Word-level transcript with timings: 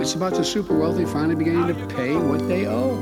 It's 0.00 0.14
about 0.14 0.34
the 0.34 0.44
super 0.44 0.74
wealthy 0.78 1.04
finally 1.04 1.34
beginning 1.34 1.66
to 1.66 1.94
pay 1.96 2.14
what 2.14 2.48
they 2.48 2.66
owe. 2.66 2.96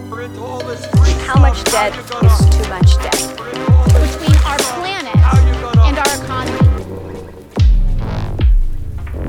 How 1.27 1.41
much 1.41 1.65
debt 1.65 1.93
is 1.95 2.11
too 2.57 2.69
much 2.75 2.97
debt? 3.03 3.37
between 4.03 4.37
our 4.51 4.59
planet 4.77 5.17
and 5.87 5.99
our 5.99 6.13
economy. 6.25 6.59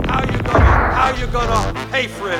How 0.08 0.22
you 0.24 0.38
gonna, 0.44 0.92
how 0.94 1.10
you 1.22 1.28
gonna 1.28 1.74
pay 1.91 2.07
for 2.07 2.32
it? 2.32 2.39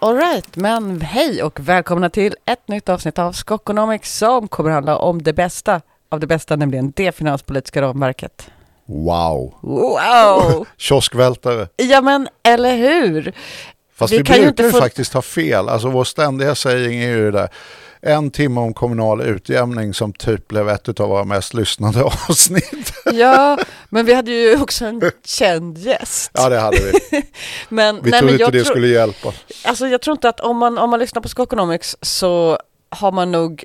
Alright, 0.00 0.56
men 0.56 1.00
hej 1.00 1.42
och 1.42 1.60
välkomna 1.60 2.10
till 2.10 2.34
ett 2.46 2.68
nytt 2.68 2.88
avsnitt 2.88 3.18
av 3.18 3.32
Skokonomics 3.32 4.18
som 4.18 4.48
kommer 4.48 4.70
handla 4.70 4.96
om 4.96 5.22
det 5.22 5.32
bästa 5.32 5.80
av 6.08 6.20
det 6.20 6.26
bästa, 6.26 6.56
nämligen 6.56 6.92
det 6.96 7.12
finanspolitiska 7.12 7.82
ramverket. 7.82 8.50
Wow. 8.86 9.54
Wow! 9.60 10.66
Kioskvältare. 10.76 11.68
ja 11.76 12.00
men, 12.00 12.28
eller 12.42 12.76
hur? 12.76 13.32
Fast 14.02 14.12
Vi 14.12 14.16
vi, 14.16 14.22
brukar 14.22 14.64
ju 14.64 14.70
få- 14.72 14.78
faktiskt 14.80 15.12
ha 15.14 15.22
fel. 15.22 15.68
Alltså 15.68 15.88
vår 15.88 16.04
ständiga 16.04 16.54
saying 16.54 17.00
är 17.02 17.08
ju 17.16 17.24
det 17.24 17.38
där. 17.38 17.48
En 18.04 18.30
timme 18.30 18.60
om 18.60 18.74
kommunal 18.74 19.20
utjämning 19.22 19.94
som 19.94 20.12
typ 20.12 20.48
blev 20.48 20.68
ett 20.68 21.00
av 21.00 21.08
våra 21.08 21.24
mest 21.24 21.54
lyssnade 21.54 22.02
avsnitt. 22.28 22.92
Ja, 23.12 23.58
men 23.88 24.06
vi 24.06 24.14
hade 24.14 24.30
ju 24.30 24.60
också 24.62 24.84
en 24.84 25.02
känd 25.24 25.78
gäst. 25.78 26.30
ja 26.34 26.48
det 26.48 26.58
hade 26.58 26.76
vi. 26.76 27.22
men, 27.68 28.02
Vi 28.02 28.10
nej, 28.10 28.20
trodde 28.20 28.32
men 28.34 28.40
inte 28.40 28.58
det 28.58 28.64
tror- 28.64 28.70
skulle 28.74 28.86
hjälpa. 28.88 29.32
Alltså 29.64 29.86
jag 29.86 30.00
tror 30.02 30.16
inte 30.16 30.28
att 30.28 30.40
om 30.40 30.56
man, 30.56 30.78
om 30.78 30.90
man 30.90 31.00
lyssnar 31.00 31.22
på 31.22 31.28
Skokonomics 31.28 31.96
så 32.02 32.58
har 32.90 33.12
man 33.12 33.32
nog 33.32 33.64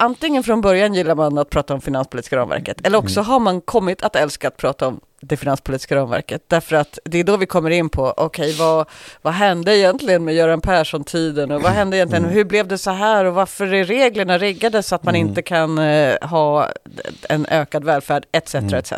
antingen 0.00 0.42
från 0.42 0.60
början 0.60 0.94
gillar 0.94 1.14
man 1.14 1.38
att 1.38 1.50
prata 1.50 1.74
om 1.74 1.80
finanspolitiska 1.80 2.36
ramverket 2.36 2.86
eller 2.86 2.98
också 2.98 3.20
har 3.20 3.40
man 3.40 3.60
kommit 3.60 4.02
att 4.02 4.16
älska 4.16 4.48
att 4.48 4.56
prata 4.56 4.86
om 4.88 5.00
det 5.20 5.36
finanspolitiska 5.36 5.96
ramverket 5.96 6.42
därför 6.46 6.76
att 6.76 6.98
det 7.04 7.18
är 7.18 7.24
då 7.24 7.36
vi 7.36 7.46
kommer 7.46 7.70
in 7.70 7.88
på 7.88 8.14
okej 8.16 8.56
vad, 8.58 8.88
vad 9.22 9.32
hände 9.34 9.76
egentligen 9.78 10.24
med 10.24 10.34
Göran 10.34 10.60
Persson-tiden 10.60 11.50
och 11.50 11.62
vad 11.62 11.72
hände 11.72 11.96
egentligen 11.96 12.24
hur 12.24 12.44
blev 12.44 12.68
det 12.68 12.78
så 12.78 12.90
här 12.90 13.24
och 13.24 13.34
varför 13.34 13.74
är 13.74 13.84
reglerna 13.84 14.38
riggade 14.38 14.82
så 14.82 14.94
att 14.94 15.04
man 15.04 15.16
inte 15.16 15.42
kan 15.42 15.78
eh, 15.78 16.14
ha 16.28 16.68
en 17.28 17.46
ökad 17.46 17.84
välfärd 17.84 18.26
etc. 18.32 18.54
etc. 18.54 18.92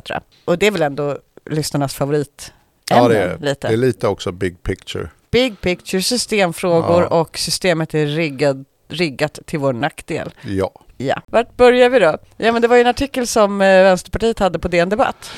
Och 0.45 0.59
det 0.59 0.67
är 0.67 0.71
väl 0.71 0.83
ändå 0.83 1.19
lyssnarnas 1.51 1.95
favorit 1.95 2.53
Ja 2.91 3.09
det 3.09 3.19
är, 3.19 3.39
lite. 3.39 3.69
det 3.69 3.73
är 3.75 3.77
lite 3.79 4.09
också 4.09 4.33
big 4.33 4.63
picture. 4.63 5.09
Big 5.31 5.61
picture, 5.61 6.03
systemfrågor 6.03 7.03
Ja. 7.11 7.21
och 7.21 7.39
systemet 7.39 7.95
är 7.95 8.07
riggad, 8.07 8.65
riggat 8.89 9.39
till 9.47 9.59
vår 9.59 9.73
nackdel. 9.73 10.31
Ja. 10.43 10.71
Ja. 11.01 11.23
Vart 11.27 11.57
börjar 11.57 11.91
vi 11.91 11.99
då? 11.99 12.19
Ja 12.37 12.53
men 12.53 12.63
det 12.63 12.69
var 12.69 12.77
ju 12.77 12.81
en 12.81 12.87
artikel 12.87 13.27
som 13.27 13.61
eh, 13.61 13.83
Vänsterpartiet 13.83 14.39
hade 14.39 14.59
på 14.59 14.69
DN 14.69 14.89
Debatt. 14.89 15.31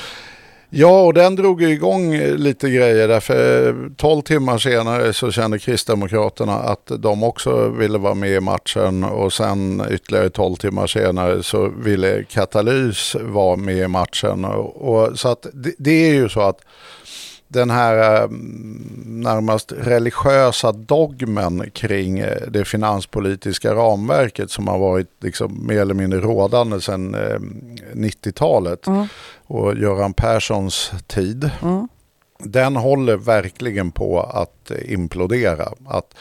Ja, 0.70 1.02
och 1.02 1.14
den 1.14 1.36
drog 1.36 1.62
igång 1.62 2.14
eh, 2.14 2.34
lite 2.34 2.70
grejer 2.70 3.08
därför 3.08 3.74
12 3.96 4.18
eh, 4.18 4.22
timmar 4.22 4.58
senare 4.58 5.12
så 5.12 5.30
kände 5.30 5.58
Kristdemokraterna 5.58 6.54
att 6.54 6.92
de 6.98 7.22
också 7.22 7.68
ville 7.68 7.98
vara 7.98 8.14
med 8.14 8.30
i 8.30 8.40
matchen 8.40 9.04
och 9.04 9.32
sen 9.32 9.82
ytterligare 9.90 10.30
12 10.30 10.56
timmar 10.56 10.86
senare 10.86 11.42
så 11.42 11.68
ville 11.68 12.24
Katalys 12.24 13.16
vara 13.20 13.56
med 13.56 13.76
i 13.76 13.88
matchen. 13.88 14.44
Och, 14.44 14.94
och, 14.94 15.18
så 15.18 15.28
att 15.28 15.46
det, 15.52 15.74
det 15.78 16.10
är 16.10 16.14
ju 16.14 16.28
så 16.28 16.40
att 16.40 16.60
den 17.52 17.70
här 17.70 18.22
eh, 18.22 18.28
närmast 19.06 19.72
religiösa 19.78 20.72
dogmen 20.72 21.70
kring 21.70 22.18
eh, 22.18 22.36
det 22.48 22.64
finanspolitiska 22.64 23.74
ramverket 23.74 24.50
som 24.50 24.68
har 24.68 24.78
varit 24.78 25.08
liksom 25.20 25.66
mer 25.66 25.80
eller 25.80 25.94
mindre 25.94 26.20
rådande 26.20 26.80
sedan 26.80 27.14
eh, 27.14 27.38
90-talet 27.94 28.86
Mm. 28.86 29.06
och 29.46 29.74
Göran 29.76 30.12
Perssons 30.14 30.92
tid. 31.06 31.50
Mm. 31.62 31.88
Den 32.38 32.76
håller 32.76 33.16
verkligen 33.16 33.90
på 33.90 34.20
att 34.20 34.70
eh, 34.70 34.92
implodera. 34.92 35.68
Att, 35.86 36.14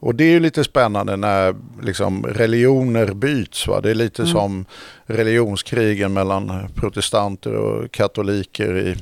och 0.00 0.14
det 0.14 0.24
är 0.24 0.30
ju 0.30 0.40
lite 0.40 0.64
spännande 0.64 1.16
när 1.16 1.54
liksom 1.82 2.26
religioner 2.26 3.14
byts. 3.14 3.66
Va? 3.68 3.80
Det 3.80 3.90
är 3.90 3.94
lite 3.94 4.22
Mm. 4.22 4.32
som 4.32 4.64
religionskrigen 5.06 6.12
mellan 6.12 6.68
protestanter 6.74 7.54
och 7.54 7.90
katoliker 7.92 8.76
i 8.78 8.90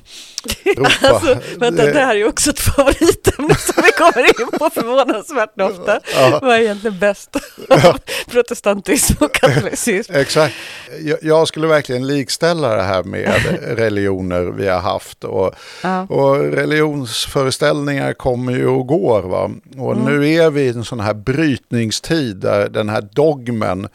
Europa. 0.70 0.90
Alltså, 1.08 1.38
vänta, 1.58 1.84
Det- 1.86 1.92
här 2.00 2.14
är 2.14 2.18
ju 2.18 2.28
också 2.28 2.50
ett 2.50 2.60
favoritämne 2.60 3.54
som 3.58 3.82
vi 3.84 3.90
kommer 3.90 4.18
in 4.42 4.58
på 4.58 4.70
förvånansvärt 4.74 5.60
ofta. 5.60 6.00
Ja. 6.14 6.38
Vad 6.42 6.54
är 6.56 6.60
egentligen 6.60 6.98
bäst 6.98 7.36
av 7.68 7.98
protestantism 8.30 9.24
och 9.24 9.34
katolicism? 9.34 10.12
Exakt. 10.14 10.54
Jag, 11.00 11.18
jag 11.22 11.48
skulle 11.48 11.66
verkligen 11.66 12.06
likställa 12.06 12.76
det 12.76 12.82
här 12.82 13.02
med 13.02 13.42
religioner 13.62 14.42
vi 14.44 14.68
har 14.68 14.80
haft. 14.80 15.24
Och, 15.24 15.54
Ja. 15.82 16.02
och 16.02 16.36
religionsföreställningar 16.38 18.12
kommer 18.12 18.52
ju 18.52 18.66
och 18.66 18.86
går. 18.86 19.22
Va? 19.22 19.50
Och 19.78 19.96
nu 19.96 20.28
är 20.34 20.50
vi 20.50 20.62
i 20.62 20.68
en 20.68 20.84
sån 20.84 21.00
här 21.00 21.14
brytningstid 21.14 22.36
där 22.36 22.68
den 22.68 22.88
här 22.88 23.00
dogmen 23.12 23.88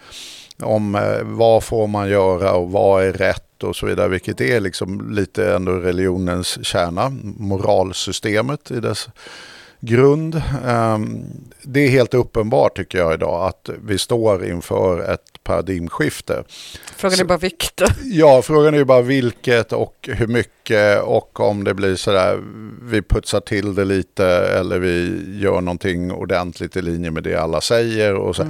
om 0.64 0.96
eh, 0.96 1.22
vad 1.24 1.64
får 1.64 1.88
man 1.88 2.10
göra 2.10 2.54
och 2.54 2.72
vad 2.72 3.04
är 3.04 3.14
rätt 3.14 3.64
och 3.64 3.76
så 3.76 3.86
vidare, 3.86 4.08
vilket 4.08 4.42
är 4.42 4.60
liksom 4.60 5.12
lite 5.12 5.54
ändå 5.54 5.72
religionens 5.72 6.66
kärna, 6.66 7.10
moralsystemet 7.38 8.72
i 8.72 8.80
dess 8.80 9.08
grund. 9.80 10.42
Ehm, 10.68 11.26
Det 11.62 11.80
är 11.80 11.90
helt 11.90 12.14
uppenbart 12.14 12.78
tycker 12.78 12.98
jag 12.98 13.14
idag 13.14 13.48
att 13.48 13.70
vi 13.84 13.98
står 13.98 14.46
inför 14.46 15.14
ett 15.14 15.44
paradigmskifte. 15.44 16.44
Frågan 16.96 17.20
är 17.20 17.24
bara 17.24 17.38
vilket. 17.38 17.82
Ja, 18.04 18.42
frågan 18.42 18.74
är 18.74 18.84
bara 18.84 19.02
vilket 19.02 19.74
och 19.74 20.10
hur 20.12 20.28
mycket 20.28 20.54
och 21.04 21.40
om 21.40 21.64
det 21.64 21.74
blir 21.74 21.96
sådär 21.96 22.40
vi 22.84 23.02
putsar 23.02 23.40
till 23.40 23.76
det 23.76 23.86
lite 23.86 24.26
eller 24.28 24.80
vi 24.80 25.24
gör 25.40 25.62
någonting 25.62 26.12
ordentligt 26.12 26.76
i 26.78 26.82
linje 26.82 27.12
med 27.12 27.24
det 27.24 27.36
alla 27.36 27.62
säger. 27.62 28.16
Och 28.16 28.36
så. 28.36 28.48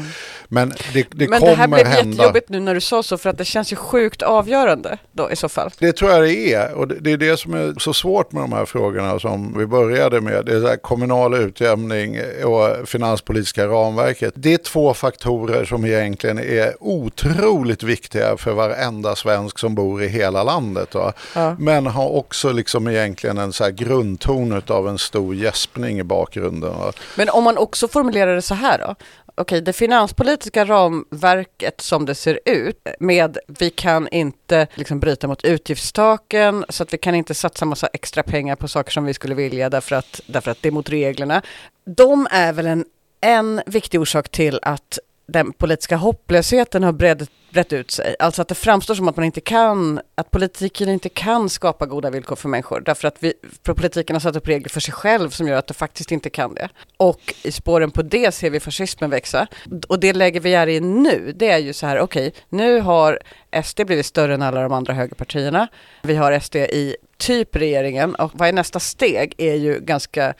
Men 0.48 0.74
det, 0.94 1.08
det 1.12 1.30
Men 1.30 1.40
kommer 1.40 1.52
det 1.52 1.58
här 1.58 1.68
blev 1.68 1.86
hända. 1.88 2.12
jättejobbigt 2.12 2.50
nu 2.50 2.60
när 2.60 2.74
du 2.74 2.82
sa 2.82 3.04
så 3.04 3.18
för 3.18 3.30
att 3.30 3.38
det 3.38 3.46
känns 3.46 3.72
ju 3.72 3.76
sjukt 3.76 4.22
avgörande 4.22 4.98
då 5.12 5.32
i 5.32 5.36
så 5.36 5.50
fall. 5.50 5.72
Det 5.80 5.92
tror 5.94 6.12
jag 6.12 6.22
det 6.24 6.54
är. 6.54 6.74
Och 6.74 6.88
det, 6.88 6.96
det 7.00 7.12
är 7.12 7.18
det 7.18 7.38
som 7.38 7.54
är 7.54 7.80
så 7.80 7.94
svårt 7.94 8.32
med 8.32 8.44
de 8.44 8.54
här 8.54 8.66
frågorna 8.66 9.20
som 9.20 9.58
vi 9.58 9.66
började 9.66 10.22
med. 10.22 10.46
Det 10.46 10.56
är 10.56 10.62
så 10.62 10.68
här 10.68 10.76
kommunal 10.78 11.34
utjämning 11.34 12.18
och 12.46 12.90
finanspolitiska 12.90 13.68
ramverket. 13.68 14.34
Det 14.36 14.54
är 14.54 14.58
två 14.58 14.94
faktorer 14.94 15.66
som 15.66 15.86
egentligen 15.86 16.40
är 16.40 16.74
otroligt 16.80 17.84
viktiga 17.84 18.38
för 18.38 18.52
varenda 18.52 19.16
svensk 19.16 19.60
som 19.60 19.76
bor 19.76 20.04
i 20.04 20.08
hela 20.08 20.44
landet. 20.44 20.96
Va? 20.96 21.14
Ja. 21.36 21.56
Men 21.60 21.88
har 21.88 22.09
också 22.18 22.52
liksom 22.52 22.88
egentligen 22.88 23.38
en 23.38 23.54
så 23.54 23.64
här 23.64 23.72
grundton 23.72 24.62
av 24.68 24.88
en 24.88 24.98
stor 24.98 25.36
gäspning 25.36 26.00
i 26.00 26.04
bakgrunden. 26.04 26.80
Va? 26.80 26.94
Men 27.16 27.30
om 27.30 27.44
man 27.44 27.58
också 27.58 27.88
formulerar 27.88 28.36
det 28.36 28.42
så 28.42 28.54
här 28.54 28.78
då. 28.80 28.96
Okej, 29.36 29.62
det 29.62 29.74
finanspolitiska 29.74 30.66
ramverket 30.66 31.82
som 31.82 32.06
det 32.06 32.16
ser 32.16 32.40
ut 32.46 32.88
med 33.00 33.38
vi 33.48 33.70
kan 33.70 34.08
inte 34.08 34.68
liksom 34.74 35.00
bryta 35.00 35.28
mot 35.28 35.44
utgiftstaken 35.44 36.66
så 36.70 36.84
att 36.84 36.94
vi 36.94 36.98
kan 36.98 37.16
inte 37.16 37.34
satsa 37.34 37.66
massa 37.66 37.88
extra 37.88 38.24
pengar 38.24 38.56
på 38.56 38.68
saker 38.68 38.92
som 38.92 39.06
vi 39.06 39.14
skulle 39.14 39.36
vilja 39.36 39.70
därför 39.70 39.96
att, 39.96 40.22
därför 40.26 40.52
att 40.52 40.62
det 40.62 40.70
är 40.70 40.72
mot 40.72 40.90
reglerna. 40.90 41.42
De 41.86 42.28
är 42.32 42.54
väl 42.54 42.68
en, 42.68 42.86
en 43.22 43.62
viktig 43.66 44.02
orsak 44.02 44.30
till 44.30 44.60
att 44.62 45.00
den 45.32 45.54
politiska 45.54 45.96
hopplösheten 45.96 46.84
har 46.84 46.92
brett, 46.92 47.30
brett 47.52 47.74
ut 47.74 47.92
sig. 47.92 48.16
Alltså 48.20 48.42
att 48.42 48.48
det 48.48 48.56
framstår 48.56 48.96
som 48.96 49.08
att 49.08 49.16
man 49.16 49.26
inte 49.26 49.42
kan, 49.42 50.02
att 50.16 50.32
politiken 50.32 50.90
inte 50.90 51.10
kan 51.10 51.50
skapa 51.50 51.86
goda 51.86 52.10
villkor 52.10 52.36
för 52.36 52.50
människor. 52.50 52.82
Därför 52.82 53.08
att 53.08 53.16
vi, 53.20 53.34
för 53.66 53.74
politiken 53.74 54.16
har 54.16 54.20
satt 54.20 54.36
upp 54.36 54.48
regler 54.48 54.70
för 54.70 54.80
sig 54.80 54.94
själv 54.94 55.30
som 55.30 55.48
gör 55.48 55.58
att 55.58 55.68
det 55.68 55.74
faktiskt 55.74 56.12
inte 56.12 56.30
kan 56.30 56.54
det. 56.54 56.70
Och 56.98 57.34
i 57.44 57.52
spåren 57.52 57.92
på 57.92 58.02
det 58.02 58.32
ser 58.32 58.50
vi 58.50 58.60
fascismen 58.60 59.10
växa. 59.10 59.48
Och 59.88 60.00
det 60.00 60.14
läge 60.14 60.40
vi 60.40 60.54
är 60.54 60.68
i 60.68 60.80
nu, 60.80 61.34
det 61.36 61.50
är 61.50 61.60
ju 61.60 61.74
så 61.74 61.86
här, 61.86 62.00
okej, 62.00 62.34
nu 62.50 62.80
har 62.80 63.20
SD 63.64 63.82
blivit 63.86 64.06
större 64.06 64.34
än 64.34 64.42
alla 64.42 64.62
de 64.62 64.74
andra 64.74 64.94
högerpartierna. 64.94 65.68
Vi 66.04 66.16
har 66.16 66.40
SD 66.40 66.56
i 66.56 66.96
typ 67.18 67.56
regeringen 67.56 68.16
och 68.16 68.32
vad 68.34 68.48
är 68.48 68.54
nästa 68.54 68.80
steg 68.80 69.34
är 69.38 69.56
ju 69.56 69.80
ganska 69.80 70.34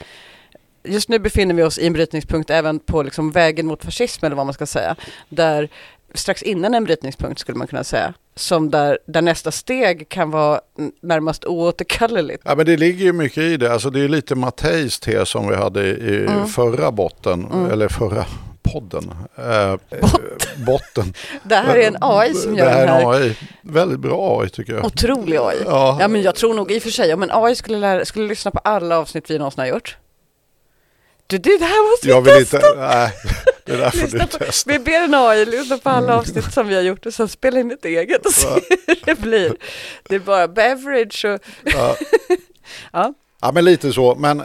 just 0.90 1.10
nu 1.10 1.20
befinner 1.20 1.56
vi 1.56 1.64
oss 1.64 1.78
i 1.78 1.88
en 1.88 1.94
brytningspunkt 1.94 2.50
även 2.50 2.80
på 2.80 3.04
liksom 3.04 3.32
vägen 3.32 3.68
mot 3.68 3.86
fascism 3.86 4.26
eller 4.26 4.36
vad 4.36 4.46
man 4.46 4.54
ska 4.54 4.66
säga. 4.66 4.96
Där 5.30 5.70
strax 6.14 6.44
innan 6.44 6.74
en 6.74 6.84
brytningspunkt 6.84 7.40
skulle 7.40 7.58
man 7.58 7.68
kunna 7.68 7.84
säga. 7.84 8.14
Som 8.36 8.70
där, 8.70 9.00
där 9.06 9.22
nästa 9.22 9.52
steg 9.52 10.10
kan 10.10 10.32
vara 10.32 10.62
närmast 11.02 11.46
oåterkalleligt. 11.46 12.44
Ja, 12.46 12.56
men 12.56 12.66
det 12.66 12.78
ligger 12.78 13.06
ju 13.06 13.14
mycket 13.14 13.44
i 13.44 13.58
det. 13.58 13.74
Alltså, 13.74 13.90
det 13.90 14.00
är 14.00 14.08
lite 14.10 14.36
Matteis 14.36 15.00
tes 15.00 15.30
som 15.30 15.50
vi 15.50 15.56
hade 15.56 15.82
i 15.88 16.26
Mm. 16.28 16.48
förra 16.48 16.92
botten, 16.92 17.48
eller 17.72 17.88
förra 17.88 18.26
podden. 18.62 19.12
Eh, 19.38 19.76
botten. 20.66 21.14
Det 21.44 21.56
här 21.56 21.76
är 21.76 21.88
en 21.88 21.98
AI 22.02 22.34
som 22.34 22.56
gör 22.56 22.66
det 22.66 22.72
här 22.72 22.84
är 22.84 22.88
här 22.88 23.02
en 23.02 23.08
AI. 23.08 23.38
Väldigt 23.62 24.00
bra 24.00 24.42
AI 24.42 24.50
tycker 24.50 24.74
jag. 24.74 24.86
otrolig 24.86 25.38
AI. 25.38 25.58
Ja. 25.66 25.98
Ja 26.00 26.08
men 26.08 26.22
jag 26.22 26.36
tror 26.36 26.54
nog 26.54 26.72
i 26.72 26.78
och 26.80 26.84
för 26.84 26.90
sig 26.90 27.14
om 27.14 27.24
en 27.24 27.30
AI 27.32 27.56
skulle, 27.56 27.78
lära, 27.78 28.06
skulle 28.06 28.28
lyssna 28.28 28.52
på 28.52 28.60
alla 28.60 28.98
avsnitt 28.98 29.30
vi 29.30 29.38
någonsin 29.38 29.60
har 29.60 29.68
gjort. 29.68 29.98
Du, 31.30 31.38
det 31.38 31.66
här 31.66 31.92
måste 31.92 32.08
vi 32.08 32.14
Jag 32.14 32.22
vill 32.22 32.34
testa! 32.34 32.58
inte, 32.58 32.80
nej, 32.80 33.12
det 33.66 33.74
är 33.74 33.78
därför 33.78 33.98
Lyssna 34.02 34.26
du 34.26 34.38
testar. 34.40 34.72
vi 34.72 34.80
ber 34.80 34.92
en 35.02 35.14
AI 35.14 35.46
lyssna 35.46 35.78
på 35.78 35.90
alla 35.90 36.18
avsnitt 36.18 36.54
som 36.54 36.68
vi 36.68 36.76
har 36.76 36.82
gjort 36.82 37.06
och 37.06 37.14
sen 37.14 37.28
spela 37.28 37.60
in 37.60 37.72
ett 37.72 37.86
eget 37.86 38.26
och 38.26 38.34
se 38.34 38.48
hur 38.88 39.06
det 39.06 39.16
blir. 39.20 39.56
Det 40.10 40.16
är 40.16 40.20
bara 40.20 40.48
beverage 40.48 41.26
och 41.26 41.40
Ja. 41.64 41.96
ja. 42.94 43.14
Ja, 43.42 43.52
men 43.52 43.66
lite 43.66 43.94
så. 43.94 44.16
Men, 44.16 44.44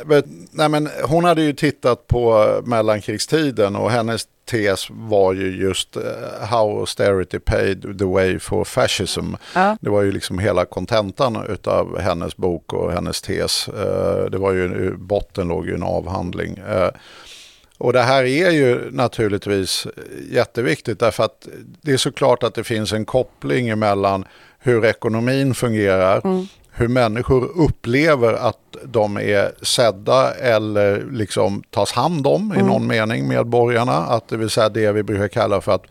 nej, 0.50 0.69
men 0.69 0.88
hon 1.08 1.25
hade 1.25 1.43
ju 1.43 1.52
tittat 1.52 2.06
på 2.06 2.46
mellankrigstiden 2.64 3.76
och 3.76 3.91
hennes 3.91 4.29
tes 4.50 4.87
var 4.91 5.32
ju 5.32 5.62
just 5.62 5.96
uh, 5.96 6.02
how 6.41 6.81
austerity 6.81 7.38
paid 7.38 7.99
the 7.99 8.05
way 8.05 8.38
for 8.38 8.64
fascism. 8.64 9.35
Ja. 9.55 9.76
Det 9.81 9.91
var 9.91 10.02
ju 10.02 10.12
liksom 10.12 10.38
hela 10.38 10.64
kontentan 10.64 11.58
av 11.64 11.99
hennes 11.99 12.37
bok 12.37 12.73
och 12.73 12.93
hennes 12.93 13.23
tes. 13.23 13.69
Uh, 13.69 14.31
det 14.31 14.38
var 14.38 14.52
ju, 14.52 14.97
botten 14.97 15.49
låg 15.49 15.67
ju 15.67 15.75
en 15.75 15.82
avhandling. 15.82 16.58
Uh, 16.58 16.88
och 17.79 17.93
det 17.93 18.02
här 18.02 18.25
är 18.25 18.50
ju 18.50 18.90
naturligtvis 18.90 19.87
jätteviktigt 20.31 21.00
därför 21.00 21.25
att 21.25 21.49
det 21.81 21.93
är 21.93 21.97
såklart 21.97 22.43
att 22.43 22.55
det 22.55 22.64
finns 22.64 22.93
en 22.93 23.05
koppling 23.05 23.79
mellan 23.79 24.25
hur 24.64 24.84
ekonomin 24.84 25.55
fungerar, 25.55 26.20
mm. 26.25 26.46
hur 26.70 26.88
människor 26.88 27.44
upplever 27.44 28.32
att 28.32 28.76
de 28.84 29.16
är 29.16 29.52
sedda 29.62 30.34
eller 30.34 31.05
liksom 31.11 31.62
tas 31.70 31.93
hand 31.93 32.26
om 32.26 32.52
mm. 32.52 32.64
i 32.64 32.69
någon 32.69 32.87
mening, 32.87 33.28
medborgarna. 33.28 33.96
Att 33.96 34.28
det 34.28 34.37
vill 34.37 34.50
säga 34.50 34.69
det 34.69 34.93
vi 34.93 35.02
brukar 35.02 35.28
kalla 35.28 35.61
för 35.61 35.72
att 35.72 35.87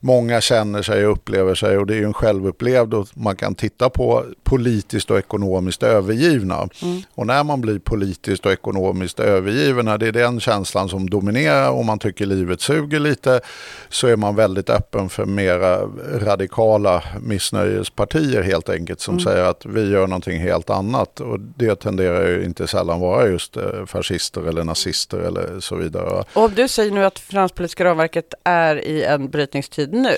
många 0.00 0.40
känner 0.40 0.82
sig 0.82 1.06
och 1.06 1.12
upplever 1.12 1.54
sig 1.54 1.78
och 1.78 1.86
det 1.86 1.94
är 1.94 1.98
ju 1.98 2.04
en 2.04 2.14
självupplevd 2.14 2.94
och 2.94 3.08
man 3.14 3.36
kan 3.36 3.54
titta 3.54 3.90
på 3.90 4.24
politiskt 4.44 5.10
och 5.10 5.18
ekonomiskt 5.18 5.82
övergivna. 5.82 6.68
Mm. 6.82 7.02
Och 7.14 7.26
när 7.26 7.44
man 7.44 7.60
blir 7.60 7.78
politiskt 7.78 8.46
och 8.46 8.52
ekonomiskt 8.52 9.20
övergiven, 9.20 9.84
när 9.84 9.98
det 9.98 10.06
är 10.06 10.12
den 10.12 10.40
känslan 10.40 10.88
som 10.88 11.10
dominerar 11.10 11.70
och 11.70 11.84
man 11.84 11.98
tycker 11.98 12.26
livet 12.26 12.60
suger 12.60 13.00
lite, 13.00 13.40
så 13.88 14.06
är 14.06 14.16
man 14.16 14.36
väldigt 14.36 14.70
öppen 14.70 15.08
för 15.08 15.24
mera 15.24 15.78
radikala 16.14 17.02
missnöjespartier 17.20 18.42
helt 18.42 18.68
enkelt 18.68 19.00
som 19.00 19.14
mm. 19.14 19.24
säger 19.24 19.44
att 19.44 19.66
vi 19.66 19.90
gör 19.90 20.06
någonting 20.06 20.40
helt 20.40 20.70
annat. 20.70 21.20
Och 21.20 21.40
det 21.40 21.74
tenderar 21.74 22.28
ju 22.28 22.44
inte 22.44 22.66
sällan 22.66 23.00
vara 23.00 23.28
just 23.28 23.56
eh, 23.56 23.84
fascister 23.86 24.48
eller 24.48 24.64
nazister 24.64 25.18
eller 25.18 25.60
så 25.60 25.76
vidare. 25.76 26.24
Och 26.32 26.50
du 26.50 26.68
säger 26.68 26.92
nu 26.92 27.04
att 27.04 27.18
finanspolitiska 27.18 27.84
ramverket 27.84 28.34
är 28.44 28.76
i 28.76 29.04
en 29.04 29.30
brytningstid 29.30 29.85
nu, 29.86 30.16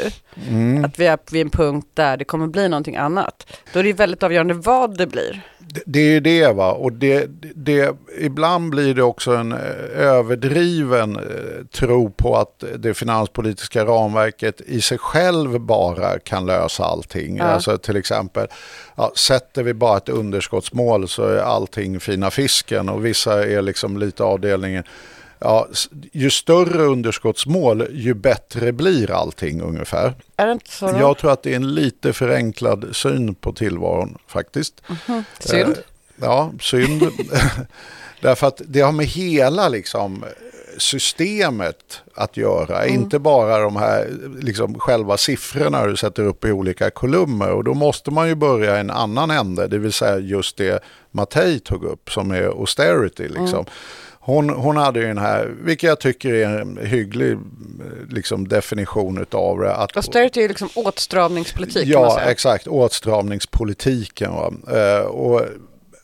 mm. 0.49 0.85
att 0.85 0.99
vi 0.99 1.06
är 1.06 1.19
vid 1.31 1.43
en 1.43 1.50
punkt 1.50 1.88
där 1.94 2.17
det 2.17 2.25
kommer 2.25 2.47
bli 2.47 2.69
någonting 2.69 2.97
annat, 2.97 3.47
då 3.73 3.79
är 3.79 3.85
det 3.85 3.93
väldigt 3.93 4.23
avgörande 4.23 4.55
vad 4.55 4.99
det 4.99 5.06
blir. 5.06 5.43
Det, 5.59 5.82
det 5.87 6.00
är 6.00 6.11
ju 6.11 6.20
det 6.20 6.53
va, 6.53 6.73
och 6.73 6.93
det, 6.93 7.26
det, 7.55 7.97
ibland 8.19 8.70
blir 8.70 8.94
det 8.94 9.03
också 9.03 9.31
en 9.31 9.53
eh, 9.53 9.59
överdriven 9.94 11.17
eh, 11.17 11.23
tro 11.73 12.11
på 12.11 12.37
att 12.37 12.65
det 12.79 12.94
finanspolitiska 12.94 13.85
ramverket 13.85 14.61
i 14.61 14.81
sig 14.81 14.99
själv 14.99 15.61
bara 15.61 16.19
kan 16.19 16.47
lösa 16.47 16.85
allting. 16.85 17.37
Ja. 17.37 17.44
Alltså 17.44 17.79
till 17.79 17.97
exempel, 17.97 18.47
ja, 18.97 19.12
sätter 19.17 19.62
vi 19.62 19.75
bara 19.75 19.97
ett 19.97 20.09
underskottsmål 20.09 21.09
så 21.09 21.25
är 21.25 21.38
allting 21.38 22.00
fina 22.00 22.31
fisken 22.31 22.88
och 22.88 23.05
vissa 23.05 23.44
är 23.44 23.62
liksom 23.62 23.99
lite 23.99 24.25
avdelningen 24.25 24.85
ja, 25.40 25.69
ju 26.12 26.31
större 26.31 26.82
underskottsmål 26.82 27.87
ju 27.90 28.14
bättre 28.14 28.73
blir 28.73 29.11
allting 29.11 29.61
ungefär. 29.61 30.14
Är 30.37 30.46
det 30.46 30.52
inte 30.52 30.70
så? 30.70 30.93
Då? 30.93 30.99
Jag 30.99 31.19
tror 31.19 31.32
att 31.32 31.43
det 31.43 31.52
är 31.52 31.56
en 31.56 31.75
lite 31.75 32.12
förenklad 32.12 32.88
syn 32.93 33.35
på 33.35 33.52
tillvaron 33.52 34.19
faktiskt. 34.26 34.82
Mm 34.88 34.99
-hmm. 35.06 35.25
Synd. 35.38 35.70
Eh, 35.70 35.82
ja, 36.17 36.52
synd. 36.61 37.02
Därför 38.20 38.46
att 38.46 38.62
det 38.64 38.81
har 38.81 38.93
med 38.93 39.06
hela 39.06 39.69
liksom, 39.69 40.25
systemet 40.79 42.02
att 42.14 42.37
göra. 42.37 42.82
Mm. 42.82 42.94
Inte 42.94 43.19
bara 43.19 43.58
de 43.58 43.76
här 43.76 44.08
liksom, 44.41 44.79
själva 44.79 45.17
siffrorna 45.17 45.87
du 45.87 45.96
sätter 45.96 46.23
upp 46.23 46.44
i 46.44 46.52
olika 46.52 46.91
kolumner. 46.91 47.50
Och 47.50 47.64
då 47.64 47.75
måste 47.75 48.11
man 48.11 48.29
ju 48.29 48.34
börja 48.34 48.76
i 48.76 48.81
en 48.81 48.91
annan 48.91 49.31
ände. 49.31 49.69
Det 49.69 49.79
vill 49.79 49.93
säga 49.93 50.19
just 50.19 50.56
det 50.56 50.82
Mattei 51.11 51.58
tog 51.58 51.84
upp 51.84 52.11
som 52.11 52.31
är 52.31 52.43
austerity. 52.43 53.23
Liksom. 53.23 53.49
Mm. 53.49 53.67
Hon, 54.28 54.50
hon 54.50 54.76
hade 54.76 55.00
ju 55.00 55.06
den 55.06 55.19
här, 55.19 55.54
vilket 55.60 55.88
jag 55.88 56.00
tycker 56.00 56.34
är 56.34 56.60
en 56.60 56.78
hygglig 56.86 57.38
liksom, 58.08 58.48
definition 58.48 59.26
av 59.30 59.58
det. 59.58 59.75
Att, 59.75 59.96
Austerity 59.96 60.42
är 60.42 60.48
liksom 60.48 60.69
åtstramningspolitik. 60.75 61.86
Ja, 61.86 62.20
exakt. 62.20 62.66
Åtstramningspolitiken. 62.66 64.30
Eh, 64.72 65.06
och 65.06 65.42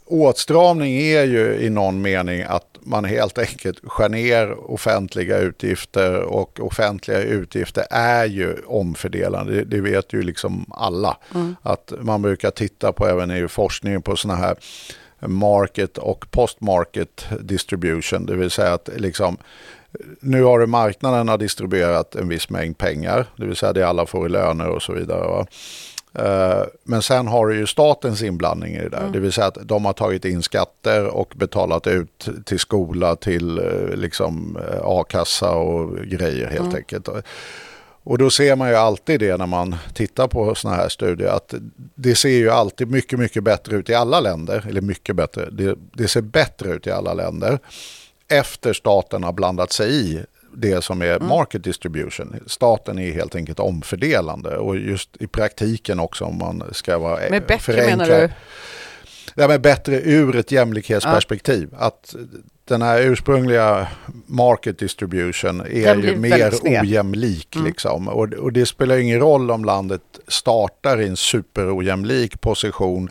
åtstramning 0.06 0.97
är 0.97 1.25
ju 1.25 1.55
i 1.55 1.71
någon 1.71 2.03
mening 2.03 2.43
att 2.43 2.67
man 2.81 3.05
helt 3.05 3.38
enkelt 3.38 3.79
skär 3.85 4.09
ner 4.09 4.70
offentliga 4.70 5.38
utgifter 5.38 6.20
och 6.20 6.61
offentliga 6.61 7.20
utgifter 7.20 7.85
är 7.91 8.25
ju 8.25 8.56
omfördelande. 8.67 9.53
Det, 9.53 9.65
det 9.65 9.81
vet 9.81 10.12
ju 10.12 10.23
liksom 10.23 10.67
alla. 10.70 11.17
Mm. 11.35 11.56
Att 11.62 11.93
man 12.00 12.23
brukar 12.23 12.50
titta 12.50 12.93
på 12.93 13.06
även 13.06 13.31
i 13.31 13.49
forskningen 13.49 14.03
på 14.03 14.17
sådana 14.17 14.41
här 14.41 14.56
market 15.26 15.99
och 15.99 16.26
post-market 16.31 17.25
distribution. 17.41 18.26
Det 18.26 18.37
vill 18.37 18.50
säga 18.50 18.73
att 18.73 18.88
liksom, 18.97 19.37
nu 20.21 20.43
har 20.43 20.59
du 20.59 20.67
marknaden 20.67 21.29
har 21.29 21.38
distribuerat 21.38 22.15
en 22.15 22.29
viss 22.29 22.50
mängd 22.50 22.79
pengar, 22.79 23.26
det 23.37 23.47
vill 23.47 23.56
säga 23.56 23.73
det 23.73 23.82
alla 23.82 24.06
får 24.06 24.26
i 24.26 24.29
löner 24.29 24.69
och 24.69 24.82
så 24.82 24.93
vidare. 24.93 25.26
Va? 25.26 25.47
Eh, 26.19 26.67
men 26.85 27.03
sen 27.03 27.26
har 27.26 27.47
du 27.47 27.56
ju 27.56 27.67
statens 27.67 28.23
inblandning 28.23 28.75
i 28.75 28.81
det 28.81 28.88
där. 28.88 29.00
Mm. 29.00 29.12
Det 29.12 29.19
vill 29.19 29.32
säga 29.32 29.47
att 29.47 29.59
de 29.62 29.85
har 29.85 29.93
tagit 29.93 30.25
in 30.25 30.43
skatter 30.43 31.06
och 31.06 31.32
betalat 31.37 31.87
ut 31.87 32.29
till 32.44 32.59
skola, 32.59 33.17
till 33.17 33.59
eh, 33.59 33.97
liksom 33.97 34.56
eh, 34.56 34.81
a-kassa 34.82 35.50
och 35.50 35.97
grejer 35.97 36.47
helt 36.47 36.61
mm. 36.61 36.77
enkelt. 36.77 37.09
Och 38.05 38.19
då 38.19 38.31
ser 38.31 38.56
man 38.56 38.69
ju 38.69 38.75
alltid 38.75 39.21
det 39.21 39.37
när 39.37 39.47
man 39.47 39.77
tittar 39.95 40.29
på 40.29 40.55
sådana 40.55 40.77
här 40.77 40.89
studier 40.89 41.29
att 41.29 41.55
det 41.95 42.15
ser 42.15 42.29
ju 42.29 42.51
alltid 42.51 42.91
mycket, 42.91 43.19
mycket 43.19 43.45
bättre 43.45 43.77
ut 43.77 43.89
i 43.89 43.95
alla 43.95 44.21
länder. 44.21 44.67
Eller 44.69 44.81
mycket 44.81 45.17
bättre, 45.17 45.51
det, 45.51 45.75
det 45.93 46.09
ser 46.09 46.21
bättre 46.21 46.71
ut 46.71 46.87
i 46.87 46.91
alla 46.91 47.15
länder 47.15 47.59
efter 48.29 48.73
staten 48.73 49.25
har 49.25 49.33
blandat 49.33 49.73
sig 49.73 49.91
i 49.95 50.25
det 50.56 50.85
som 50.85 51.03
är 51.03 51.17
mm. 51.17 51.29
market 51.29 51.65
distribution. 51.65 52.41
Staten 52.47 52.99
är 52.99 53.12
helt 53.12 53.35
enkelt 53.35 53.61
omfördelande 53.61 54.56
och 54.56 54.77
just 54.77 55.17
i 55.21 55.27
praktiken 55.27 56.01
också 56.01 56.25
om 56.25 56.39
man 56.39 56.62
ska 56.73 56.99
vara 56.99 57.31
Med 57.31 57.43
bättre 57.43 57.59
förenkla. 57.59 57.97
menar 57.97 58.21
du? 58.21 58.31
Ja, 59.35 59.49
men 59.49 59.63
bättre 59.63 60.01
ur 60.01 60.37
ett 60.37 60.53
jämlikhetsperspektiv. 60.53 61.69
Ja. 61.73 61.79
Att 61.79 62.15
den 62.65 62.83
här 62.83 63.03
ursprungliga 63.03 63.89
market 64.27 64.79
distribution 64.79 65.61
är 65.61 65.97
ju 65.97 66.17
mer 66.17 66.53
ojämlik. 66.63 67.57
Mm. 67.57 67.67
Liksom. 67.67 68.09
Och, 68.09 68.33
och, 68.33 68.53
det 68.53 68.67
spelar 68.67 68.97
ingen 68.97 69.21
roll 69.21 69.51
om 69.51 69.65
landet 69.65 70.03
startar 70.29 71.01
i 71.01 71.09
en 71.09 71.17
superojämlik 71.17 72.41
position, 72.41 73.11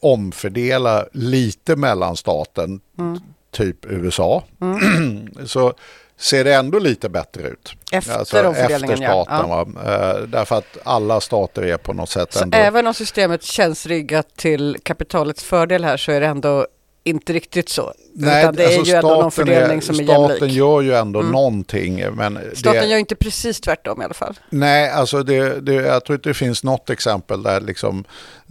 omfördela 0.00 1.06
lite 1.12 1.76
mellan 1.76 2.16
staten, 2.16 2.80
mm. 2.98 3.18
typ 3.50 3.86
USA. 3.86 4.44
Mm. 4.60 5.28
Så 5.46 5.74
ser 6.22 6.44
det 6.44 6.54
ändå 6.54 6.78
lite 6.78 7.08
bättre 7.08 7.42
ut. 7.42 7.74
Efter 7.92 8.18
alltså, 8.18 8.36
Efter 8.36 8.96
staten. 8.96 9.48
Ja. 9.48 9.66
Ja. 9.74 10.20
Uh, 10.20 10.28
därför 10.28 10.56
att 10.56 10.78
alla 10.84 11.20
stater 11.20 11.62
är 11.62 11.76
på 11.76 11.92
något 11.92 12.08
sätt 12.10 12.32
så 12.32 12.42
ändå... 12.42 12.58
även 12.58 12.86
om 12.86 12.94
systemet 12.94 13.42
känns 13.42 13.86
riggat 13.86 14.36
till 14.36 14.76
kapitalets 14.82 15.44
fördel 15.44 15.84
här 15.84 15.96
så 15.96 16.12
är 16.12 16.20
det 16.20 16.26
ändå 16.26 16.66
inte 17.04 17.32
riktigt 17.32 17.68
så. 17.68 17.92
Nej, 18.14 18.42
Utan 18.42 18.54
det 18.54 18.64
alltså 18.64 18.80
är 18.80 18.84
ju 18.84 18.92
ändå 18.92 19.08
någon 19.08 19.30
fördelning 19.30 19.78
är, 19.78 19.82
som 19.82 19.94
är 19.94 20.02
jämlik. 20.02 20.36
Staten 20.36 20.48
gör 20.48 20.80
ju 20.80 20.94
ändå 20.94 21.20
mm. 21.20 21.32
någonting. 21.32 22.14
Men 22.14 22.38
staten 22.54 22.82
det, 22.82 22.86
gör 22.86 22.98
inte 22.98 23.14
precis 23.14 23.60
tvärtom 23.60 24.02
i 24.02 24.04
alla 24.04 24.14
fall. 24.14 24.38
Nej, 24.50 24.90
alltså 24.90 25.22
det, 25.22 25.60
det, 25.60 25.72
jag 25.72 26.04
tror 26.04 26.14
inte 26.14 26.28
det 26.28 26.34
finns 26.34 26.64
något 26.64 26.90
exempel 26.90 27.42
där 27.42 27.60
liksom 27.60 28.04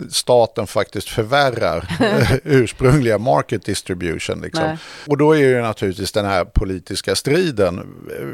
staten 0.10 0.68
faktiskt 0.68 1.10
förvärrar 1.10 1.98
ursprungliga 2.44 3.18
market 3.18 3.66
distribution. 3.66 4.42
Liksom. 4.42 4.78
Och 5.08 5.18
då 5.18 5.32
är 5.32 5.40
ju 5.40 5.62
naturligtvis 5.62 6.12
den 6.12 6.26
här 6.26 6.46
politiska 6.46 7.16
striden, 7.16 7.88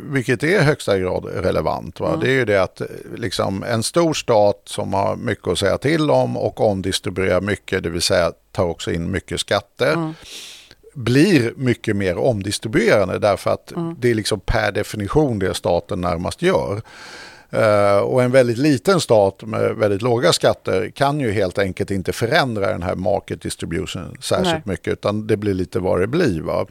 vilket 0.04 0.44
är 0.44 0.48
i 0.48 0.58
högsta 0.58 0.98
grad 0.98 1.26
relevant. 1.26 2.00
Mm. 2.00 2.20
Det 2.20 2.28
är 2.28 2.34
ju 2.34 2.46
det 2.46 2.64
att 2.64 2.82
liksom, 3.16 3.64
en 3.64 3.84
stor 3.84 4.14
stat 4.14 4.62
som 4.66 4.94
har 4.94 5.16
mycket 5.16 5.48
att 5.48 5.60
säga 5.60 5.78
till 5.78 6.12
om 6.12 6.38
och 6.38 6.62
omdistribuerar 6.62 7.42
mycket, 7.42 7.84
det 7.84 7.90
vill 7.90 8.02
säga 8.02 8.32
tar 8.58 8.66
också 8.66 8.92
in 8.92 9.12
mycket 9.12 9.40
skatter. 9.40 9.94
Mm 9.94 10.14
blir 10.98 11.54
mycket 11.56 11.96
mer 11.96 12.18
omdistribuerande 12.18 13.20
därför 13.20 13.52
att 13.52 13.72
mm. 13.72 13.96
det 14.00 14.12
är 14.12 14.16
liksom 14.16 14.40
per 14.40 14.72
definition 14.72 15.40
det 15.40 15.54
staten 15.54 16.02
närmast 16.02 16.42
gör. 16.42 16.82
Uh, 17.54 17.98
och 17.98 18.24
en 18.24 18.32
väldigt 18.32 18.58
liten 18.58 19.00
stat 19.00 19.44
med 19.44 19.76
väldigt 19.76 20.02
låga 20.02 20.34
skatter 20.34 20.92
kan 20.96 21.20
ju 21.20 21.32
helt 21.32 21.58
enkelt 21.58 21.92
inte 21.92 22.14
förändra 22.14 22.72
den 22.72 22.84
här 22.84 22.96
market 22.96 23.42
distribution 23.42 24.18
särskilt 24.20 24.52
Nej. 24.52 24.62
mycket 24.66 24.94
utan 24.94 25.28
det 25.28 25.38
blir 25.38 25.54
lite 25.54 25.80
vad 25.80 26.00
det 26.00 26.08
blir. 26.08 26.42
Va? 26.42 26.66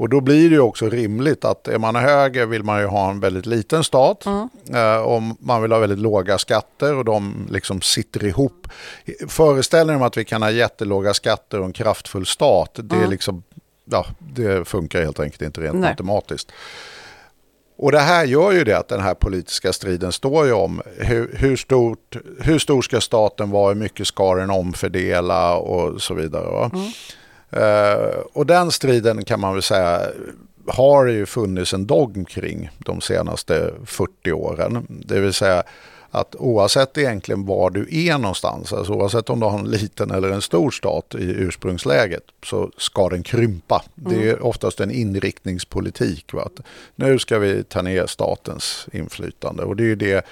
Och 0.00 0.08
då 0.08 0.20
blir 0.20 0.48
det 0.48 0.54
ju 0.54 0.60
också 0.60 0.88
rimligt 0.88 1.44
att 1.44 1.68
är 1.68 1.78
man 1.78 1.96
höger 1.96 2.46
vill 2.46 2.62
man 2.62 2.80
ju 2.80 2.86
ha 2.86 3.10
en 3.10 3.20
väldigt 3.20 3.46
liten 3.46 3.84
stat. 3.84 4.26
Mm. 4.26 4.48
Uh, 4.74 5.02
om 5.02 5.36
man 5.40 5.62
vill 5.62 5.72
ha 5.72 5.78
väldigt 5.78 5.98
låga 5.98 6.38
skatter 6.38 6.94
och 6.94 7.04
de 7.04 7.46
liksom 7.50 7.80
sitter 7.80 8.24
ihop. 8.24 8.68
Föreställningen 9.28 10.00
om 10.00 10.06
att 10.06 10.16
vi 10.16 10.24
kan 10.24 10.42
ha 10.42 10.50
jättelåga 10.50 11.14
skatter 11.14 11.60
och 11.60 11.66
en 11.66 11.72
kraftfull 11.72 12.26
stat, 12.26 12.78
det 12.82 12.96
är 12.96 13.08
liksom 13.08 13.42
ja, 13.84 14.06
det 14.18 14.68
funkar 14.68 15.02
helt 15.02 15.20
enkelt 15.20 15.42
inte 15.42 15.60
rent 15.60 15.74
Nej. 15.74 15.90
matematiskt. 15.90 16.52
Och 17.78 17.92
det 17.92 18.00
här 18.00 18.24
gör 18.24 18.52
ju 18.52 18.64
det 18.64 18.78
att 18.78 18.88
den 18.88 19.00
här 19.00 19.14
politiska 19.14 19.72
striden 19.72 20.12
står 20.12 20.46
ju 20.46 20.52
om 20.52 20.82
hur, 20.98 21.36
hur, 21.36 21.56
stort, 21.56 22.16
hur 22.40 22.58
stor 22.58 22.82
ska 22.82 23.00
staten 23.00 23.50
vara, 23.50 23.68
hur 23.68 23.80
mycket 23.80 24.06
ska 24.06 24.34
den 24.34 24.50
omfördela 24.50 25.56
och 25.56 26.02
så 26.02 26.14
vidare. 26.14 26.70
Mm. 26.72 26.90
Eh, 27.50 28.18
och 28.32 28.46
den 28.46 28.70
striden 28.70 29.24
kan 29.24 29.40
man 29.40 29.52
väl 29.52 29.62
säga 29.62 30.00
har 30.66 31.06
det 31.06 31.12
ju 31.12 31.26
funnits 31.26 31.74
en 31.74 31.86
dogm 31.86 32.24
kring 32.24 32.70
de 32.78 33.00
senaste 33.00 33.74
40 33.84 34.32
åren. 34.32 34.86
Det 34.88 35.20
vill 35.20 35.32
säga 35.32 35.62
att 36.10 36.36
oavsett 36.38 36.98
egentligen 36.98 37.46
var 37.46 37.70
du 37.70 37.88
är 37.90 38.18
någonstans, 38.18 38.72
alltså 38.72 38.92
oavsett 38.92 39.30
om 39.30 39.40
du 39.40 39.46
har 39.46 39.58
en 39.58 39.70
liten 39.70 40.10
eller 40.10 40.30
en 40.30 40.42
stor 40.42 40.70
stat 40.70 41.14
i 41.18 41.24
ursprungsläget, 41.24 42.22
så 42.46 42.70
ska 42.76 43.08
den 43.08 43.22
krympa. 43.22 43.82
Det 43.94 44.30
är 44.30 44.42
oftast 44.42 44.80
en 44.80 44.90
inriktningspolitik. 44.90 46.32
Va? 46.32 46.42
Att 46.42 46.66
nu 46.96 47.18
ska 47.18 47.38
vi 47.38 47.64
ta 47.64 47.82
ner 47.82 48.06
statens 48.06 48.86
inflytande 48.92 49.62
och 49.62 49.76
det 49.76 49.82
är 49.82 49.86
ju 49.86 49.96
det 49.96 50.26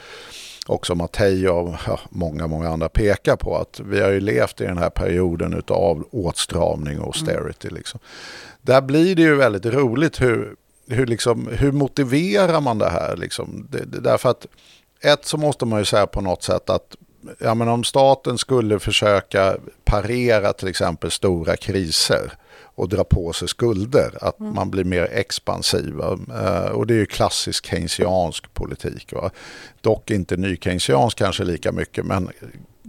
också 0.68 0.94
Mattei 0.94 1.48
och 1.48 1.74
ja, 1.86 2.00
många, 2.10 2.46
många 2.46 2.68
andra 2.68 2.88
pekar 2.88 3.36
på 3.36 3.56
att 3.56 3.80
vi 3.80 4.00
har 4.00 4.10
ju 4.10 4.20
levt 4.20 4.60
i 4.60 4.64
den 4.64 4.78
här 4.78 4.90
perioden 4.90 5.62
av 5.68 6.08
åtstramning 6.10 7.00
och 7.00 7.06
austerity. 7.06 7.68
Liksom. 7.70 8.00
Där 8.62 8.80
blir 8.80 9.16
det 9.16 9.22
ju 9.22 9.34
väldigt 9.34 9.66
roligt 9.66 10.20
hur, 10.20 10.54
hur, 10.88 11.06
liksom, 11.06 11.48
hur 11.52 11.72
motiverar 11.72 12.60
man 12.60 12.78
det 12.78 12.90
här? 12.90 13.16
Liksom? 13.16 13.66
Det, 13.70 13.84
det, 13.84 14.00
därför 14.00 14.28
att 14.28 14.46
ett 15.00 15.24
så 15.24 15.36
måste 15.36 15.66
man 15.66 15.78
ju 15.78 15.84
säga 15.84 16.06
på 16.06 16.20
något 16.20 16.42
sätt 16.42 16.70
att 16.70 16.96
ja, 17.38 17.54
men 17.54 17.68
om 17.68 17.84
staten 17.84 18.38
skulle 18.38 18.78
försöka 18.78 19.56
parera 19.84 20.52
till 20.52 20.68
exempel 20.68 21.10
stora 21.10 21.56
kriser 21.56 22.32
och 22.60 22.88
dra 22.88 23.04
på 23.04 23.32
sig 23.32 23.48
skulder, 23.48 24.18
att 24.20 24.40
Mm. 24.40 24.54
man 24.54 24.70
blir 24.70 24.84
mer 24.84 25.04
expansiv. 25.12 25.94
Eh, 26.00 26.70
Och 26.70 26.86
det 26.86 26.94
är 26.94 26.98
ju 26.98 27.06
klassisk 27.06 27.66
keynesiansk 27.66 28.54
politik. 28.54 29.12
Va? 29.12 29.30
Dock 29.80 30.10
inte 30.10 30.36
ny 30.36 30.56
keynesiansk 30.56 31.18
kanske 31.18 31.44
lika 31.44 31.72
mycket, 31.72 32.04
men 32.06 32.28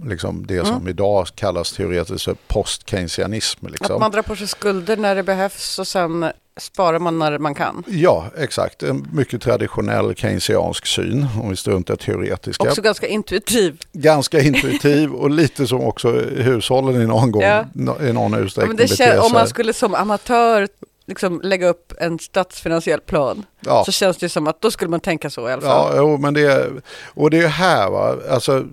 liksom 0.05 0.45
det 0.47 0.67
som 0.67 0.87
idag 0.87 1.27
kallas 1.35 1.71
teoretiskt 1.71 2.25
för 2.25 2.35
post-keynesianism. 2.47 3.67
Liksom. 3.67 3.85
Mm. 3.85 3.95
Att 3.95 4.01
man 4.01 4.11
drar 4.11 4.21
på 4.21 4.35
sig 4.35 4.47
skulder 4.47 4.97
när 4.97 5.15
det 5.15 5.23
behövs 5.23 5.79
och 5.79 5.87
sen 5.87 6.25
sparar 6.57 6.99
man 6.99 7.19
när 7.19 7.37
man 7.37 7.55
kan. 7.55 7.83
Ja, 7.87 8.25
exakt. 8.37 8.83
En 8.83 9.07
mycket 9.13 9.41
traditionell 9.41 10.15
keynesiansk 10.15 10.85
syn, 10.85 11.27
om 11.43 11.49
vi 11.49 11.55
struntar 11.55 11.95
teoretiska. 11.95 12.63
Också 12.63 12.81
ganska 12.81 13.07
intuitiv. 13.07 13.77
Ganska 13.93 14.39
intuitiv 14.41 15.11
och 15.13 15.29
lite 15.29 15.67
som 15.67 15.81
också 15.81 16.11
hushållen 16.21 17.01
i 17.01 17.05
någon 17.07 17.31
gång, 17.31 17.41
Ja. 17.41 17.65
i 18.01 18.13
någon 18.13 18.31
Ja, 18.33 18.39
utsträckning 18.39 18.67
men 18.67 18.77
det 18.77 18.89
beter 18.97 19.13
kän- 19.15 19.19
om 19.19 19.31
man 19.31 19.41
sig. 19.41 19.49
skulle 19.49 19.73
som 19.73 19.95
amatör 19.95 20.67
liksom 21.09 21.41
lägga 21.43 21.67
upp 21.67 21.93
en 21.99 22.19
statsfinansiell 22.19 22.99
plan 22.99 23.45
Ja. 23.59 23.83
så 23.85 23.91
känns 23.91 24.17
det 24.17 24.29
som 24.29 24.47
att 24.47 24.61
då 24.61 24.71
skulle 24.71 24.89
man 24.89 24.99
tänka 24.99 25.29
så 25.29 25.49
i 25.49 25.51
alla 25.53 25.61
Ja, 25.65 25.69
fall. 25.87 25.93
jo, 25.97 26.17
men 26.17 26.33
det, 26.33 26.69
och 27.05 27.29
det 27.29 27.37
är 27.39 27.47
här, 27.47 27.89
va? 27.89 28.15
Alltså, 28.29 28.65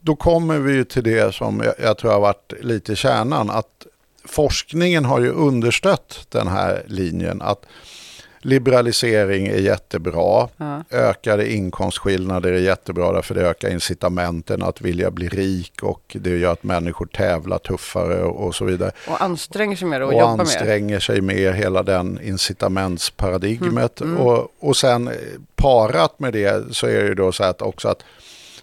då 0.00 0.16
kommer 0.16 0.58
vi 0.58 0.72
ju 0.72 0.84
till 0.84 1.02
det 1.04 1.34
som 1.34 1.60
jag, 1.64 1.74
jag 1.82 1.98
tror 1.98 2.10
har 2.12 2.20
varit 2.20 2.52
lite 2.60 2.96
kärnan, 2.96 3.50
att 3.50 3.86
forskningen 4.24 5.04
har 5.04 5.20
ju 5.20 5.30
understött 5.30 6.26
den 6.28 6.48
här 6.48 6.82
linjen 6.86 7.42
att 7.42 7.62
liberalisering 8.48 9.46
är 9.46 9.56
jättebra, 9.58 10.48
Ja. 10.56 10.82
ökade 10.90 11.52
inkomstskillnader 11.52 12.52
är 12.52 12.58
jättebra 12.58 13.12
därför 13.12 13.34
det 13.34 13.48
ökar 13.48 13.70
incitamenten 13.70 14.62
att 14.62 14.80
vilja 14.80 15.10
bli 15.10 15.28
rik 15.28 15.82
och 15.82 16.16
det 16.20 16.30
gör 16.38 16.52
att 16.52 16.62
människor 16.62 17.06
tävlar 17.06 17.58
tuffare 17.58 18.22
och, 18.22 18.46
och 18.46 18.54
så 18.54 18.64
vidare. 18.64 18.90
Och 19.08 19.22
anstränger 19.22 19.76
sig 19.76 19.88
mer 19.88 20.00
och, 20.00 20.06
och 20.08 20.12
jobbar 20.12 20.32
mer. 20.32 20.40
anstränger 20.40 21.00
sig 21.00 21.20
mer, 21.20 21.52
hela 21.52 21.82
den 21.82 22.20
incitamentsparadigmet. 22.22 24.00
Mm, 24.00 24.16
Och, 24.18 24.48
och 24.60 24.76
sen 24.76 25.08
eh, 25.08 25.14
parat 25.56 26.18
med 26.20 26.32
det 26.32 26.76
så 26.76 26.86
är 26.86 27.02
det 27.02 27.08
ju 27.08 27.14
då 27.14 27.32
så 27.32 27.44
att 27.44 27.62
också 27.62 27.88
att 27.88 28.02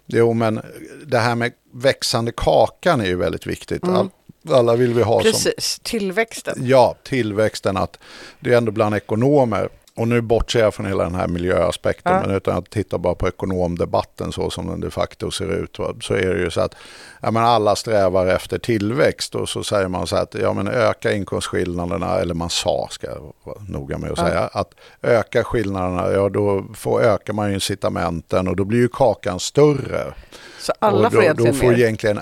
jo, 0.05 0.33
men 0.33 0.61
det 1.05 1.17
här 1.17 1.35
med 1.35 1.51
växande 1.73 2.31
kakan 2.37 3.01
är 3.01 3.05
ju 3.05 3.15
väldigt 3.15 3.47
viktigt. 3.47 3.83
All, 3.83 4.09
alla 4.51 4.75
vill 4.75 4.93
vi 4.93 5.01
ha 5.03 5.21
som. 5.21 5.31
Precis, 5.31 5.79
tillväxten. 5.83 6.55
Ja, 6.61 6.95
tillväxten 7.03 7.77
att 7.77 7.99
det 8.39 8.53
är 8.53 8.57
ändå 8.57 8.71
bland 8.71 8.95
ekonomer. 8.95 9.69
Och 9.97 10.07
nu 10.07 10.21
bortser 10.21 10.59
jag 10.59 10.73
från 10.73 10.85
hela 10.85 11.03
den 11.03 11.15
här 11.15 11.27
miljöaspekten, 11.27 12.13
Ja. 12.13 12.21
men 12.21 12.35
utan 12.35 12.57
att 12.57 12.69
titta 12.69 12.97
bara 12.97 13.15
på 13.15 13.27
ekonomdebatten 13.27 14.31
så 14.31 14.49
som 14.49 14.67
den 14.67 14.79
de 14.79 14.91
facto 14.91 15.31
ser 15.31 15.51
ut, 15.63 15.77
så 16.01 16.13
är 16.13 16.33
det 16.33 16.39
ju 16.39 16.51
så 16.51 16.61
att 16.61 16.75
ja, 17.21 17.31
men 17.31 17.43
alla 17.43 17.75
strävar 17.75 18.27
efter 18.27 18.57
tillväxt 18.57 19.35
och 19.35 19.49
så 19.49 19.63
säger 19.63 19.87
man 19.87 20.07
så 20.07 20.15
att 20.15 20.35
ja, 20.41 20.53
men 20.53 20.67
öka 20.67 21.13
inkomstskillnaderna, 21.13 22.19
eller 22.19 22.33
man 22.33 22.49
sa, 22.49 22.87
ska 22.91 23.07
jag 23.07 23.33
vara 23.43 23.57
noga 23.67 23.97
med 23.97 24.11
att 24.11 24.19
säga, 24.19 24.39
att 24.39 24.71
öka 25.01 25.43
skillnaderna, 25.43 26.11
ja 26.11 26.29
då 26.29 26.65
får, 26.73 27.01
ökar 27.01 27.33
man 27.33 27.53
incitamenten 27.53 28.47
och 28.47 28.55
då 28.55 28.65
blir 28.65 28.79
ju 28.79 28.87
kakan 28.87 29.39
större. 29.39 30.13
Så 30.59 30.73
alla 30.79 31.07
och 31.07 31.13
får 31.13 31.19
då, 31.19 31.23
egentligen 31.23 31.53
då 31.53 31.59
får 31.59 31.73
egentligen 31.73 32.19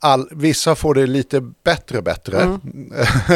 all, 0.00 0.28
vissa 0.30 0.74
får 0.74 0.94
det 0.94 1.06
lite 1.06 1.40
bättre 1.64 2.02
bättre, 2.02 2.40
Mm. 2.42 2.60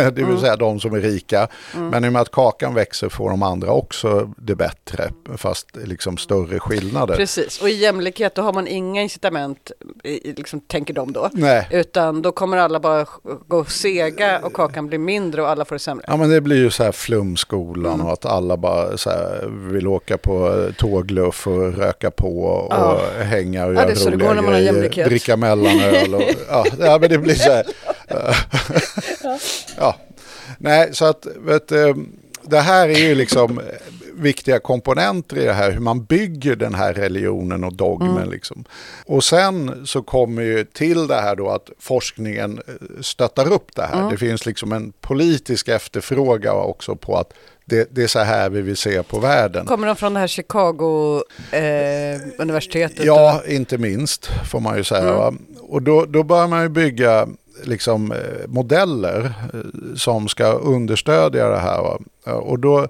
det 0.15 0.25
vill 0.25 0.39
säga 0.41 0.57
de 0.57 0.81
som 0.81 0.95
är 0.95 1.01
rika. 1.01 1.49
Men 1.75 2.05
i 2.05 2.09
och 2.09 2.13
med 2.13 2.23
att 2.23 2.31
kakan 2.31 2.75
växer 2.75 3.09
får 3.09 3.31
de 3.31 3.43
andra 3.43 3.71
också 3.73 4.33
det 4.37 4.55
bättre, 4.55 5.11
fast 5.37 5.67
liksom 5.85 6.17
större 6.17 6.59
skillnader. 6.61 7.17
Precis, 7.17 7.61
och 7.63 7.69
i 7.69 7.73
jämlikhet 7.73 8.35
då 8.35 8.43
har 8.43 8.53
man 8.53 8.67
inga 8.67 9.03
incitament, 9.03 9.71
liksom, 10.25 10.61
tänker 10.61 10.95
de 10.95 11.13
då. 11.13 11.31
Nej. 11.33 11.69
Utan 11.71 12.23
då 12.23 12.33
kommer 12.33 12.57
alla 12.57 12.81
bara 12.81 13.07
gå 13.49 13.65
sega 13.65 14.39
och 14.43 14.53
kakan 14.53 14.87
blir 14.87 14.99
mindre 14.99 15.43
och 15.43 15.49
alla 15.49 15.65
får 15.65 15.75
det 15.75 15.79
sämre. 15.79 16.05
Ja 16.09 16.17
men 16.17 16.31
det 16.31 16.41
blir 16.41 16.57
ju 16.57 16.71
så 16.71 16.83
här 16.85 16.93
flumskolan 16.93 17.95
Mm. 17.95 18.07
och 18.07 18.13
att 18.13 18.25
alla 18.27 18.57
bara 18.57 18.97
så 18.97 19.11
här 19.11 19.47
vill 19.71 19.87
åka 19.87 20.19
på 20.19 20.67
tågluff 20.79 21.47
och 21.47 21.73
röka 21.77 22.11
på 22.11 22.43
och 22.45 22.73
Ja. 22.75 23.01
hänga 23.23 23.67
och 23.67 23.75
Ja, 23.75 23.91
göra 23.91 24.11
roliga 24.11 24.43
grejer, 24.73 25.05
dricka 25.05 25.37
mellanöl 25.37 26.15
och 26.15 26.23
ja, 26.51 26.67
ja 26.79 26.99
men 27.01 27.11
det 27.11 27.19
blir 27.19 27.35
så 27.35 27.53
här. 27.53 27.67
ja. 29.77 29.97
Nej, 30.59 30.89
så 30.93 31.05
att 31.05 31.27
vet, 31.37 31.69
du, 31.69 32.07
det 32.43 32.61
här 32.61 32.89
är 32.89 32.99
ju 32.99 33.15
liksom 33.15 33.61
viktiga 34.21 34.59
komponenter 34.59 35.39
i 35.39 35.45
det 35.45 35.53
här, 35.53 35.71
hur 35.71 35.81
man 35.81 36.05
bygger 36.05 36.57
den 36.57 36.75
här 36.75 36.95
religionen 36.95 37.65
och 37.65 37.73
dogmen. 37.73 38.17
Mm. 38.17 38.31
Liksom. 38.31 38.65
Och 39.07 39.25
sen 39.25 39.87
så 39.87 40.03
kommer 40.03 40.43
ju 40.43 40.65
till 40.65 41.07
det 41.07 41.21
här 41.21 41.37
då 41.37 41.51
att 41.51 41.71
forskningen 41.79 42.63
eh, 42.69 43.01
stöttar 43.01 43.53
upp 43.53 43.75
det 43.75 43.83
här. 43.83 43.99
Mm. 43.99 44.11
Det 44.11 44.17
finns 44.17 44.47
liksom 44.47 44.73
en 44.73 44.93
politisk 45.01 45.69
efterfrågan 45.69 46.57
också 46.57 46.97
på 46.97 47.17
att 47.17 47.33
det, 47.65 47.89
det 47.91 48.03
är 48.03 48.07
så 48.07 48.19
här 48.19 48.51
vi 48.51 48.63
vill 48.63 48.77
se 48.77 49.03
på 49.03 49.19
världen. 49.19 49.67
Kommer 49.67 49.87
de 49.87 49.97
från 49.97 50.15
det 50.15 50.21
här 50.21 50.27
Chicago 50.27 51.23
eh? 51.51 52.21
Ja, 53.07 53.43
inte 53.47 53.79
minst 53.79 54.31
får 54.51 54.61
man 54.61 54.77
ju 54.77 54.85
säga. 54.85 55.15
Mm. 55.15 55.47
Och 55.71 55.83
då, 55.83 56.05
då 56.05 56.23
bör 56.23 56.47
man 56.47 56.63
ju 56.63 56.69
bygga 56.69 57.29
liksom, 57.65 58.13
eh, 58.13 58.19
modeller 58.49 59.25
eh, 59.55 59.61
som 59.97 60.29
ska 60.29 60.53
understödja 60.53 61.49
det 61.49 61.59
här. 61.59 61.99
Och 62.25 62.59
då, 62.59 62.89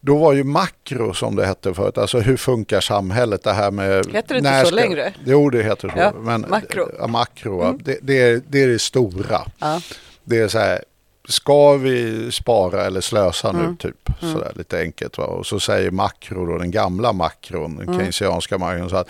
då 0.00 0.16
var 0.18 0.32
ju 0.32 0.44
makro 0.44 1.14
som 1.14 1.36
det 1.36 1.46
hette 1.46 1.74
förut, 1.74 1.98
alltså 1.98 2.18
hur 2.20 2.36
funkar 2.36 2.80
samhället? 2.80 3.42
Det 3.42 3.52
här 3.52 3.70
med... 3.70 4.06
Heter 4.12 4.34
det 4.34 4.38
inte 4.38 4.66
så 4.66 4.74
längre? 4.74 5.14
Jo, 5.24 5.50
det 5.50 5.62
heter 5.62 5.88
så. 5.88 5.94
Ja, 5.98 6.12
men, 6.20 6.46
makro. 6.48 6.82
Mm. 6.82 6.94
Ja, 6.98 7.06
makro, 7.06 7.58
va? 7.58 7.74
det, 7.84 7.98
det, 8.02 8.20
är, 8.22 8.42
det 8.48 8.62
är 8.62 8.68
det 8.68 8.78
stora. 8.78 9.40
Ja. 9.58 9.80
Det 10.24 10.38
är 10.38 10.48
så 10.48 10.58
här, 10.58 10.84
ska 11.28 11.72
vi 11.76 12.28
spara 12.32 12.84
eller 12.86 13.00
slösa 13.00 13.52
nu 13.52 13.58
Mm. 13.60 13.76
typ? 13.76 14.08
Sådär 14.20 14.52
lite 14.54 14.78
enkelt. 14.80 15.18
Va? 15.18 15.24
Och 15.24 15.46
så 15.46 15.60
säger 15.60 15.90
makro 15.90 16.46
då, 16.46 16.58
den 16.58 16.70
gamla 16.70 17.12
makron, 17.12 17.76
den 17.76 17.86
Mm. 17.88 17.98
keynesianska 17.98 18.58
makron, 18.58 18.90
så 18.90 18.96
att 18.96 19.08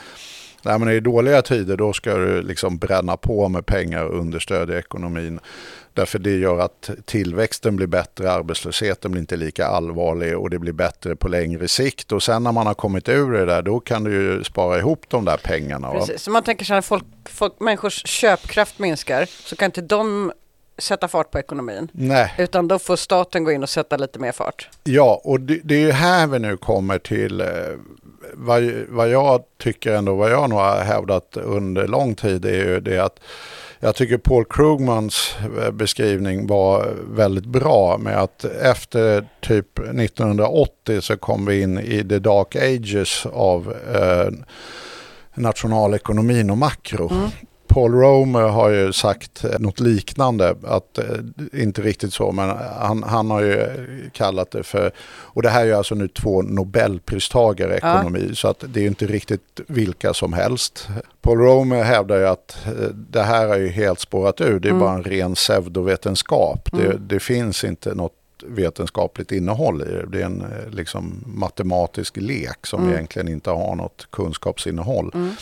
Nej, 0.63 0.79
men 0.79 0.89
i 0.89 1.01
dåliga 1.01 1.43
tider 1.43 1.77
då 1.77 1.93
ska 1.93 2.17
du 2.17 2.43
liksom 2.43 2.79
bränna 2.79 3.17
på 3.17 3.49
med 3.49 3.67
pengar 3.67 4.05
och 4.05 4.21
understödja 4.21 4.79
ekonomin. 4.79 5.41
Därför 5.95 6.19
det 6.19 6.37
gör 6.37 6.59
att 6.59 6.91
tillväxten 7.05 7.77
blir 7.77 7.87
bättre, 7.87 8.33
arbetslösheten 8.33 9.11
blir 9.11 9.21
inte 9.21 9.37
lika 9.37 9.67
allvarlig 9.67 10.39
och 10.39 10.51
det 10.51 10.59
blir 10.59 10.73
bättre 10.73 11.17
på 11.17 11.29
längre 11.29 11.69
sikt. 11.69 12.13
Och 12.13 12.23
sen 12.23 12.43
när 12.43 12.53
man 12.53 12.67
har 12.67 12.75
kommit 12.75 13.09
ur 13.09 13.33
det 13.33 13.45
där 13.45 13.63
då 13.63 13.81
kan 13.81 14.05
du 14.05 14.13
ju 14.13 14.45
spara 14.45 14.79
ihop 14.79 15.05
de 15.09 15.25
där 15.25 15.37
pengarna. 15.37 15.93
Va? 15.93 16.01
Precis, 16.01 16.23
så 16.23 16.31
man 16.31 16.43
tänker 16.43 16.65
så 16.65 16.75
här, 16.75 16.81
folk, 16.81 17.05
folk, 17.25 17.61
människors 17.61 18.07
köpkraft 18.07 18.79
minskar 18.79 19.27
så 19.27 19.57
kan 19.57 19.67
inte 19.67 19.81
de 19.81 20.33
sätta 20.79 21.09
fart 21.09 21.31
på 21.31 21.39
ekonomin. 21.39 21.89
Nej. 21.93 22.35
Utan 22.39 22.69
då 22.69 22.79
får 22.79 22.97
staten 22.97 23.45
gå 23.45 23.53
in 23.53 23.63
och 23.63 23.69
sätta 23.69 23.97
lite 23.97 24.19
mer 24.19 24.33
fart. 24.33 24.69
Ja, 24.85 25.21
och 25.25 25.41
det, 25.41 25.61
det 25.65 25.75
är 25.75 25.81
ju 25.81 25.93
här 25.93 26.27
vi 26.27 26.39
nu 26.39 26.57
kommer 26.57 26.99
till 26.99 27.41
eh, 27.41 27.47
vad, 28.35 28.73
vad 28.89 29.09
jag 29.11 29.43
tycker 29.59 29.95
ändå, 29.95 30.15
vad 30.15 30.31
jag 30.31 30.51
nog 30.51 30.59
har 30.59 30.81
hävdat 30.81 31.37
under 31.37 31.89
lång 31.89 32.15
tid 32.15 32.45
är 32.45 32.65
ju 32.65 32.81
det 32.81 32.99
att 32.99 33.21
jag 33.83 33.95
tycker 33.95 34.19
Paul 34.19 34.45
Krugmans 34.45 35.35
eh, 35.63 35.71
beskrivning 35.71 36.47
var 36.47 36.93
väldigt 37.11 37.47
bra 37.47 37.99
med 37.99 38.23
att 38.23 38.45
efter 38.45 39.29
typ 39.41 39.79
1980 39.79 41.01
så 41.01 41.17
kom 41.17 41.47
vi 41.47 41.61
in 41.63 41.79
i 41.79 42.09
the 42.09 42.19
dark 42.19 42.57
ages 42.57 43.27
av 43.27 43.77
eh, 43.95 44.33
nationalekonomin 45.35 46.51
och 46.51 46.59
makro. 46.59 47.11
Mm. 47.13 47.31
Paul 47.71 47.93
Romer 47.93 48.41
har 48.41 48.71
ju 48.71 48.93
sagt 48.93 49.45
eh, 49.45 49.59
något 49.59 49.81
liknande, 49.81 50.55
att 50.65 50.99
eh, 50.99 51.05
inte 51.53 51.83
riktigt 51.83 52.13
så, 52.13 52.33
men 52.33 52.57
han, 52.79 53.03
han 53.03 53.31
har 53.31 53.41
ju 53.41 53.67
kallat 54.13 54.51
det 54.51 54.63
för, 54.63 54.93
och 55.09 55.43
det 55.43 55.49
här 55.49 55.61
är 55.61 55.67
ju 55.67 55.73
alltså 55.73 55.95
nu 55.95 56.09
två 56.09 56.43
nobelpristagare 56.43 57.75
i 57.75 57.77
ekonomi, 57.77 58.27
ja. 58.29 58.35
så 58.35 58.49
att 58.49 58.65
det 58.69 58.81
är 58.81 58.83
ju 58.83 58.89
inte 58.89 59.07
riktigt 59.07 59.61
vilka 59.67 60.15
som 60.15 60.33
helst. 60.33 60.89
Paul 61.23 61.39
Romer 61.39 61.83
hävdar 61.83 62.19
ju 62.19 62.27
att 62.27 62.67
eh, 62.67 62.73
det 62.95 63.23
här 63.23 63.49
har 63.49 63.57
ju 63.57 63.69
helt 63.69 64.01
spårat 64.01 64.41
ur, 64.41 64.61
det 64.61 64.69
är 64.69 64.71
mm. 64.71 64.81
bara 64.81 64.95
en 64.95 65.05
ren 65.05 65.35
pseudovetenskap. 65.35 66.73
Mm. 66.73 66.85
Det, 66.85 66.99
det 67.15 67.21
finns 67.21 67.65
inte 67.65 67.95
något 67.95 68.13
vetenskapligt 68.47 69.33
innehåll 69.33 69.83
i 69.83 69.85
det. 69.85 70.07
Det 70.07 70.21
är 70.21 70.27
en 70.27 70.45
liksom, 70.71 71.25
matematisk 71.27 72.17
lek 72.17 72.67
som 72.67 72.83
mm. 72.83 72.95
egentligen 72.95 73.29
inte 73.29 73.51
har 73.51 73.75
något 73.75 74.09
kunskapsinnehåll. 74.11 75.11
Mm 75.15 75.35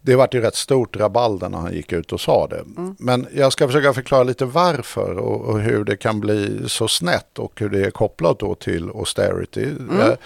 det 0.00 0.16
vart 0.16 0.34
ju 0.34 0.40
rätt 0.40 0.54
stort 0.54 0.96
rabalder 0.96 1.48
när 1.48 1.58
han 1.58 1.72
gick 1.72 1.92
ut 1.92 2.12
och 2.12 2.20
sa 2.20 2.46
det. 2.46 2.64
Mm. 2.76 2.96
Men 2.98 3.26
jag 3.34 3.52
ska 3.52 3.66
försöka 3.66 3.92
förklara 3.92 4.22
lite 4.22 4.44
varför 4.44 5.18
och, 5.18 5.40
och, 5.40 5.60
hur 5.60 5.84
det 5.84 5.96
kan 5.96 6.20
bli 6.20 6.62
så 6.66 6.88
snett 6.88 7.38
och 7.38 7.60
hur 7.60 7.68
det 7.68 7.86
är 7.86 7.90
kopplat 7.90 8.38
då 8.38 8.54
till 8.54 8.88
austerity. 8.88 9.64
Mm. 9.64 10.00
Eh, 10.00 10.16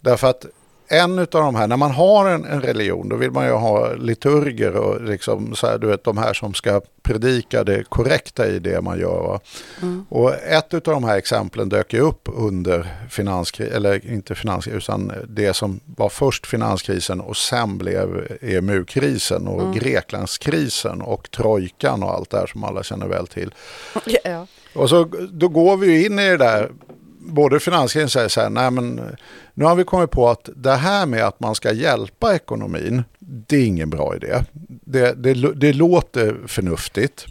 därför 0.00 0.28
att 0.28 0.46
en 0.88 1.18
av 1.18 1.26
de 1.26 1.54
här, 1.54 1.66
när 1.66 1.76
man 1.76 1.90
har 1.90 2.28
en, 2.28 2.44
en, 2.44 2.62
religion 2.62 3.08
då 3.08 3.16
vill 3.16 3.30
man 3.30 3.46
ju 3.46 3.52
ha 3.52 3.92
liturger 3.92 4.76
och 4.76 5.04
liksom 5.04 5.54
så 5.54 5.66
här, 5.66 5.78
du 5.78 5.86
vet 5.86 6.04
de 6.04 6.18
här 6.18 6.34
som 6.34 6.54
ska 6.54 6.80
predika 7.02 7.64
det 7.64 7.84
korrekta 7.88 8.46
i 8.46 8.58
det 8.58 8.80
man 8.80 9.00
gör. 9.00 9.40
Mm. 9.82 10.06
Och 10.08 10.34
ett 10.34 10.74
av 10.74 10.80
de 10.80 11.04
här 11.04 11.16
exemplen 11.16 11.68
dök 11.68 11.92
ju 11.92 12.00
upp 12.00 12.28
under 12.32 12.86
finanskrisen, 13.10 13.76
eller 13.76 14.10
inte 14.10 14.34
finanskrisen, 14.34 14.78
utan 14.78 15.12
det 15.28 15.54
som 15.54 15.80
var 15.96 16.08
först 16.08 16.46
finanskrisen 16.46 17.20
och 17.20 17.36
sen 17.36 17.78
blev 17.78 18.26
EMU-krisen 18.40 19.48
och 19.48 19.62
mm. 19.62 19.74
Greklandskrisen 19.74 21.02
och 21.02 21.30
trojkan 21.30 22.02
och 22.02 22.10
allt 22.10 22.30
det 22.30 22.38
här 22.38 22.46
som 22.46 22.64
alla 22.64 22.82
känner 22.82 23.06
väl 23.06 23.26
till. 23.26 23.54
Ja. 24.24 24.46
Och 24.74 24.88
så 24.88 25.04
då 25.30 25.48
går 25.48 25.76
vi 25.76 26.06
in 26.06 26.18
i 26.18 26.28
det 26.28 26.36
där 26.36 26.70
både 27.18 27.60
finanskrisen 27.60 28.10
säger 28.10 28.28
så 28.28 28.40
här, 28.40 28.50
nej 28.50 28.70
men 28.70 29.16
nu 29.58 29.64
har 29.64 29.74
vi 29.74 29.84
kommit 29.84 30.10
på 30.10 30.28
att 30.28 30.48
det 30.56 30.74
här 30.74 31.06
med 31.06 31.24
att 31.24 31.40
man 31.40 31.54
ska 31.54 31.72
hjälpa 31.72 32.34
ekonomin, 32.34 33.04
det 33.18 33.56
är 33.56 33.66
ingen 33.66 33.90
bra 33.90 34.16
idé. 34.16 34.44
Det, 34.68 35.22
det, 35.22 35.34
det 35.54 35.72
låter 35.72 36.36
förnuftigt, 36.46 37.26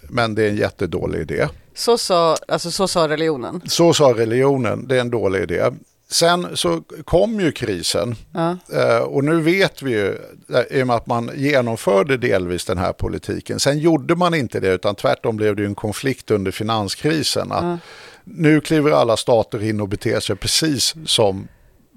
men 0.00 0.34
det 0.34 0.44
är 0.44 0.48
en 0.48 0.56
jättedålig 0.56 1.20
idé. 1.20 1.48
Så 1.74 1.98
sa, 1.98 2.36
alltså 2.48 2.70
så 2.70 2.88
sa 2.88 3.08
religionen? 3.08 3.60
Så 3.66 3.94
sa 3.94 4.14
religionen, 4.16 4.88
det 4.88 4.96
är 4.96 5.00
en 5.00 5.10
dålig 5.10 5.42
idé. 5.42 5.70
Sen 6.10 6.56
så 6.56 6.82
kom 7.04 7.40
ju 7.40 7.52
krisen 7.52 8.14
ja. 8.32 8.56
Eh, 8.72 9.02
och 9.02 9.24
nu 9.24 9.40
vet 9.40 9.82
vi 9.82 9.90
ju, 9.90 10.18
eh, 10.54 10.78
i 10.78 10.82
och 10.82 10.86
med 10.86 10.96
att 10.96 11.06
man 11.06 11.30
genomförde 11.34 12.16
delvis 12.16 12.64
den 12.64 12.78
här 12.78 12.92
politiken, 12.92 13.60
sen 13.60 13.78
gjorde 13.78 14.14
man 14.14 14.34
inte 14.34 14.60
det 14.60 14.68
utan 14.68 14.94
tvärtom 14.94 15.36
blev 15.36 15.56
det 15.56 15.64
en 15.64 15.74
konflikt 15.74 16.30
under 16.30 16.50
finanskrisen. 16.50 17.48
Ja 17.50 17.78
nu 18.24 18.60
kliver 18.60 18.90
alla 18.90 19.16
stater 19.16 19.62
in 19.62 19.80
och 19.80 19.88
beter 19.88 20.20
sig 20.20 20.36
precis 20.36 20.94
som 21.06 21.48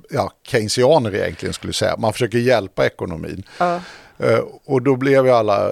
ja, 0.10 0.32
keynesianer 0.48 1.16
egentligen 1.16 1.54
skulle 1.54 1.74
säga. 1.74 1.98
Man 1.98 2.14
försöker 2.14 2.38
hjälpa 2.38 2.86
ekonomin. 2.86 3.44
Uh. 3.62 3.78
Uh, 4.24 4.40
och 4.66 4.82
då 4.82 4.96
blev 4.96 5.26
ju 5.26 5.32
alla 5.32 5.72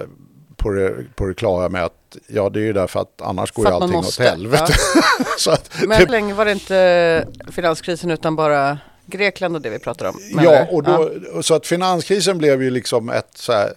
på 0.56 0.70
det, 0.70 0.94
på 1.14 1.26
det 1.26 1.34
klara 1.34 1.68
med 1.68 1.84
att 1.84 2.16
ja, 2.26 2.48
det 2.48 2.58
är 2.60 2.64
ju 2.64 2.72
därför 2.72 3.00
att 3.00 3.22
annars 3.22 3.52
går 3.52 3.66
ju 3.66 3.72
allting 3.72 3.92
måste, 3.92 4.22
åt 4.22 4.28
helvete. 4.28 4.72
Ja. 5.46 5.56
Men 5.86 5.98
hur 5.98 6.06
länge 6.06 6.34
var 6.34 6.44
det 6.44 6.52
inte 6.52 7.28
finanskrisen 7.52 8.10
utan 8.10 8.36
bara 8.36 8.78
Grekland 9.06 9.56
och 9.56 9.62
det 9.62 9.70
vi 9.70 9.78
pratar 9.78 10.06
om? 10.06 10.18
Ja, 10.42 10.66
och 10.70 10.82
då, 10.82 11.10
ja. 11.34 11.42
så 11.42 11.54
att 11.54 11.66
finanskrisen 11.66 12.38
blev 12.38 12.62
ju 12.62 12.70
liksom 12.70 13.08
ett 13.10 13.30
så 13.34 13.52
här, 13.52 13.72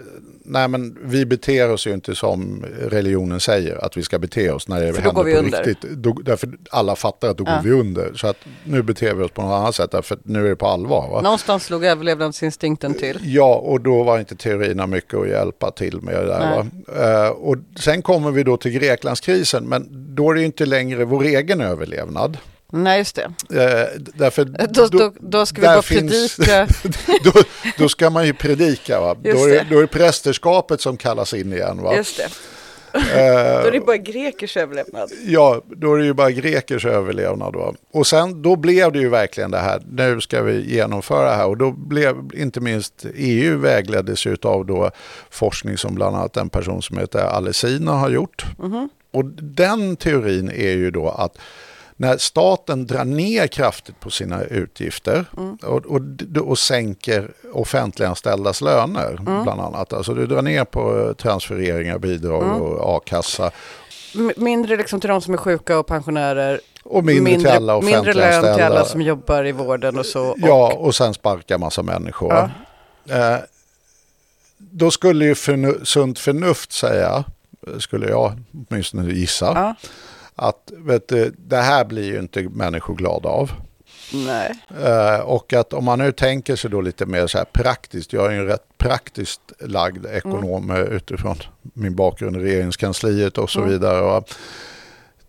nej 0.48 0.68
men 0.68 0.98
vi 1.04 1.26
beter 1.26 1.72
oss 1.72 1.88
ju 1.88 1.94
inte 1.94 2.16
som 2.16 2.66
religionen 2.82 3.40
säger 3.40 3.86
att 3.86 3.98
vi 3.98 4.04
ska 4.04 4.20
bete 4.20 4.52
oss 4.52 4.68
när 4.68 4.82
det 4.82 4.94
för 4.94 5.02
händer 5.02 5.24
på 5.24 5.30
under. 5.30 5.64
riktigt. 5.64 5.92
Då, 5.92 6.14
därför 6.14 6.50
alla 6.72 6.96
fattar 6.96 7.30
att 7.30 7.38
då 7.38 7.44
ja. 7.48 7.56
går 7.56 7.64
vi 7.64 7.72
under. 7.72 8.14
Så 8.14 8.28
att 8.28 8.38
nu 8.64 8.82
beter 8.84 9.14
vi 9.14 9.24
oss 9.24 9.32
på 9.32 9.42
något 9.42 9.52
annat 9.52 9.76
sätt 9.76 10.06
för 10.06 10.18
nu 10.24 10.46
är 10.46 10.50
det 10.50 10.56
på 10.56 10.68
allvar. 10.68 11.10
Va? 11.12 11.22
Någonstans 11.22 11.64
slog 11.64 11.86
överlevnadsinstinkten 11.86 12.94
till. 12.94 13.20
Ja, 13.24 13.56
och 13.56 13.82
då 13.82 14.04
var 14.04 14.20
inte 14.20 14.36
teorierna 14.36 14.88
mycket 14.88 15.14
att 15.14 15.30
hjälpa 15.30 15.72
till 15.72 16.02
med. 16.02 16.16
Det 16.16 16.26
där, 16.26 17.26
uh, 17.26 17.30
och 17.30 17.56
sen 17.80 18.02
kommer 18.02 18.32
vi 18.32 18.44
då 18.44 18.58
till 18.58 18.72
Greklandskrisen, 18.72 19.66
men 19.66 19.88
då 20.16 20.32
är 20.32 20.36
det 20.36 20.44
inte 20.44 20.66
längre 20.66 21.06
vår 21.06 21.24
egen 21.24 21.62
överlevnad. 21.62 22.38
Nej, 22.72 22.98
just 22.98 23.16
det. 23.16 23.24
Eh, 23.62 24.02
därför, 24.16 24.46
då, 24.46 24.88
då, 24.88 25.14
då 25.20 25.46
ska 25.46 25.62
vi 25.62 25.68
bara 25.68 25.82
finns, 25.82 26.38
predika. 26.38 26.68
då, 27.24 27.32
då, 27.78 27.90
ska 27.90 28.10
man 28.10 28.26
ju 28.26 28.34
predika. 28.34 29.02
Va? 29.02 29.16
Då, 29.24 29.30
är, 29.30 29.68
då 29.70 29.78
är 29.78 29.82
det 29.82 29.88
prästerskapet 29.88 30.82
som 30.82 30.98
kallas 30.98 31.34
in 31.34 31.54
igen. 31.54 31.82
Va? 31.82 31.96
Just 31.96 32.18
det. 32.18 32.30
Eh, 32.94 33.02
då 33.62 33.68
är 33.68 33.72
det 33.72 33.80
bara 33.80 33.98
grekers 33.98 34.58
överlevnad. 34.58 35.12
Ja, 35.26 35.62
då 35.68 35.94
är 35.94 35.98
det 35.98 36.06
ju 36.06 36.14
bara 36.14 36.32
grekers 36.32 36.86
överlevnad. 36.86 37.56
Va? 37.56 37.74
Och 37.92 38.08
sen 38.08 38.42
då 38.42 38.56
blev 38.56 38.92
det 38.92 39.00
ju 39.00 39.10
verkligen 39.10 39.52
det 39.52 39.58
här, 39.58 39.82
nu 39.92 40.22
ska 40.22 40.42
vi 40.42 40.74
genomföra 40.74 41.30
det 41.30 41.36
här. 41.36 41.48
Och 41.48 41.58
då 41.58 41.72
blev 41.72 42.16
inte 42.34 42.60
minst 42.60 43.06
EU 43.16 43.58
vägleddes 43.58 44.28
av 44.42 44.66
då 44.66 44.92
forskning 45.30 45.78
som 45.78 45.96
bland 45.96 46.16
annat 46.16 46.38
en 46.38 46.50
person 46.50 46.82
som 46.82 46.98
heter 46.98 47.20
Alessina 47.20 47.92
har 47.92 48.10
gjort. 48.10 48.46
Mm 48.60 48.72
-hmm. 48.72 48.90
Och 49.12 49.26
den 49.42 49.96
teorin 49.96 50.50
är 50.50 50.72
ju 50.72 50.92
då 50.92 51.10
att 51.10 51.38
när 52.00 52.18
staten 52.18 52.88
drar 52.88 53.06
ner 53.06 53.48
kraftigt 53.48 54.00
på 54.00 54.10
sina 54.10 54.44
utgifter 54.44 55.26
mm. 55.38 55.56
och, 55.56 55.86
och, 55.86 56.02
och 56.48 56.60
sänker 56.60 57.32
offentliganställdas 57.54 58.62
löner 58.62 59.18
mm. 59.20 59.44
bland 59.44 59.62
annat. 59.62 59.94
Alltså 59.94 60.14
du 60.14 60.28
drar 60.28 60.42
ner 60.42 60.66
på 60.66 61.14
transfereringar, 61.18 62.00
bidrag 62.00 62.44
mm. 62.44 62.62
och 62.62 62.98
a-kassa. 62.98 63.52
mindre 64.36 64.78
liksom 64.78 65.00
till 65.00 65.10
de 65.10 65.22
som 65.22 65.34
är 65.34 65.38
sjuka 65.38 65.80
och 65.80 65.88
pensionärer. 65.88 66.60
Och 66.84 67.06
mindre, 67.06 67.24
mindre 67.24 67.50
till 67.50 67.58
alla 67.58 67.82
Mindre 67.82 68.14
lön 68.14 68.56
till 68.56 68.64
alla 68.64 68.86
som 68.86 69.02
jobbar 69.02 69.46
i 69.46 69.52
vården 69.52 70.00
och 70.00 70.06
så. 70.06 70.36
Ja, 70.38 70.74
och 70.74 70.96
sen 70.96 71.14
sparka 71.14 71.58
massa 71.58 71.84
människor. 71.84 72.34
Ja. 72.34 72.50
Eh, 73.16 73.40
då 74.58 74.92
skulle 74.92 75.26
ju 75.26 75.36
förnu 75.36 75.80
sunt 75.84 76.20
förnuft 76.20 76.72
säga, 76.72 77.24
skulle 77.80 78.10
jag 78.10 78.44
åtminstone 78.70 79.14
gissa, 79.14 79.46
ja 79.46 79.76
att 80.38 80.72
vet 80.76 81.08
du, 81.08 81.34
det 81.38 81.58
här 81.58 81.86
blir 81.86 82.04
ju 82.04 82.20
inte 82.20 82.44
människor 82.44 82.96
glada 82.96 83.30
av. 83.30 83.52
Nej. 84.14 84.54
Uh, 84.86 85.20
och 85.20 85.54
att 85.54 85.74
om 85.74 85.86
man 85.86 86.00
nu 86.00 86.12
tänker 86.12 86.56
sig 86.56 86.70
då 86.70 86.82
lite 86.82 87.06
mer 87.06 87.28
så 87.28 87.38
här 87.38 87.46
praktiskt, 87.46 88.14
jag 88.14 88.26
är 88.26 88.32
ju 88.32 88.38
en 88.38 88.46
rätt 88.46 88.78
praktiskt 88.78 89.42
lagd 89.60 90.06
ekonom 90.06 90.72
mm. 90.72 90.88
utifrån 90.88 91.36
min 91.62 91.96
bakgrund 91.96 92.36
i 92.36 92.40
regeringskansliet 92.40 93.38
och 93.38 93.50
så 93.50 93.60
mm. 93.60 93.72
vidare. 93.72 94.02
Och 94.02 94.30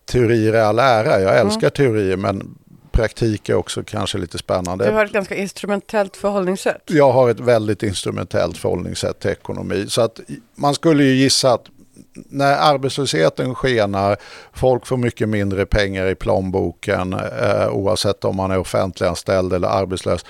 teorier 0.05 0.53
är 0.53 0.61
all 0.61 0.79
ära, 0.79 1.21
jag 1.21 1.39
älskar 1.39 1.67
mm. 1.67 1.71
teorier 1.71 2.17
men 2.17 2.55
praktik 2.91 3.49
är 3.49 3.53
också 3.53 3.83
kanske 3.83 4.17
lite 4.17 4.37
spännande. 4.37 4.85
Du 4.85 4.91
har 4.91 5.05
ett 5.05 5.11
ganska 5.11 5.35
instrumentellt 5.35 6.17
förhållningssätt. 6.17 6.81
Jag 6.85 7.11
har 7.11 7.29
ett 7.29 7.39
väldigt 7.39 7.83
instrumentellt 7.83 8.57
förhållningssätt 8.57 9.19
till 9.19 9.31
ekonomi. 9.31 9.85
Så 9.87 10.01
att 10.01 10.19
man 10.55 10.73
skulle 10.73 11.03
ju 11.03 11.15
gissa 11.15 11.53
att 11.53 11.65
när 12.13 12.53
arbetslösheten 12.53 13.55
skenar, 13.55 14.17
folk 14.53 14.87
får 14.87 14.97
mycket 14.97 15.29
mindre 15.29 15.65
pengar 15.65 16.07
i 16.07 16.15
plånboken 16.15 17.13
eh, 17.13 17.69
oavsett 17.69 18.25
om 18.25 18.35
man 18.35 18.51
är 18.51 18.57
offentliganställd 18.57 19.53
eller 19.53 19.67
arbetslös 19.67 20.25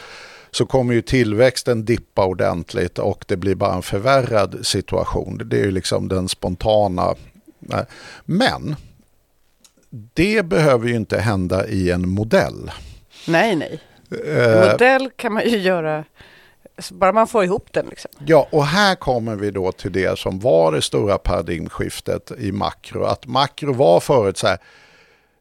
så 0.52 0.66
kommer 0.66 0.94
ju 0.94 1.02
tillväxten 1.02 1.86
dippa 1.86 2.26
ordentligt 2.26 3.00
och 3.00 3.26
det 3.28 3.38
blir 3.38 3.56
bara 3.56 3.74
en 3.74 3.82
förvärrad 3.82 4.66
situation. 4.66 5.42
Det 5.46 5.60
är 5.60 5.66
ju 5.66 5.72
liksom 5.72 6.08
den 6.08 6.30
spontana. 6.30 7.16
Eh, 7.72 7.80
men 8.26 8.76
det 10.14 10.46
behöver 10.46 10.88
ju 10.88 10.96
inte 10.96 11.20
hända 11.20 11.68
i 11.68 11.92
en 11.92 12.10
modell. 12.10 12.72
Nej, 13.28 13.56
nej. 13.56 13.80
En 14.12 14.64
eh, 14.64 14.72
modell 14.72 15.10
kan 15.16 15.34
man 15.34 15.50
ju 15.50 15.58
göra 15.58 16.04
bara 16.92 17.12
man 17.12 17.28
får 17.28 17.44
ihop 17.44 17.68
den. 17.72 17.86
Liksom. 17.86 18.12
Ja, 18.26 18.48
och 18.52 18.66
här 18.66 18.96
kommer 18.96 19.36
vi 19.36 19.52
då 19.52 19.72
till 19.72 19.92
det 19.92 20.20
som 20.20 20.40
var 20.40 20.72
det 20.72 20.82
stora 20.82 21.18
paradigmskiftet 21.18 22.32
i 22.38 22.52
makro. 22.52 23.04
Att 23.04 23.26
makro 23.26 23.74
var 23.74 24.00
förut 24.00 24.38
så 24.38 24.48
här, 24.48 24.58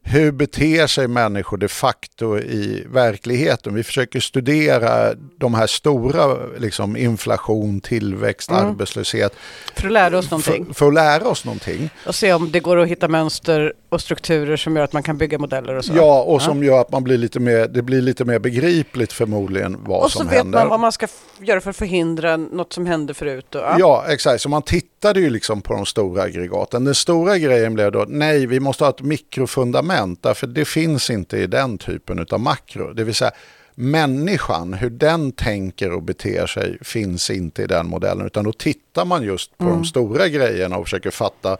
hur 0.08 0.32
beter 0.32 0.86
sig 0.86 1.08
människor 1.08 1.56
de 1.56 1.68
facto 1.68 2.38
i 2.38 2.86
verkligheten? 2.90 3.74
Vi 3.74 3.82
försöker 3.82 4.20
studera 4.20 5.14
de 5.36 5.54
här 5.54 5.66
stora, 5.66 6.36
liksom 6.58 6.96
inflation, 6.96 7.80
tillväxt, 7.80 8.50
mm. 8.50 8.66
arbetslöshet. 8.66 9.32
För 9.74 9.86
att 9.86 9.92
lära 9.92 10.18
oss 10.18 10.30
någonting. 10.30 10.66
För, 10.66 10.74
för, 10.74 10.88
att 10.88 10.94
lära 10.94 11.28
oss 11.28 11.44
någonting. 11.44 11.90
Och 12.06 12.14
se 12.14 12.32
om 12.32 12.52
det 12.52 12.60
går 12.60 12.76
att 12.76 12.88
hitta 12.88 13.08
mönster 13.08 13.72
och 13.88 14.00
strukturer 14.00 14.56
som 14.56 14.76
gör 14.76 14.84
att 14.84 14.92
man 14.92 15.02
kan 15.02 15.18
bygga 15.18 15.38
modeller 15.38 15.74
och 15.74 15.84
så. 15.84 15.92
Ja, 15.96 16.22
och 16.22 16.42
som 16.42 16.64
gör 16.64 16.80
att 16.80 16.92
man 16.92 17.04
blir 17.04 17.18
lite 17.18 17.40
mer, 17.40 17.68
det 17.68 17.82
blir 17.82 18.02
lite 18.02 18.24
mer 18.24 18.38
begripligt 18.38 19.12
förmodligen 19.12 19.76
vad 19.84 20.10
som 20.10 20.28
händer. 20.28 20.38
Och 20.38 20.44
så 20.44 20.44
vet 20.44 20.60
man 20.60 20.68
vad 20.68 20.80
man 20.80 20.92
ska 20.92 21.06
göra 21.38 21.60
för 21.60 21.70
att 21.70 21.76
förhindra 21.76 22.36
något 22.36 22.72
som 22.72 22.86
hände 22.86 23.14
förut. 23.14 23.54
Och, 23.54 23.62
ja. 23.78 24.04
exakt. 24.08 24.42
Så 24.42 24.48
man 24.48 24.62
tittade 24.98 25.20
ju 25.20 25.30
liksom 25.30 25.62
på 25.62 25.74
de 25.74 25.86
stora 25.86 26.22
aggregaten. 26.22 26.84
Den 26.84 26.94
stora 26.94 27.38
grejen 27.38 27.74
blev 27.74 27.92
då, 27.92 28.04
nej, 28.08 28.46
vi 28.46 28.60
måste 28.60 28.84
ha 28.84 28.90
ett 28.90 29.02
mikrofundament, 29.02 30.22
därför 30.22 30.46
det 30.46 30.64
finns 30.64 31.10
inte 31.10 31.36
i 31.38 31.46
den 31.46 31.78
typen 31.78 32.26
av 32.30 32.40
makro. 32.40 32.92
Det 32.92 33.04
vill 33.04 33.14
säga, 33.14 33.30
människan, 33.74 34.74
hur 34.74 34.90
den 34.90 35.32
tänker 35.32 35.92
och 35.92 36.02
beter 36.02 36.46
sig 36.46 36.78
finns 36.82 37.30
inte 37.30 37.62
i 37.62 37.66
den 37.66 37.86
modellen. 37.86 38.26
Utan 38.26 38.44
då 38.44 38.52
tittar 38.52 39.04
man 39.04 39.22
just 39.22 39.58
på 39.58 39.64
de 39.64 39.84
stora 39.84 40.28
grejerna 40.28 40.76
och 40.76 40.84
försöker 40.84 41.10
fatta 41.10 41.56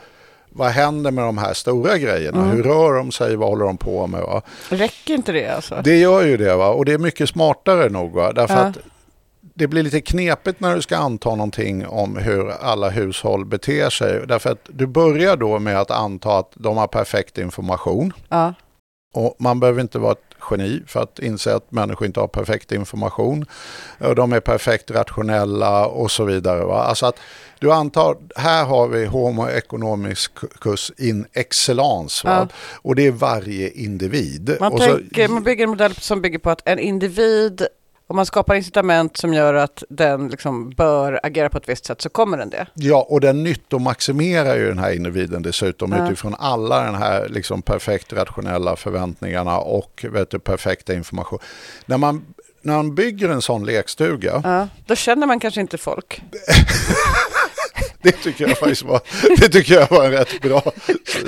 vad 0.50 0.68
händer 0.68 1.10
med 1.10 1.24
de 1.24 1.38
här 1.38 1.54
stora 1.54 1.98
grejerna? 1.98 2.50
Hur 2.50 2.62
rör 2.62 2.94
de 2.94 3.12
sig? 3.12 3.36
Vad 3.36 3.48
håller 3.48 3.64
de 3.64 3.76
på 3.76 4.06
med? 4.06 4.20
Va? 4.20 4.42
Räcker 4.68 5.14
inte 5.14 5.32
det 5.32 5.46
alltså? 5.48 5.80
Det 5.84 5.96
gör 5.98 6.22
ju 6.22 6.36
det 6.36 6.56
va? 6.56 6.68
och 6.68 6.84
det 6.84 6.92
är 6.92 6.98
mycket 6.98 7.28
smartare 7.28 7.88
nog. 7.88 8.12
Va? 8.12 8.32
Därför 8.32 8.54
Ja. 8.54 8.60
att 8.60 8.78
det 9.58 9.66
blir 9.66 9.82
lite 9.82 10.00
knepigt 10.00 10.60
när 10.60 10.76
du 10.76 10.82
ska 10.82 10.96
anta 10.96 11.30
någonting 11.30 11.86
om 11.86 12.16
hur 12.16 12.50
alla 12.50 12.90
hushåll 12.90 13.44
beter 13.44 13.90
sig. 13.90 14.26
Därför 14.26 14.50
att 14.50 14.68
du 14.68 14.86
börjar 14.86 15.36
då 15.36 15.58
med 15.58 15.80
att 15.80 15.90
anta 15.90 16.38
att 16.38 16.52
de 16.54 16.76
har 16.76 16.86
perfekt 16.86 17.38
information. 17.38 18.12
Ja. 18.28 18.54
Och 19.14 19.36
man 19.38 19.60
behöver 19.60 19.80
inte 19.80 19.98
vara 19.98 20.12
ett 20.12 20.34
geni 20.50 20.82
för 20.86 21.02
att 21.02 21.18
inse 21.18 21.54
att 21.54 21.72
människor 21.72 22.06
inte 22.06 22.20
har 22.20 22.28
perfekt 22.28 22.72
information. 22.72 23.46
Och 23.98 24.14
de 24.14 24.32
är 24.32 24.40
perfekt 24.40 24.90
rationella 24.90 25.86
och 25.86 26.10
så 26.10 26.24
vidare. 26.24 26.64
Va? 26.64 26.82
Alltså 26.82 27.06
att 27.06 27.16
du 27.58 27.72
antar, 27.72 28.16
här 28.36 28.64
har 28.64 28.88
vi 28.88 29.06
Homo 29.06 29.48
economicus 29.48 30.92
in 30.98 31.26
excellence. 31.32 32.28
Ja. 32.28 32.48
Och 32.82 32.94
det 32.94 33.06
är 33.06 33.10
varje 33.10 33.70
individ. 33.70 34.56
Man, 34.60 34.72
så, 34.72 34.78
tänker, 34.78 35.28
man 35.28 35.42
bygger 35.42 35.64
en 35.64 35.70
modell 35.70 35.94
som 35.94 36.22
bygger 36.22 36.38
på 36.38 36.50
att 36.50 36.68
en 36.68 36.78
individ, 36.78 37.66
om 38.10 38.16
man 38.16 38.26
skapar 38.26 38.54
incitament 38.54 39.16
som 39.16 39.34
gör 39.34 39.54
att 39.54 39.82
den 39.88 40.28
liksom 40.28 40.70
bör 40.70 41.20
agera 41.22 41.48
på 41.48 41.58
ett 41.58 41.68
visst 41.68 41.84
sätt 41.86 42.00
så 42.00 42.08
kommer 42.08 42.38
den 42.38 42.50
det. 42.50 42.66
Ja, 42.74 43.06
och 43.08 43.20
den 43.20 43.44
nyttomaximerar 43.44 44.56
ju 44.56 44.68
den 44.68 44.78
här 44.78 44.92
individen 44.92 45.42
dessutom 45.42 45.92
Ja. 45.92 46.06
utifrån 46.06 46.34
alla 46.38 46.82
den 46.84 46.94
här 46.94 47.28
liksom 47.28 47.62
perfekt 47.62 48.12
rationella 48.12 48.76
förväntningarna 48.76 49.58
och 49.58 50.04
vet 50.12 50.30
du, 50.30 50.38
perfekta 50.38 50.94
information. 50.94 51.38
När 51.86 51.98
man, 51.98 52.24
när 52.62 52.76
man 52.76 52.94
bygger 52.94 53.28
en 53.28 53.42
sån 53.42 53.64
lekstuga, 53.66 54.40
Ja. 54.44 54.68
Då 54.86 54.94
känner 54.94 55.26
man 55.26 55.40
kanske 55.40 55.60
inte 55.60 55.78
folk. 55.78 56.22
det 58.02 58.12
tycker 58.12 58.48
jag 58.48 58.58
faktiskt 58.58 58.82
var, 58.82 59.00
det 59.38 59.48
tycker 59.48 59.74
jag 59.74 59.90
var 59.90 60.04
en 60.04 60.10
rätt 60.12 60.40
bra 60.42 60.62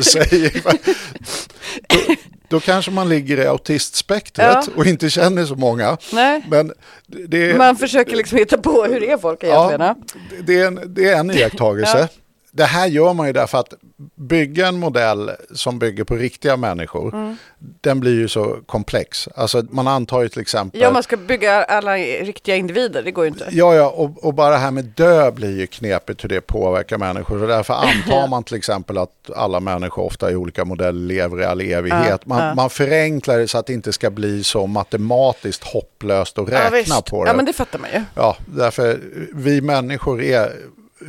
sägning. 0.01 0.63
Då, 2.51 2.61
kanske 2.61 2.91
man 2.91 3.09
ligger 3.09 3.39
i 3.41 3.47
autistspektret 3.47 4.57
Ja. 4.67 4.73
och 4.77 4.87
inte 4.87 5.11
känner 5.11 5.45
så 5.45 5.55
många. 5.55 5.97
Nej. 6.13 6.43
Men 6.51 6.73
det, 7.07 7.59
Man 7.59 7.77
försöker 7.77 8.17
liksom 8.17 8.39
hitta 8.39 8.59
på 8.59 8.85
hur 8.85 9.03
är 9.03 9.19
folk 9.19 9.45
egentligen. 9.45 9.81
Ja. 9.81 9.97
det, 10.43 10.61
är 10.61 10.67
en, 10.67 10.81
det 10.95 11.09
är 11.09 11.17
en 11.17 11.31
iakttagelse. 11.31 12.09
Ja. 12.53 12.57
Det 12.57 12.65
här 12.65 12.87
gör 12.87 13.15
man 13.15 13.27
ju 13.27 13.33
därför 13.33 13.59
att 13.59 13.75
bygga 14.15 14.67
en 14.69 14.79
modell 14.79 15.31
som 15.55 15.79
bygger 15.79 16.05
på 16.05 16.15
riktiga 16.17 16.57
människor, 16.57 17.15
Mm. 17.15 17.37
den 17.59 18.01
blir 18.01 18.15
ju 18.15 18.29
så 18.29 18.57
komplex. 18.67 19.29
Alltså 19.35 19.63
man 19.71 19.89
antar 19.89 20.23
ju 20.23 20.29
till 20.29 20.41
exempel... 20.41 20.81
ja, 20.81 20.91
man 20.91 21.03
ska 21.03 21.17
bygga 21.17 21.65
alla 21.65 21.97
riktiga 21.97 22.57
individer, 22.57 23.03
det 23.03 23.11
går 23.11 23.25
ju 23.25 23.29
inte. 23.31 23.49
Ja, 23.51 23.75
ja 23.75 23.91
och, 23.91 24.25
och 24.25 24.35
bara 24.35 24.51
det 24.51 24.57
här 24.57 24.71
med 24.71 24.85
dö 24.85 25.31
blir 25.31 25.59
ju 25.59 25.67
knepigt 25.67 26.25
hur 26.25 26.29
det 26.29 26.41
påverkar 26.41 26.99
människor. 26.99 27.43
Och 27.43 27.49
därför 27.49 27.75
antar 28.05 28.29
man 28.29 28.45
till 28.45 28.57
exempel 28.57 28.99
att 28.99 29.31
alla 29.37 29.61
människor 29.61 30.03
ofta 30.05 30.31
i 30.31 30.37
olika 30.37 30.65
modeller 30.65 31.01
lever 31.01 31.41
i 31.41 31.45
all 31.45 31.61
evighet. 31.61 32.27
Man, 32.27 32.45
ja. 32.45 32.55
man 32.55 32.71
förenklar 32.71 33.39
det 33.39 33.49
så 33.49 33.59
att 33.59 33.67
det 33.67 33.73
inte 33.73 33.93
ska 33.93 34.11
bli 34.11 34.45
så 34.45 34.67
matematiskt 34.67 35.65
hopplöst 35.65 36.39
att 36.39 36.49
räkna 36.49 36.71
visst. 36.71 37.05
på 37.11 37.25
det. 37.25 37.31
Ja, 37.31 37.37
men 37.37 37.45
det 37.45 37.53
fattar 37.53 37.79
man 37.79 37.91
ju. 37.95 38.03
Ja, 38.15 38.37
därför 38.47 39.01
vi 39.35 39.61
människor 39.61 40.23
är, 40.23 40.53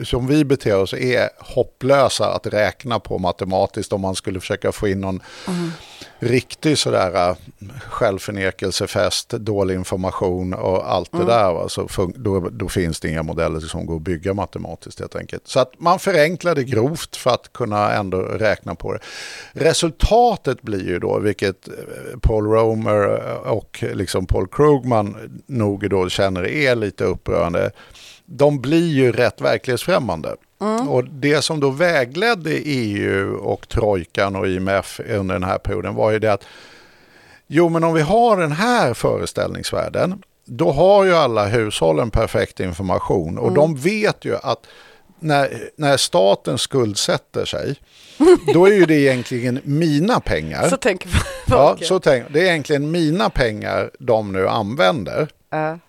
som 0.03 0.27
vi 0.27 0.45
beter 0.45 0.77
oss, 0.77 0.93
är 0.93 1.29
hopplösa 1.39 2.33
att 2.33 2.47
räkna 2.47 2.99
på 2.99 3.17
matematiskt 3.17 3.93
om 3.93 4.01
man 4.01 4.15
skulle 4.15 4.39
försöka 4.39 4.71
få 4.71 4.87
in 4.87 5.01
någon 5.01 5.21
riktig 6.19 6.77
sådär 6.77 7.29
äh, 7.29 7.35
självförnekelsefest, 7.89 9.29
dålig 9.29 9.75
information 9.75 10.53
och 10.53 10.91
allt 10.91 11.11
det 11.11 11.25
där. 11.25 11.53
Va? 11.53 11.69
Så 11.69 11.87
då, 12.15 12.49
då 12.51 12.69
finns 12.69 12.99
det 12.99 13.09
inga 13.09 13.23
modeller 13.23 13.59
som 13.59 13.85
går 13.85 13.95
att 13.95 14.01
bygga 14.01 14.33
matematiskt 14.33 14.99
helt 14.99 15.15
enkelt. 15.15 15.47
Så 15.47 15.59
att 15.59 15.73
man 15.77 15.99
förenklar 15.99 16.55
det 16.55 16.63
grovt 16.63 17.15
för 17.15 17.31
att 17.31 17.53
kunna 17.53 17.93
ändå 17.93 18.17
räkna 18.21 18.75
på 18.75 18.93
det. 18.93 18.99
Resultatet 19.51 20.61
blir 20.61 20.87
ju 20.87 20.99
då, 20.99 21.19
vilket 21.19 21.67
eh, 21.67 21.73
Paul 22.21 22.45
Romer 22.45 23.07
och 23.47 23.83
liksom 23.93 24.25
Paul 24.25 24.47
Krugman 24.47 25.41
nog 25.45 25.89
då 25.89 26.09
känner 26.09 26.47
är 26.47 26.75
lite 26.75 27.03
upprörande. 27.03 27.71
De 28.33 28.61
blir 28.61 28.87
ju 28.87 29.11
rätt 29.11 29.41
verklighetsfrämmande. 29.41 30.35
Och 30.87 31.03
det 31.03 31.41
som 31.41 31.59
då 31.59 31.69
vägledde 31.69 32.51
EU 32.51 33.35
och 33.35 33.67
Trojkan 33.67 34.35
och 34.35 34.47
IMF 34.47 34.99
under 35.09 35.35
den 35.35 35.43
här 35.43 35.57
perioden 35.57 35.95
var 35.95 36.11
ju 36.11 36.19
det 36.19 36.33
att 36.33 36.43
jo 37.47 37.69
men 37.69 37.83
om 37.83 37.93
vi 37.93 38.01
har 38.01 38.37
den 38.37 38.51
här 38.51 38.93
föreställningsvärlden 38.93 40.23
då 40.45 40.71
har 40.71 41.03
ju 41.03 41.15
alla 41.15 41.45
hushållen 41.45 42.11
perfekt 42.11 42.59
information 42.59 43.37
och 43.37 43.53
de 43.53 43.75
vet 43.75 44.25
ju 44.25 44.35
att 44.35 44.67
när, 45.19 45.69
när 45.75 45.97
staten 45.97 46.57
skuldsätter 46.57 47.45
sig 47.45 47.75
då 48.53 48.65
är 48.65 48.73
ju 48.73 48.85
det 48.85 48.95
egentligen 48.95 49.59
mina 49.63 50.19
pengar. 50.19 50.69
Så 50.69 50.77
tänker 50.77 51.09
man. 51.09 51.19
Ja, 51.47 51.77
så 51.81 51.99
tänk, 51.99 52.33
det 52.33 52.39
är 52.39 52.45
egentligen 52.45 52.91
mina 52.91 53.29
pengar 53.29 53.91
de 53.99 54.31
nu 54.31 54.47
använder. 54.47 55.27
Ja. 55.49 55.79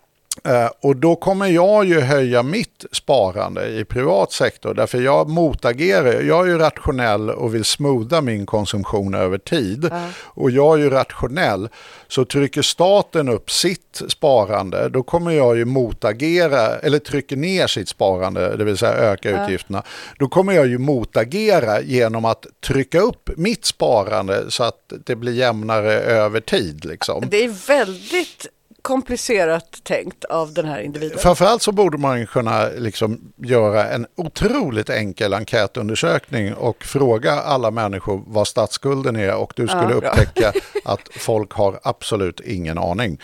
Eh, 0.44 0.70
och 0.80 0.96
då 0.96 1.16
kommer 1.16 1.46
jag 1.46 1.84
ju 1.84 2.00
höja 2.00 2.42
mitt 2.42 2.84
sparande 2.92 3.66
i 3.66 3.84
privat 3.84 4.32
sektor 4.32 4.74
därför 4.74 5.00
jag 5.00 5.28
motagerar. 5.28 6.20
Jag 6.20 6.46
är 6.46 6.50
ju 6.50 6.58
rationell 6.58 7.30
och 7.30 7.54
vill 7.54 7.64
smootha 7.64 8.20
min 8.20 8.46
konsumtion 8.46 9.14
över 9.14 9.38
tid. 9.38 9.90
Och 10.22 10.50
jag 10.50 10.78
är 10.78 10.82
ju 10.82 10.90
rationell. 10.90 11.68
Så 12.08 12.24
trycker 12.24 12.62
staten 12.62 13.28
upp 13.28 13.50
sitt 13.50 14.02
sparande 14.08 14.88
då 14.88 15.02
kommer 15.02 15.30
jag 15.30 15.56
ju 15.56 15.64
motagera 15.64 16.78
eller 16.78 16.98
trycker 16.98 17.36
ner 17.36 17.66
sitt 17.66 17.88
sparande, 17.88 18.56
det 18.56 18.64
vill 18.64 18.78
säga 18.78 18.92
öka 18.92 19.42
utgifterna. 19.42 19.82
Då 20.18 20.28
kommer 20.28 20.52
jag 20.52 20.66
ju 20.66 20.78
motagera 20.78 21.80
genom 21.80 22.24
att 22.24 22.46
trycka 22.66 23.00
upp 23.00 23.30
mitt 23.36 23.64
sparande 23.64 24.50
så 24.50 24.64
att 24.64 24.92
det 25.04 25.16
blir 25.16 25.32
jämnare 25.32 25.92
över 25.92 26.40
tid. 26.40 26.84
Liksom. 26.84 27.24
Det 27.30 27.44
är 27.44 27.66
väldigt 27.66 28.46
komplicerat 28.82 29.80
tänkt 29.84 30.24
av 30.24 30.52
den 30.52 30.64
här 30.64 30.80
individen. 30.80 31.18
Framförallt 31.18 31.62
så 31.62 31.72
borde 31.72 31.98
man 31.98 32.26
kunna 32.26 32.68
liksom 32.68 33.32
göra 33.36 33.88
en 33.88 34.06
otroligt 34.16 34.90
enkel 34.90 35.34
enkätundersökning 35.34 36.54
och 36.54 36.84
fråga 36.84 37.32
alla 37.32 37.70
människor 37.70 38.22
vad 38.26 38.48
statsskulden 38.48 39.16
är 39.16 39.34
och 39.34 39.52
du 39.56 39.68
skulle 39.68 39.82
Ja, 39.82 39.94
upptäcka 39.94 40.52
att 40.84 41.08
folk 41.16 41.52
har 41.52 41.80
absolut 41.82 42.40
ingen 42.40 42.78
aning. 42.78 43.20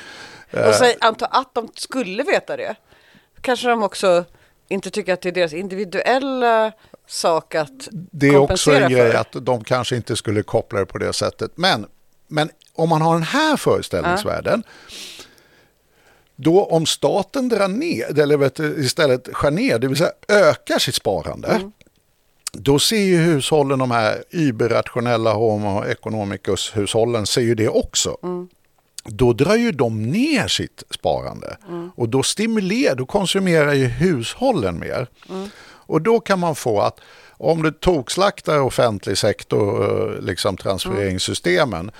Och 0.52 0.74
säg, 0.74 0.96
anta 1.00 1.26
att 1.26 1.54
de 1.54 1.68
skulle 1.74 2.22
veta 2.22 2.56
det. 2.56 2.74
Kanske 3.40 3.68
de 3.68 3.82
också 3.82 4.24
inte 4.68 4.90
tycker 4.90 5.12
att 5.12 5.20
det 5.22 5.28
är 5.28 5.32
deras 5.32 5.52
individuella 5.52 6.72
sak 7.06 7.54
att 7.54 7.88
Det 7.92 8.26
är 8.28 8.36
också 8.36 8.72
en 8.72 8.90
grej 8.90 9.10
för. 9.12 9.18
att 9.18 9.32
de 9.32 9.64
kanske 9.64 9.96
inte 9.96 10.16
skulle 10.16 10.42
koppla 10.42 10.78
det 10.80 10.86
på 10.86 10.98
det 10.98 11.12
sättet. 11.12 11.50
Men, 11.54 11.86
men 12.28 12.50
om 12.74 12.88
man 12.88 13.02
har 13.02 13.14
den 13.14 13.22
här 13.22 13.56
föreställningsvärlden 13.56 14.62
då 16.40 16.64
om 16.64 16.86
staten 16.86 17.48
drar 17.48 17.68
ner, 17.68 18.18
eller 18.18 18.36
vet 18.36 18.58
istället 18.58 19.28
skär 19.32 19.50
ner, 19.50 19.78
det 19.78 19.88
vill 19.88 19.96
säga 19.96 20.12
ökar 20.28 20.78
sitt 20.78 20.94
sparande, 20.94 21.48
Mm. 21.48 21.72
då 22.52 22.78
ser 22.78 22.96
ju 23.02 23.16
hushållen, 23.16 23.78
de 23.78 23.90
här 23.90 24.24
überrationella 24.30 25.32
homo 25.32 25.84
economicus-hushållen, 25.84 27.26
ser 27.26 27.40
ju 27.40 27.54
det 27.54 27.68
också. 27.68 28.16
Mm. 28.22 28.48
Då 29.04 29.32
drar 29.32 29.54
ju 29.54 29.72
de 29.72 30.02
ner 30.02 30.48
sitt 30.48 30.82
sparande 30.90 31.56
Mm. 31.68 31.90
och 31.96 32.08
då 32.08 32.22
stimulerar, 32.22 32.94
då 32.94 33.06
konsumerar 33.06 33.72
ju 33.74 33.84
hushållen 33.86 34.78
mer. 34.78 35.06
Mm. 35.28 35.48
Och 35.66 36.02
då 36.02 36.20
kan 36.20 36.38
man 36.38 36.54
få 36.54 36.80
att 36.80 37.00
om 37.38 37.62
du 37.62 37.70
tokslaktar 37.70 38.60
offentlig 38.60 39.18
sektor, 39.18 39.84
eh, 39.84 40.22
liksom 40.22 40.56
transfereringssystemen, 40.56 41.90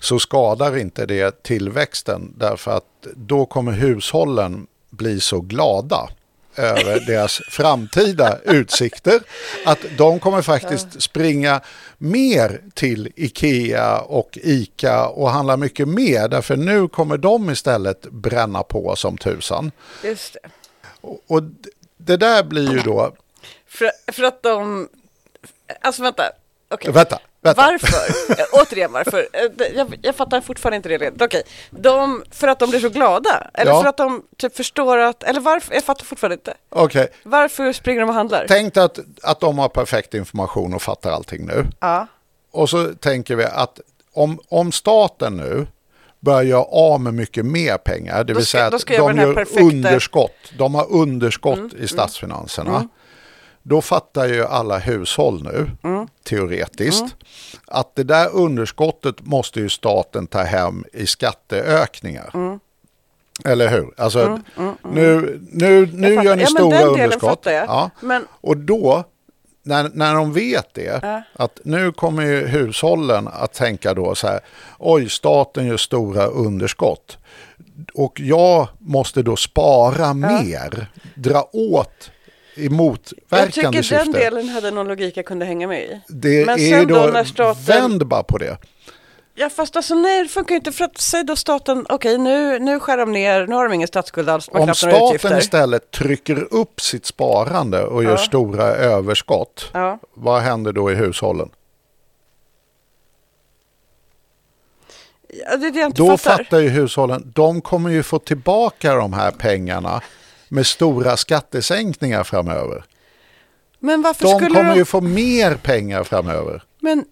så 0.00 0.18
skadar 0.18 0.76
inte 0.76 1.06
det 1.06 1.42
tillväxten 1.42 2.34
därför 2.36 2.70
att 2.70 2.84
då 3.14 3.46
kommer 3.46 3.72
hushållen 3.72 4.66
bli 4.90 5.20
så 5.20 5.40
glada 5.40 6.08
över 6.56 7.00
deras 7.06 7.40
framtida 7.48 8.38
utsikter 8.44 9.20
att 9.66 9.78
de 9.98 10.20
kommer 10.20 10.42
faktiskt 10.42 11.02
springa 11.02 11.60
mer 11.98 12.60
till 12.74 13.12
Ikea 13.16 14.00
och 14.00 14.38
Ica 14.42 15.06
och 15.06 15.30
handla 15.30 15.56
mycket 15.56 15.88
mer 15.88 16.28
därför 16.28 16.56
nu 16.56 16.88
kommer 16.88 17.18
de 17.18 17.50
istället 17.50 18.10
bränna 18.10 18.62
på 18.62 18.96
som 18.96 19.18
tusan. 19.18 19.72
Just 20.04 20.32
det. 20.32 20.50
Och 21.00 21.20
och 21.26 21.42
det 21.98 22.16
där 22.16 22.44
blir 22.44 22.72
ju 22.72 22.78
då, 22.78 23.14
För, 23.68 23.90
för 24.12 24.22
att 24.22 24.42
de... 24.42 24.88
Alltså 25.80 26.02
vänta. 26.02 26.22
Okej. 26.70 26.92
vänta, 26.92 27.18
vänta. 27.40 27.62
Varför? 27.62 28.14
Återigen 28.62 28.92
varför? 28.92 29.28
Eh, 29.32 29.66
Jag, 29.76 29.98
jag 30.02 30.14
fattar 30.16 30.40
fortfarande 30.40 30.76
inte 30.76 30.88
det. 30.88 30.98
redan. 30.98 31.18
Okej, 31.26 31.42
de, 31.70 32.24
för 32.30 32.48
att 32.48 32.58
de 32.58 32.70
blir 32.70 32.80
så 32.80 32.88
glada? 32.88 33.50
Eller 33.54 33.70
Ja. 33.72 33.82
för 33.82 33.88
att 33.88 33.96
de 33.96 34.22
typ 34.36 34.56
förstår 34.56 34.98
att... 34.98 35.22
Eller 35.22 35.40
varför? 35.40 35.74
Jag 35.74 35.84
fattar 35.84 36.04
fortfarande 36.04 36.34
inte. 36.34 36.54
Okej, 36.68 37.08
Varför 37.22 37.72
springer 37.72 38.00
de 38.00 38.08
och 38.08 38.14
handlar? 38.14 38.44
tänk 38.48 38.76
att, 38.76 38.98
att 39.22 39.40
de 39.40 39.58
har 39.58 39.68
perfekt 39.68 40.14
information 40.14 40.74
och 40.74 40.82
fattar 40.82 41.10
allting 41.12 41.46
nu. 41.46 41.66
Ja. 41.80 42.06
Och 42.50 42.70
så 42.70 42.94
tänker 42.94 43.36
vi 43.36 43.44
att 43.44 43.80
om, 44.12 44.40
om 44.48 44.72
staten 44.72 45.36
nu 45.36 45.66
börjar 46.20 46.42
göra 46.42 46.62
av 46.64 47.00
med 47.00 47.14
mycket 47.14 47.46
mer 47.46 47.78
pengar. 47.78 48.24
Det 48.24 48.32
Då 48.32 48.36
vill 48.38 48.46
ska- 48.46 48.58
säga 48.58 48.66
att 48.66 48.86
de 48.86 48.94
gör 48.94 49.34
perfekta- 49.34 49.60
Mm, 49.60 49.76
underskott. 49.76 50.32
De 50.58 50.74
har 50.74 50.92
underskott 50.92 51.72
i 51.74 51.88
statsfinanserna. 51.88 52.88
Då 53.62 53.80
fattar 53.82 54.26
ju 54.26 54.44
alla 54.44 54.78
hushåll 54.78 55.42
nu, 55.42 55.70
Mm. 55.84 56.06
teoretiskt, 56.24 57.14
att 57.66 57.94
det 57.94 58.02
där 58.04 58.28
underskottet 58.34 59.16
måste 59.26 59.60
ju 59.60 59.68
staten 59.68 60.26
ta 60.26 60.42
hem 60.42 60.84
i 60.92 61.06
skatteökningar. 61.06 62.30
Mm. 62.34 62.60
Eller 63.44 63.68
hur? 63.68 63.90
Alltså, 63.96 64.40
nu, 64.92 65.40
nu, 65.52 65.86
nu 65.92 66.14
fattar. 66.14 66.24
gör 66.24 66.36
ni 66.36 66.42
Ja, 66.42 66.48
stora 66.48 66.82
underskott. 66.82 67.42
Ja. 67.46 67.90
Men- 68.00 68.26
Och 68.30 68.56
då, 68.56 69.04
när, 69.62 69.90
när 69.94 70.14
de 70.14 70.32
vet 70.32 70.74
det, 70.74 71.22
att 71.32 71.60
nu 71.64 71.92
kommer 71.92 72.22
ju 72.26 72.46
hushållen 72.46 73.28
att 73.32 73.52
tänka 73.52 73.94
då 73.94 74.14
så 74.14 74.26
här, 74.26 74.40
oj, 74.78 75.08
staten 75.08 75.66
gör 75.66 75.76
stora 75.76 76.26
underskott. 76.26 77.18
Och 77.94 78.20
jag 78.20 78.68
måste 78.78 79.22
då 79.22 79.36
spara 79.36 80.14
mer, 80.14 80.86
dra 81.14 81.48
åt 81.52 82.10
i 82.58 82.64
Jag 82.64 82.72
motverkande 82.72 83.52
tycker 83.52 83.70
den 83.72 84.04
syfte. 84.06 84.18
delen 84.18 84.48
hade 84.48 84.70
någon 84.70 84.88
logik 84.88 85.16
jag 85.16 85.26
kunde 85.26 85.44
hänga 85.46 85.66
med 85.68 85.82
i. 85.82 86.00
Det 86.08 86.46
Men 86.46 86.58
är 86.60 86.70
sen 86.70 86.88
då 86.88 86.94
då, 87.06 87.12
när 87.12 87.24
staten- 87.24 87.64
vänd 87.64 88.06
bara 88.06 88.22
på 88.22 88.38
det. 88.38 88.58
Ja 89.34 89.50
fast 89.50 89.76
alltså 89.76 89.94
nej 89.94 90.22
det 90.22 90.28
funkar 90.28 90.50
ju 90.54 90.56
inte 90.56 90.72
för 90.72 90.84
att 90.84 90.98
säg 91.00 91.24
då 91.24 91.36
staten, 91.36 91.86
okej 91.88 92.18
nu, 92.18 92.58
nu 92.58 92.80
skär 92.80 92.96
de 92.96 93.12
ner, 93.12 93.46
nu 93.46 93.54
har 93.54 93.68
de 93.68 93.74
ingen 93.74 93.88
statsskuld 93.88 94.28
alls, 94.28 94.48
Om 94.52 94.74
staten 94.74 95.38
istället 95.38 95.90
trycker 95.90 96.54
upp 96.54 96.80
sitt 96.80 97.06
sparande 97.06 97.84
och 97.84 98.04
gör 98.04 98.10
Ja. 98.10 98.16
stora 98.16 98.64
överskott, 98.64 99.70
Ja. 99.74 99.98
vad 100.14 100.40
händer 100.42 100.72
då 100.72 100.92
i 100.92 100.94
hushållen? 100.94 101.50
Ja, 105.28 105.56
det 105.56 105.66
är 105.66 105.70
det 105.70 105.78
jag 105.78 105.88
inte 105.88 106.02
Då 106.02 106.16
fattar. 106.16 106.44
fattar 106.44 106.58
ju 106.58 106.68
hushållen, 106.68 107.32
de 107.34 107.60
kommer 107.60 107.90
ju 107.90 108.02
få 108.02 108.18
tillbaka 108.18 108.94
de 108.94 109.12
här 109.12 109.30
pengarna 109.30 110.00
med 110.48 110.66
stora 110.66 111.16
skattesänkningar 111.16 112.24
framöver. 112.24 112.84
Men 113.80 114.02
varför 114.02 114.24
De 114.24 114.34
skulle 114.38 114.54
kommer 114.54 114.70
de... 114.70 114.78
ju 114.78 114.84
få 114.84 115.00
mer 115.00 115.54
pengar 115.54 116.04
framöver. 116.04 116.62
Men 116.80 117.04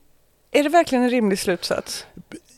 är 0.52 0.62
det 0.62 0.68
verkligen 0.68 1.04
en 1.04 1.10
rimlig 1.10 1.38
slutsats? 1.38 2.06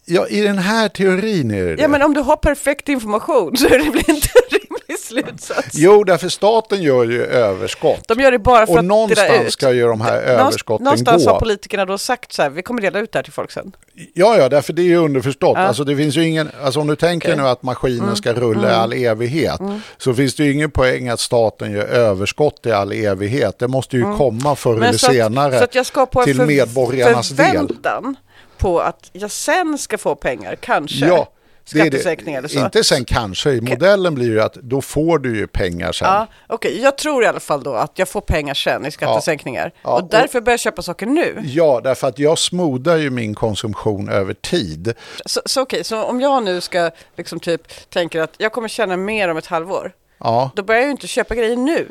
Ja, 0.04 0.28
i 0.28 0.40
den 0.40 0.58
här 0.58 0.88
teorin 0.88 1.50
är 1.50 1.64
det 1.64 1.76
det. 1.76 1.82
Ja 1.82 1.88
men 1.88 2.02
om 2.02 2.14
du 2.14 2.20
har 2.20 2.36
perfekt 2.36 2.88
information 2.88 3.56
så 3.56 3.66
är 3.66 3.78
det 3.78 3.90
väl 3.90 3.98
inte 3.98 4.10
en 4.10 4.50
rimlig 4.50 4.67
slutsats? 5.08 5.68
Jo, 5.72 6.04
därför 6.04 6.28
staten 6.28 6.82
gör 6.82 7.04
ju 7.04 7.24
överskott. 7.24 8.08
De 8.08 8.20
gör 8.20 8.30
det 8.30 8.38
bara 8.38 8.66
för 8.66 8.72
Och 8.72 8.78
att 8.78 8.84
någonstans 8.84 9.30
ut. 9.46 9.52
ska 9.52 9.72
ju 9.72 9.86
de 9.86 10.00
här 10.00 10.12
Någonstans- 10.12 10.40
överskotten 10.40 10.84
Någonstans 10.84 11.24
gå. 11.24 11.30
har 11.30 11.40
politikerna 11.40 11.84
då 11.84 11.98
sagt 11.98 12.32
så 12.32 12.42
här, 12.42 12.50
vi 12.50 12.62
kommer 12.62 12.80
dela 12.82 12.98
ut 12.98 13.12
det 13.12 13.18
här 13.18 13.22
till 13.22 13.32
folk 13.32 13.50
sen. 13.50 13.72
Ja, 14.14 14.36
ja, 14.38 14.48
därför 14.48 14.72
det 14.72 14.82
är 14.82 14.86
ju 14.86 14.96
underförstått. 14.96 15.56
Ja. 15.58 15.62
Alltså 15.62 15.84
det 15.84 15.96
finns 15.96 16.16
ju 16.16 16.28
ingen, 16.28 16.50
alltså 16.62 16.80
om 16.80 16.86
du 16.86 16.96
tänker. 16.96 17.28
Mm. 17.32 17.44
nu 17.44 17.50
att 17.50 17.62
maskinen 17.62 18.16
ska 18.16 18.32
rulla 18.32 18.70
i 18.70 18.74
all 18.74 18.92
evighet 18.92 19.60
så 19.98 20.14
finns 20.14 20.34
det 20.34 20.44
ju 20.44 20.52
ingen 20.52 20.70
poäng 20.70 21.08
att 21.08 21.20
staten 21.20 21.72
gör 21.72 21.84
överskott 21.84 22.66
i 22.66 22.72
all 22.72 22.92
evighet. 22.92 23.58
Det 23.58 23.68
måste 23.68 23.96
ju 23.96 24.02
komma 24.16 24.56
förr 24.56 24.70
eller 24.76 24.82
Mm. 24.86 24.98
så 24.98 25.06
att, 25.06 25.12
senare 25.12 25.58
så 25.58 25.64
att 25.64 25.74
jag 25.74 25.86
ska 25.86 26.06
på 26.06 26.24
till 26.24 26.36
för, 26.36 26.46
medborgarnas 26.46 27.28
del. 27.28 27.46
förväntan 27.46 28.16
på 28.58 28.80
att 28.80 29.10
jag 29.12 29.30
sen 29.30 29.78
ska 29.78 29.98
få 29.98 30.14
pengar, 30.14 30.54
kanske. 30.60 31.06
Ja, 31.06 31.28
Skattesänkning 31.68 32.34
eller 32.34 32.48
så. 32.48 32.58
Inte 32.58 32.84
sen 32.84 33.04
kanske, 33.04 33.50
i 33.50 33.60
modellen 33.60 34.14
blir 34.14 34.26
ju 34.26 34.40
att 34.40 34.54
då 34.54 34.80
får 34.80 35.18
du 35.18 35.36
ju 35.36 35.46
pengar 35.46 35.92
sen. 35.92 36.08
Ja, 36.08 36.26
okej. 36.46 36.80
Jag 36.82 36.98
tror 36.98 37.24
i 37.24 37.26
alla 37.26 37.40
fall 37.40 37.62
då 37.62 37.74
att 37.74 37.92
jag 37.98 38.08
får 38.08 38.20
pengar 38.20 38.54
sen 38.54 38.86
i 38.86 38.90
skattesänkningar. 38.90 39.72
Ja, 39.82 39.90
och 39.92 40.02
och- 40.02 40.10
därför 40.10 40.40
börjar 40.40 40.52
jag 40.52 40.60
köpa 40.60 40.82
saker 40.82 41.06
nu. 41.06 41.40
Ja, 41.44 41.80
därför 41.84 42.06
att 42.08 42.18
jag 42.18 42.38
smodar 42.38 42.96
ju 42.96 43.10
min 43.10 43.34
konsumtion 43.34 44.08
över 44.08 44.34
tid. 44.34 44.94
Så, 45.26 45.40
så 45.46 45.62
okej, 45.62 45.84
så 45.84 46.02
om 46.02 46.20
jag 46.20 46.42
nu 46.42 46.60
ska 46.60 46.90
liksom 47.16 47.40
typ 47.40 47.90
tänker 47.90 48.20
att 48.20 48.34
jag 48.38 48.52
kommer 48.52 48.68
tjäna 48.68 48.96
mer 48.96 49.28
om 49.28 49.36
ett 49.36 49.46
halvår. 49.46 49.92
Ja, 50.20 50.50
Då 50.54 50.62
börjar 50.62 50.80
jag 50.80 50.86
ju 50.86 50.90
inte 50.92 51.06
köpa 51.06 51.34
grejer 51.34 51.56
nu. 51.56 51.88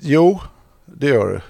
jo, 0.00 0.40
det 0.84 1.06
gör 1.06 1.26
du. 1.26 1.40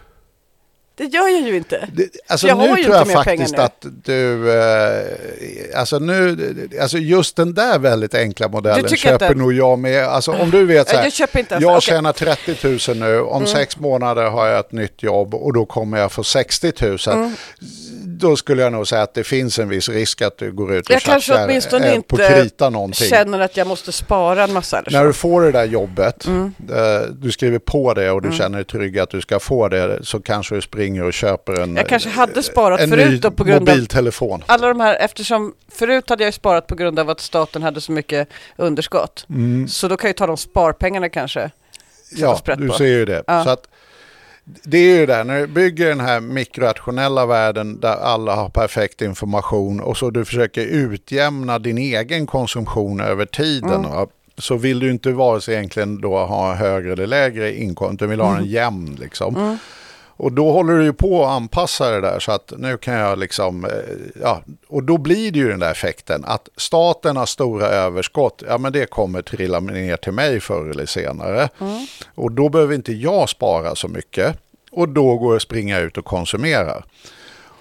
Det 0.96 1.04
gör 1.04 1.28
jag 1.28 1.40
ju 1.40 1.56
inte. 1.56 1.88
Det, 1.92 2.08
alltså 2.26 2.48
jag 2.48 2.58
nu 2.58 2.84
tror 2.84 2.96
jag 2.96 3.04
pengar 3.04 3.24
faktiskt 3.24 3.58
att 3.58 3.86
du, 4.04 4.52
eh, 4.52 5.80
alltså 5.80 5.98
nu, 5.98 6.68
alltså 6.80 6.98
just 6.98 7.36
den 7.36 7.54
där 7.54 7.78
väldigt 7.78 8.14
enkla 8.14 8.48
modellen 8.48 8.86
jag 8.88 8.98
köper 8.98 9.34
nog 9.34 9.52
jag 9.52 9.78
med. 9.78 10.04
Alltså 10.04 10.32
om 10.32 10.50
du 10.50 10.66
vet 10.66 10.88
så 10.88 10.96
här, 10.96 11.04
Jag 11.04 11.12
köper 11.12 11.38
inte 11.38 11.54
jag. 11.54 11.70
Mm. 11.70 11.80
tjänar 11.80 12.12
30 12.12 12.92
000 12.92 12.96
nu, 12.96 13.20
om 13.20 13.46
sex 13.46 13.78
månader 13.78 14.24
har 14.24 14.46
jag 14.46 14.60
ett 14.60 14.72
nytt 14.72 15.02
jobb 15.02 15.34
och 15.34 15.52
då 15.52 15.66
kommer 15.66 15.98
jag 15.98 16.12
få 16.12 16.24
60 16.24 16.72
000. 16.80 16.98
Mm. 17.06 17.34
Då 18.24 18.36
skulle 18.36 18.62
jag 18.62 18.72
nog 18.72 18.88
säga 18.88 19.02
att 19.02 19.14
det 19.14 19.24
finns 19.24 19.58
en 19.58 19.68
viss 19.68 19.88
risk 19.88 20.22
att 20.22 20.38
du 20.38 20.52
går 20.52 20.74
ut 20.74 20.88
och 20.88 20.94
Jag 20.94 21.02
kanske 21.02 21.32
tjafsar, 21.32 21.44
åtminstone 21.44 21.86
eh, 21.86 21.94
inte 21.94 22.08
på 22.08 22.16
krita 22.16 22.70
någonting. 22.70 23.08
känner 23.08 23.40
att 23.40 23.56
jag 23.56 23.66
måste 23.66 23.92
spara 23.92 24.44
en 24.44 24.52
massa 24.52 24.78
eller 24.78 24.90
så. 24.90 24.96
När 24.96 25.04
du 25.06 25.12
får 25.12 25.42
det 25.42 25.52
där 25.52 25.64
jobbet, 25.64 26.26
Mm. 26.26 26.54
eh, 26.70 27.08
du 27.12 27.32
skriver 27.32 27.58
på 27.58 27.94
det 27.94 28.10
och 28.10 28.22
du 28.22 28.32
känner 28.32 28.58
dig 28.58 28.64
trygg 28.64 28.98
att 28.98 29.10
du 29.10 29.20
ska 29.20 29.38
få 29.40 29.68
det, 29.68 29.98
så 30.06 30.20
kanske 30.20 30.54
du 30.54 30.60
springer 30.60 31.04
och 31.04 31.12
köper 31.12 31.60
en, 31.60 31.76
Jag 31.76 31.88
kanske 31.88 32.08
hade 32.08 32.42
sparat 32.42 32.80
en 32.80 32.90
förut 32.90 33.10
ny 33.10 33.16
då 33.18 33.30
på 33.30 33.44
grund 33.44 33.68
av 33.68 33.74
mobiltelefon. 33.74 34.42
alla 34.46 34.68
de 34.68 34.80
här, 34.80 34.94
eftersom 34.96 35.54
förut 35.72 36.08
hade 36.08 36.24
jag 36.24 36.34
sparat 36.34 36.66
på 36.66 36.74
grund 36.74 36.98
av 36.98 37.10
att 37.10 37.20
staten 37.20 37.62
hade 37.62 37.80
så 37.80 37.92
mycket 37.92 38.28
underskott. 38.56 39.26
Så 39.68 39.88
då 39.88 39.96
kan 39.96 40.08
jag 40.08 40.16
ta 40.16 40.26
de 40.26 40.36
sparpengarna 40.36 41.08
kanske. 41.08 41.50
Ja, 42.16 42.40
du 42.58 42.68
ser 42.68 42.84
ju 42.86 43.04
det. 43.04 43.22
Ja. 43.26 43.44
Så 43.44 43.50
att, 43.50 43.68
det 44.44 44.78
är 44.78 44.96
ju 45.00 45.06
det, 45.06 45.24
när 45.24 45.40
du 45.40 45.46
bygger 45.46 45.88
den 45.88 46.00
här 46.00 46.20
mikrorationella 46.20 47.26
världen 47.26 47.80
där 47.80 47.96
alla 47.96 48.34
har 48.34 48.48
perfekt 48.48 49.02
information 49.02 49.80
och 49.80 49.96
så 49.96 50.10
du 50.10 50.24
försöker 50.24 50.62
utjämna 50.66 51.58
din 51.58 51.78
egen 51.78 52.26
konsumtion 52.26 53.00
över 53.00 53.26
tiden. 53.26 53.84
Mm. 53.84 54.06
Så 54.38 54.56
vill 54.56 54.78
du 54.78 54.90
inte 54.90 55.12
vare 55.12 55.40
sig 55.40 55.54
egentligen 55.54 56.00
då 56.00 56.18
ha 56.18 56.54
högre 56.54 56.92
eller 56.92 57.06
lägre 57.06 57.56
inkomst, 57.56 57.98
du 57.98 58.06
vill 58.06 58.20
ha 58.20 58.30
Mm. 58.30 58.42
en 58.42 58.48
jämn 58.48 58.96
liksom. 59.00 59.58
Och 60.16 60.32
då 60.32 60.52
håller 60.52 60.74
du 60.74 60.84
ju 60.84 60.92
på 60.92 61.24
att 61.24 61.30
anpassa 61.30 61.90
det 61.90 62.00
där 62.00 62.18
så 62.18 62.32
att 62.32 62.52
nu 62.58 62.76
kan 62.76 62.94
jag 62.94 63.18
liksom, 63.18 63.64
eh, 63.64 63.70
ja, 64.22 64.42
och 64.68 64.82
då 64.82 64.98
blir 64.98 65.30
det 65.32 65.38
ju 65.38 65.48
den 65.48 65.60
där 65.60 65.70
effekten 65.70 66.24
att 66.26 66.48
staten 66.56 67.16
har 67.16 67.26
stora 67.26 67.66
överskott, 67.66 68.42
ja 68.48 68.58
men 68.58 68.72
det 68.72 68.86
kommer 68.90 69.22
trilla 69.22 69.60
ner 69.60 69.96
till 69.96 70.12
mig 70.12 70.40
förr 70.40 70.70
eller 70.70 70.86
senare. 70.86 71.48
Och 72.14 72.32
då 72.32 72.48
behöver 72.48 72.74
inte 72.74 72.92
jag 72.92 73.28
spara 73.28 73.74
så 73.74 73.88
mycket 73.88 74.36
och 74.72 74.88
då 74.88 75.16
går 75.16 75.30
jag 75.32 75.36
att 75.36 75.42
springa 75.42 75.78
ut 75.78 75.98
och 75.98 76.04
konsumera. 76.04 76.82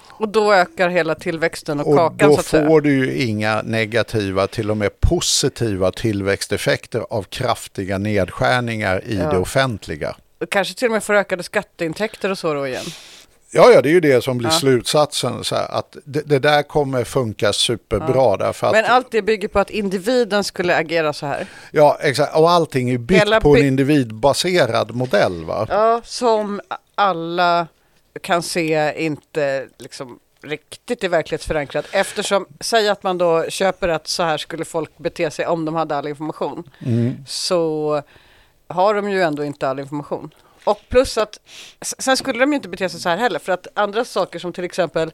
Och 0.10 0.30
då 0.30 0.54
ökar 0.54 0.90
hela 0.90 1.16
tillväxten 1.16 1.80
och, 1.80 1.88
Och 1.88 1.98
kakan 1.98 2.30
då 2.30 2.34
så 2.36 2.40
att 2.40 2.46
säga. 2.46 2.68
får 2.68 2.82
du 2.82 2.92
ju 3.06 3.24
inga 3.24 3.62
negativa, 3.62 4.48
till 4.48 4.72
och 4.72 4.78
med 4.78 5.00
positiva 5.00 5.92
tillväxteffekter 5.92 7.06
av 7.10 7.24
kraftiga 7.24 7.98
nedskärningar 7.98 9.04
i 9.06 9.18
Ja. 9.18 9.32
det 9.32 9.38
offentliga. 9.38 10.16
Och 10.44 10.50
kanske 10.50 10.74
till 10.74 10.88
och 10.88 10.92
med 10.92 11.04
får 11.04 11.14
ökade 11.14 11.44
skatteintäkter 11.44 12.30
och 12.32 12.38
så 12.38 12.54
då 12.54 12.68
igen. 12.68 12.86
Ja, 13.52 13.72
ja, 13.72 13.82
det 13.82 13.90
är 13.90 13.94
ju 13.94 14.00
det 14.00 14.24
som 14.24 14.38
blir 14.38 14.50
Ja. 14.50 14.60
slutsatsen. 14.60 15.44
Så 15.44 15.56
här, 15.56 15.68
att 15.72 15.98
det, 16.06 16.22
det 16.22 16.40
där 16.40 16.64
kommer 16.64 17.04
funka 17.04 17.54
superbra. 17.54 18.38
Därför 18.38 18.68
att, 18.68 18.74
Men 18.74 18.86
allt 18.86 19.12
det 19.12 19.22
bygger 19.22 19.48
på 19.48 19.60
att 19.60 19.70
individen 19.70 20.44
skulle 20.44 20.76
agera 20.76 21.14
så 21.14 21.26
här. 21.26 21.48
ja, 21.72 21.98
exakt, 22.02 22.36
och 22.36 22.52
allting 22.52 22.90
är 22.90 22.98
byggt 22.98 23.22
Hela 23.22 23.42
på 23.42 23.58
en 23.58 23.66
individbaserad 23.66 24.96
modell. 24.96 25.46
Va? 25.46 25.68
Ja, 25.70 26.02
som 26.04 26.62
alla 26.96 27.68
kan 28.22 28.44
se 28.44 28.94
inte 29.04 29.68
liksom 29.80 30.20
riktigt 30.44 31.04
är 31.04 31.10
verklighetsförankrat. 31.10 31.86
Eftersom, 31.92 32.46
säg 32.60 32.90
att 32.90 33.04
man 33.04 33.18
då 33.18 33.46
köper 33.50 33.88
att 33.90 34.08
så 34.08 34.24
här 34.24 34.38
skulle 34.38 34.66
folk 34.66 34.98
bete 34.98 35.32
sig 35.32 35.46
om 35.48 35.66
de 35.66 35.76
hade 35.76 35.96
all 35.96 36.08
information. 36.08 36.70
Mm. 36.86 37.16
Så 37.28 38.02
har 38.74 38.94
de 38.94 39.10
ju 39.10 39.22
ändå 39.22 39.44
inte 39.44 39.68
all 39.68 39.80
information. 39.80 40.34
Och 40.64 40.80
plus 40.90 41.18
att, 41.18 41.40
sen 41.82 42.18
skulle 42.18 42.40
de 42.40 42.52
ju 42.52 42.56
inte 42.56 42.70
bete 42.70 42.90
sig 42.90 43.00
så 43.00 43.10
här 43.10 43.18
heller. 43.18 43.40
För 43.40 43.52
att 43.52 43.68
andra 43.74 44.06
saker 44.06 44.40
som 44.40 44.54
till 44.54 44.64
exempel 44.64 45.12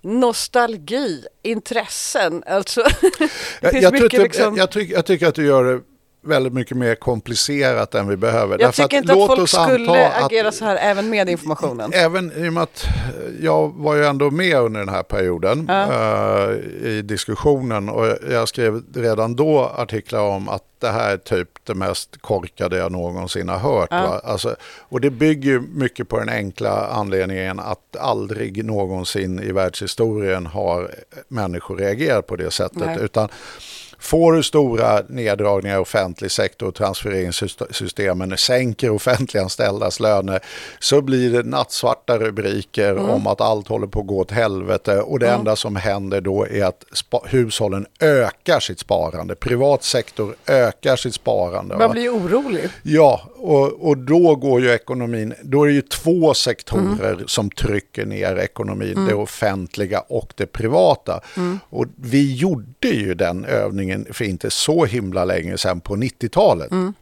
nostalgi, 0.00 1.24
intressen, 1.42 2.44
alltså. 2.46 2.80
Jag, 3.60 3.74
jag, 3.74 3.92
mycket 3.92 4.22
liksom. 4.22 4.42
jag, 4.42 4.58
jag, 4.58 4.70
tycker, 4.70 4.94
jag 4.94 5.06
tycker 5.06 5.26
att 5.26 5.34
du 5.34 5.46
gör 5.46 5.64
det 5.64 5.80
väldigt 6.24 6.52
mycket 6.52 6.76
mer 6.76 6.94
komplicerat 6.94 7.94
än 7.94 8.08
vi 8.08 8.16
behöver. 8.16 8.52
Jag 8.52 8.60
Därför 8.68 8.82
tycker 8.82 8.96
inte 8.96 9.12
att 9.12 9.26
folk 9.26 9.48
skulle 9.48 10.06
att- 10.06 10.24
agera 10.24 10.52
så 10.52 10.64
här 10.64 10.76
även 10.76 11.10
med 11.10 11.28
informationen. 11.28 11.90
Även 11.94 12.32
i 12.44 12.48
och 12.48 12.52
med 12.52 12.62
att 12.62 12.84
jag 13.40 13.72
var 13.76 13.94
ju 13.94 14.04
ändå 14.04 14.30
med 14.30 14.56
under 14.56 14.80
den 14.80 14.88
här 14.88 15.02
perioden 15.02 15.68
eh, 15.68 16.88
i 16.88 17.02
diskussionen 17.02 17.88
och 17.88 18.06
jag 18.30 18.48
skrev 18.48 18.82
redan 18.94 19.36
då 19.36 19.72
artiklar 19.76 20.20
om 20.20 20.48
att 20.48 20.62
det 20.78 20.90
här 20.90 21.12
är 21.12 21.16
typ 21.16 21.48
det 21.64 21.74
mest 21.74 22.22
korkade 22.22 22.76
jag 22.76 22.92
någonsin 22.92 23.48
har 23.48 23.58
hört. 23.58 23.90
Va? 23.90 24.20
Alltså, 24.24 24.56
och 24.78 25.00
det 25.00 25.10
bygger 25.10 25.50
ju 25.50 25.60
mycket 25.60 26.08
på 26.08 26.18
den 26.18 26.28
enkla 26.28 26.86
anledningen 26.86 27.60
att 27.60 27.96
aldrig 28.00 28.64
någonsin 28.64 29.40
i 29.42 29.52
världshistorien 29.52 30.46
har 30.46 30.90
människor 31.28 31.76
reagerat 31.76 32.26
på 32.26 32.36
det 32.36 32.50
sättet. 32.50 32.86
Nej. 32.86 32.98
Utan 33.00 33.28
Får 33.98 34.32
du 34.32 34.42
stora 34.42 35.02
neddragningar 35.08 35.76
i 35.76 35.80
offentlig 35.80 36.30
sektor 36.30 36.66
och 36.68 36.74
transfereringssystemen 36.74 38.36
sänker 38.38 38.90
offentliganställdas 38.90 40.00
löner 40.00 40.40
så 40.78 41.02
blir 41.02 41.30
det 41.30 41.42
nattsvarta 41.42 42.18
rubriker 42.18 42.90
Mm. 42.90 43.10
om 43.10 43.26
att 43.26 43.40
allt 43.40 43.68
håller 43.68 43.86
på 43.86 44.00
att 44.00 44.06
gå 44.06 44.18
åt 44.20 44.30
helvete 44.30 45.00
och 45.00 45.18
det 45.18 45.28
enda 45.30 45.56
som 45.56 45.76
händer 45.76 46.20
då 46.20 46.46
är 46.46 46.64
att 46.64 46.84
hushållen 47.24 47.86
ökar 48.00 48.60
sitt 48.60 48.78
sparande. 48.78 49.34
Privat 49.34 49.84
sektor 49.84 50.34
ökar 50.46 50.96
sitt 50.96 51.14
sparande. 51.14 51.76
Man 51.76 51.90
blir 51.90 52.08
orolig. 52.14 52.68
Ja, 52.82 53.20
och, 53.44 53.88
och 53.88 53.98
då 53.98 54.36
går 54.36 54.60
ju 54.60 54.70
ekonomin, 54.70 55.34
då 55.42 55.62
är 55.62 55.66
det 55.66 55.72
ju 55.72 55.82
två 55.82 56.34
sektorer 56.34 57.12
Mm. 57.12 57.28
som 57.28 57.50
trycker 57.50 58.06
ner 58.06 58.36
ekonomin, 58.36 59.06
det 59.08 59.14
offentliga 59.14 60.00
och 60.00 60.32
det 60.36 60.46
privata. 60.46 61.20
Mm. 61.36 61.58
Och 61.70 61.86
vi 61.96 62.34
gjorde 62.34 62.88
ju 62.88 63.14
den 63.14 63.44
övningen 63.44 64.06
för 64.12 64.24
inte 64.24 64.50
så 64.50 64.84
himla 64.84 65.24
länge 65.24 65.58
sedan 65.58 65.80
på 65.80 65.96
90-talet. 65.96 66.70
Mm. 66.70 66.94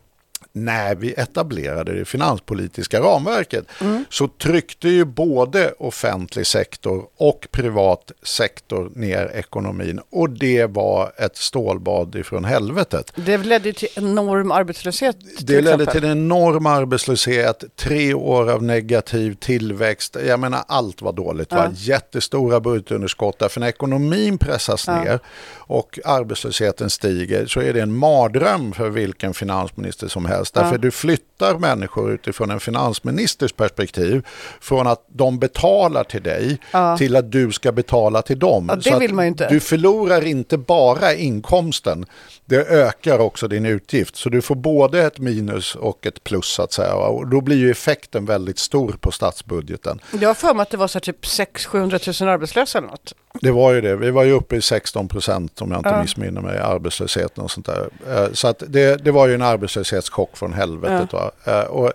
När 0.55 0.95
vi 0.95 1.13
etablerade 1.17 1.93
det 1.99 2.05
finanspolitiska 2.05 3.01
ramverket 3.01 3.65
Mm. 3.81 4.05
så 4.11 4.29
tryckte 4.29 4.89
ju 4.89 5.05
både 5.05 5.73
offentlig 5.79 6.47
sektor 6.47 7.05
och 7.17 7.49
privat 7.51 8.13
sektor 8.23 8.91
ner 8.95 9.31
ekonomin 9.35 10.01
och 10.11 10.31
det 10.31 10.67
var 10.67 11.13
ett 11.17 11.37
stålbad 11.37 12.15
ifrån 12.17 12.45
helvetet. 12.45 13.13
Det 13.17 13.39
ledde 13.39 13.73
till 13.73 13.89
enorm 13.97 14.51
arbetslöshet. 14.51 15.17
till 15.37 15.47
Det 15.47 15.53
ledde 15.61 15.71
exempel. 15.75 15.87
till 16.01 16.05
en 16.05 16.11
enorm 16.19 16.67
arbetslöshet, 16.67 17.65
tre 17.77 18.15
år 18.15 18.51
av 18.51 18.63
negativ 18.63 19.35
tillväxt. 19.35 20.17
Jag 20.27 20.41
menar 20.41 20.65
allt 20.69 21.03
var 21.03 21.13
dåligt. 21.13 21.53
Va? 21.53 21.71
Jättestora 21.75 22.61
budgetunderskott. 22.61 23.39
Därför 23.39 23.61
när 23.61 23.69
ekonomin 23.69 24.39
pressas 24.39 24.89
ner 24.89 25.21
och 25.57 25.99
arbetslösheten 26.05 26.91
stiger 26.91 27.47
så 27.47 27.61
är 27.61 27.73
det 27.73 27.81
en 27.81 27.97
mardröm 27.97 28.73
för 28.73 28.89
vilken 28.89 29.35
finansminister 29.35 30.09
som 30.09 30.27
helst. 30.27 30.42
Därför 30.51 30.79
du 30.79 30.91
flyttar 30.91 31.32
människor 31.51 32.13
utifrån 32.13 32.51
en 32.51 32.61
finansministers 32.61 33.53
perspektiv 33.53 34.27
från 34.61 34.87
att 34.87 35.05
de 35.09 35.39
betalar 35.39 36.05
till 36.05 36.23
dig 36.23 36.59
till 36.99 37.17
att 37.17 37.33
du 37.33 37.53
ska 37.53 37.73
betala 37.73 38.23
till 38.23 38.39
dem. 38.39 38.67
Ja, 38.69 38.77
det 38.77 38.83
Så 38.83 38.99
vill 38.99 39.15
man 39.15 39.25
ju 39.25 39.29
inte. 39.29 39.49
Du 39.49 39.61
förlorar 39.61 40.25
inte 40.27 40.59
bara 40.59 41.15
inkomsten, 41.15 42.07
det 42.45 42.57
ökar 42.69 43.19
också 43.19 43.49
din 43.49 43.67
utgift. 43.67 44.17
Så 44.17 44.29
du 44.29 44.43
får 44.43 44.55
både 44.55 45.03
ett 45.03 45.19
minus 45.19 45.75
och 45.75 46.07
ett 46.07 46.25
plus 46.25 46.47
så 46.47 46.63
att 46.63 46.73
säga. 46.73 46.95
Och 46.95 47.27
då 47.27 47.41
blir 47.41 47.57
ju 47.57 47.71
effekten 47.71 48.25
väldigt 48.27 48.59
stor 48.59 48.93
på 49.01 49.11
statsbudgeten. 49.11 50.01
Jag 50.21 50.29
har 50.29 50.35
för 50.35 50.55
mig 50.55 50.63
att 50.63 50.71
det 50.71 50.77
var 50.77 50.89
så 50.89 51.01
typ 51.01 51.25
600-700 51.25 52.23
000 52.25 52.31
arbetslösa 52.31 52.79
eller 52.79 52.89
något. 52.89 53.15
Det 53.41 53.51
var 53.51 53.73
ju 53.73 53.81
det. 53.81 53.97
Vi 53.97 54.11
var 54.11 54.25
ju 54.25 54.33
uppe 54.33 54.57
i 54.57 54.63
16 54.63 55.09
procent 55.09 55.63
om 55.63 55.71
jag 55.71 55.79
inte 55.81 56.01
missminner 56.03 56.41
mig, 56.41 56.59
arbetslösheten 56.59 57.45
och 57.45 57.51
sånt 57.51 57.67
där. 57.67 57.89
Eh, 58.09 58.33
Så 58.33 58.49
att 58.49 58.63
det, 58.67 59.05
det 59.05 59.11
var 59.11 59.27
ju 59.27 59.35
en 59.35 59.43
arbetslöshetschock 59.43 60.37
från 60.37 60.53
helvetet. 60.53 61.13
Va? 61.13 61.31
Eh, 61.45 61.61
Och, 61.61 61.93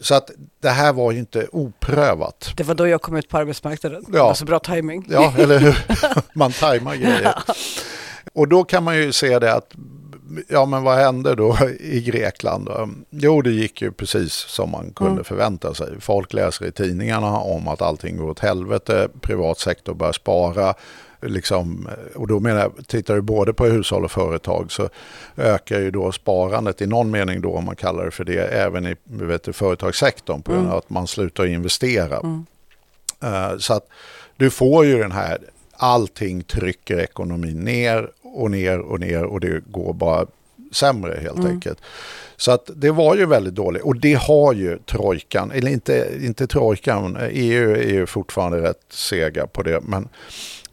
så 0.00 0.14
att 0.14 0.30
det 0.60 0.68
här 0.68 0.92
var 0.92 1.12
ju 1.12 1.18
inte 1.18 1.46
oprövat. 1.52 2.52
Det 2.56 2.62
var 2.64 2.74
då 2.74 2.88
jag 2.88 3.02
kom 3.02 3.16
ut 3.16 3.28
på 3.28 3.38
arbetsmarknaden. 3.38 4.04
Det 4.08 4.18
Ja. 4.18 4.24
var 4.24 4.34
så 4.34 4.44
bra 4.44 4.58
timing. 4.58 5.06
Ja, 5.10 5.34
eller 5.38 5.58
hur? 5.58 5.78
Man 6.38 6.52
tajmar 6.52 6.94
grejer. 6.96 7.34
Och 8.32 8.48
då 8.48 8.64
kan 8.64 8.84
man 8.84 8.96
ju 8.96 9.12
se 9.12 9.38
det 9.38 9.52
att, 9.54 9.74
ja 10.48 10.64
men 10.66 10.82
vad 10.82 10.98
hände 10.98 11.34
då 11.34 11.58
i 11.80 12.00
Grekland? 12.00 12.68
Jo, 13.10 13.42
det 13.42 13.50
gick 13.50 13.82
ju 13.82 13.92
precis 13.92 14.32
som 14.32 14.70
man 14.70 14.92
kunde 14.96 15.24
förvänta 15.24 15.74
sig. 15.74 16.00
Folk 16.00 16.32
läser 16.32 16.66
i 16.66 16.72
tidningarna 16.72 17.38
om 17.38 17.68
att 17.68 17.82
allting 17.82 18.16
går 18.16 18.28
åt 18.30 18.38
helvete, 18.38 19.08
privat 19.20 19.58
sektor 19.58 19.94
börjar 19.94 20.12
spara. 20.12 20.74
Liksom, 21.22 21.88
och 22.14 22.26
då 22.28 22.40
menar 22.40 22.60
jag, 22.60 22.86
tittar 22.86 23.14
du 23.14 23.20
både 23.20 23.52
på 23.52 23.66
hushåll 23.66 24.04
och 24.04 24.10
företag 24.10 24.72
så 24.72 24.88
ökar 25.36 25.80
ju 25.80 25.90
då 25.90 26.12
sparandet 26.12 26.82
i 26.82 26.86
någon 26.86 27.10
mening 27.10 27.40
då 27.40 27.52
om 27.52 27.64
man 27.64 27.76
kallar 27.76 28.04
det 28.04 28.10
för 28.10 28.24
det 28.24 28.38
även 28.38 28.86
i 28.86 28.96
vet 29.04 29.42
du, 29.42 29.52
företagssektorn 29.52 30.42
på 30.42 30.52
grund 30.52 30.68
av 30.70 30.78
att 30.78 30.90
man 30.90 31.06
slutar 31.06 31.46
investera. 31.46 32.44
Eh, 33.22 33.58
Så 33.58 33.74
att 33.74 33.86
du 34.36 34.50
får 34.50 34.84
ju 34.86 34.98
den 34.98 35.12
här, 35.12 35.38
allting 35.72 36.42
trycker 36.42 36.98
ekonomin 37.00 37.64
ner 37.64 38.10
och 38.22 38.50
ner 38.50 38.78
och 38.78 39.00
ner 39.00 39.24
och 39.24 39.40
det 39.40 39.64
går 39.66 39.92
bara 39.92 40.26
sämre 40.72 41.20
helt 41.22 41.44
enkelt. 41.46 41.78
Så 42.36 42.52
att 42.52 42.70
det 42.74 42.90
var 42.90 43.16
ju 43.16 43.26
väldigt 43.26 43.54
dåligt 43.54 43.82
och 43.82 43.96
det 43.96 44.14
har 44.14 44.52
ju 44.52 44.78
trojkan, 44.78 45.50
eller 45.50 45.70
inte, 45.70 46.08
inte 46.20 46.46
trojkan, 46.46 47.18
EU 47.30 47.70
är 47.70 47.92
ju 47.92 48.06
fortfarande 48.06 48.62
rätt 48.62 48.80
sega 48.88 49.46
på 49.46 49.62
det, 49.62 49.80
men 49.80 50.08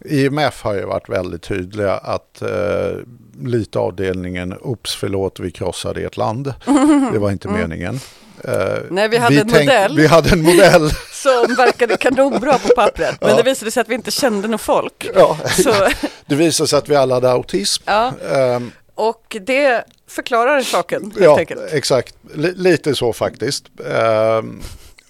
IMF 0.05 0.62
har 0.62 0.73
ju 0.73 0.86
varit 0.86 1.10
väldigt 1.10 1.41
tydliga 1.41 1.93
att 1.93 2.41
eh, 2.41 2.97
lite 3.43 3.79
avdelningen, 3.79 4.53
oops 4.62 4.95
förlåt 4.95 5.39
vi 5.39 5.51
krossade 5.51 6.01
ert 6.01 6.17
land, 6.17 6.53
det 7.13 7.19
var 7.19 7.31
inte 7.31 7.47
meningen. 7.47 7.99
Eh, 8.43 8.53
Nej, 8.89 9.10
vi 9.10 9.17
hade 9.17 9.41
en 9.41 9.49
tänk- 9.49 9.65
modell. 9.65 9.97
Vi 9.97 10.07
hade 10.07 10.29
en 10.29 10.41
modell. 10.41 10.89
Som 11.12 11.55
verkade 11.57 11.97
kanonbra 11.97 12.57
på 12.57 12.67
pappret. 12.75 13.17
Men 13.21 13.36
det 13.38 13.43
visade 13.43 13.71
sig 13.71 13.81
att 13.81 13.89
vi 13.89 13.95
inte 13.95 14.12
kände 14.12 14.47
något 14.47 14.62
folk. 14.62 15.10
Ja. 15.15 15.38
Så, 15.49 15.73
Det 16.25 16.36
visade 16.36 16.67
sig 16.67 16.77
att 16.79 16.89
vi 16.89 16.95
alla 16.95 17.13
hade 17.15 17.31
autism. 17.31 17.83
ja. 17.86 18.12
Ehm, 18.33 18.71
Och 18.95 19.38
det 19.41 19.83
förklarar 20.07 20.62
saken 20.62 21.01
helt 21.03 21.19
ja, 21.19 21.39
enkelt. 21.39 21.62
exakt. 21.71 22.15
L- 22.36 22.53
lite 22.55 22.95
så 22.95 23.13
faktiskt. 23.13 23.63
Ehm, 23.91 24.62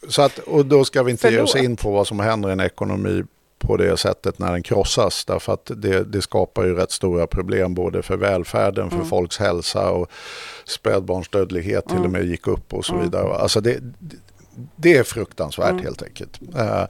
så 0.10 0.22
att, 0.22 0.40
och 0.40 0.66
då 0.66 0.86
ska 0.86 1.04
vi 1.04 1.12
inte 1.12 1.30
ge 1.30 1.40
oss 1.40 1.52
Förlåt. 1.52 1.66
in 1.66 1.76
på 1.76 1.92
vad 1.92 2.08
som 2.08 2.20
händer 2.20 2.50
i 2.50 2.52
en 2.52 2.60
ekonomi 2.60 3.24
på 3.60 3.78
det 3.78 3.98
sättet 3.98 4.40
när 4.40 4.52
den 4.52 4.64
krossas. 4.64 5.26
Därför 5.26 5.54
att 5.54 5.72
det, 5.76 6.04
det 6.04 6.22
skapar 6.22 6.66
ju 6.66 6.76
rätt 6.76 6.92
stora 6.92 7.28
problem 7.28 7.74
både 7.74 8.02
för 8.02 8.18
välfärden, 8.18 8.88
Mm. 8.88 9.00
för 9.00 9.06
folks 9.10 9.38
hälsa 9.38 9.90
och 9.92 10.12
spädbarnsdödlighet 10.66 11.88
till 11.88 11.98
och 12.04 12.10
med 12.12 12.26
gick 12.26 12.48
upp 12.48 12.74
och 12.74 12.86
så 12.86 12.94
Mm. 12.94 13.06
vidare. 13.06 13.34
Alltså 13.38 13.62
det, 13.62 13.80
det 14.76 14.98
är 14.98 15.04
fruktansvärt 15.04 15.82
helt 15.84 16.04
enkelt. 16.04 16.40
Eh, 16.56 16.84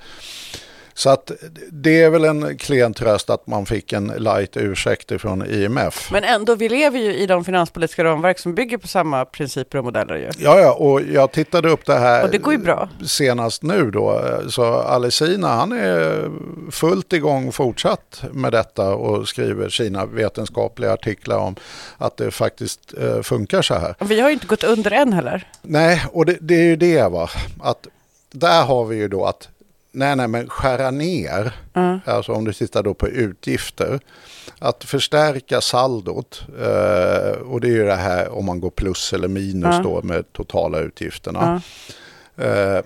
så 0.97 1.09
att 1.09 1.31
det 1.71 2.01
är 2.01 2.09
väl 2.09 2.25
en 2.25 2.57
klen 2.57 2.93
tröst 2.93 3.29
att 3.29 3.47
man 3.47 3.65
fick 3.65 3.93
en 3.93 4.07
light 4.07 4.57
ursäkt 4.57 5.21
från 5.21 5.45
IMF. 5.45 6.09
Men 6.11 6.23
ändå, 6.23 6.55
vi 6.55 6.69
lever 6.69 6.99
ju 6.99 7.13
i 7.13 7.25
de 7.25 7.45
finanspolitiska 7.45 8.03
ramverk 8.03 8.39
som 8.39 8.55
bygger 8.55 8.77
på 8.77 8.87
samma 8.87 9.25
principer 9.25 9.77
och 9.77 9.85
modeller 9.85 10.15
ju. 10.15 10.29
Ja, 10.37 10.59
ja, 10.59 10.73
och 10.73 11.01
jag 11.01 11.31
tittade 11.31 11.69
upp 11.69 11.85
det 11.85 11.99
här 11.99 12.23
Och 12.23 12.31
det 12.31 12.37
går 12.37 12.53
ju 12.53 12.59
bra. 12.59 12.89
senast 13.05 13.63
nu 13.63 13.91
då. 13.91 14.21
Så 14.49 14.63
Alessina, 14.73 15.47
han 15.47 15.71
är 15.71 16.29
fullt 16.71 17.13
igång 17.13 17.51
fortsatt 17.51 18.23
med 18.31 18.51
detta 18.51 18.95
och 18.95 19.27
skriver 19.27 19.69
sina 19.69 20.05
vetenskapliga 20.05 20.93
artiklar 20.93 21.37
om 21.37 21.55
att 21.97 22.17
det 22.17 22.31
faktiskt 22.31 22.93
eh, 23.01 23.21
funkar 23.21 23.61
så 23.61 23.73
här. 23.73 23.95
Vi 23.99 24.19
har 24.19 24.29
ju 24.29 24.33
inte 24.33 24.47
gått 24.47 24.63
under 24.63 24.91
än 24.91 25.13
heller. 25.13 25.47
Nej, 25.61 26.03
och 26.11 26.25
det, 26.25 26.37
det 26.41 26.55
är 26.55 26.63
ju 26.63 26.75
det 26.75 27.11
va, 27.11 27.29
att 27.63 27.87
där 28.31 28.63
har 28.63 28.85
vi 28.85 28.95
ju 28.95 29.07
då 29.07 29.25
att 29.25 29.49
Nej, 29.91 30.15
nej, 30.15 30.27
men 30.27 30.49
skära 30.49 30.91
ner, 30.91 31.53
alltså 32.05 32.31
om 32.33 32.45
du 32.45 32.53
tittar 32.53 32.83
då 32.83 32.93
på 32.93 33.07
utgifter, 33.07 33.99
att 34.59 34.83
förstärka 34.83 35.61
saldot, 35.61 36.41
eh, 36.59 37.41
och 37.41 37.61
det 37.61 37.67
är 37.67 37.71
ju 37.71 37.85
det 37.85 37.95
här 37.95 38.29
om 38.29 38.45
man 38.45 38.59
går 38.59 38.69
plus 38.69 39.13
eller 39.13 39.27
minus 39.27 39.75
Ja. 39.75 39.81
då 39.83 40.01
med 40.01 40.33
totala 40.33 40.79
utgifterna. 40.79 41.61
Eh, 42.37 42.79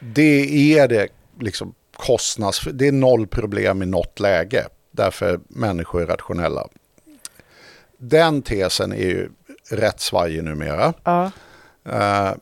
det 0.00 0.74
är 0.78 0.88
det 0.88 1.08
liksom 1.40 1.74
kostnads... 1.96 2.60
Det 2.72 2.88
är 2.88 2.92
noll 2.92 3.26
problem 3.26 3.82
i 3.82 3.86
något 3.86 4.20
läge. 4.20 4.66
Därför 4.90 5.40
människor 5.48 6.02
är 6.02 6.06
rationella. 6.06 6.68
Den 7.98 8.42
tesen 8.42 8.92
är 8.92 8.96
ju 9.06 9.28
rätt 9.70 10.00
svajig 10.00 10.44
numera. 10.44 10.92
Ja. 11.04 11.30
Eh, 11.84 12.32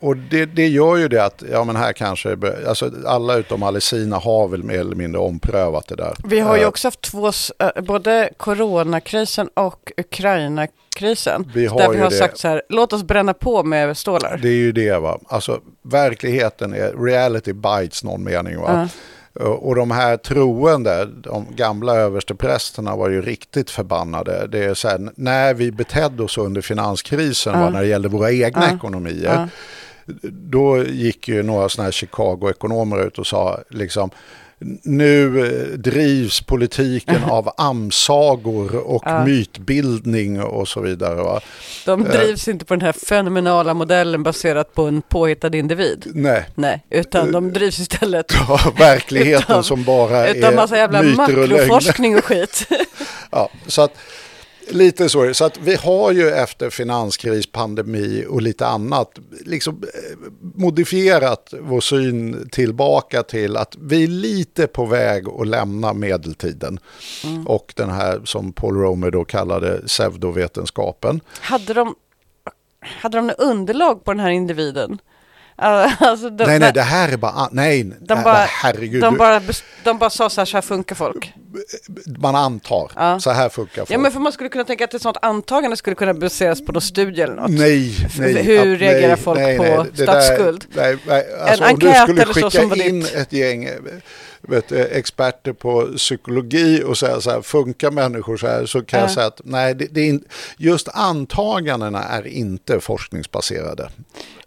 och 0.00 0.16
det, 0.16 0.44
det 0.44 0.68
gör 0.68 0.96
ju 0.96 1.08
det 1.08 1.24
att, 1.24 1.42
ja 1.52 1.64
men 1.64 1.76
här 1.76 1.92
kanske, 1.92 2.36
alltså 2.68 2.90
alla 3.06 3.34
utom 3.34 3.62
Alessina 3.62 4.16
har 4.16 4.48
väl 4.48 4.62
mer 4.62 4.78
eller 4.78 4.96
mindre 4.96 5.20
omprövat 5.20 5.88
det 5.88 5.96
där. 5.96 6.14
Vi 6.24 6.40
har 6.40 6.56
ju 6.56 6.66
Eh, 6.66 6.68
också 6.68 6.86
haft 6.86 7.00
två, 7.00 7.26
eh, 7.58 7.82
både 7.82 8.30
coronakrisen 8.36 9.48
och 9.54 9.92
Ukraina-krisen. 9.96 11.50
Vi 11.54 11.66
har 11.66 11.78
där 11.78 11.88
vi 11.88 11.98
har 11.98 12.10
det. 12.10 12.16
sagt 12.16 12.38
så 12.38 12.48
här, 12.48 12.62
låt 12.68 12.92
oss 12.92 13.02
bränna 13.02 13.34
på 13.34 13.62
med 13.62 13.96
stålar. 13.96 14.38
Det 14.42 14.48
är 14.48 14.52
ju 14.52 14.72
det 14.72 14.98
va, 14.98 15.18
alltså 15.28 15.60
verkligheten 15.82 16.74
är, 16.74 17.04
reality 17.04 17.52
bites 17.52 18.04
någon 18.04 18.24
mening 18.24 18.60
va. 18.60 18.88
Och 19.40 19.74
de 19.74 19.90
här 19.90 20.16
troende, 20.16 21.06
de 21.06 21.46
gamla 21.50 21.94
översteprästerna 21.94 22.96
var 22.96 23.08
ju 23.08 23.22
riktigt 23.22 23.70
förbannade. 23.70 24.46
Det 24.46 24.64
är 24.64 24.74
så 24.74 24.88
här, 24.88 25.10
när 25.16 25.54
vi 25.54 25.72
betedde 25.72 26.22
oss 26.22 26.38
under 26.38 26.60
finanskrisen 26.60 27.60
va, 27.60 27.70
när 27.70 27.80
det 27.80 27.86
gällde 27.86 28.08
våra 28.08 28.32
egna 28.32 28.70
ekonomier. 28.70 29.48
Då 30.32 30.84
gick 30.84 31.28
ju 31.28 31.42
några 31.42 31.68
sådana 31.68 31.86
här 31.86 31.92
Chicago-ekonomer 31.92 33.06
ut 33.06 33.18
och 33.18 33.26
sa 33.26 33.60
liksom 33.70 34.10
nu 34.82 35.46
eh, 35.46 35.78
drivs 35.78 36.40
politiken 36.40 37.24
av 37.30 37.52
amsagor 37.56 38.76
och 38.76 39.04
mytbildning 39.26 40.42
och 40.42 40.68
så 40.68 40.80
vidare. 40.80 41.14
Va? 41.14 41.40
De 41.84 42.04
drivs 42.04 42.48
inte 42.48 42.64
på 42.64 42.74
den 42.74 42.80
här 42.80 42.92
fenomenala 42.92 43.74
modellen 43.74 44.22
baserat 44.22 44.74
på 44.74 44.82
en 44.82 45.02
påhittad 45.02 45.54
individ. 45.56 46.06
Nej, 46.14 46.48
Nej, 46.54 46.84
utan 46.90 47.32
de 47.32 47.52
drivs 47.52 47.78
istället 47.78 48.32
ja, 48.48 48.72
verkligheten 48.78 49.44
Utan- 49.44 49.64
som 49.64 49.84
bara 49.84 50.28
utan 50.28 50.54
massa 50.54 50.76
är 50.76 50.80
jävla 50.80 51.02
myter 51.02 51.42
och 51.42 51.48
makroforskning 51.48 52.16
och 52.16 52.24
skit. 52.24 52.68
Ja, 53.30 53.50
så 53.66 53.82
att 53.82 53.92
Lite 54.68 55.08
så. 55.08 55.34
Så 55.34 55.44
att 55.44 55.58
vi 55.58 55.74
har 55.74 56.12
ju 56.12 56.28
efter 56.30 56.70
finanskris, 56.70 57.46
pandemi 57.46 58.24
och 58.28 58.42
lite 58.42 58.66
annat 58.66 59.18
liksom 59.44 59.74
eh, 59.74 60.16
modifierat 60.54 61.54
vår 61.60 61.80
syn 61.80 62.48
tillbaka 62.52 63.22
till 63.22 63.56
att 63.56 63.76
vi 63.80 64.02
är 64.02 64.08
lite 64.08 64.66
på 64.66 64.86
väg 64.86 65.28
att 65.28 65.46
lämna 65.46 65.92
medeltiden. 65.92 66.78
Och 67.46 67.72
den 67.76 67.90
här 67.90 68.20
som 68.24 68.52
Paul 68.52 68.76
Romer 68.76 69.10
då 69.10 69.24
kallade 69.24 69.82
pseudovetenskapen. 69.86 71.20
Hade 71.40 71.74
de, 71.74 71.94
hade 72.80 73.18
de 73.18 73.26
något 73.26 73.38
underlag 73.38 74.04
på 74.04 74.12
den 74.12 74.20
här 74.20 74.30
individen? 74.30 74.98
Uh, 75.62 76.02
Alltså, 76.02 76.30
de, 76.30 76.44
nej, 76.44 76.58
nej, 76.58 76.72
det 76.72 76.82
här 76.82 77.12
är 77.12 77.16
bara... 77.16 77.48
Nej, 77.52 77.84
de 78.00 78.22
bara, 78.22 78.34
herregud. 78.48 79.02
de 79.02 79.16
bara, 79.16 79.42
de 79.84 79.98
bara 79.98 80.10
sa 80.10 80.30
så 80.30 80.40
här, 80.40 80.46
så 80.46 80.56
här 80.56 80.62
funkar 80.62 80.96
folk. 80.96 81.32
Man 82.18 82.34
antar. 82.36 82.92
Ja. 82.96 83.20
Så 83.20 83.30
här 83.30 83.48
funkar 83.48 83.76
folk. 83.76 83.90
Ja, 83.90 83.98
men 83.98 84.12
för 84.12 84.20
man 84.20 84.32
skulle 84.32 84.48
kunna 84.48 84.64
tänka 84.64 84.84
att 84.84 84.94
ett 84.94 85.02
sånt 85.02 85.16
antagande 85.22 85.76
skulle 85.76 85.96
kunna 85.96 86.14
baseras 86.14 86.64
på 86.66 86.72
någon 86.72 86.82
studie 86.82 87.20
eller 87.22 87.34
något. 87.34 87.50
Nej, 87.50 87.96
nej. 88.18 88.42
Hur 88.42 88.74
att- 88.74 88.80
reagerar 88.80 89.08
nej, 89.08 89.16
folk 89.16 89.38
nej, 89.40 89.58
på 89.58 89.62
nej, 89.64 89.86
statsskuld? 90.06 90.64
Där, 90.74 90.82
nej, 90.84 90.98
nej, 91.06 91.26
alltså 91.50 91.64
En 91.64 91.70
om 91.72 91.78
du 91.78 91.92
skulle 91.92 92.50
skicka 92.50 92.84
in 92.86 93.00
ditt. 93.00 93.14
ett 93.14 93.32
gäng 93.32 93.64
eh, 93.64 93.72
vet, 94.40 94.68
du, 94.68 94.84
experter 94.86 95.52
på 95.52 95.88
psykologi 95.96 96.82
och 96.86 96.98
säga 96.98 97.20
så 97.20 97.30
här, 97.30 97.42
funkar 97.42 97.90
människor 97.90 98.36
så 98.36 98.46
här, 98.46 98.66
så 98.66 98.82
kan 98.82 99.00
jag 99.00 99.08
Ja. 99.10 99.14
säga 99.14 99.26
att 99.26 99.40
nej, 99.44 99.74
det, 99.74 99.86
det 99.90 100.00
är 100.00 100.04
in, 100.08 100.24
just 100.56 100.88
antagandena 100.92 102.02
är 102.04 102.26
inte 102.26 102.80
forskningsbaserade. 102.80 103.88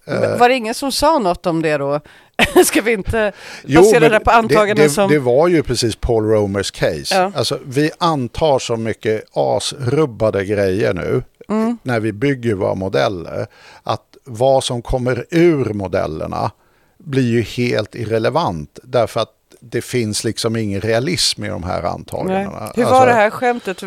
Men 0.10 0.39
Var 0.39 0.49
det 0.49 0.55
ingen 0.55 0.74
som 0.74 0.91
sa 0.91 1.20
något 1.20 1.45
om 1.45 1.62
det 1.62 1.78
då? 1.78 1.99
Ska 2.66 2.82
vi 2.82 2.91
inte 2.93 3.32
basera 3.64 4.10
det 4.10 4.20
på 4.20 4.32
antaganden 4.32 4.76
det, 4.76 4.84
det, 4.84 4.89
som... 4.89 5.10
det 5.10 5.20
var 5.20 5.47
ju 5.47 5.64
precis 5.64 5.95
Paul 5.95 6.24
Romers 6.24 6.72
case. 6.72 7.16
Ja. 7.16 7.32
Alltså, 7.36 7.60
vi 7.66 7.91
antar 7.97 8.60
så 8.60 8.76
mycket 8.76 9.24
asrubbade 9.34 10.45
grejer 10.45 10.93
nu 10.93 11.24
Mm. 11.49 11.78
när 11.84 11.99
vi 11.99 12.14
bygger 12.14 12.53
våra 12.53 12.76
modeller. 12.76 13.47
Att 13.84 14.18
vad 14.24 14.64
som 14.64 14.82
kommer 14.82 15.26
ur 15.30 15.74
modellerna 15.74 16.51
blir 16.97 17.24
ju 17.32 17.41
helt 17.41 17.95
irrelevant. 17.95 18.80
Därför 18.84 19.20
att 19.20 19.34
det 19.62 19.82
finns 19.82 20.24
liksom 20.24 20.55
ingen 20.55 20.82
realism 20.82 21.43
i 21.43 21.47
de 21.47 21.64
här 21.64 21.82
Nej. 21.82 21.91
antagandena. 21.91 22.72
Hur 22.76 22.84
var 22.84 22.91
Alltså, 22.91 23.05
det 23.05 23.14
här 23.14 23.30
skämtet? 23.30 23.82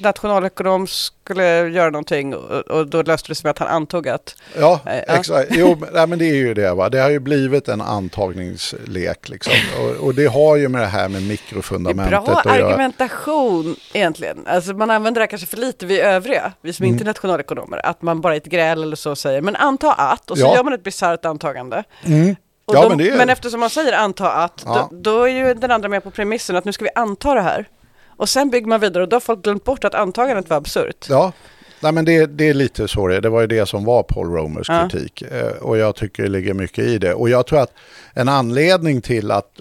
Nationalekonom 0.00 0.86
skulle 0.86 1.68
göra 1.68 1.90
någonting 1.90 2.34
och, 2.34 2.86
då 2.86 3.02
löste 3.02 3.28
det 3.28 3.34
sig 3.34 3.44
med 3.44 3.50
att 3.50 3.58
han 3.58 3.68
antog 3.68 4.08
att... 4.08 4.34
Ja, 4.58 4.80
Ja. 4.84 4.90
exakt. 4.92 5.48
Jo, 5.52 5.76
nej, 5.92 6.06
men 6.06 6.18
det 6.18 6.24
är 6.24 6.34
ju 6.34 6.54
det. 6.54 6.74
Va? 6.74 6.88
Det 6.88 6.98
har 7.00 7.10
ju 7.10 7.18
blivit 7.18 7.68
en 7.68 7.80
antagningslek. 7.80 9.28
Liksom. 9.28 9.52
Och, 9.80 10.06
och 10.06 10.14
det 10.14 10.26
har 10.26 10.56
ju 10.56 10.68
med 10.68 10.80
det 10.80 10.86
här 10.86 11.08
med 11.08 11.22
mikrofundamentet 11.22 12.24
bra 12.24 12.36
att 12.38 12.56
göra. 12.58 12.66
argumentation 12.68 13.76
egentligen. 13.92 14.46
Alltså 14.46 14.72
man 14.72 14.90
använder 14.90 15.20
det 15.20 15.22
här 15.22 15.26
kanske 15.30 15.46
för 15.46 15.56
lite, 15.56 15.86
vi 15.86 16.00
övriga, 16.00 16.52
vi 16.62 16.72
som 16.72 16.84
Mm. 16.84 16.92
inte 16.94 17.04
är 17.04 17.06
nationalekonomer, 17.06 17.86
att 17.86 18.02
man 18.02 18.20
bara 18.20 18.34
i 18.34 18.36
ett 18.38 18.44
gräl 18.46 18.82
eller 18.82 18.96
så 18.96 19.16
säger, 19.16 19.40
men 19.42 19.56
anta 19.56 19.92
att, 19.92 20.30
och 20.30 20.38
så 20.38 20.44
Ja. 20.44 20.54
gör 20.56 20.64
man 20.64 20.72
ett 20.72 20.82
bisarrt 20.84 21.24
antagande. 21.24 21.84
Mm. 22.04 22.36
Ja, 22.72 22.82
då, 22.82 22.88
men 22.88 22.98
det 22.98 23.16
men 23.16 23.28
eftersom 23.30 23.60
man 23.60 23.70
säger 23.70 23.92
anta 23.92 24.32
att, 24.32 24.62
Ja. 24.66 24.88
då, 24.92 24.96
då 25.12 25.22
är 25.22 25.28
ju 25.48 25.54
den 25.54 25.70
andra 25.70 25.88
med 25.88 26.02
på 26.04 26.10
premissen 26.10 26.56
att 26.56 26.64
nu 26.64 26.72
ska 26.72 26.84
vi 26.84 26.90
anta 26.94 27.34
det 27.34 27.40
här. 27.40 27.68
Och 28.16 28.28
sen 28.28 28.50
bygger 28.50 28.66
man 28.66 28.80
vidare 28.80 29.02
och 29.02 29.08
då 29.08 29.16
har 29.16 29.20
folk 29.20 29.42
glömt 29.44 29.64
bort 29.64 29.84
att 29.84 29.94
antagandet 29.94 30.50
var 30.50 30.56
absurt. 30.56 31.06
Ja, 31.08 31.32
nej, 31.80 31.92
men 31.92 32.04
det, 32.04 32.26
det 32.26 32.48
är 32.48 32.54
lite 32.54 32.88
så 32.88 33.06
det. 33.08 33.20
Det 33.20 33.28
var 33.28 33.40
ju 33.40 33.46
det 33.46 33.66
som 33.66 33.84
var 33.84 34.02
Paul 34.02 34.26
Romers 34.26 34.68
Ja. 34.68 34.88
kritik. 34.90 35.22
Eh, 35.22 35.46
Och 35.60 35.78
jag 35.78 35.96
tycker 35.96 36.22
det 36.22 36.28
ligger 36.28 36.54
mycket 36.54 36.84
i 36.84 36.98
det. 36.98 37.14
Och 37.14 37.30
jag 37.30 37.46
tror 37.46 37.60
att 37.60 37.72
en 38.14 38.28
anledning 38.28 39.00
till 39.00 39.30
att 39.30 39.60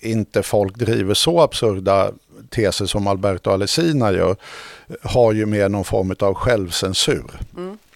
inte 0.00 0.42
folk 0.42 0.76
driver 0.76 1.14
så 1.14 1.40
absurda 1.40 2.10
teser 2.50 2.86
som 2.86 3.06
Alberto 3.06 3.50
Alesina 3.50 4.12
gör 4.12 4.36
har 5.02 5.32
ju 5.32 5.46
med 5.46 5.70
någon 5.70 5.84
form 5.84 6.14
av 6.20 6.34
självcensur. 6.34 7.24
Att 7.30 7.87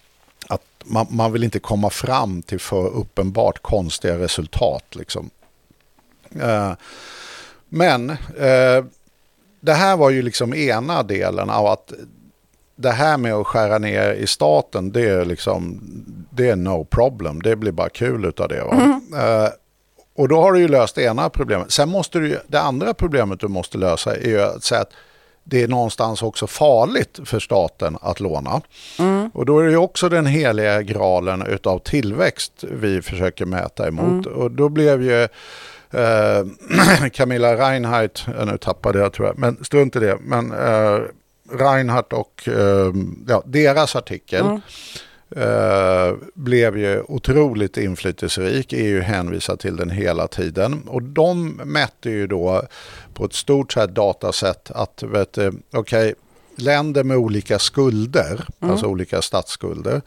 man, 0.83 1.07
man 1.09 1.31
vill 1.31 1.43
inte 1.43 1.59
komma 1.59 1.89
fram 1.89 2.41
till 2.41 2.59
för 2.59 2.87
uppenbart 2.87 3.61
konstiga 3.61 4.19
resultat. 4.19 4.95
Liksom. 4.95 5.29
Eh, 6.41 6.71
Men 7.69 8.09
eh, 8.37 8.85
det 9.59 9.73
här 9.73 9.97
var 9.97 10.09
ju 10.09 10.21
liksom 10.21 10.53
ena 10.53 11.03
delen 11.03 11.49
av 11.49 11.67
att 11.67 11.93
det 12.75 12.91
här 12.91 13.17
med 13.17 13.33
att 13.33 13.47
skära 13.47 13.77
ner 13.77 14.13
i 14.13 14.27
staten, 14.27 14.91
det 14.91 15.09
är 15.09 15.25
liksom, 15.25 15.81
det 16.29 16.49
är 16.49 16.55
no 16.55 16.85
problem. 16.85 17.41
Det 17.41 17.55
blir 17.55 17.71
bara 17.71 17.89
kul 17.89 18.25
utav 18.25 18.47
det. 18.47 18.63
Va? 18.63 19.01
Eh, 19.17 19.49
och 20.15 20.27
då 20.27 20.41
har 20.41 20.51
du 20.51 20.59
ju 20.59 20.67
löst 20.67 20.95
det 20.95 21.03
ena 21.03 21.29
problemet. 21.29 21.71
Sen 21.71 21.89
måste 21.89 22.19
du 22.19 22.39
det 22.47 22.61
andra 22.61 22.93
problemet 22.93 23.39
du 23.39 23.47
måste 23.47 23.77
lösa 23.77 24.15
är 24.15 24.27
ju 24.27 24.41
att 24.41 24.63
säga 24.63 24.81
att 24.81 24.93
det 25.43 25.63
är 25.63 25.67
någonstans 25.67 26.23
också 26.23 26.47
farligt 26.47 27.19
för 27.25 27.39
staten 27.39 27.97
att 28.01 28.19
låna. 28.19 28.61
Och 29.33 29.45
då 29.45 29.59
är 29.59 29.63
det 29.63 29.71
ju 29.71 29.77
också 29.77 30.09
den 30.09 30.25
heliga 30.25 30.81
graalen 30.81 31.45
utav 31.47 31.79
tillväxt 31.79 32.63
vi 32.71 33.01
försöker 33.01 33.45
mäta 33.45 33.87
emot. 33.87 34.25
Och 34.25 34.51
då 34.51 34.69
blev 34.69 35.03
ju 35.03 35.23
eh, 35.91 37.09
Camilla 37.13 37.55
Reinhardt, 37.55 38.25
nu 38.45 38.57
tappade 38.57 38.99
jag 38.99 39.13
tror 39.13 39.27
jag, 39.27 39.37
men 39.37 39.63
strunt 39.63 39.95
i 39.95 39.99
det. 39.99 40.17
Men 40.21 40.51
eh, 40.51 40.99
Reinhardt 41.51 42.13
och 42.13 42.47
eh, 42.47 42.93
ja, 43.27 43.43
deras 43.45 43.95
artikel 43.95 44.45
eh, 45.35 46.13
blev 46.33 46.77
ju 46.77 47.01
otroligt 47.07 47.77
inflytelserik, 47.77 48.73
är 48.73 48.87
ju 48.87 49.01
hänvisad 49.01 49.59
till 49.59 49.75
den 49.75 49.89
hela 49.89 50.27
tiden. 50.27 50.83
Och 50.87 51.03
de 51.03 51.47
mätte 51.65 52.09
ju 52.09 52.27
då 52.27 52.63
på 53.13 53.25
ett 53.25 53.33
stort 53.33 53.73
så 53.73 53.79
här 53.79 53.87
datasätt 53.87 54.71
att, 54.71 55.03
vet 55.03 55.33
du, 55.33 55.53
okej, 55.73 56.13
länder 56.55 57.03
med 57.03 57.17
olika 57.17 57.59
skulder, 57.59 58.45
alltså 58.59 58.85
olika 58.85 59.21
statsskulder, 59.21 60.01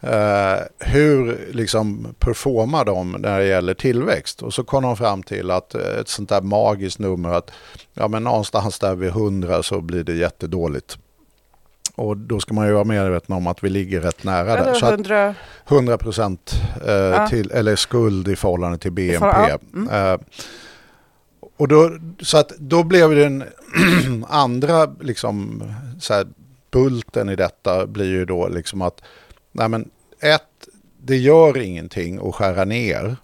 Eh, 0.00 0.58
hur 0.78 1.48
liksom 1.52 2.14
performar 2.18 2.84
de 2.84 3.12
när 3.12 3.38
det 3.38 3.46
gäller 3.46 3.74
tillväxt? 3.74 4.42
Och 4.42 4.54
så 4.54 4.64
kom 4.64 4.82
de 4.82 4.96
fram 4.96 5.22
till 5.22 5.50
att 5.50 5.74
eh, 5.74 5.98
ett 6.00 6.08
sånt 6.08 6.28
där 6.28 6.40
magiskt 6.40 6.98
nummer 6.98 7.28
att 7.28 7.50
ja, 7.94 8.08
men 8.08 8.24
någonstans 8.24 8.78
där 8.78 8.94
vid 8.94 9.08
100 9.08 9.62
så 9.62 9.80
blir 9.80 10.04
det 10.04 10.14
jättedåligt. 10.14 10.98
Och 11.98 12.16
då 12.16 12.40
ska 12.40 12.54
man 12.54 12.66
ju 12.66 12.72
vara 12.72 12.84
medveten 12.84 13.34
om 13.34 13.46
att 13.46 13.64
vi 13.64 13.68
ligger 13.70 14.00
rätt 14.00 14.24
nära 14.24 14.44
där. 14.44 14.56
Eller 14.56 14.74
Så 14.74 14.86
att 14.86 14.92
100, 14.92 15.34
100 15.68 15.98
procent 15.98 16.54
eh, 16.86 16.92
Ja. 16.92 17.28
till, 17.28 17.50
eller 17.50 17.76
skuld 17.76 18.28
i 18.28 18.36
förhållande 18.36 18.78
till 18.78 18.92
BNP. 18.92 19.18
förhållande- 19.18 19.58
ja. 19.72 19.78
Mm. 19.78 20.12
Eh, 20.14 20.20
och 21.56 21.68
då, 21.68 21.90
så 22.20 22.38
att 22.38 22.48
då 22.58 22.82
blev 22.82 23.10
den 23.14 23.44
andra 24.28 24.86
liksom, 25.00 25.62
så 26.00 26.14
här, 26.14 26.26
bulten 26.70 27.28
i 27.28 27.36
detta 27.36 27.86
blir 27.86 28.06
ju 28.06 28.24
då 28.24 28.48
liksom 28.48 28.82
att 28.82 29.00
nej 29.52 29.68
men, 29.68 29.90
ett, 30.20 30.42
det 31.02 31.16
gör 31.16 31.58
ingenting 31.58 32.28
att 32.28 32.34
skära 32.34 32.64
ner 32.64 33.16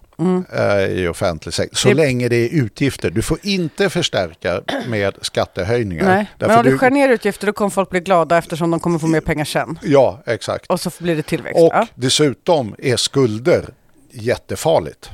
eh, 0.53 0.85
i 0.85 1.07
offentlig 1.07 1.53
sektor 1.53 1.75
så 1.77 1.87
Mm. 1.87 1.97
Det- 1.97 2.03
länge 2.03 2.29
det 2.29 2.35
är 2.35 2.49
utgifter. 2.63 3.09
Du 3.11 3.21
får 3.21 3.37
inte 3.41 3.89
förstärka 3.89 4.61
med 4.87 5.15
skattehöjningar. 5.21 6.05
nej. 6.05 6.31
Men 6.39 6.51
om 6.57 6.63
du 6.65 6.77
skär 6.77 6.91
ner 6.91 7.09
utgifter 7.09 7.47
då 7.47 7.53
kommer 7.53 7.69
folk 7.69 7.89
bli 7.89 7.99
glada 7.99 8.37
eftersom 8.37 8.71
de 8.71 8.79
kommer 8.79 8.99
få 8.99 9.07
mer 9.07 9.21
pengar 9.21 9.45
sen. 9.45 9.79
Ja, 9.83 10.19
exakt. 10.25 10.65
Och 10.69 10.79
så 10.79 10.91
blir 10.99 11.15
det 11.15 11.21
tillväxt. 11.21 11.59
Och 11.61 11.69
ja. 11.73 11.87
dessutom 11.95 12.75
är 12.77 12.97
skulder 12.97 13.65
jättefarligt. 14.11 15.09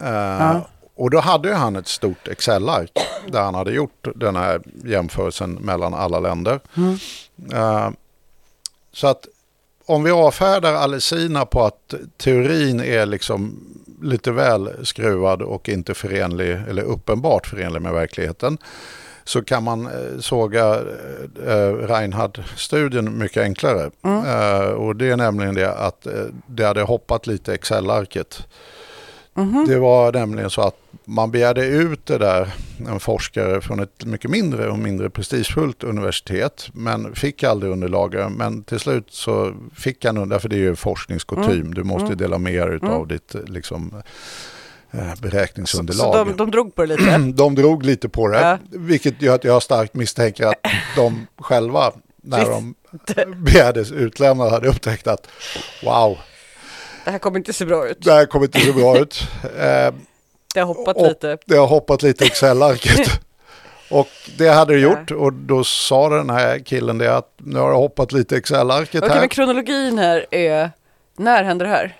Eh, 0.00 0.56
Och 0.94 1.10
då 1.10 1.20
hade 1.20 1.48
ju 1.48 1.54
han 1.54 1.76
ett 1.76 1.88
stort 1.88 2.28
Excel-ark 2.28 2.90
där 3.28 3.40
han 3.42 3.54
hade 3.54 3.72
gjort 3.72 4.08
den 4.16 4.36
här 4.36 4.60
jämförelsen 4.84 5.52
mellan 5.52 5.94
alla 5.94 6.20
länder. 6.20 6.60
Eh, 7.52 7.90
så 8.92 9.06
att 9.06 9.26
om 9.86 10.02
vi 10.04 10.10
avfärdar 10.10 10.74
Alesina 10.74 11.46
på 11.46 11.64
att 11.64 11.94
teorin 12.16 12.80
är 12.80 13.06
liksom 13.06 13.58
lite 14.02 14.32
väl 14.32 14.86
skruvad 14.86 15.42
och 15.42 15.68
inte 15.68 15.94
förenlig 15.94 16.50
eller 16.68 16.82
uppenbart 16.82 17.46
förenlig 17.46 17.82
med 17.82 17.92
verkligheten 17.92 18.58
så 19.24 19.42
kan 19.42 19.62
man 19.62 19.86
eh, 19.86 20.18
såga 20.20 20.74
eh, 21.46 21.72
Reinhard-studien 21.72 23.18
mycket 23.18 23.42
enklare. 23.42 23.90
Eh, 24.04 24.70
och 24.70 24.96
det 24.96 25.10
är 25.10 25.16
nämligen 25.16 25.54
det 25.54 25.74
att 25.74 26.06
det 26.46 26.64
hade 26.64 26.82
hoppat 26.82 27.26
lite 27.26 27.54
Excel-arket. 27.54 28.46
Det 29.66 29.78
var 29.78 30.12
nämligen 30.12 30.50
så 30.50 30.62
att 30.62 30.76
man 31.04 31.30
begärde 31.30 31.66
ut 31.66 32.06
det 32.06 32.18
där, 32.18 32.48
en 32.88 33.00
forskare 33.00 33.60
från 33.60 33.80
ett 33.80 34.04
mycket 34.04 34.30
mindre 34.30 34.68
och 34.70 34.78
mindre 34.78 35.10
prestigefullt 35.10 35.84
universitet, 35.84 36.68
men 36.72 37.14
fick 37.14 37.42
aldrig 37.42 37.72
underlaget. 37.72 38.32
Men 38.32 38.64
till 38.64 38.78
slut 38.80 39.06
så 39.08 39.54
fick 39.74 40.04
han, 40.04 40.28
därför 40.28 40.48
det 40.48 40.56
är 40.56 40.60
ju 40.60 40.76
forskningskutym, 40.76 41.74
du 41.74 41.84
måste 41.84 42.14
dela 42.14 42.38
med 42.38 42.68
dig 42.68 42.78
av 42.82 43.06
ditt 43.08 43.34
liksom, 43.46 44.02
eh, 44.90 45.14
Så, 45.14 45.22
beräkningsunderlag. 45.22 46.12
så 46.14 46.24
de, 46.24 46.36
de 46.36 46.50
drog 46.50 46.74
på 46.74 46.82
det 46.86 46.96
lite. 46.96 47.18
De 47.34 47.54
drog 47.54 47.84
lite 47.84 48.08
på 48.08 48.28
det, 48.28 48.40
Ja. 48.40 48.58
vilket 48.70 49.22
gör 49.22 49.34
att 49.34 49.44
jag 49.44 49.62
starkt 49.62 49.94
misstänker 49.94 50.46
att 50.46 50.56
de 50.96 51.26
själva, 51.38 51.92
när 52.22 52.44
de 52.50 52.74
begärdes 53.36 53.92
utlämnade, 53.92 54.50
hade 54.50 54.68
upptäckt 54.68 55.06
att 55.06 55.28
wow, 55.84 56.18
Det 57.04 57.10
här 57.10 57.18
kommer 57.18 57.38
inte 57.38 57.52
se 57.52 57.64
bra 57.64 57.88
ut. 57.88 58.04
det 58.04 58.12
här 58.12 58.26
kommer 58.26 58.46
inte 58.46 58.60
så 58.60 58.72
bra 58.72 58.98
ut. 58.98 59.20
Eh, 59.58 59.92
Det 60.54 60.60
har 60.60 60.66
hoppat 60.66 60.96
och 60.96 61.08
lite. 61.08 61.38
Det 61.46 61.56
har 61.56 61.66
hoppat 61.66 62.02
lite 62.02 62.24
i 62.24 62.26
Excel-arket. 62.26 63.20
Och 63.90 64.08
det 64.38 64.48
hade 64.48 64.72
det 64.74 64.78
gjort 64.80 65.10
och 65.10 65.32
då 65.32 65.64
sa 65.64 66.08
den 66.08 66.30
här 66.30 66.58
killen 66.58 66.98
det 66.98 67.16
att 67.16 67.28
nu 67.36 67.58
har 67.58 67.68
jag 67.70 67.76
hoppat 67.76 68.12
lite 68.12 68.36
Excel-arket 68.36 69.02
Okej, 69.02 69.12
här. 69.14 69.20
men 69.20 69.28
kronologin 69.28 69.98
här 69.98 70.26
är, 70.30 70.70
när 71.16 71.44
händer 71.44 71.66
det 71.66 71.72
här? 71.72 71.96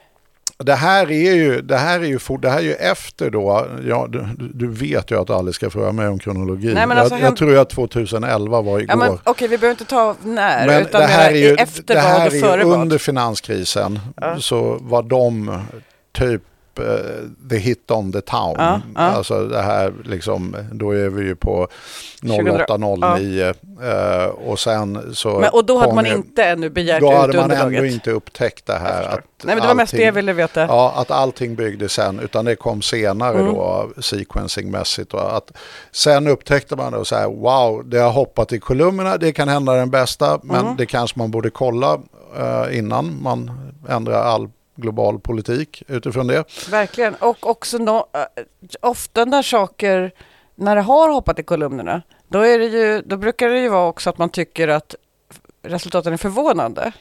Det 0.62 0.74
här 0.74 1.10
är 1.10 1.34
ju, 1.34 1.60
det 1.60 1.76
här 1.76 2.00
är 2.00 2.04
ju, 2.04 2.18
for, 2.18 2.38
det 2.38 2.50
här 2.50 2.58
är 2.58 2.62
ju 2.62 2.72
efter 2.72 3.30
då, 3.30 3.66
ja, 3.88 4.06
du, 4.08 4.26
du 4.54 4.68
vet 4.70 5.10
ju 5.10 5.20
att 5.20 5.30
aldrig 5.30 5.54
ska 5.54 5.70
fråga 5.70 5.92
mig 5.92 6.08
om 6.08 6.18
kronologi. 6.18 6.74
Nej, 6.74 6.86
men 6.86 6.98
alltså, 6.98 7.14
jag, 7.14 7.26
jag 7.26 7.36
tror 7.36 7.58
att 7.58 7.70
2011 7.70 8.60
var 8.60 8.78
igår. 8.78 8.86
Ja, 8.88 8.96
men, 8.96 9.18
Okej, 9.24 9.48
vi 9.48 9.58
behöver 9.58 9.70
inte 9.80 9.84
ta 9.84 10.16
när, 10.22 10.66
Men 10.66 10.82
utan 10.82 11.00
det 11.00 11.06
här 11.06 11.30
är 11.30 11.36
ju, 11.36 11.54
efter 11.54 11.94
det 11.94 12.00
här 12.00 12.26
är 12.26 12.40
före 12.40 12.64
under 12.64 12.98
finanskrisen 12.98 14.00
så 14.38 14.78
var 14.80 15.02
de 15.02 15.60
typ 16.12 16.42
eh, 16.78 17.48
the 17.50 17.56
hit 17.56 17.90
on 17.90 18.12
the 18.12 18.20
town. 18.20 18.54
Ja, 18.58 18.80
ja. 18.94 19.00
Alltså 19.00 19.44
det 19.46 19.62
här 19.62 19.92
liksom, 20.04 20.56
då 20.72 20.90
är 20.90 21.08
vi 21.08 21.24
ju 21.24 21.34
på 21.36 21.68
0809 22.22 23.52
eh, 23.82 24.24
och 24.26 24.58
sen 24.58 25.14
så 25.14 25.38
Men, 25.40 25.50
och 25.52 25.64
då 25.64 25.78
hade 25.78 25.94
man 25.94 26.04
ju- 26.04 26.12
inte 26.14 26.44
ännu 26.44 26.70
begärt 26.70 27.00
Då 27.00 27.06
ut 27.12 27.18
hade 27.18 27.32
man 27.36 27.44
underlaget. 27.44 27.78
ändå 27.78 27.86
inte 27.92 28.10
upptäckt 28.10 28.66
det 28.66 28.78
här. 28.78 29.02
Att 29.02 29.20
Nej, 29.44 29.54
men 29.54 29.62
det 29.62 29.68
var 29.68 29.74
mest 29.74 29.92
det 29.96 30.02
jag 30.02 30.12
ville 30.12 30.32
veta. 30.32 30.60
Ja, 30.60 30.92
att 30.96 31.10
allting 31.10 31.54
byggdes 31.54 31.92
sen, 31.92 32.20
utan 32.20 32.44
det 32.44 32.56
kom 32.56 32.82
senare 32.82 33.38
Mm. 33.38 33.54
då 33.54 33.88
sequencingmässigt. 34.00 35.14
Och 35.14 35.36
att, 35.36 35.52
sen 35.92 36.26
upptäckte 36.26 36.76
man 36.76 36.92
då 36.92 37.04
så 37.04 37.16
här, 37.16 37.26
wow, 37.28 37.82
det 37.88 37.98
har 37.98 38.10
hoppat 38.10 38.52
i 38.52 38.58
kolumnerna, 38.60 39.16
det 39.16 39.32
kan 39.32 39.48
hända 39.48 39.72
den 39.72 39.90
bästa, 39.90 40.40
men 40.42 40.60
Mm. 40.60 40.76
det 40.76 40.86
kanske 40.86 41.18
man 41.18 41.30
borde 41.30 41.50
kolla 41.50 41.98
eh, 42.38 42.78
innan 42.78 43.22
man 43.22 43.50
ändrar 43.88 44.22
all 44.22 44.48
global 44.76 45.20
politik 45.20 45.82
utifrån 45.88 46.26
det. 46.26 46.44
Verkligen, 46.70 47.14
och 47.14 47.46
också 47.46 47.78
no, 47.78 48.06
eh, 48.12 48.44
ofta 48.80 49.24
när 49.24 49.42
saker, 49.42 50.12
när 50.54 50.76
det 50.76 50.82
har 50.82 51.12
hoppat 51.12 51.38
i 51.38 51.42
kolumnerna, 51.42 52.02
då, 52.28 52.40
är 52.40 52.58
det 52.58 52.66
ju, 52.66 53.02
då 53.02 53.16
brukar 53.16 53.48
det 53.48 53.60
ju 53.60 53.68
vara 53.68 53.88
också 53.88 54.10
att 54.10 54.18
man 54.18 54.28
tycker 54.30 54.68
att 54.68 54.94
resultaten 55.62 56.12
är 56.12 56.16
förvånande. 56.16 56.92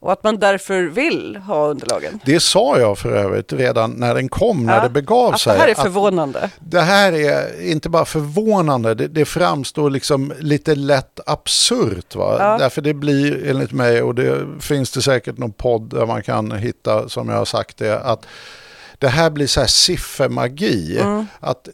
Och 0.00 0.12
att 0.12 0.22
man 0.24 0.38
därför 0.38 0.82
vill 0.82 1.36
ha 1.36 1.66
underlagen. 1.66 2.20
Det 2.24 2.40
sa 2.40 2.78
jag 2.78 2.98
för 2.98 3.12
övrigt 3.12 3.52
redan 3.52 3.90
när 3.90 4.14
den 4.14 4.28
kom, 4.28 4.66
när 4.66 4.76
Ja, 4.76 4.82
det 4.82 4.88
begav 4.88 5.32
sig. 5.32 5.52
det 5.52 5.60
här 5.60 5.68
är 5.68 5.74
förvånande. 5.74 6.50
Det 6.60 6.80
här 6.80 7.12
är 7.12 7.62
inte 7.70 7.88
bara 7.88 8.04
förvånande, 8.04 8.94
det, 8.94 9.08
det 9.08 9.24
framstår 9.24 9.90
liksom 9.90 10.32
lite 10.38 10.74
lätt 10.74 11.20
absurt. 11.26 12.14
Va? 12.14 12.36
Ja. 12.38 12.58
Därför 12.58 12.82
det 12.82 12.94
blir 12.94 13.46
enligt 13.50 13.72
mig, 13.72 14.02
och 14.02 14.14
det 14.14 14.46
finns 14.60 14.90
det 14.90 15.02
säkert 15.02 15.38
någon 15.38 15.52
podd 15.52 15.90
där 15.90 16.06
man 16.06 16.22
kan 16.22 16.52
hitta, 16.52 17.08
som 17.08 17.28
jag 17.28 17.36
har 17.36 17.44
sagt 17.44 17.76
det, 17.76 18.00
att 18.00 18.26
det 18.98 19.08
här 19.08 19.30
blir 19.30 19.46
så 19.46 19.60
här 19.60 19.66
siffermagi. 19.66 20.98
Mm. 20.98 21.26
Att 21.40 21.68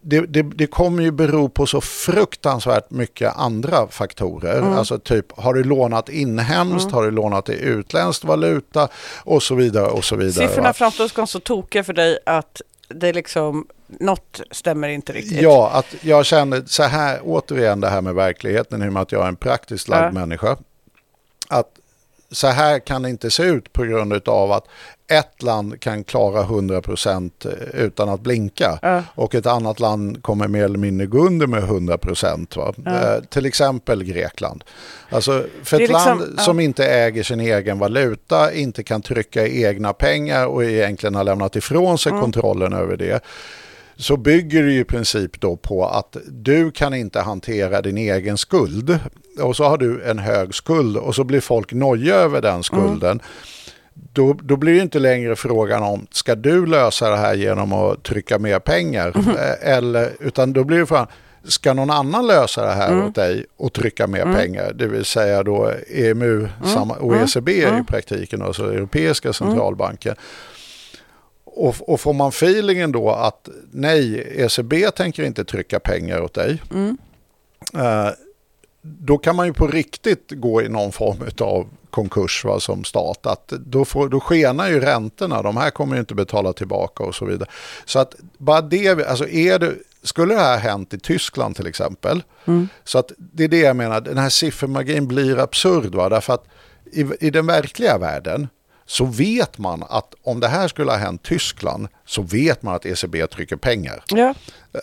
det, 0.00 0.20
det, 0.20 0.42
det 0.42 0.66
kommer 0.66 1.02
ju 1.02 1.10
bero 1.10 1.48
på 1.48 1.66
så 1.66 1.80
fruktansvärt 1.80 2.90
mycket 2.90 3.36
andra 3.36 3.88
faktorer. 3.88 4.58
Mm. 4.58 4.72
Alltså 4.72 4.98
typ, 4.98 5.38
har 5.38 5.54
du 5.54 5.64
lånat 5.64 6.08
inhemskt, 6.08 6.90
har 6.90 7.02
du 7.02 7.10
lånat 7.10 7.48
i 7.48 7.52
utländskt 7.52 8.24
valuta 8.24 8.88
och 9.24 9.42
så 9.42 9.54
vidare 9.54 9.86
och 9.86 10.04
så 10.04 10.16
vidare. 10.16 10.48
Siffrorna 10.48 10.68
va? 10.68 10.72
framstår 10.72 11.08
som 11.08 11.26
så 11.26 11.40
tokiga 11.40 11.84
för 11.84 11.92
dig 11.92 12.18
att 12.26 12.62
det 12.88 13.12
liksom, 13.12 13.66
något 13.86 14.40
stämmer 14.50 14.88
inte 14.88 15.12
riktigt. 15.12 15.42
Ja, 15.42 15.70
att 15.74 15.94
jag 16.00 16.26
känner 16.26 16.62
så 16.66 16.82
här, 16.82 17.20
återigen 17.24 17.80
det 17.80 17.88
här 17.88 18.00
med 18.00 18.14
verkligheten, 18.14 18.82
i 18.82 18.88
och 18.88 18.92
med 18.92 19.02
att 19.02 19.12
jag 19.12 19.24
är 19.24 19.28
en 19.28 19.36
praktiskt 19.36 19.88
lagd 19.88 20.04
Ja. 20.04 20.10
människa. 20.12 20.56
Att 21.48 21.79
så 22.32 22.46
här 22.46 22.78
kan 22.78 23.02
det 23.02 23.10
inte 23.10 23.30
se 23.30 23.42
ut 23.42 23.72
på 23.72 23.82
grund 23.84 24.28
av 24.28 24.52
att 24.52 24.64
ett 25.12 25.42
land 25.42 25.80
kan 25.80 26.04
klara 26.04 26.42
100% 26.42 27.30
utan 27.74 28.08
att 28.08 28.20
blinka 28.20 28.78
Ja. 28.82 29.02
och 29.14 29.34
ett 29.34 29.46
annat 29.46 29.80
land 29.80 30.22
kommer 30.22 30.48
mer 30.48 30.64
eller 30.64 30.78
mindre 30.78 31.06
gå 31.06 31.18
under 31.26 31.46
med 31.46 31.62
100%. 31.62 32.56
Va? 32.56 32.74
Eh, 32.86 33.24
till 33.24 33.46
exempel 33.46 34.04
Grekland. 34.04 34.64
Alltså 35.10 35.44
för 35.64 35.76
ett 35.76 35.88
liksom- 35.88 36.18
land 36.18 36.40
som 36.40 36.60
inte 36.60 36.86
äger 36.86 37.22
sin 37.22 37.40
egen 37.40 37.78
valuta, 37.78 38.52
inte 38.52 38.82
kan 38.82 39.02
trycka 39.02 39.46
egna 39.48 39.92
pengar 39.92 40.46
och 40.46 40.64
egentligen 40.64 41.14
har 41.14 41.24
lämnat 41.24 41.56
ifrån 41.56 41.98
sig 41.98 42.10
Mm. 42.10 42.22
kontrollen 42.22 42.72
över 42.72 42.96
det 42.96 43.20
så 44.00 44.16
bygger 44.16 44.62
det 44.62 44.72
ju 44.72 44.80
i 44.80 44.84
princip 44.84 45.40
då 45.40 45.56
på 45.56 45.86
att 45.86 46.16
du 46.28 46.70
kan 46.70 46.94
inte 46.94 47.20
hantera 47.20 47.82
din 47.82 47.98
egen 47.98 48.38
skuld. 48.38 48.98
Och 49.40 49.56
så 49.56 49.64
har 49.64 49.78
du 49.78 50.02
en 50.04 50.18
hög 50.18 50.54
skuld 50.54 50.96
och 50.96 51.14
så 51.14 51.24
blir 51.24 51.40
folk 51.40 51.72
noja 51.72 52.14
över 52.14 52.42
den 52.42 52.62
skulden. 52.62 53.20
Då, 53.94 54.32
då 54.32 54.56
blir 54.56 54.74
det 54.74 54.80
inte 54.80 54.98
längre 54.98 55.36
frågan 55.36 55.82
om 55.82 56.06
ska 56.10 56.34
du 56.34 56.66
lösa 56.66 57.10
det 57.10 57.16
här 57.16 57.34
genom 57.34 57.72
att 57.72 58.02
trycka 58.02 58.38
mer 58.38 58.58
pengar? 58.58 59.12
Eh, 59.16 59.76
Eller, 59.76 60.10
utan 60.20 60.52
då 60.52 60.64
blir 60.64 60.78
det 60.78 60.86
frågan, 60.86 61.06
ska 61.44 61.74
någon 61.74 61.90
annan 61.90 62.26
lösa 62.26 62.64
det 62.66 62.72
här 62.72 63.04
åt 63.04 63.14
dig 63.14 63.46
och 63.56 63.72
trycka 63.72 64.06
mer 64.06 64.24
pengar? 64.34 64.72
Det 64.74 64.86
vill 64.86 65.04
säga 65.04 65.42
då 65.42 65.72
EMU 65.94 66.48
samma, 66.64 66.94
och 66.94 67.16
ECB 67.16 67.52
i 67.52 67.84
praktiken, 67.88 68.42
alltså 68.42 68.72
Europeiska 68.72 69.32
centralbanken. 69.32 70.14
Och, 71.60 71.88
och 71.88 72.00
får 72.00 72.12
man 72.12 72.28
feelingen 72.28 72.92
då 72.92 73.10
att 73.10 73.48
nej, 73.70 74.26
ECB 74.36 74.90
tänker 74.90 75.22
inte 75.22 75.44
trycka 75.44 75.80
pengar 75.80 76.20
åt 76.20 76.34
dig. 76.34 76.62
Eh, 77.74 78.08
då 78.82 79.18
kan 79.18 79.36
man 79.36 79.46
ju 79.46 79.52
på 79.52 79.66
riktigt 79.66 80.30
gå 80.30 80.62
i 80.62 80.68
någon 80.68 80.92
form 80.92 81.16
av 81.40 81.68
konkurs 81.90 82.44
va, 82.44 82.60
som 82.60 82.84
stat. 82.84 83.26
Att 83.26 83.48
då, 83.48 83.84
får, 83.84 84.08
då 84.08 84.20
skenar 84.20 84.68
ju 84.68 84.80
räntorna, 84.80 85.42
de 85.42 85.56
här 85.56 85.70
kommer 85.70 85.94
ju 85.94 86.00
inte 86.00 86.14
betala 86.14 86.52
tillbaka 86.52 87.04
och 87.04 87.14
så 87.14 87.24
vidare. 87.24 87.48
Så 87.84 87.98
att 87.98 88.14
bara 88.38 88.60
det, 88.60 89.06
alltså 89.06 89.28
är 89.28 89.58
det, 89.58 89.74
skulle 90.02 90.34
det 90.34 90.40
här 90.40 90.58
hänt 90.58 90.94
i 90.94 90.98
Tyskland 90.98 91.56
till 91.56 91.66
exempel, 91.66 92.22
så 92.84 92.98
att 92.98 93.12
det 93.18 93.44
är 93.44 93.48
det 93.48 93.60
jag 93.60 93.76
menar, 93.76 94.00
den 94.00 94.18
här 94.18 94.28
siffermagin 94.28 95.08
blir 95.08 95.38
absurd. 95.38 95.94
Va? 95.94 96.08
Därför 96.08 96.34
att 96.34 96.44
i, 96.92 97.26
i 97.26 97.30
den 97.30 97.46
verkliga 97.46 97.98
världen 97.98 98.48
så 98.90 99.04
vet 99.04 99.58
man 99.58 99.84
att 99.88 100.14
om 100.22 100.40
det 100.40 100.48
här 100.48 100.68
skulle 100.68 100.90
ha 100.90 100.98
hänt 100.98 101.22
Tyskland 101.22 101.88
så 102.06 102.22
vet 102.22 102.62
man 102.62 102.74
att 102.74 102.86
ECB 102.86 103.26
trycker 103.26 103.56
pengar. 103.56 104.02
Ja. 104.08 104.34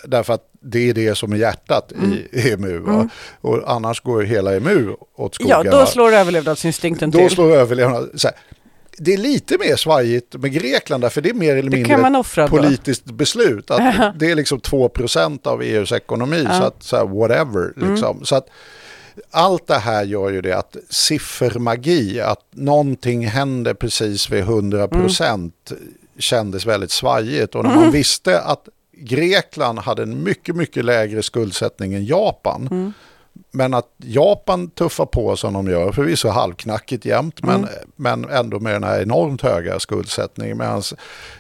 Därför 0.06 0.34
att 0.34 0.50
det 0.62 0.90
är 0.90 0.94
det 0.94 1.16
som 1.16 1.34
är 1.34 1.38
hjärtat 1.38 1.92
i 1.92 2.52
EMU. 2.52 2.80
Va? 2.80 3.10
Och 3.42 3.72
annars 3.72 4.02
går 4.02 4.22
hela 4.22 4.56
EMU 4.56 4.96
åt 5.16 5.36
skogen. 5.36 5.62
ja, 5.66 5.72
då 5.72 5.86
slår 5.86 6.14
överlevnadsinstinkten 6.14 7.12
då 7.12 7.20
till. 7.20 7.30
slår 7.30 7.56
överlevnad. 7.56 8.10
Så 8.16 8.28
här, 8.28 8.38
det 8.98 9.14
är 9.14 9.18
lite 9.18 9.58
mer 9.58 9.76
svajigt 9.76 10.36
med 10.36 10.52
Grekland 10.52 11.04
därför 11.04 11.22
det 11.22 11.30
är 11.30 11.34
mer 11.34 11.56
eller 11.56 11.72
mindre 11.72 12.08
ett 12.08 12.16
offra 12.16 12.48
då. 12.48 12.58
politiskt 12.58 13.06
beslut. 13.06 13.72
Att 13.72 14.14
det 14.20 14.32
är 14.32 14.36
liksom 14.36 14.60
2% 14.60 15.48
av 15.48 15.62
EUs 15.62 15.92
ekonomi. 15.92 16.48
Så 16.52 16.64
att 16.64 16.84
så 16.84 16.98
här, 16.98 17.06
whatever. 17.06 17.74
Mm. 17.78 17.92
Liksom. 17.92 18.26
Så 18.26 18.36
att, 18.36 18.48
allt 19.32 19.68
det 19.68 19.78
här 19.78 20.04
gör 20.04 20.30
ju 20.30 20.42
det 20.42 20.58
att 20.58 20.78
siffermagi, 20.90 22.22
att 22.22 22.46
någonting 22.52 23.28
händer 23.28 23.74
precis 23.74 24.30
vid 24.30 24.44
100% 24.44 25.52
kändes 26.20 26.66
väldigt 26.66 26.92
svajigt. 26.92 27.56
Och 27.56 27.64
när 27.64 27.76
man 27.76 27.92
visste 27.92 28.42
att 28.42 28.68
Grekland 28.92 29.80
hade 29.80 30.04
en 30.04 30.24
mycket, 30.24 30.56
mycket 30.56 30.86
lägre 30.86 31.24
skuldsättning 31.24 31.94
än 31.94 32.06
Japan. 32.06 32.94
Men 33.52 33.74
att 33.74 33.86
Japan 33.98 34.70
tuffar 34.70 35.06
på 35.06 35.36
som 35.36 35.54
de 35.54 35.68
gör, 35.68 35.92
förvisso 35.92 36.30
halvknackigt 36.30 37.06
jämt, 37.06 37.44
men, 37.44 37.68
men 37.96 38.30
ändå 38.30 38.60
med 38.60 38.74
den 38.74 38.84
här 38.84 39.02
enormt 39.02 39.42
höga 39.42 39.80
skuldsättningen. 39.80 40.58
Medan 40.58 40.84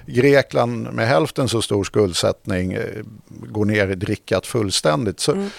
Grekland 0.05 0.93
med 0.93 1.07
hälften 1.07 1.49
så 1.49 1.61
stor 1.61 1.83
skuldsättning 1.83 2.73
eh, 2.73 2.83
går 3.27 3.65
ner 3.65 3.87
i 3.87 3.95
drickat 3.95 4.47
fullständigt. 4.47 5.19
Så 5.19 5.49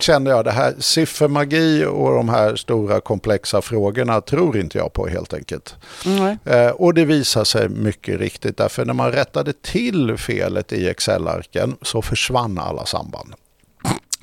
kände 0.00 0.30
jag 0.30 0.44
det 0.44 0.50
här 0.50 0.74
siffermagi 0.78 1.84
och 1.84 2.10
de 2.14 2.28
här 2.28 2.56
stora 2.56 3.00
komplexa 3.00 3.62
frågorna 3.62 4.20
tror 4.20 4.58
inte 4.58 4.78
jag 4.78 4.92
på 4.92 5.06
helt 5.06 5.34
enkelt. 5.34 5.74
Mm, 6.06 6.38
Eh, 6.44 6.70
och 6.70 6.94
det 6.94 7.04
visar 7.04 7.44
sig 7.44 7.68
mycket 7.68 8.20
riktigt 8.20 8.56
därför 8.56 8.84
när 8.84 8.94
man 8.94 9.12
rättade 9.12 9.52
till 9.52 10.16
felet 10.16 10.72
i 10.72 10.88
Excel-arken 10.88 11.76
så 11.82 12.02
försvann 12.02 12.58
alla 12.58 12.86
samband. 12.86 13.34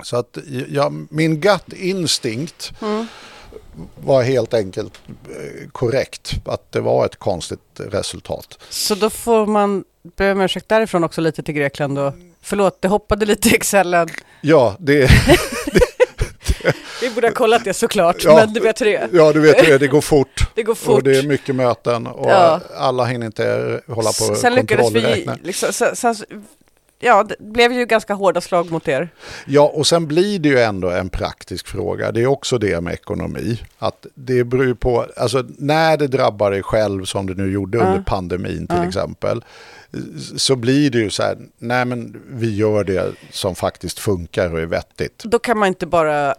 Så 0.02 0.16
att 0.16 0.38
ja, 0.68 0.92
min 1.10 1.40
gut 1.40 1.72
instinct 1.72 2.72
var 4.04 4.22
helt 4.22 4.54
enkelt 4.54 5.00
eh, 5.28 5.68
korrekt. 5.72 6.32
Att 6.44 6.72
det 6.72 6.80
var 6.80 7.06
ett 7.06 7.16
konstigt 7.16 7.60
resultat. 7.76 8.58
Så 8.68 8.94
då 8.94 9.10
får 9.10 9.46
man 9.46 9.84
be 10.16 10.32
om 10.32 10.40
ursäkt 10.40 10.68
därifrån 10.68 11.04
också 11.04 11.20
lite 11.20 11.42
till 11.42 11.54
Grekland 11.54 11.98
och 11.98 12.12
förlåt, 12.42 12.82
det 12.82 12.88
hoppade 12.88 13.26
lite 13.26 13.48
i 13.48 13.54
Excelen. 13.54 14.08
Ja, 14.40 14.76
det, 14.80 15.10
Vi 17.02 17.10
borde 17.10 17.26
ha 17.26 17.34
kollat 17.34 17.64
det 17.64 17.74
såklart, 17.74 18.16
Ja. 18.24 18.34
men 18.34 18.52
du 18.52 18.60
vet 18.60 18.80
hur 18.80 18.86
det 18.86 18.96
är. 18.96 19.08
ja 19.12 19.32
du 19.32 19.40
vet 19.40 19.58
hur 19.58 19.66
det 19.66 19.72
är, 19.74 19.78
det 19.78 19.86
går 19.88 20.00
fort. 20.00 20.46
Det 20.54 20.62
går 20.62 20.72
Och 20.72 20.78
fort. 20.78 21.04
det 21.04 21.18
är 21.18 21.22
mycket 21.22 21.54
möten 21.54 22.06
och 22.06 22.30
Ja. 22.30 22.60
alla 22.76 23.04
hinner 23.04 23.26
inte 23.26 23.80
hålla 23.86 24.10
på 24.12 24.24
och 24.24 24.42
kontrollräkna. 24.68 25.38
liksom, 25.42 25.72
sen, 25.72 25.96
sen, 25.96 26.14
ja, 26.98 27.22
det 27.22 27.36
blev 27.38 27.72
ju 27.72 27.86
ganska 27.86 28.14
hårda 28.14 28.40
slag 28.40 28.70
mot 28.70 28.88
er. 28.88 29.08
Ja, 29.46 29.72
och 29.74 29.86
sen 29.86 30.06
blir 30.06 30.38
det 30.38 30.48
ju 30.48 30.58
ändå 30.58 30.90
en 30.90 31.08
praktisk 31.08 31.68
fråga. 31.68 32.12
Det 32.12 32.22
är 32.22 32.26
också 32.26 32.58
det 32.58 32.80
med 32.80 32.92
ekonomi. 32.92 33.62
Att 33.78 34.06
det 34.14 34.44
beror 34.44 34.74
på, 34.74 35.06
alltså 35.16 35.44
när 35.58 35.96
det 35.96 36.06
drabbar 36.06 36.50
dig 36.50 36.62
själv 36.62 37.04
som 37.04 37.26
det 37.26 37.34
nu 37.34 37.52
gjorde 37.52 37.78
under 37.78 38.02
pandemin 38.06 38.66
till 38.66 38.82
exempel. 38.88 39.44
Så 40.36 40.56
blir 40.56 40.90
det 40.90 40.98
ju 40.98 41.10
så 41.10 41.22
här, 41.22 41.36
nej 41.58 41.84
men 41.84 42.22
vi 42.30 42.56
gör 42.56 42.84
det 42.84 43.12
som 43.30 43.54
faktiskt 43.54 43.98
funkar 43.98 44.52
och 44.52 44.60
är 44.60 44.66
vettigt. 44.66 45.22
Då 45.24 45.38
kan 45.38 45.58
man 45.58 45.68
inte 45.68 45.86
bara 45.86 46.34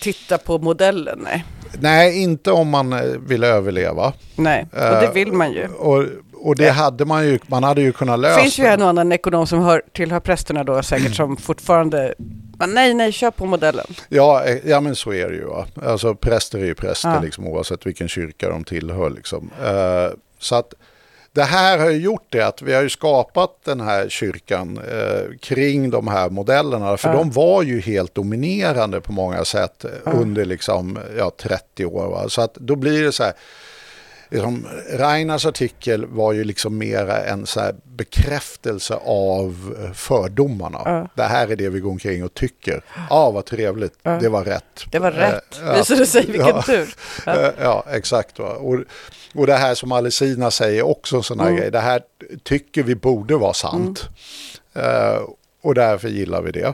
titta 0.00 0.38
på 0.38 0.58
modellen, 0.58 1.18
nej. 1.22 1.44
Nej, 1.80 2.22
inte 2.22 2.52
om 2.52 2.68
man 2.68 2.92
eh, 2.92 3.00
vill 3.26 3.44
överleva. 3.44 4.12
Nej, 4.36 4.66
och 4.72 4.78
det 4.78 5.10
vill 5.14 5.32
man 5.32 5.52
ju. 5.52 5.68
Och, 5.68 6.04
och 6.46 6.56
det 6.56 6.70
hade 6.70 7.04
man 7.04 7.26
ju, 7.26 7.38
man 7.46 7.64
hade 7.64 7.80
ju 7.82 7.92
kunnat 7.92 8.18
lösa. 8.20 8.36
Det 8.36 8.42
finns 8.42 8.58
ju 8.58 8.64
en 8.64 8.82
och 8.82 8.88
annan 8.88 9.12
ekonom 9.12 9.46
som 9.46 9.60
hör, 9.60 9.82
tillhör 9.92 10.20
prästerna 10.20 10.64
då 10.64 10.82
säkert 10.82 11.14
som 11.14 11.36
fortfarande, 11.36 12.14
men 12.58 12.70
nej, 12.74 12.94
nej, 12.94 13.12
kör 13.12 13.30
på 13.30 13.46
modellen. 13.46 13.86
Ja, 14.08 14.44
eh, 14.44 14.58
ja 14.64 14.80
men 14.80 14.96
så 14.96 15.12
är 15.12 15.28
det 15.30 15.36
ju. 15.36 15.44
Va? 15.44 15.66
Alltså 15.86 16.14
präster 16.14 16.58
är 16.58 16.64
ju 16.64 16.74
präster 16.74 17.08
Ja. 17.14 17.20
liksom, 17.20 17.46
oavsett 17.46 17.86
vilken 17.86 18.08
kyrka 18.08 18.48
de 18.48 18.64
tillhör. 18.64 19.10
Liksom. 19.10 19.50
Eh, 19.64 20.16
så 20.38 20.54
att 20.54 20.74
det 21.32 21.42
här 21.42 21.78
har 21.78 21.90
ju 21.90 21.98
gjort 21.98 22.26
det 22.30 22.40
att 22.42 22.62
vi 22.62 22.74
har 22.74 22.82
ju 22.82 22.88
skapat 22.88 23.50
den 23.64 23.80
här 23.80 24.08
kyrkan 24.08 24.78
eh, 24.90 25.36
kring 25.40 25.90
de 25.90 26.08
här 26.08 26.30
modellerna. 26.30 26.96
För 26.96 27.08
Ja. 27.08 27.14
de 27.16 27.30
var 27.30 27.62
ju 27.62 27.80
helt 27.80 28.14
dominerande 28.14 29.00
på 29.00 29.12
många 29.12 29.44
sätt 29.44 29.84
eh, 29.84 29.90
under 30.04 30.44
liksom, 30.44 30.98
ja, 31.18 31.30
30 31.42 31.84
år. 31.86 32.06
Va? 32.10 32.28
Så 32.28 32.40
att 32.42 32.54
då 32.54 32.76
blir 32.76 33.02
det 33.02 33.12
så 33.12 33.22
här. 33.22 33.32
Liksom, 34.30 34.66
Reinars 34.90 35.46
artikel 35.46 36.06
var 36.06 36.32
ju 36.32 36.44
liksom 36.44 36.78
mera 36.78 37.24
en 37.24 37.46
så 37.46 37.60
bekräftelse 37.84 38.94
av 39.04 39.76
eh, 39.84 39.92
fördomarna. 39.92 40.80
Ja. 40.84 41.08
Det 41.14 41.22
här 41.22 41.48
är 41.52 41.56
det 41.56 41.68
vi 41.68 41.80
går 41.80 41.90
omkring 41.90 42.24
och 42.24 42.34
tycker. 42.34 42.82
Ja, 42.96 43.02
ah, 43.10 43.30
vad 43.30 43.44
trevligt. 43.44 43.92
Det 44.02 44.28
var 44.28 44.44
rätt. 44.44 44.84
Det 44.92 44.98
var 44.98 45.10
rätt, 45.12 45.60
Eh, 45.62 45.66
ja. 45.66 45.74
visade 45.74 46.06
sig, 46.06 46.26
vilken 46.26 46.46
Ja. 46.48 46.62
tur. 46.62 46.94
Ja, 47.26 47.52
ja 47.60 47.84
exakt. 47.90 48.38
Och, 48.38 48.74
och 49.34 49.46
det 49.46 49.54
här 49.54 49.74
som 49.74 49.92
Alessina 49.92 50.50
säger 50.50 50.82
också 50.82 51.22
sån 51.22 51.40
här 51.40 51.52
grej. 51.52 51.70
Det 51.70 51.80
här 51.80 52.02
tycker 52.42 52.82
vi 52.82 52.94
borde 52.94 53.36
vara 53.36 53.54
sant. 53.54 54.08
Eh, 54.74 55.20
och 55.62 55.74
därför 55.74 56.08
gillar 56.08 56.42
vi 56.42 56.50
det. 56.52 56.72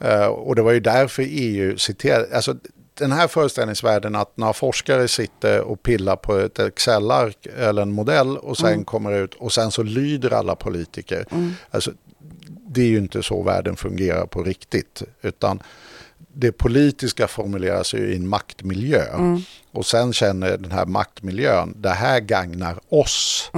Eh, 0.00 0.26
och 0.26 0.56
det 0.56 0.62
var 0.62 0.72
ju 0.72 0.80
därför 0.80 1.24
EU 1.28 1.76
citerade, 1.78 2.36
alltså 2.36 2.54
den 3.00 3.12
här 3.12 3.28
föreställningsvärlden 3.28 4.14
att 4.14 4.36
när 4.36 4.52
forskare 4.52 5.08
sitter 5.08 5.60
och 5.60 5.82
pillar 5.82 6.16
på 6.16 6.36
ett 6.36 6.58
Excel-ark 6.58 7.46
eller 7.56 7.82
en 7.82 7.92
modell 7.92 8.36
och 8.36 8.56
sen 8.58 8.84
kommer 8.84 9.12
ut 9.12 9.34
och 9.34 9.52
sen 9.52 9.70
så 9.70 9.82
lyder 9.82 10.32
alla 10.32 10.56
politiker. 10.56 11.24
Alltså, 11.70 11.92
det 12.68 12.80
är 12.80 12.86
ju 12.86 12.98
inte 12.98 13.22
så 13.22 13.42
världen 13.42 13.76
fungerar 13.76 14.26
på 14.26 14.42
riktigt. 14.42 15.02
Utan 15.22 15.62
det 16.40 16.52
politiska 16.52 17.28
formuleras 17.28 17.94
ju 17.94 17.98
i 18.12 18.16
en 18.16 18.28
maktmiljö. 18.28 19.04
Och 19.72 19.86
sen 19.86 20.12
känner 20.12 20.56
den 20.56 20.72
här 20.72 20.86
maktmiljön, 20.86 21.74
det 21.76 21.90
här 21.90 22.20
gagnar 22.20 22.78
oss. 22.88 23.50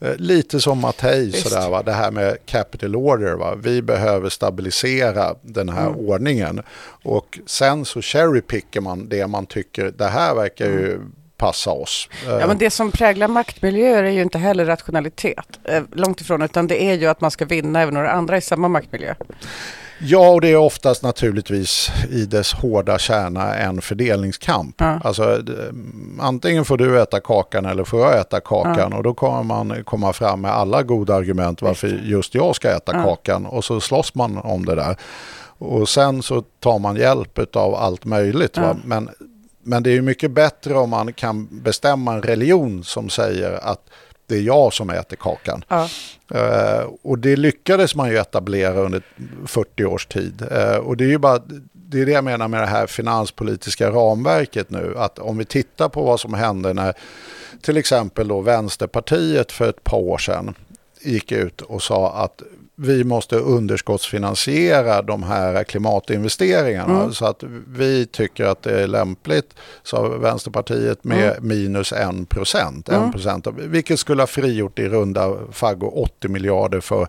Eh, 0.00 0.14
Lite 0.16 0.60
som 0.60 0.80
Mattei, 0.80 1.32
sådär, 1.32 1.68
va? 1.70 1.82
det 1.82 1.92
här 1.92 2.10
med 2.10 2.36
capital 2.46 2.96
order. 2.96 3.32
Va? 3.34 3.54
Vi 3.54 3.82
behöver 3.82 4.28
stabilisera 4.28 5.34
den 5.42 5.68
här 5.68 5.88
ordningen. 6.08 6.62
Och 7.02 7.38
sen 7.46 7.84
så 7.84 8.02
cherrypickar 8.02 8.80
man 8.80 9.08
det 9.08 9.26
man 9.26 9.46
tycker, 9.46 9.90
det 9.98 10.06
här 10.06 10.34
verkar 10.34 10.66
ju 10.66 11.00
passa 11.36 11.70
oss. 11.70 12.08
Eh, 12.26 12.30
Ja, 12.32 12.46
men 12.46 12.58
det 12.58 12.70
som 12.70 12.90
präglar 12.90 13.28
maktmiljöer 13.28 14.02
är 14.04 14.10
ju 14.10 14.22
inte 14.22 14.38
heller 14.38 14.64
rationalitet, 14.64 15.46
eh, 15.64 15.82
långt 15.92 16.20
ifrån, 16.20 16.42
utan 16.42 16.66
det 16.66 16.82
är 16.82 16.94
ju 16.94 17.06
att 17.06 17.20
man 17.20 17.30
ska 17.30 17.44
vinna 17.44 17.80
även 17.82 17.94
några 17.94 18.10
andra 18.10 18.36
i 18.36 18.40
samma 18.40 18.68
maktmiljö. 18.68 19.14
Ja, 19.98 20.28
och 20.30 20.40
det 20.40 20.48
är 20.48 20.56
oftast 20.56 21.02
naturligtvis 21.02 21.90
i 22.10 22.26
dess 22.26 22.52
hårda 22.52 22.98
kärna 22.98 23.54
en 23.54 23.80
fördelningskamp. 23.80 24.74
Ja. 24.78 25.00
Alltså, 25.04 25.42
antingen 26.20 26.64
får 26.64 26.76
du 26.76 27.02
äta 27.02 27.20
kakan 27.20 27.66
eller 27.66 27.84
får 27.84 28.00
jag 28.00 28.20
äta 28.20 28.40
kakan 28.40 28.92
och 28.92 29.02
då 29.02 29.14
kommer 29.14 29.42
man 29.42 29.84
komma 29.84 30.12
fram 30.12 30.40
med 30.40 30.50
alla 30.50 30.82
goda 30.82 31.14
argument 31.14 31.62
varför 31.62 31.88
just 32.04 32.34
jag 32.34 32.56
ska 32.56 32.70
äta 32.70 32.92
kakan 32.92 33.46
och 33.46 33.64
så 33.64 33.80
slåss 33.80 34.14
man 34.14 34.38
om 34.38 34.64
det 34.64 34.74
där. 34.74 34.96
Och 35.58 35.88
sen 35.88 36.22
så 36.22 36.42
tar 36.60 36.78
man 36.78 36.96
hjälp 36.96 37.56
av 37.56 37.74
allt 37.74 38.04
möjligt. 38.04 38.58
Va? 38.58 38.76
Men, 38.84 39.10
men 39.62 39.82
det 39.82 39.90
är 39.90 39.94
ju 39.94 40.02
mycket 40.02 40.30
bättre 40.30 40.74
om 40.74 40.90
man 40.90 41.12
kan 41.12 41.48
bestämma 41.50 42.14
en 42.14 42.22
religion 42.22 42.84
som 42.84 43.08
säger 43.08 43.52
att 43.62 43.80
det 44.26 44.36
är 44.36 44.40
jag 44.40 44.72
som 44.72 44.90
äter 44.90 45.16
kakan. 45.16 45.64
Ja. 45.68 45.88
Eh, 46.34 46.86
och 47.02 47.18
det 47.18 47.36
lyckades 47.36 47.94
man 47.94 48.08
ju 48.08 48.16
etablera 48.16 48.80
under 48.80 49.02
40 49.46 49.84
års 49.84 50.06
tid. 50.06 50.42
Eh, 50.50 50.76
och 50.76 50.96
det 50.96 51.04
är 51.04 51.08
ju 51.08 51.18
bara, 51.18 51.40
det 51.72 52.00
är 52.00 52.06
det 52.06 52.12
jag 52.12 52.24
menar 52.24 52.48
med 52.48 52.60
det 52.60 52.66
här 52.66 52.86
finanspolitiska 52.86 53.90
ramverket 53.90 54.70
nu. 54.70 54.94
Att 54.96 55.18
om 55.18 55.38
vi 55.38 55.44
tittar 55.44 55.88
på 55.88 56.02
vad 56.02 56.20
som 56.20 56.34
hände 56.34 56.72
när 56.74 56.94
till 57.62 57.76
exempel 57.76 58.28
då 58.28 58.40
Vänsterpartiet 58.40 59.52
för 59.52 59.68
ett 59.68 59.84
par 59.84 59.98
år 59.98 60.18
sedan 60.18 60.54
gick 61.00 61.32
ut 61.32 61.60
och 61.60 61.82
sa 61.82 62.12
att 62.12 62.42
vi 62.78 63.04
måste 63.04 63.36
underskottsfinansiera 63.36 65.02
de 65.02 65.22
här 65.22 65.64
klimatinvesteringarna. 65.64 67.12
Så 67.12 67.26
att 67.26 67.42
vi 67.68 68.06
tycker 68.06 68.44
att 68.44 68.62
det 68.62 68.80
är 68.82 68.86
lämpligt, 68.86 69.54
sa 69.82 70.08
Vänsterpartiet, 70.08 71.04
med 71.04 71.42
minus 71.44 71.92
1 71.92 72.28
procent. 72.28 72.88
En 72.88 73.12
procent 73.12 73.46
av- 73.46 73.54
vilket 73.56 73.98
skulle 74.00 74.22
ha 74.22 74.26
frigjort 74.26 74.78
i 74.78 74.88
runda 74.88 75.32
faggo 75.52 75.86
80 75.86 76.28
miljarder 76.28 76.80
för 76.80 77.06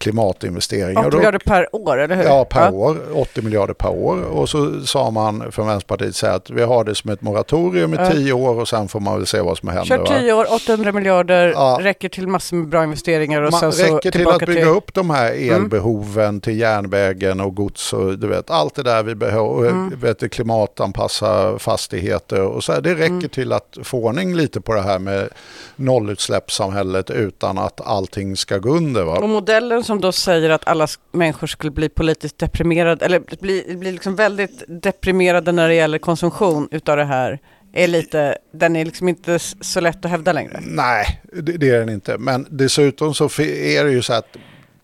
klimatinvesteringar. 0.00 1.00
8 1.00 1.04
Och 1.06 1.10
då- 1.10 1.16
miljarder 1.16 1.38
per 1.38 1.68
år, 1.76 1.98
eller 2.00 2.16
hur? 2.16 2.24
Ja, 2.24 2.44
per 2.44 2.74
år. 2.74 2.96
80 3.14 3.42
miljarder 3.42 3.74
per 3.74 3.88
år. 3.88 4.22
Och 4.22 4.48
så 4.48 4.80
sa 4.86 5.10
man 5.10 5.52
från 5.52 5.66
Vänsterpartiet 5.66 6.16
så 6.16 6.26
här 6.26 6.36
att 6.36 6.50
vi 6.50 6.62
har 6.62 6.84
det 6.84 6.94
som 6.94 7.10
ett 7.10 7.22
moratorium 7.22 7.94
i 7.94 7.96
Ja. 7.96 8.10
10 8.10 8.32
år 8.32 8.60
och 8.60 8.68
sen 8.68 8.88
får 8.88 9.00
man 9.00 9.16
väl 9.16 9.26
se 9.26 9.40
vad 9.40 9.58
som 9.58 9.68
händer. 9.68 9.84
Kör? 10.06 10.20
10 10.20 10.32
år, 10.32 10.46
800 10.54 10.92
miljarder, 10.92 11.48
Ja. 11.48 11.78
räcker 11.80 12.08
till 12.08 12.28
massor 12.28 12.56
med 12.56 12.68
bra 12.68 12.84
investeringar 12.84 13.42
och 13.42 13.50
Man 13.52 13.60
sen 13.60 13.72
så 13.72 13.82
räcker 13.96 14.10
till 14.10 14.28
att 14.28 14.38
bygga 14.38 14.52
till... 14.52 14.62
Mm. 14.62 14.76
upp 14.76 14.94
de 14.94 15.10
här 15.10 15.52
elbehoven 15.54 16.40
till 16.40 16.58
järnvägen 16.58 17.40
och 17.40 17.54
gods 17.54 17.92
och 17.92 18.18
du 18.18 18.26
vet 18.26 18.50
allt 18.50 18.74
det 18.74 18.82
där 18.82 19.02
vi 19.02 19.14
behöver, 19.14 19.68
Mm. 19.68 19.92
vet, 20.00 20.32
klimatanpassa 20.32 21.58
fastigheter 21.58 22.42
och 22.42 22.64
så 22.64 22.72
här. 22.72 22.80
Det 22.80 22.94
räcker 22.94 23.06
Mm. 23.06 23.28
till 23.28 23.52
att 23.52 23.78
få 23.82 23.98
ordning 24.04 24.34
lite 24.34 24.60
på 24.60 24.74
det 24.74 24.80
här 24.82 24.98
med 24.98 25.28
nollutsläppssamhället 25.76 27.10
utan 27.10 27.58
att 27.58 27.80
allting 27.80 28.36
ska 28.36 28.58
gå 28.58 28.70
under. 28.70 29.04
Va? 29.04 29.16
Och 29.18 29.28
modellen 29.28 29.84
som 29.90 30.00
då 30.00 30.12
säger 30.12 30.50
att 30.50 30.66
alla 30.68 30.86
människor 31.12 31.46
skulle 31.46 31.70
bli 31.70 31.88
politiskt 31.88 32.38
deprimerade, 32.38 33.04
eller 33.04 33.20
bli, 33.40 33.76
bli 33.78 33.92
liksom 33.92 34.16
väldigt 34.16 34.62
deprimerade 34.68 35.52
när 35.52 35.68
det 35.68 35.74
gäller 35.74 35.98
konsumtion 35.98 36.68
utav 36.70 36.96
det 36.96 37.04
här, 37.04 37.38
är 37.72 37.88
lite, 37.88 38.38
den 38.52 38.76
är 38.76 38.84
liksom 38.84 39.08
inte 39.08 39.38
så 39.60 39.80
lätt 39.80 40.04
att 40.04 40.10
hävda 40.10 40.32
längre. 40.32 40.60
Nej, 40.66 41.20
det, 41.32 41.52
det 41.52 41.68
är 41.70 41.78
den 41.78 41.88
inte. 41.88 42.18
Men 42.18 42.46
dessutom 42.50 43.14
så 43.14 43.24
är 43.42 43.84
det 43.84 43.90
ju 43.92 44.02
så 44.02 44.12
att 44.12 44.36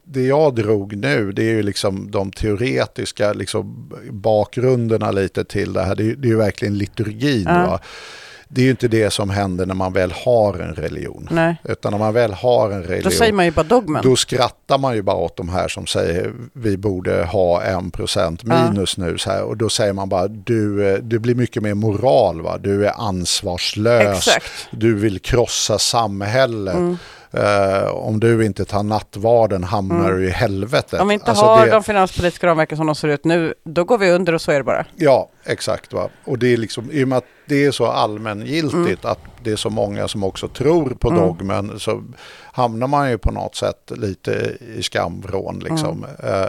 det 0.05 0.23
jag 0.23 0.55
drog 0.55 0.97
nu, 0.97 1.33
det 1.33 1.43
är 1.43 1.51
ju 1.53 1.63
liksom 1.63 2.11
de 2.11 2.31
teoretiska 2.31 3.33
liksom 3.33 3.91
bakgrunderna 4.11 5.11
lite 5.11 5.45
till 5.45 5.73
det 5.73 5.83
här. 5.83 5.95
Det 5.97 6.03
är, 6.03 6.05
ju- 6.05 6.17
det 6.17 6.29
är 6.29 6.31
ju 6.31 6.37
verkligen 6.37 6.79
liturgin. 6.79 7.45
Ja. 7.47 7.67
Va? 7.67 7.81
Det 8.49 8.61
är 8.61 8.65
ju 8.65 8.71
inte 8.71 8.89
det 8.89 9.11
som 9.11 9.31
händer 9.31 9.67
när 9.67 9.75
man 9.75 9.93
väl 9.93 10.13
har 10.13 10.59
en 10.59 10.75
religion. 10.75 11.29
Nej. 11.31 11.57
Utan 11.65 11.93
när 11.93 11.99
man 11.99 12.15
väl 12.15 12.33
har 12.33 12.71
en 12.71 12.83
religion. 12.83 13.11
Då 13.11 13.17
säger 13.17 13.33
man 13.33 13.45
ju 13.45 13.51
bara 13.51 13.63
dogmen. 13.63 14.03
Då 14.03 14.17
skrattar 14.17 14.79
man 14.79 14.95
ju 14.95 15.03
bara 15.03 15.17
åt 15.17 15.37
de 15.37 15.49
här 15.49 15.69
som 15.69 15.87
säger 15.87 16.33
vi 16.53 16.77
borde 16.77 17.25
ha 17.25 17.63
en 17.63 17.91
procent 17.91 18.43
minus 18.45 18.97
nu. 18.97 19.19
Så 19.19 19.31
här. 19.31 19.43
Och 19.43 19.57
då 19.57 19.69
säger 19.69 19.93
man 19.93 20.09
bara 20.09 20.29
du, 20.29 20.89
eh, 20.89 20.99
det 20.99 21.19
blir 21.19 21.35
mycket 21.35 21.63
mer 21.63 21.75
moral. 21.75 22.43
Va? 22.43 22.59
Du 22.59 22.87
är 22.87 22.93
ansvarslös. 23.09 24.19
Exakt. 24.19 24.69
Du 24.71 24.95
vill 24.95 25.19
krossa 25.19 25.79
samhället. 25.79 26.99
Eh, 27.37 27.89
om 27.89 28.21
du 28.21 28.45
inte 28.47 28.65
tar 28.65 28.83
nattvarden 28.83 29.65
hamnar 29.65 30.13
du 30.13 30.27
i 30.27 30.31
helvetet. 30.31 30.93
Mm. 30.93 31.03
Om 31.03 31.09
vi 31.09 31.15
inte 31.15 31.27
Alltså 31.31 31.45
har 31.45 31.67
det- 31.67 31.73
de 31.73 31.83
finanspolitiska 31.83 32.47
ramverken 32.47 32.77
som 32.77 32.87
de 32.87 32.95
ser 32.95 33.09
ut 33.09 33.25
nu, 33.25 33.55
då 33.65 33.85
går 33.85 33.99
vi 33.99 34.11
under 34.11 34.33
och 34.33 34.41
så 34.43 34.53
är 34.53 34.59
det 34.59 34.65
bara. 34.65 34.87
Ja, 34.97 35.29
exakt. 35.45 35.93
Va? 35.93 36.09
Och 36.25 36.39
det 36.39 36.53
är 36.53 36.57
liksom, 36.57 36.91
i 36.93 37.05
och 37.05 37.09
med 37.09 37.19
att 37.19 37.25
det 37.47 37.65
är 37.65 37.71
så 37.71 37.87
allmängiltigt 37.87 38.75
Mm. 38.75 38.97
att 39.03 39.19
det 39.43 39.53
är 39.53 39.57
så 39.57 39.71
många 39.71 40.09
som 40.09 40.25
också 40.25 40.49
tror 40.49 40.91
på 40.91 41.11
dogmen 41.11 41.79
så 41.81 42.03
hamnar 42.53 42.87
man 42.87 43.11
ju 43.11 43.19
på 43.19 43.31
något 43.33 43.55
sätt 43.57 43.93
lite 43.97 44.53
i 44.77 44.83
skamvrån. 44.83 45.59
Liksom. 45.59 46.07
Mm. 46.23 46.43
Eh, 46.43 46.49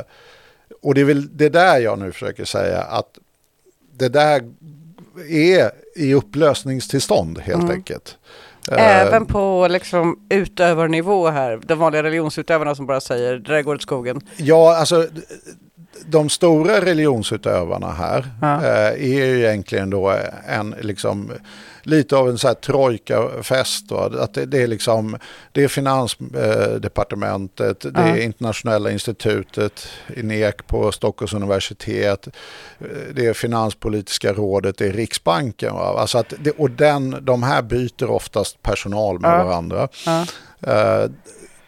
och 0.82 0.94
det 0.96 1.02
är 1.02 1.06
väl 1.06 1.38
det 1.38 1.50
där 1.50 1.78
jag 1.80 2.00
nu 2.00 2.12
försöker 2.12 2.46
säga 2.46 2.82
att 2.82 3.18
det 3.94 4.10
där 4.10 4.42
är 5.30 5.72
i 5.96 6.14
upplösningstillstånd 6.14 7.40
helt 7.40 7.62
Mm. 7.64 7.76
enkelt. 7.76 8.18
Eh, 8.72 9.02
Även 9.02 9.26
på 9.26 9.68
liksom 9.70 10.20
utövarnivå 10.30 11.28
här, 11.28 11.60
de 11.66 11.80
vanliga 11.80 12.04
religionsutövarna 12.04 12.76
som 12.76 12.86
bara 12.86 13.02
säger 13.02 13.34
det 13.34 13.54
där 13.54 13.62
går 13.62 13.76
åt 13.76 13.82
skogen. 13.82 14.22
Ja, 14.38 14.78
alltså 14.78 15.08
de 16.06 16.30
stora 16.30 16.82
religionsutövarna 16.82 17.92
här 17.92 18.26
Ja. 18.42 18.56
eh, 18.64 18.88
är 18.88 19.26
ju 19.26 19.40
egentligen 19.46 19.90
då 19.90 20.14
en 20.48 20.76
liksom 20.82 21.32
lite 21.88 22.16
av 22.18 22.30
en 22.30 22.38
så 22.38 22.48
här 22.48 22.56
trojkafest. 22.56 23.92
Va? 23.92 24.12
Att 24.20 24.34
det, 24.34 24.46
det 24.46 24.64
är 24.64 24.68
liksom 24.68 25.18
det 25.52 25.64
är 25.64 25.68
finansdepartementet, 25.68 27.82
det 27.94 28.02
är 28.02 28.18
internationella 28.22 28.92
institutet, 28.92 29.88
INEK 30.16 30.68
på 30.68 30.92
Stockholms 30.92 31.34
universitet, 31.34 32.28
det 33.14 33.26
är 33.26 33.34
finanspolitiska 33.34 34.34
rådet, 34.34 34.78
det 34.78 34.88
är 34.88 34.94
Riksbanken. 34.94 35.74
Va? 35.76 35.96
Alltså 36.00 36.18
att 36.18 36.34
det, 36.40 36.52
och 36.52 36.72
den, 36.72 37.18
de 37.22 37.44
här 37.44 37.62
byter 37.62 38.10
oftast 38.10 38.62
personal 38.62 39.20
med 39.20 39.32
Ja. 39.40 39.44
varandra. 39.44 39.88
Ja. 40.06 40.26
Eh, 40.62 41.10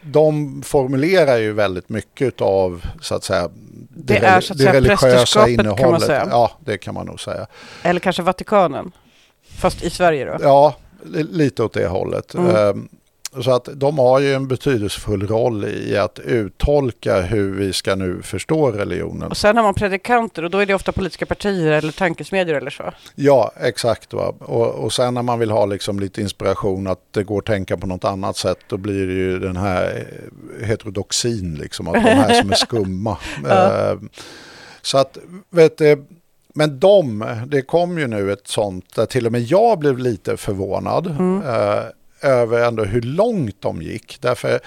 de 0.02 0.62
formulerar 0.62 1.36
ju 1.36 1.52
väldigt 1.52 1.88
mycket 1.88 2.40
av 2.40 2.86
så 3.00 3.14
att 3.14 3.24
säga 3.24 3.48
Det 3.88 4.14
reli- 4.14 4.24
är 4.26 4.40
så 4.40 4.52
att 4.52 4.58
säga 4.58 4.82
prästerskapet, 4.82 5.78
kan 5.78 5.90
man 5.90 6.00
säga. 6.00 6.26
Ja, 6.30 6.50
det 6.64 6.78
kan 6.78 6.94
man 6.94 7.06
nog 7.06 7.20
säga. 7.20 7.46
Eller 7.82 8.00
kanske 8.00 8.22
Vatikanen. 8.22 8.92
Fast 9.60 9.82
i 9.82 9.90
Sverige 9.90 10.24
då. 10.24 10.36
Ja, 10.40 10.76
li- 11.04 11.22
lite 11.30 11.62
åt 11.62 11.72
det 11.72 11.86
hållet. 11.86 12.34
Mm. 12.34 12.56
Ehm, 12.56 12.88
Så 13.42 13.50
att 13.50 13.68
de 13.74 13.98
har 13.98 14.20
ju 14.20 14.34
en 14.34 14.48
betydelsefull 14.48 15.26
roll 15.26 15.64
i 15.64 15.96
att 15.96 16.18
uttolka 16.18 17.20
hur 17.20 17.54
vi 17.54 17.72
ska 17.72 17.94
nu 17.94 18.22
förstå 18.22 18.70
religionen. 18.70 19.30
Och 19.30 19.36
sen 19.36 19.56
har 19.56 19.64
man 19.64 19.74
predikanter 19.74 20.44
och 20.44 20.50
då 20.50 20.58
är 20.58 20.66
det 20.66 20.74
ofta 20.74 20.92
politiska 20.92 21.26
partier 21.26 21.72
eller 21.72 21.92
tankesmedjor 21.92 22.56
eller 22.56 22.70
så. 22.70 22.92
Ja, 23.14 23.52
exakt. 23.60 24.12
Va? 24.12 24.34
Och, 24.38 24.66
och 24.74 24.92
sen 24.92 25.14
när 25.14 25.22
man 25.22 25.38
vill 25.38 25.50
ha 25.50 25.66
liksom 25.66 26.00
lite 26.00 26.20
inspiration 26.20 26.86
att 26.86 27.00
det 27.10 27.22
går 27.24 27.38
att 27.38 27.46
tänka 27.46 27.76
på 27.76 27.86
något 27.86 28.04
annat 28.04 28.36
sätt 28.36 28.58
då 28.68 28.76
blir 28.76 29.06
det 29.06 29.12
ju 29.14 29.38
den 29.38 29.56
här 29.56 30.06
eh, 30.60 30.66
heterodoxin, 30.66 31.54
liksom, 31.54 31.88
att 31.88 31.94
de 31.94 32.00
här 32.00 32.40
som 32.40 32.50
är 32.50 32.54
skumma. 32.66 33.16
Ja. 33.44 33.90
Eh, 33.90 33.96
Så 34.82 34.98
att, 34.98 35.18
vet 35.50 35.78
du, 35.78 36.04
men 36.54 36.80
de, 36.80 37.24
det 37.46 37.62
kom 37.62 37.98
ju 37.98 38.06
nu 38.06 38.32
ett 38.32 38.48
sånt 38.48 38.94
där 38.94 39.06
till 39.06 39.26
och 39.26 39.32
med 39.32 39.42
jag 39.42 39.78
blev 39.78 39.98
lite 39.98 40.36
förvånad 40.36 41.06
eh, 41.46 41.84
över 42.30 42.64
ändå 42.64 42.84
hur 42.84 43.02
långt 43.02 43.56
de 43.60 43.82
gick. 43.82 44.18
Därför 44.20 44.60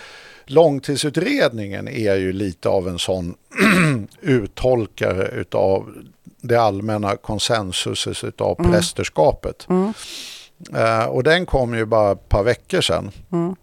långtidsutredningen 0.45 1.87
är 1.87 2.15
ju 2.15 2.33
lite 2.33 2.69
av 2.69 2.87
en 2.87 2.99
sån 2.99 3.35
uttolkare 4.21 5.27
utav 5.27 5.93
det 6.41 6.55
allmänna 6.55 7.15
konsensuset 7.15 8.23
utav 8.23 8.55
prästerskapet. 8.55 9.67
Mm. 9.69 9.93
Eh, 10.75 11.05
och 11.05 11.23
den 11.23 11.45
kom 11.45 11.75
ju 11.75 11.85
bara 11.85 12.11
ett 12.11 12.29
par 12.29 12.43
veckor 12.43 12.81
sedan. 12.81 13.11
Mm. 13.31 13.55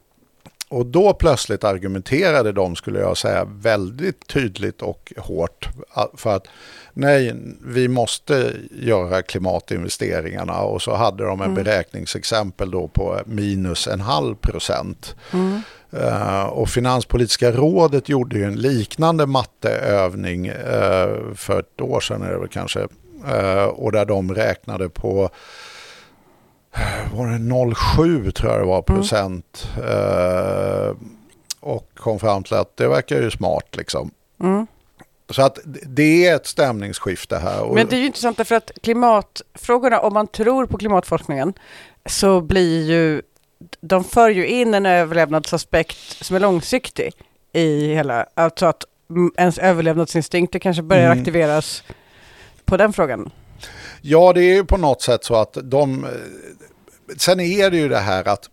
Och 0.71 0.87
då 0.87 1.15
plötsligt 1.15 1.65
argumenterade 1.65 2.53
de, 2.53 2.77
skulle 2.77 2.99
jag 2.99 3.17
säga, 3.17 3.45
väldigt 3.45 4.27
tydligt 4.27 4.83
och 4.83 5.13
hårt 5.17 5.69
för 6.15 6.37
att 6.37 6.47
nej, 6.93 7.35
vi 7.65 7.89
måste 7.89 8.53
göra 8.71 9.23
klimatinvesteringarna 9.23 10.61
och 10.61 10.83
så 10.83 10.95
hade 10.95 11.25
de 11.25 11.41
en 11.41 11.55
beräkningsexempel 11.55 12.71
då 12.71 12.89
på 12.89 13.21
minus 13.27 13.87
en 13.87 14.01
halv 14.01 14.35
procent. 14.35 15.17
Mm. 15.33 15.63
Eh, 15.93 16.45
och 16.45 16.69
Finanspolitiska 16.69 17.53
rådet 17.53 18.09
gjorde 18.09 18.39
ju 18.39 18.45
en 18.45 18.57
liknande 18.57 19.27
matteövning 19.27 20.47
eh, 20.47 21.09
för 21.35 21.61
ett 21.61 21.81
år 21.81 22.01
sedan 22.01 22.21
väl 22.21 22.49
kanske. 22.49 22.81
Eh, 23.29 23.65
och 23.65 23.93
där 23.93 24.05
de 24.05 24.35
räknade 24.35 24.89
på 24.89 25.31
var 27.15 27.27
det 27.27 27.39
0,7 27.39 28.31
tror 28.31 28.53
jag 28.53 28.61
det 28.61 28.67
var 28.67 28.83
procent. 28.83 29.69
Eh, 29.77 30.97
och 31.61 31.91
kom 31.97 32.19
fram 32.19 32.43
till 32.43 32.55
att 32.55 32.77
det 32.77 32.89
verkar 32.89 33.17
ju 33.21 33.31
smart 33.31 33.77
liksom. 33.77 34.11
Mm. 34.41 34.67
Så 35.31 35.43
att 35.43 35.59
det 35.87 36.27
är 36.27 36.37
ett 36.37 36.47
stämningsskifte 36.47 37.39
här. 37.39 37.75
Men 37.75 37.87
det 37.87 37.97
är 37.97 38.01
ju 38.01 38.07
intressant 38.07 38.37
därför 38.37 38.55
att 38.55 38.71
klimatfrågorna, 38.83 40.01
om 40.01 40.15
man 40.15 40.27
tror 40.27 40.67
på 40.67 40.79
klimatforskningen, 40.79 41.53
så 42.07 42.41
blir 42.41 42.85
ju, 42.91 43.23
de 43.81 44.05
för 44.05 44.31
ju 44.31 44.47
in 44.47 44.75
en 44.75 44.87
överlevnadsaspekt 44.87 45.97
som 46.25 46.37
är 46.37 46.41
långsiktig 46.41 47.13
i 47.53 47.95
hela, 47.95 48.27
alltså 48.35 48.67
att 48.67 48.85
mm, 49.11 49.33
ens 49.37 49.59
överlevnadsinstinkter 49.59 50.59
kanske 50.59 50.83
börjar 50.83 51.07
Mm. 51.07 51.19
aktiveras 51.19 51.83
på 52.65 52.77
den 52.77 52.93
frågan. 52.93 53.31
Ja, 54.01 54.33
det 54.33 54.41
är 54.41 54.55
ju 54.55 54.65
på 54.65 54.77
något 54.77 55.03
sätt 55.03 55.25
så 55.25 55.35
att 55.35 55.57
de... 55.63 56.07
Sen 57.19 57.41
är 57.41 57.71
det 57.71 57.77
ju 57.77 57.89
det 57.89 57.99
här 57.99 58.29
att 58.29 58.51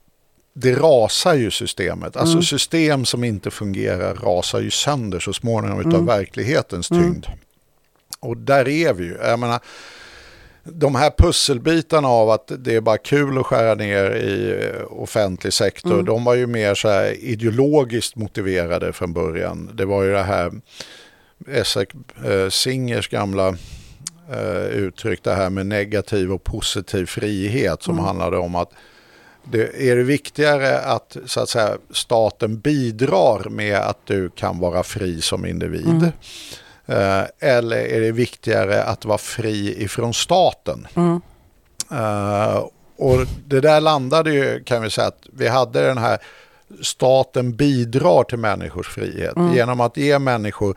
det 0.54 0.74
rasar 0.76 1.34
ju 1.34 1.52
systemet. 1.52 2.16
Alltså 2.18 2.34
Mm. 2.34 2.44
system 2.44 3.06
som 3.06 3.24
inte 3.24 3.52
fungerar 3.52 4.14
rasar 4.16 4.60
ju 4.60 4.70
sönder 4.72 5.20
så 5.20 5.34
småningom 5.34 5.80
utav 5.80 5.94
Mm. 5.94 6.06
verklighetens 6.06 6.92
Mm. 6.92 7.04
tyngd. 7.04 7.26
Och 8.20 8.38
där 8.38 8.68
är 8.68 8.94
vi 8.94 9.04
ju. 9.04 9.18
Jag 9.24 9.40
menar, 9.40 9.60
de 10.64 10.96
här 10.96 11.12
pusselbitarna 11.18 12.08
av 12.08 12.30
att 12.30 12.52
det 12.58 12.76
är 12.76 12.82
bara 12.82 12.98
kul 12.98 13.38
att 13.38 13.46
skära 13.46 13.76
ner 13.76 14.12
i 14.16 14.52
eh, 14.66 14.82
offentlig 15.02 15.54
sektor, 15.54 15.94
Mm. 15.94 16.06
de 16.06 16.24
var 16.24 16.36
ju 16.36 16.48
mer 16.48 16.76
så 16.76 16.90
här 16.90 17.12
ideologiskt 17.24 18.16
motiverade 18.16 18.94
från 18.94 19.14
början. 19.14 19.70
Det 19.74 19.86
var 19.86 20.04
ju 20.04 20.12
det 20.12 20.24
här 20.24 20.52
Essek 21.48 21.90
eh, 22.26 22.50
Singers 22.50 23.08
gamla 23.10 23.56
eh, 24.32 24.66
uttryck, 24.66 25.24
det 25.24 25.34
här 25.34 25.50
med 25.50 25.66
negativ 25.66 26.32
och 26.34 26.44
positiv 26.44 27.06
frihet 27.06 27.84
som 27.84 27.94
Mm. 27.94 28.06
handlade 28.06 28.38
om 28.38 28.56
att 28.56 28.70
det 29.52 29.90
är 29.92 29.96
det 29.96 30.04
viktigare 30.04 30.80
att, 30.80 31.18
så 31.26 31.40
att 31.40 31.50
säga, 31.50 31.78
staten 31.92 32.60
bidrar 32.60 33.50
med 33.50 33.78
att 33.78 34.00
du 34.06 34.30
kan 34.30 34.60
vara 34.60 34.84
fri 34.84 35.22
som 35.22 35.46
individ? 35.46 35.88
Mm. 35.88 36.12
Eh, 36.86 37.24
eller 37.40 37.78
är 37.78 38.02
det 38.02 38.12
viktigare 38.12 38.84
att 38.84 39.06
vara 39.06 39.18
fri 39.18 39.84
ifrån 39.84 40.14
staten? 40.14 40.88
Mm. 40.96 41.22
Eh, 41.92 42.64
och 42.98 43.18
det 43.48 43.60
där 43.62 43.82
landade 43.82 44.34
ju, 44.34 44.64
kan 44.64 44.82
vi 44.82 44.90
säga, 44.90 45.08
att 45.08 45.26
vi 45.34 45.48
hade 45.48 45.88
den 45.88 45.98
här 45.98 46.18
staten 46.82 47.56
bidrar 47.56 48.24
till 48.24 48.38
människors 48.40 48.88
frihet 48.88 49.36
Mm. 49.36 49.54
genom 49.54 49.80
att 49.82 49.98
ge 49.98 50.20
människor 50.20 50.76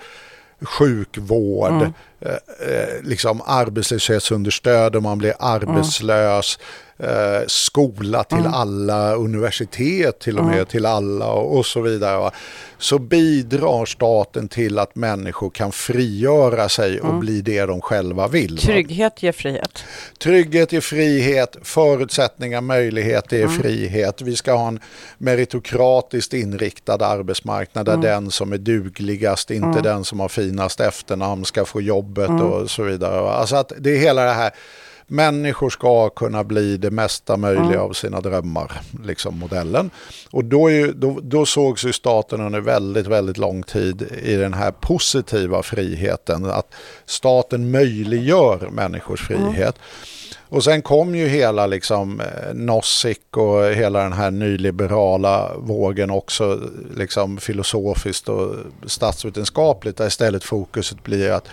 sjukvård, 0.60 1.72
Mm. 1.72 1.92
Eh, 2.20 2.32
eh, 2.68 3.02
liksom 3.02 3.42
arbetslöshetsunderstöd 3.46 4.96
om 4.96 5.02
man 5.02 5.18
blir 5.18 5.34
arbetslös, 5.38 6.58
eh, 7.02 7.46
skola 7.46 8.24
till 8.24 8.38
Mm. 8.38 8.54
alla, 8.54 9.14
universitet 9.14 10.18
till 10.18 10.38
och 10.38 10.44
med 10.44 10.54
Mm. 10.54 10.66
till 10.66 10.86
alla 10.86 11.26
och, 11.32 11.58
och 11.58 11.66
så 11.66 11.80
vidare. 11.80 12.18
Va? 12.18 12.30
Så 12.78 12.98
bidrar 12.98 13.84
staten 13.86 14.48
till 14.48 14.78
att 14.78 14.96
människor 14.96 15.50
kan 15.50 15.72
frigöra 15.72 16.68
sig 16.68 17.00
och 17.00 17.14
bli 17.14 17.40
det 17.40 17.66
de 17.66 17.80
själva 17.80 18.28
vill. 18.28 18.54
va? 18.54 18.60
Trygghet 18.60 19.22
ger 19.22 19.32
frihet. 19.32 19.84
Trygghet 20.18 20.72
är 20.72 20.80
frihet, 20.80 21.56
förutsättningar, 21.62 22.60
möjlighet 22.60 23.32
är 23.32 23.48
frihet. 23.48 24.22
Vi 24.22 24.36
ska 24.36 24.52
ha 24.52 24.68
en 24.68 24.80
meritokratiskt 25.18 26.34
inriktad 26.34 27.06
arbetsmarknad 27.06 27.86
där 27.86 27.96
den 27.96 28.30
som 28.30 28.52
är 28.52 28.58
dugligast, 28.58 29.50
inte 29.50 29.80
den 29.80 30.04
som 30.04 30.20
har 30.20 30.28
finast 30.28 30.80
efternamn 30.80 31.44
ska 31.44 31.64
få 31.64 31.80
jobbet 31.80 32.30
och 32.30 32.70
så 32.70 32.82
vidare. 32.82 33.30
Alltså 33.30 33.56
att 33.56 33.72
det 33.78 33.90
är 33.90 33.98
hela 33.98 34.24
det 34.24 34.32
här, 34.32 34.50
människor 35.10 35.70
ska 35.70 36.08
kunna 36.10 36.44
bli 36.44 36.76
det 36.76 36.90
mesta 36.90 37.36
möjliga 37.36 37.64
Mm. 37.64 37.80
av 37.80 37.92
sina 37.92 38.20
drömmar, 38.20 38.80
liksom 39.04 39.38
modellen. 39.38 39.90
Och 40.30 40.44
då, 40.44 40.70
ju, 40.70 40.92
då, 40.92 41.18
då 41.22 41.46
sågs 41.46 41.84
ju 41.84 41.92
staten 41.92 42.40
under 42.40 42.60
väldigt, 42.60 43.06
väldigt 43.06 43.38
lång 43.38 43.62
tid 43.62 44.02
i 44.22 44.36
den 44.36 44.54
här 44.54 44.70
positiva 44.70 45.62
friheten, 45.62 46.44
att 46.44 46.74
staten 47.06 47.70
möjliggör 47.70 48.68
människors 48.72 49.26
frihet. 49.26 49.74
Och 50.48 50.64
sen 50.64 50.82
kom 50.82 51.14
ju 51.14 51.28
hela 51.28 51.66
liksom 51.66 52.20
eh, 52.20 52.54
Nozick 52.54 53.36
och 53.36 53.64
hela 53.64 54.02
den 54.02 54.12
här 54.12 54.30
nyliberala 54.30 55.50
vågen 55.56 56.10
också 56.10 56.60
liksom 56.96 57.38
filosofiskt 57.38 58.28
och 58.28 58.54
statsvetenskapligt 58.86 59.96
där 59.96 60.06
istället 60.06 60.44
fokuset 60.44 61.02
blir 61.04 61.30
att 61.30 61.48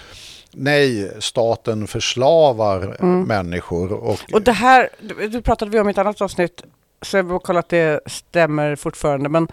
nej, 0.58 1.12
staten 1.20 1.88
förslavar 1.88 2.98
Mm. 3.00 3.24
människor 3.24 3.94
och, 3.94 4.20
Och 4.34 4.42
det 4.42 4.52
här, 4.52 4.90
det 5.32 5.42
pratade 5.42 5.72
vi 5.72 5.80
om 5.80 5.88
i 5.88 5.92
ett 5.92 5.98
annat 5.98 6.22
avsnitt, 6.22 6.64
så 7.02 7.18
jag 7.18 7.24
vill 7.24 7.40
kolla 7.40 7.60
att 7.60 7.70
det 7.70 8.00
stämmer 8.06 8.76
fortfarande, 8.76 9.30
men 9.30 9.48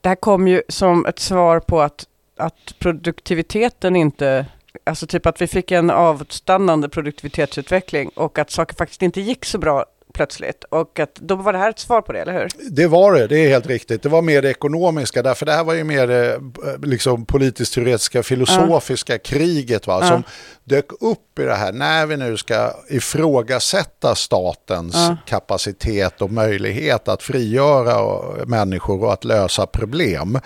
det 0.00 0.08
här 0.08 0.16
kom 0.16 0.48
ju 0.48 0.62
som 0.68 1.06
ett 1.06 1.18
svar 1.18 1.60
på 1.60 1.80
att, 1.80 2.06
att 2.36 2.74
produktiviteten 2.78 3.96
inte, 3.96 4.46
alltså 4.84 5.06
typ 5.06 5.26
att 5.26 5.40
vi 5.40 5.46
fick 5.46 5.70
en 5.70 5.90
avstannande 5.90 6.88
produktivitetsutveckling 6.88 8.08
och 8.08 8.38
att 8.38 8.50
saker 8.50 8.74
faktiskt 8.76 9.02
inte 9.02 9.20
gick 9.20 9.44
så 9.44 9.58
bra 9.58 9.84
plötsligt. 10.18 10.64
Och 10.64 10.98
att 10.98 11.14
då 11.14 11.34
var 11.34 11.52
det 11.52 11.58
här 11.58 11.70
ett 11.70 11.78
svar 11.78 12.02
på 12.02 12.12
det, 12.12 12.20
eller 12.20 12.32
hur? 12.32 12.48
Det 12.70 12.86
var 12.86 13.12
det, 13.12 13.26
det 13.26 13.38
är 13.38 13.48
helt 13.48 13.66
riktigt. 13.66 14.02
Det 14.02 14.08
var 14.08 14.22
mer 14.22 14.42
det 14.42 14.50
ekonomiska, 14.50 15.22
därför 15.22 15.46
det 15.46 15.52
här 15.52 15.64
var 15.64 15.74
ju 15.74 15.84
mer 15.84 16.06
det 16.06 16.34
eh, 16.34 16.40
liksom, 16.82 17.24
politiskt 17.24 17.74
teoretiska 17.74 18.22
filosofiska 18.22 19.18
kriget 19.18 19.86
va, 19.86 20.08
som 20.08 20.22
dök 20.64 20.92
upp 21.00 21.38
i 21.38 21.42
det 21.42 21.54
här 21.54 21.72
när 21.72 22.06
vi 22.06 22.16
nu 22.16 22.36
ska 22.36 22.72
ifrågasätta 22.88 24.14
statens 24.14 24.96
kapacitet 25.26 26.22
och 26.22 26.30
möjlighet 26.30 27.08
att 27.08 27.22
frigöra 27.22 27.94
eh, 28.38 28.46
människor 28.46 29.04
och 29.04 29.12
att 29.12 29.24
lösa 29.24 29.66
problem. 29.66 30.38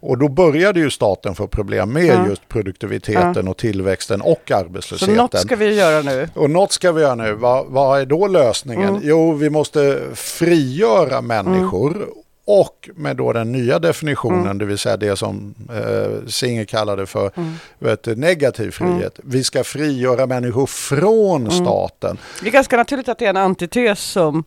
Och 0.00 0.18
då 0.18 0.28
började 0.28 0.80
ju 0.80 0.90
staten 0.90 1.34
få 1.34 1.46
problem 1.46 1.92
med 1.92 2.26
just 2.28 2.48
produktiviteten 2.48 3.48
och 3.48 3.56
tillväxten 3.56 4.20
och 4.20 4.42
Så 4.48 4.54
arbetslösheten. 4.56 5.14
något 5.14 5.38
ska 5.38 5.56
vi 5.56 5.74
göra 5.74 6.02
nu. 6.02 6.28
Och 6.34 6.50
något 6.50 6.72
ska 6.72 6.92
vi 6.92 7.02
göra 7.02 7.14
nu. 7.14 7.32
Vad, 7.32 7.66
vad 7.66 8.00
är 8.00 8.06
då 8.06 8.26
lösningen? 8.26 8.88
Mm. 8.88 9.00
Jo, 9.04 9.32
vi 9.32 9.50
måste 9.50 10.00
frigöra 10.14 11.20
människor. 11.20 12.06
Och 12.48 12.90
med 12.94 13.16
då 13.16 13.32
den 13.32 13.52
nya 13.52 13.78
definitionen, 13.78 14.40
Mm. 14.40 14.58
det 14.58 14.64
vill 14.64 14.78
säga 14.78 14.96
det 14.96 15.16
som 15.16 15.54
eh, 15.74 16.26
Singer 16.28 16.64
kallade 16.64 17.06
för 17.06 17.30
vet, 17.78 18.02
du, 18.02 18.16
negativ 18.16 18.74
Mm. 18.80 18.92
frihet. 18.98 19.20
Vi 19.24 19.44
ska 19.44 19.64
frigöra 19.64 20.26
människor 20.26 20.66
från 20.66 21.50
staten. 21.50 22.18
Det 22.42 22.48
är 22.48 22.52
ganska 22.52 22.76
naturligt 22.76 23.08
att 23.08 23.18
det 23.18 23.24
är 23.26 23.30
en 23.30 23.36
antites 23.36 24.00
som 24.00 24.44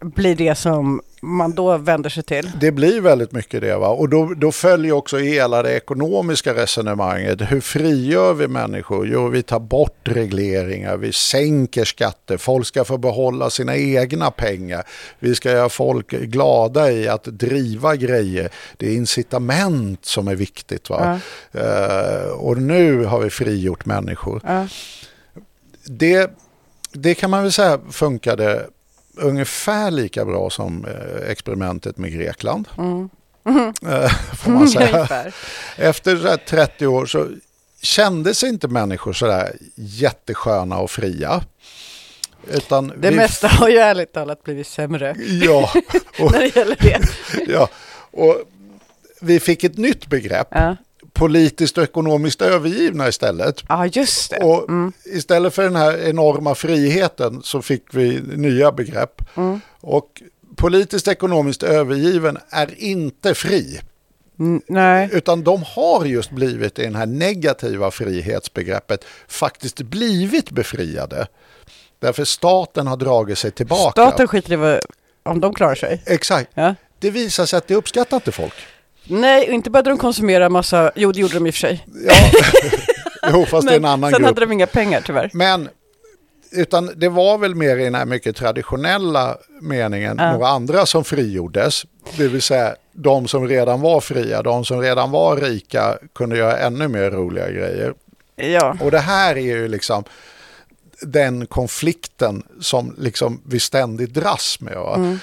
blir 0.00 0.34
det 0.34 0.54
som 0.54 1.00
man 1.22 1.52
då 1.52 1.76
vänder 1.76 2.10
sig 2.10 2.22
till. 2.22 2.50
Det 2.60 2.72
blir 2.72 3.00
väldigt 3.00 3.32
mycket 3.32 3.60
det. 3.60 3.76
Va? 3.76 3.88
Och 3.88 4.08
då, 4.08 4.34
då 4.36 4.52
följer 4.52 4.92
också 4.92 5.16
hela 5.18 5.62
det 5.62 5.76
ekonomiska 5.76 6.54
resonemanget. 6.54 7.40
Hur 7.40 7.60
frigör 7.60 8.34
vi 8.34 8.48
människor? 8.48 9.08
Jo, 9.08 9.28
vi 9.28 9.42
tar 9.42 9.60
bort 9.60 10.00
regleringar, 10.04 10.96
vi 10.96 11.12
sänker 11.12 11.84
skatter, 11.84 12.36
folk 12.36 12.66
ska 12.66 12.84
få 12.84 12.98
behålla 12.98 13.50
sina 13.50 13.76
egna 13.76 14.30
pengar. 14.30 14.84
Vi 15.18 15.34
ska 15.34 15.50
göra 15.50 15.68
folk 15.68 16.10
glada 16.10 16.92
i 16.92 17.08
att 17.08 17.24
driva 17.24 17.96
grejer. 17.96 18.48
Det 18.76 18.88
är 18.88 18.94
incitament 18.94 20.04
som 20.04 20.28
är 20.28 20.34
viktigt. 20.34 20.90
Va? 20.90 21.20
Eh, 21.52 22.30
och 22.30 22.58
nu 22.58 23.04
har 23.04 23.20
vi 23.20 23.30
frigjort 23.30 23.86
människor. 23.86 24.40
Ja. 24.44 24.66
Det, 25.84 26.30
det 26.92 27.14
kan 27.14 27.30
man 27.30 27.42
väl 27.42 27.52
säga 27.52 27.78
funkade 27.90 28.66
ungefär 29.18 29.90
lika 29.90 30.24
bra 30.24 30.50
som 30.50 30.84
eh, 30.84 31.30
experimentet 31.30 31.98
med 31.98 32.12
Grekland. 32.12 32.68
Eh, 33.86 34.10
får 34.38 34.50
man 34.50 34.68
säga. 34.68 35.08
Efter 35.76 36.16
så 36.16 36.28
här 36.28 36.36
30 36.36 36.86
år 36.86 37.06
så 37.06 37.28
kände 37.82 38.34
sig 38.34 38.48
inte 38.48 38.68
människor 38.68 39.12
sådär 39.12 39.56
jättesköna 39.74 40.78
och 40.78 40.90
fria. 40.90 41.42
Utan 42.50 42.92
Det 42.96 43.10
vi- 43.10 43.16
mesta 43.16 43.48
har 43.48 43.68
ju 43.68 43.76
ärligt 43.78 44.12
talat 44.12 44.44
blivit 44.44 44.66
sämre 44.66 45.14
Ja, 45.18 45.72
och, 46.20 46.32
när 46.32 46.38
det 46.40 46.56
gäller 46.56 46.76
det. 46.80 47.00
ja, 47.52 47.68
och 48.10 48.36
vi 49.20 49.40
fick 49.40 49.64
ett 49.64 49.76
nytt 49.78 50.06
begrepp. 50.06 50.48
Ja, 50.50 50.76
Politiskt 51.18 51.78
och 51.78 51.84
ekonomiskt 51.84 52.42
övergivna 52.42 53.08
istället. 53.08 53.62
ja 53.68 53.86
just 53.86 54.30
det. 54.30 54.36
Och 54.36 54.66
istället 55.04 55.54
för 55.54 55.62
den 55.62 55.76
här 55.76 56.08
enorma 56.08 56.54
friheten 56.54 57.40
så 57.42 57.62
fick 57.62 57.84
vi 57.92 58.20
nya 58.20 58.72
begrepp. 58.72 59.22
Och 59.80 60.22
politiskt 60.56 61.08
ekonomiskt 61.08 61.62
övergiven 61.62 62.38
är 62.50 62.82
inte 62.82 63.34
fri. 63.34 63.80
Mm, 64.38 64.62
nej. 64.66 65.08
Utan 65.12 65.42
de 65.42 65.62
har 65.62 66.04
just 66.04 66.30
blivit 66.30 66.78
i 66.78 66.86
det 66.86 66.98
här 66.98 67.06
negativa 67.06 67.90
frihetsbegreppet 67.90 69.04
faktiskt 69.28 69.82
blivit 69.82 70.50
befriade. 70.50 71.26
Därför 71.98 72.24
staten 72.24 72.86
har 72.86 72.96
dragit 72.96 73.38
sig 73.38 73.50
tillbaka. 73.50 73.90
Staten 73.90 74.28
skiter 74.28 74.76
i 74.76 74.80
om 75.22 75.40
de 75.40 75.54
klarar 75.54 75.74
sig. 75.74 76.02
Exakt. 76.06 76.50
Ja. 76.54 76.74
Det 76.98 77.10
visar 77.10 77.46
sig 77.46 77.56
att 77.56 77.68
det 77.68 77.74
uppskattar 77.74 78.16
inte 78.16 78.32
folk. 78.32 78.54
Nej, 79.08 79.46
inte 79.50 79.70
började 79.70 79.90
de 79.90 79.98
konsumera 79.98 80.48
massa, 80.48 80.92
jo 80.94 81.12
det 81.12 81.20
gjorde 81.20 81.34
de 81.34 81.46
i 81.46 81.50
och 81.50 81.54
för 81.54 81.58
sig. 81.60 81.86
Ja. 82.06 82.12
jo, 83.32 83.44
fast 83.46 83.66
det 83.68 83.72
är 83.72 83.76
en 83.76 83.82
Men 83.82 83.90
annan 83.90 84.10
sen 84.10 84.18
grupp. 84.18 84.26
hade 84.28 84.40
de 84.40 84.52
inga 84.52 84.66
pengar 84.66 85.02
tyvärr. 85.06 85.30
Men 85.34 85.68
utan 86.52 86.90
det 86.96 87.08
var 87.08 87.38
väl 87.38 87.54
mer 87.54 87.76
i 87.76 87.84
den 87.84 87.94
här 87.94 88.04
mycket 88.04 88.36
traditionella 88.36 89.36
meningen 89.60 90.16
Ja. 90.18 90.32
några 90.32 90.48
andra 90.48 90.86
som 90.86 91.04
frigjordes. 91.04 91.82
Det 92.16 92.28
vill 92.28 92.42
säga 92.42 92.74
de 92.92 93.28
som 93.28 93.48
redan 93.48 93.80
var 93.80 94.00
fria, 94.00 94.42
de 94.42 94.64
som 94.64 94.80
redan 94.80 95.10
var 95.10 95.36
rika 95.36 95.98
kunde 96.14 96.36
göra 96.36 96.58
ännu 96.58 96.88
mer 96.88 97.10
roliga 97.10 97.50
grejer. 97.50 97.94
Ja. 98.36 98.76
Och 98.80 98.90
det 98.90 98.98
här 98.98 99.36
är 99.36 99.40
ju 99.40 99.68
liksom 99.68 100.04
den 101.00 101.46
konflikten 101.46 102.42
som 102.60 102.94
liksom 102.98 103.40
vi 103.46 103.60
ständigt 103.60 104.14
dras 104.14 104.60
med. 104.60 104.74
Va? 104.76 105.18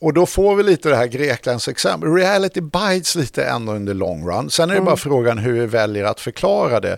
Och 0.00 0.12
då 0.12 0.26
får 0.26 0.56
vi 0.56 0.62
lite 0.62 0.88
det 0.88 0.96
här 0.96 1.06
Greklands 1.06 1.68
exempel. 1.68 2.12
Reality 2.12 2.60
bites 2.60 3.14
lite 3.14 3.44
ändå 3.44 3.86
the 3.86 3.94
long 3.94 4.28
run. 4.28 4.50
Sen 4.50 4.70
är 4.70 4.74
det 4.74 4.80
bara 4.80 4.96
frågan 4.96 5.38
hur 5.38 5.52
vi 5.52 5.66
väljer 5.66 6.04
att 6.04 6.20
förklara 6.20 6.80
det. 6.80 6.96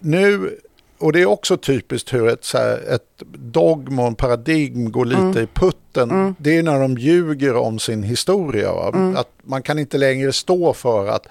Nu, 0.00 0.58
och 0.98 1.12
det 1.12 1.20
är 1.20 1.26
också 1.26 1.56
typiskt 1.56 2.14
hur 2.14 2.28
ett, 2.28 2.44
så 2.44 2.58
här, 2.58 2.94
ett 2.94 3.22
dogm 3.34 3.98
och 3.98 4.06
en 4.06 4.14
paradigm 4.14 4.92
går 4.92 5.04
lite 5.04 5.40
i 5.40 5.46
putten. 5.54 6.34
Det 6.38 6.56
är 6.56 6.62
när 6.62 6.80
de 6.80 6.98
ljuger 6.98 7.56
om 7.56 7.78
sin 7.78 8.02
historia. 8.02 8.72
Va? 8.72 9.14
Att 9.16 9.28
man 9.42 9.62
kan 9.62 9.78
inte 9.78 9.98
längre 9.98 10.32
stå 10.32 10.72
för 10.72 11.08
att 11.08 11.26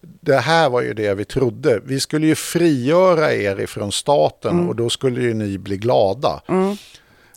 det 0.00 0.36
här 0.36 0.70
var 0.70 0.82
ju 0.82 0.94
det 0.94 1.14
vi 1.14 1.24
trodde. 1.24 1.80
Vi 1.84 2.00
skulle 2.00 2.26
ju 2.26 2.34
frigöra 2.34 3.32
er 3.32 3.60
ifrån 3.60 3.92
staten 3.92 4.68
och 4.68 4.76
då 4.76 4.90
skulle 4.90 5.20
ju 5.20 5.34
ni 5.34 5.58
bli 5.58 5.76
glada. 5.76 6.40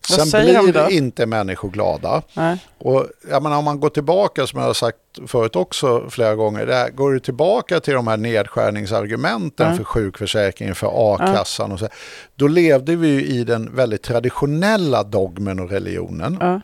Sen 0.07 0.45
blir 0.45 0.73
då? 0.73 0.89
inte 0.89 1.25
människor 1.25 1.69
glada. 1.69 2.21
Nej. 2.33 2.57
Och 2.77 3.07
jag 3.29 3.43
menar, 3.43 3.57
om 3.57 3.65
man 3.65 3.79
går 3.79 3.89
tillbaka, 3.89 4.47
som 4.47 4.59
jag 4.59 4.67
har 4.67 4.73
sagt 4.73 4.97
förut 5.27 5.55
också 5.55 6.09
flera 6.09 6.35
gånger, 6.35 6.65
där, 6.65 6.89
går 6.89 7.11
du 7.11 7.19
tillbaka 7.19 7.79
till 7.79 7.93
de 7.93 8.07
här 8.07 8.17
nedskärningsargumenten 8.17 9.77
för 9.77 9.83
sjukförsäkringen, 9.83 10.75
för 10.75 11.13
a-kassan 11.13 11.71
och 11.71 11.79
så, 11.79 11.87
då 12.35 12.47
levde 12.47 12.95
vi 12.95 13.07
ju 13.07 13.25
i 13.25 13.43
den 13.43 13.75
väldigt 13.75 14.01
traditionella 14.03 15.03
dogmen 15.03 15.59
och 15.59 15.69
religionen. 15.69 16.37
Ja. 16.41 16.61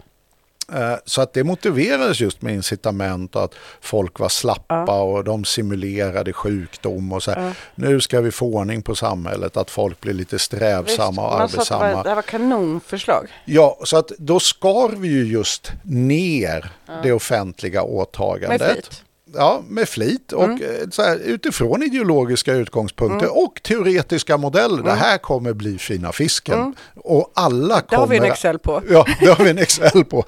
Eh, 0.73 0.95
Så 1.05 1.21
att 1.21 1.33
det 1.33 1.43
motiverades 1.43 2.19
just 2.19 2.41
med 2.41 2.53
incitament 2.53 3.35
och 3.35 3.43
att 3.43 3.55
folk 3.81 4.19
var 4.19 4.29
slappa 4.29 5.01
och 5.01 5.23
de 5.23 5.45
simulerade 5.45 6.33
sjukdom 6.33 7.11
och 7.11 7.23
så 7.23 7.31
här. 7.31 7.53
Nu 7.75 8.01
ska 8.01 8.21
vi 8.21 8.31
få 8.31 8.45
ordning 8.45 8.81
på 8.81 8.95
samhället, 8.95 9.57
att 9.57 9.71
folk 9.71 10.01
blir 10.01 10.13
lite 10.13 10.39
strävsamma 10.39 11.27
och 11.29 11.39
man 11.39 11.49
sa 11.49 11.61
att 11.61 11.67
det, 11.67 11.75
var, 11.75 11.83
arbetsamma. 11.85 12.03
det 12.03 12.15
var 12.15 12.21
kanonförslag. 12.21 13.27
Ja, 13.45 13.79
så 13.83 13.97
att 13.97 14.07
då 14.17 14.39
skar 14.39 14.89
vi 14.89 15.07
ju 15.07 15.25
just 15.27 15.71
ner 15.83 16.71
det 17.03 17.11
offentliga 17.11 17.83
åtagandet. 17.83 18.59
Med 18.61 18.71
flit. 18.71 19.03
Ja, 19.33 19.63
med 19.67 19.89
flit 19.89 20.31
och 20.33 20.43
Mm. 20.43 20.61
eh, 20.63 20.89
så 20.91 21.01
här, 21.01 21.17
utifrån 21.17 21.83
ideologiska 21.83 22.53
utgångspunkter 22.53 23.37
och 23.43 23.63
teoretiska 23.63 24.37
modeller. 24.37 24.83
Det 24.83 24.91
här 24.91 25.17
kommer 25.17 25.53
bli 25.53 25.77
fina 25.77 26.11
fisken. 26.11 26.75
Och 26.95 27.31
alla 27.35 27.75
Mm. 27.75 27.85
Det 27.89 27.95
kommer... 27.95 27.99
har 27.99 28.07
vi 28.07 28.17
en 28.17 28.23
Excel 28.23 28.59
på. 28.59 28.81
Ja, 28.89 29.05
det 29.19 29.25
har 29.25 29.43
vi 29.43 29.49
en 29.49 29.57
Excel 29.57 30.05
på. 30.05 30.25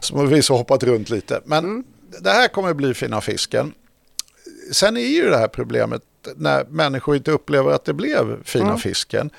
Som 0.00 0.18
har 0.18 0.26
vissa 0.26 0.54
hoppat 0.54 0.82
runt 0.82 1.10
lite. 1.10 1.40
Men 1.44 1.64
Mm. 1.64 1.84
det 2.20 2.30
här 2.30 2.48
kommer 2.48 2.74
bli 2.74 2.94
fina 2.94 3.20
fisken. 3.20 3.72
Sen 4.72 4.96
är 4.96 5.00
ju 5.00 5.30
det 5.30 5.36
här 5.38 5.48
problemet 5.48 6.02
när 6.36 6.64
människor 6.64 7.16
inte 7.16 7.30
upplever 7.30 7.70
att 7.72 7.84
det 7.84 7.92
blev 7.94 8.44
fina 8.44 8.64
Mm. 8.66 8.78
fisken. 8.78 9.30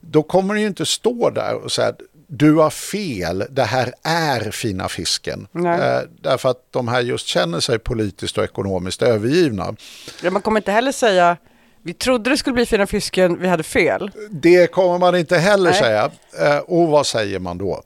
Då 0.00 0.22
kommer 0.22 0.54
det 0.54 0.60
ju 0.60 0.66
inte 0.66 0.86
stå 0.86 1.30
där 1.30 1.54
och 1.54 1.72
säga 1.72 1.92
du 2.26 2.54
har 2.54 2.70
fel, 2.70 3.44
det 3.50 3.62
här 3.64 3.92
är 4.02 4.50
fina 4.50 4.88
fisken. 4.88 5.48
Eh, 5.54 6.00
därför 6.20 6.48
att 6.48 6.62
de 6.70 6.88
här 6.88 7.00
just 7.00 7.26
känner 7.26 7.60
sig 7.60 7.78
politiskt 7.78 8.38
och 8.38 8.44
ekonomiskt 8.44 9.02
övergivna. 9.02 9.74
Ja, 10.22 10.30
man 10.30 10.42
kommer 10.42 10.60
inte 10.60 10.72
heller 10.72 10.92
säga, 10.92 11.36
vi 11.82 11.94
trodde 11.94 12.30
det 12.30 12.36
skulle 12.36 12.54
bli 12.54 12.66
fina 12.66 12.86
fisken, 12.86 13.40
vi 13.40 13.48
hade 13.48 13.62
fel. 13.62 14.10
Det 14.30 14.66
kommer 14.66 14.98
man 14.98 15.16
inte 15.16 15.38
heller 15.38 15.70
Nej. 15.70 15.80
säga. 15.80 16.10
Eh, 16.40 16.58
och 16.58 16.88
vad 16.88 17.06
säger 17.06 17.38
man 17.38 17.58
då? 17.58 17.82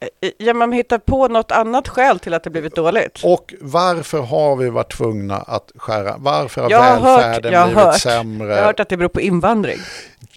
Eh, 0.00 0.30
Ja, 0.38 0.54
man 0.54 0.72
hittar 0.72 0.98
på 0.98 1.28
något 1.28 1.52
annat 1.52 1.88
skäl 1.88 2.18
till 2.18 2.34
att 2.34 2.42
det 2.44 2.50
blivit 2.50 2.74
dåligt. 2.74 3.20
Och 3.24 3.54
varför 3.60 4.18
har 4.20 4.56
vi 4.56 4.70
varit 4.70 4.92
tvungna 4.96 5.36
att 5.36 5.72
skära? 5.76 6.14
Varför 6.18 6.62
har 6.62 6.70
Jag 6.70 6.78
har 6.82 6.96
hört, 6.96 7.20
välfärden 7.24 7.52
jag 7.52 7.60
har 7.60 7.66
blivit 7.66 7.84
hört, 7.84 8.00
sämre? 8.00 8.48
jag 8.48 8.56
har 8.56 8.64
hört 8.66 8.80
att 8.80 8.88
det 8.88 8.96
beror 8.96 9.08
på 9.08 9.20
invandring. 9.20 9.78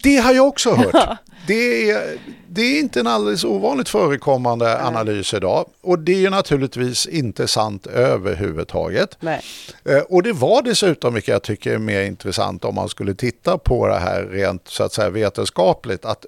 Det 0.02 0.16
har 0.16 0.32
jag 0.32 0.46
också 0.48 0.74
hört. 0.74 1.18
Det 1.46 1.90
är, 1.90 2.18
det 2.48 2.62
är 2.62 2.80
inte 2.80 3.00
en 3.00 3.06
alldeles 3.06 3.44
ovanligt 3.44 3.88
förekommande 3.88 4.82
analys 4.82 5.34
idag. 5.34 5.66
Och 5.80 5.98
det 5.98 6.12
är 6.12 6.18
ju 6.18 6.30
naturligtvis 6.30 7.06
inte 7.06 7.48
sant 7.48 7.86
överhuvudtaget. 7.86 9.16
Nej. 9.20 9.40
Eh, 9.84 9.98
Och 9.98 10.22
det 10.22 10.32
var 10.32 10.62
dessutom, 10.62 11.14
vilket 11.14 11.32
jag 11.32 11.42
tycker 11.42 11.74
är 11.74 11.78
mer 11.78 12.02
intressant 12.02 12.64
om 12.64 12.74
man 12.74 12.88
skulle 12.88 13.14
titta 13.14 13.58
på 13.58 13.86
det 13.86 13.98
här 13.98 14.22
rent 14.22 14.68
så 14.68 14.84
att 14.84 14.92
säga 14.92 15.10
vetenskapligt, 15.10 16.04
att 16.04 16.26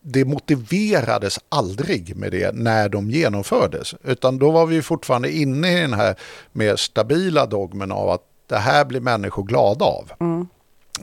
det 0.00 0.24
motiverades 0.24 1.40
aldrig 1.48 2.16
med 2.16 2.32
det 2.32 2.54
när 2.54 2.88
de 2.88 3.10
genomfördes. 3.10 3.94
Utan 4.04 4.38
då 4.38 4.50
var 4.50 4.66
vi 4.66 4.82
fortfarande 4.82 5.32
inne 5.32 5.78
i 5.78 5.80
den 5.80 5.94
här 5.94 6.14
mer 6.52 6.76
stabila 6.76 7.46
dogmen 7.46 7.92
av 7.92 8.10
att 8.10 8.22
det 8.46 8.58
här 8.58 8.84
blir 8.84 9.00
människor 9.00 9.42
glada 9.42 9.84
av. 9.84 10.12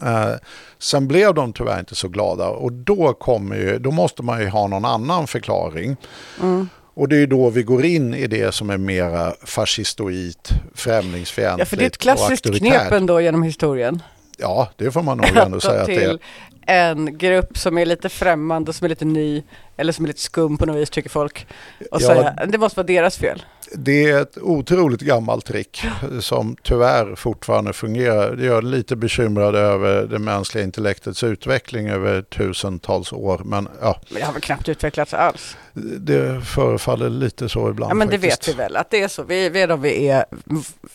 Eh, 0.01 0.36
sen 0.79 1.07
blev 1.07 1.34
de 1.34 1.53
tyvärr 1.53 1.79
inte 1.79 1.95
så 1.95 2.07
glada 2.07 2.47
och 2.47 2.73
då, 2.73 3.13
kommer 3.13 3.55
ju, 3.55 3.79
då 3.79 3.91
måste 3.91 4.23
man 4.23 4.41
ju 4.41 4.47
ha 4.47 4.67
någon 4.67 4.86
annan 4.86 5.27
förklaring. 5.27 5.97
Mm. 6.41 6.69
Och 6.95 7.09
det 7.09 7.15
är 7.15 7.19
ju 7.19 7.25
då 7.25 7.49
vi 7.49 7.63
går 7.63 7.86
in 7.86 8.13
i 8.13 8.27
det 8.27 8.53
som 8.53 8.69
är 8.69 8.77
mera 8.77 9.34
fascistoid, 9.45 10.38
främlingsfientligt 10.75 11.59
Ja, 11.59 11.65
för 11.65 11.77
det 11.77 11.84
är 11.84 11.88
ett 11.88 11.95
och 11.95 12.01
klassiskt 12.01 12.57
knep 12.57 12.91
ändå 12.91 13.21
genom 13.21 13.43
historien. 13.43 14.01
Ja, 14.38 14.69
det 14.77 14.91
får 14.91 15.01
man 15.01 15.17
nog 15.17 15.38
ändå 15.38 15.59
säga 15.61 15.81
att 15.81 15.88
det 15.88 16.03
är. 16.03 16.19
en 16.67 17.17
grupp 17.17 17.57
som 17.57 17.77
är 17.77 17.86
lite 17.86 18.09
främmande, 18.09 18.73
som 18.73 18.86
är 18.86 18.89
lite 18.89 19.05
ny 19.05 19.43
eller 19.77 19.93
som 19.93 20.05
är 20.05 20.07
lite 20.07 20.21
skum 20.21 20.57
på 20.57 20.65
något 20.65 20.75
vis 20.77 20.89
tycker 20.89 21.09
folk. 21.09 21.47
Och 21.91 22.01
Ja. 22.01 22.07
säga 22.07 22.36
det 22.47 22.57
måste 22.57 22.77
vara 22.79 22.88
deras 22.88 23.17
fel. 23.17 23.43
Det 23.75 24.03
är 24.11 24.21
ett 24.21 24.38
otroligt 24.38 25.01
gammalt 25.01 25.45
trick 25.45 25.81
som 26.19 26.55
tyvärr 26.63 27.15
fortfarande 27.15 27.73
fungerar. 27.73 28.36
Det 28.36 28.45
gör 28.45 28.61
det 28.61 28.67
lite 28.67 28.95
bekymrad 28.95 29.55
över 29.55 30.03
det 30.07 30.19
mänskliga 30.19 30.63
intellektets 30.63 31.23
utveckling 31.23 31.89
över 31.89 32.21
tusentals 32.21 33.13
år. 33.13 33.41
Men 33.45 33.67
ja, 33.81 33.99
Men 34.09 34.19
det 34.19 34.25
har 34.25 34.34
väl 34.34 34.41
knappt 34.41 34.69
utvecklats 34.69 35.13
alls. 35.13 35.57
det 35.99 36.41
förefaller 36.41 37.09
lite 37.09 37.49
så 37.49 37.69
ibland. 37.69 37.91
Ja 37.91 37.95
men 37.95 38.07
det 38.07 38.19
faktiskt. 38.19 38.47
vet 38.47 38.55
vi 38.55 38.57
väl 38.57 38.75
att 38.75 38.89
det 38.89 39.01
är 39.03 39.07
så. 39.07 39.23
Vi, 39.23 39.49
vi 39.49 39.61
är 39.61 39.67
de 39.67 39.81
vi 39.81 40.07
är. 40.09 40.25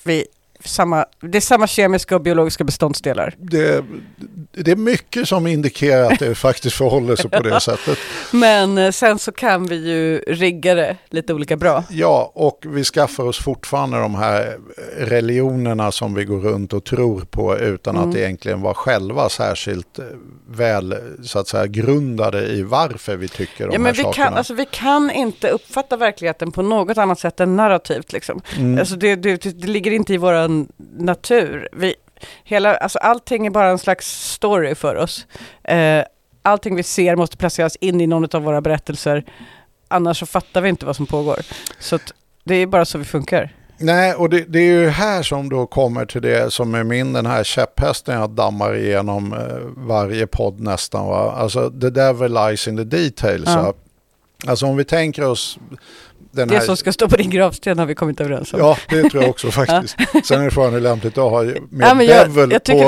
Vi, 0.04 0.26
samma, 0.64 1.04
det 1.20 1.38
är 1.38 1.42
samma 1.42 1.66
kemiska 1.66 2.14
och 2.14 2.22
biologiska 2.22 2.64
beståndsdelar. 2.64 3.34
Det, 3.38 3.84
det 4.52 4.70
är 4.70 4.76
mycket 4.76 5.28
som 5.28 5.46
indikerar 5.46 6.12
att 6.12 6.18
det 6.18 6.34
faktiskt 6.48 6.76
förhåller 6.76 7.16
sig 7.16 7.30
på 7.30 7.42
det 7.42 7.60
sättet. 7.60 7.98
Men 8.32 8.78
eh, 8.78 8.90
sen 8.90 9.18
så 9.18 9.32
kan 9.32 9.66
vi 9.66 9.76
ju 9.76 10.18
rigga 10.18 10.74
det 10.74 10.96
lite 11.10 11.34
olika 11.34 11.56
bra. 11.56 11.84
Ja, 11.90 12.32
och 12.34 12.58
vi 12.66 12.84
skaffar 12.84 13.24
oss 13.24 13.38
fortfarande 13.38 13.98
de 14.00 14.14
här 14.14 14.56
religionerna 14.98 15.92
som 15.92 16.14
vi 16.14 16.24
går 16.24 16.38
runt 16.40 16.72
och 16.72 16.84
tror 16.84 17.20
på 17.20 17.58
utan 17.58 17.96
Mm. 17.96 18.10
att 18.10 18.16
egentligen 18.16 18.60
vara 18.62 18.74
själva 18.74 19.28
särskilt 19.28 19.98
eh, 19.98 20.04
väl 20.50 20.94
så 21.22 21.38
att 21.38 21.48
säga 21.48 21.66
grundade 21.66 22.46
i 22.46 22.62
varför 22.62 23.16
vi 23.16 23.28
tycker 23.28 23.66
de 23.66 23.72
Ja, 23.72 23.78
men 23.78 23.86
här 23.86 23.92
vi, 23.92 24.02
sakerna. 24.02 24.26
kan, 24.26 24.34
alltså, 24.34 24.54
vi 24.54 24.64
kan 24.70 25.10
inte 25.10 25.48
uppfatta 25.48 25.96
verkligheten 25.96 26.52
på 26.52 26.62
något 26.62 26.98
annat 26.98 27.18
sätt 27.18 27.40
än 27.40 27.56
narrativt. 27.56 28.12
Liksom. 28.12 28.40
Mm. 28.58 28.78
Alltså, 28.78 28.96
det, 28.96 29.16
det, 29.16 29.36
det 29.60 29.66
ligger 29.68 29.90
inte 29.90 30.14
i 30.14 30.16
vår 30.48 30.66
natur. 31.02 31.68
Vi, 31.72 31.94
hela, 32.44 32.76
alltså, 32.76 32.98
allting 32.98 33.46
är 33.46 33.50
bara 33.50 33.68
en 33.68 33.78
slags 33.78 34.32
story 34.32 34.74
för 34.74 34.94
oss. 34.94 35.26
Eh, 35.64 36.04
allting 36.42 36.76
vi 36.76 36.82
ser 36.82 37.16
måste 37.16 37.36
placeras 37.36 37.76
in 37.76 38.00
i 38.00 38.06
någon 38.06 38.36
av 38.36 38.42
våra 38.42 38.60
berättelser. 38.60 39.24
Annars 39.88 40.18
så 40.18 40.26
fattar 40.26 40.60
vi 40.60 40.68
inte 40.68 40.86
vad 40.86 40.96
som 40.96 41.06
pågår. 41.06 41.38
Så 41.78 41.98
det 42.44 42.54
är 42.54 42.66
bara 42.66 42.84
så 42.84 42.98
vi 42.98 43.04
funkar. 43.04 43.54
Nej, 43.80 44.14
och 44.14 44.30
det, 44.30 44.44
det 44.44 44.58
är 44.58 44.82
ju 44.82 44.88
här 44.88 45.22
som 45.22 45.48
då 45.48 45.66
kommer 45.66 46.06
till 46.06 46.22
det 46.22 46.52
som 46.52 46.74
är 46.74 46.84
min 46.84 47.12
den 47.12 47.26
här 47.26 47.44
käpphästen 47.44 48.20
jag 48.20 48.30
dammar 48.30 48.76
igenom 48.76 49.32
eh, 49.32 49.86
varje 49.86 50.26
podd 50.26 50.60
nästan. 50.60 51.06
Va? 51.06 51.32
Alltså 51.32 51.70
the 51.70 51.90
devil 51.90 52.34
lies 52.34 52.68
in 52.68 52.76
the 52.76 52.84
details. 52.84 53.46
Ja. 53.46 53.74
Alltså 54.46 54.66
om 54.66 54.76
vi 54.76 54.84
tänker 54.84 55.24
oss 55.24 55.58
den 56.30 56.48
Det 56.48 56.54
här... 56.54 56.60
som 56.64 56.76
ska 56.76 56.92
stå 56.92 57.08
på 57.08 57.16
din 57.16 57.30
gravsten 57.30 57.78
har 57.78 57.86
vi 57.86 57.94
kommit 57.94 58.20
överens 58.20 58.54
om. 58.54 58.60
Ja, 58.60 58.76
det 58.90 59.10
tror 59.10 59.22
jag 59.22 59.30
också 59.30 59.50
faktiskt. 59.50 59.96
Sen 60.24 60.40
är 60.40 60.44
det 60.44 60.50
frågan 60.50 60.72
hur 60.72 60.80
lämpligt 60.80 61.18
att 61.18 61.30
ha 61.30 61.42
med 61.42 61.58
Ja, 61.80 61.94
men 61.94 62.06
jag- 62.06 62.16
jag 62.16 62.34
på 62.34 62.40
Jag 62.52 62.62
tycker, 62.64 62.86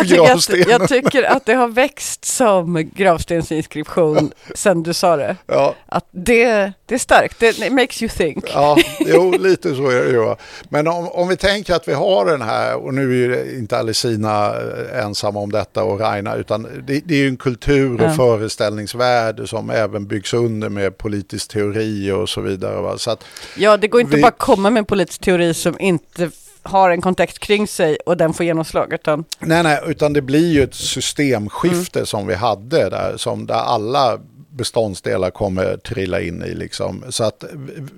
att, 0.00 0.06
gravstenen. 0.06 0.64
jag 0.68 0.88
tycker 0.88 1.22
att 1.22 1.46
det 1.46 1.54
har 1.54 1.68
växt 1.68 2.24
som 2.24 2.90
gravstensinskription 2.94 4.30
sen 4.54 4.82
du 4.82 4.92
sa 4.94 5.16
det. 5.16 5.36
Ja, 5.46 5.74
Att 5.86 6.06
det, 6.10 6.72
det 6.92 6.96
är 6.96 6.98
starkt, 6.98 7.40
det 7.40 7.70
makes 7.70 8.02
you 8.02 8.08
think. 8.08 8.44
ja, 8.54 8.76
jo, 9.00 9.30
lite 9.38 9.74
så 9.74 9.88
är 9.90 10.04
det 10.04 10.10
ju. 10.10 10.34
Men 10.68 10.86
om, 10.88 11.08
om 11.08 11.28
vi 11.28 11.36
tänker 11.36 11.74
att 11.74 11.88
vi 11.88 11.92
har 11.92 12.26
den 12.26 12.42
här, 12.42 12.76
och 12.76 12.94
nu 12.94 13.02
är 13.02 13.28
ju 13.28 13.58
inte 13.58 13.78
Alicina 13.78 14.46
eh, 14.54 15.04
ensam 15.04 15.36
om 15.36 15.52
detta 15.52 15.84
och 15.84 16.00
Raina, 16.00 16.34
utan 16.34 16.62
det, 16.86 17.00
det 17.04 17.14
är 17.14 17.18
ju 17.18 17.28
en 17.28 17.36
kultur 17.36 17.94
och 18.02 18.08
Ja. 18.10 18.14
föreställningsvärld 18.14 19.48
som 19.48 19.70
även 19.70 20.06
byggs 20.06 20.34
under 20.34 20.68
med 20.68 20.98
politisk 20.98 21.48
teori 21.48 22.10
och 22.12 22.28
så 22.28 22.40
vidare. 22.40 22.80
Va? 22.82 22.98
Så 22.98 23.10
att, 23.10 23.24
Ja, 23.56 23.76
det 23.76 23.88
går 23.88 24.00
inte 24.00 24.16
Vi- 24.16 24.22
bara 24.22 24.30
komma 24.32 24.70
med 24.70 24.80
en 24.80 24.84
politisk 24.84 25.20
teori 25.20 25.54
som 25.54 25.80
inte 25.80 26.30
har 26.62 26.90
en 26.90 27.00
kontext 27.00 27.38
kring 27.38 27.66
sig 27.68 27.96
och 28.06 28.16
den 28.16 28.32
får 28.34 28.46
genomslag, 28.46 28.92
utan 28.92 29.24
nej, 29.38 29.62
nej, 29.62 29.80
utan 29.86 30.12
det 30.12 30.20
blir 30.22 30.52
ju 30.52 30.62
ett 30.62 30.74
systemskifte 30.74 32.06
som 32.06 32.26
vi 32.26 32.34
hade 32.34 32.90
där, 32.90 33.16
som 33.16 33.46
där 33.46 33.54
alla 33.54 34.18
beståndsdelar 34.52 35.30
kommer 35.30 35.76
trilla 35.76 36.20
in 36.20 36.42
i. 36.42 36.54
Liksom. 36.54 37.04
Så 37.08 37.24
att 37.24 37.44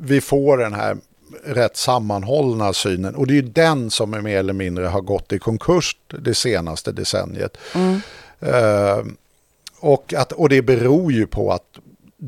vi- 0.00 0.20
får 0.20 0.58
den 0.58 0.72
här 0.72 0.96
rätt 1.44 1.76
sammanhållna 1.76 2.72
synen. 2.72 3.14
Och 3.14 3.26
det 3.26 3.32
är 3.32 3.42
ju 3.42 3.42
den 3.42 3.90
som 3.90 4.14
är 4.14 4.20
mer 4.20 4.38
eller 4.38 4.52
mindre 4.52 4.86
har 4.86 5.00
gått 5.00 5.32
i 5.32 5.38
konkurs 5.38 5.96
det 6.08 6.34
senaste 6.34 6.92
decenniet. 6.92 7.56
Eh, 8.40 9.02
och, 9.80 10.14
att, 10.14 10.32
och 10.32 10.48
det 10.48 10.62
beror 10.62 11.12
ju 11.12 11.26
på 11.26 11.52
att 11.52 11.78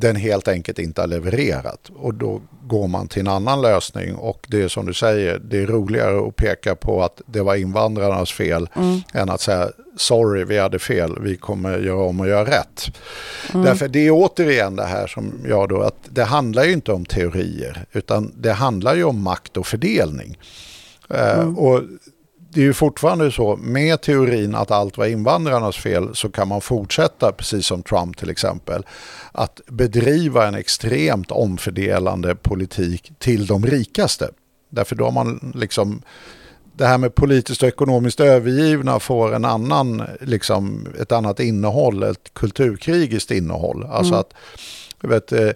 den 0.01 0.17
helt 0.17 0.49
enkelt 0.49 0.79
inte 0.79 1.01
har 1.01 1.09
levererat. 1.09 1.91
Och 1.97 2.15
då 2.15 2.41
går 2.63 2.89
man 2.89 3.09
till 3.09 3.21
en 3.21 3.29
annan 3.29 3.63
lösning. 3.63 4.15
Och 4.15 4.47
det 4.49 4.63
är 4.63 4.69
som 4.69 4.87
du 4.87 4.95
säger, 4.95 5.39
det 5.39 5.59
är 5.59 5.67
roligare 5.67 6.29
att 6.29 6.37
peka 6.37 6.75
på 6.75 7.03
att 7.03 7.21
det 7.27 7.41
var 7.41 7.55
invandrarnas 7.55 8.33
fel 8.33 8.69
än 9.15 9.31
att 9.31 9.41
säga 9.41 9.69
sorry, 9.97 10.45
vi 10.45 10.59
hade 10.59 10.79
fel, 10.79 11.19
vi 11.21 11.37
kommer 11.37 11.79
göra 11.79 12.03
om 12.03 12.21
och 12.21 12.29
göra 12.29 12.45
rätt. 12.45 12.87
Därför 13.53 13.89
det 13.89 14.07
är 14.07 14.11
återigen 14.11 14.77
det 14.77 14.85
här 14.85 15.07
som 15.07 15.33
jag 15.49 15.69
då, 15.69 15.81
att 15.81 15.99
det 16.09 16.25
handlar 16.25 16.65
ju 16.65 16.73
inte 16.73 16.93
om 16.93 17.05
teorier, 17.05 17.85
utan 17.93 18.33
det 18.37 18.53
handlar 18.53 18.95
ju 18.95 19.05
om 19.05 19.23
makt 19.23 19.57
och 19.57 19.67
fördelning. 19.67 20.39
Eh, 21.11 21.59
och 21.59 21.83
det 22.57 22.63
är 22.63 22.65
ju 22.65 22.73
fortfarande 22.73 23.33
så 23.33 23.57
med 23.57 24.01
teorin 24.01 24.55
att 24.55 24.71
allt 24.71 24.99
var 24.99 25.07
invandrarnas 25.07 25.77
fel 25.77 26.15
så 26.15 26.31
kan 26.31 26.49
man 26.49 26.61
fortsätta, 26.61 27.33
precis 27.33 27.67
som 27.67 27.83
Trump 27.83 28.17
till 28.17 28.31
exempel, 28.31 28.87
att 29.33 29.61
bedriva 29.67 30.47
en 30.47 30.55
extremt 30.55 31.31
omfördelande 31.31 32.35
politik 32.35 33.13
till 33.19 33.47
de 33.47 33.67
rikaste. 33.67 34.31
Därför 34.71 34.97
då 34.97 35.05
har 35.05 35.13
man 35.13 35.53
liksom 35.55 36.03
det 36.73 36.87
här 36.87 36.99
med 36.99 37.15
politiskt 37.15 37.63
och 37.63 37.69
ekonomiskt 37.69 38.21
övergivna 38.21 39.01
får 39.01 39.35
en 39.35 39.45
annan, 39.45 40.03
liksom, 40.21 40.87
ett 41.01 41.13
annat 41.13 41.41
innehåll, 41.41 42.03
ett 42.03 42.35
kulturkrigiskt 42.35 43.31
innehåll. 43.31 43.85
Alltså 43.85 44.15
att, 44.15 44.35
jag 45.03 45.09
vet, 45.09 45.33
eh, 45.33 45.51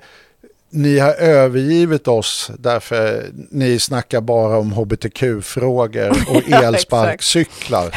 ni 0.70 0.98
har 0.98 1.12
övergivit 1.14 2.08
oss 2.08 2.50
därför 2.58 3.26
ni 3.50 3.78
snackar 3.78 4.20
bara 4.20 4.58
om 4.58 4.72
hbtq-frågor 4.72 6.10
och 6.30 6.42
Ja, 6.46 6.62
elsparkcyklar. 6.62 7.94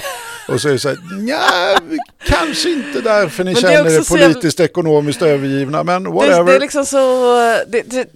Och 0.48 0.62
så 0.62 0.68
är 0.68 0.74
det 0.74 0.80
så 0.80 0.90
här, 0.90 0.98
nja, 1.22 1.40
kanske 2.28 2.70
inte 2.70 3.02
därför 3.02 3.44
ni 3.44 3.54
det 3.54 3.62
känner 3.62 3.86
er 3.98 4.02
så 4.02 4.18
jävla- 4.18 4.34
politiskt 4.34 4.60
ekonomiskt 4.60 5.22
övergivna, 5.22 5.84
men 5.84 6.04
det, 6.04 6.10
whatever. 6.10 6.44
det 6.44 6.56
är 6.56 6.60
liksom 6.60 6.86
så, 6.86 6.98
det, 7.68 7.82
det, 7.86 8.08